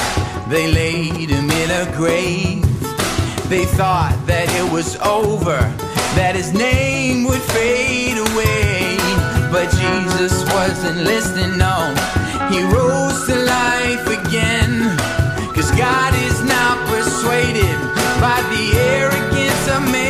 they 0.49 0.71
laid 0.71 1.31
him 1.31 1.51
in 1.51 1.71
a 1.73 1.93
grave. 1.97 2.63
They 3.49 3.65
thought 3.65 4.17
that 4.27 4.49
it 4.55 4.73
was 4.73 4.95
over, 4.99 5.59
that 6.15 6.37
his 6.37 6.53
name 6.53 7.25
would 7.25 7.43
fade 7.43 8.19
away. 8.19 8.76
Jesus 9.73 10.45
wasn't 10.53 10.99
listening, 10.99 11.59
no. 11.59 11.95
He 12.51 12.63
rose 12.63 13.27
to 13.27 13.37
life 13.37 14.07
again. 14.19 14.97
Cause 15.55 15.71
God 15.73 16.15
is 16.29 16.43
not 16.45 16.77
persuaded 16.89 17.77
by 18.21 18.39
the 18.53 18.65
arrogance 18.95 19.69
of 19.69 19.83
man. 19.91 20.07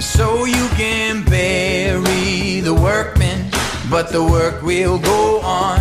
so 0.00 0.44
you 0.44 0.68
can 0.70 1.24
bury 1.24 2.60
the 2.60 2.74
workmen, 2.74 3.50
but 3.90 4.10
the 4.10 4.22
work 4.22 4.62
will 4.62 4.98
go 4.98 5.40
on. 5.40 5.80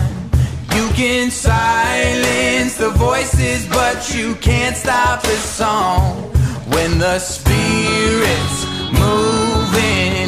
You 0.75 0.89
can 0.89 1.31
silence 1.31 2.77
the 2.77 2.89
voices, 2.89 3.67
but 3.67 4.13
you 4.13 4.35
can't 4.35 4.75
stop 4.75 5.21
the 5.21 5.37
song. 5.59 6.31
When 6.73 6.99
the 6.99 7.17
Spirit's 7.19 8.65
moving, 8.99 9.46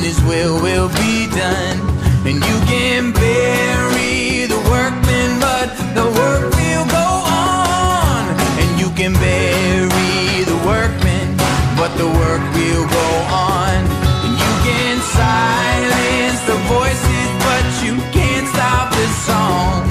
his 0.10 0.23
will 0.23 0.60
will 0.60 0.90
be 0.90 1.27
done. 1.27 1.77
And 2.26 2.38
you 2.41 2.57
can 2.65 3.11
bury 3.14 4.48
the 4.48 4.57
workmen, 4.65 5.40
but 5.40 5.69
the 5.94 6.06
work 6.19 6.49
will 6.49 6.86
go 6.90 7.10
on. 7.30 8.26
And 8.57 8.80
you 8.81 8.90
can 8.98 9.14
bury 9.14 10.45
the 10.49 10.57
workmen, 10.65 11.38
but 11.77 11.95
the 12.02 12.07
work 12.07 12.41
will 12.57 12.88
go 12.90 13.10
on. 13.30 13.86
And 14.26 14.34
you 14.34 14.53
can 14.65 14.98
silence 15.14 16.41
the 16.49 16.57
voices, 16.73 17.27
but 17.45 17.65
you 17.86 17.95
can't 18.11 18.48
stop 18.48 18.90
the 18.90 19.07
song. 19.30 19.89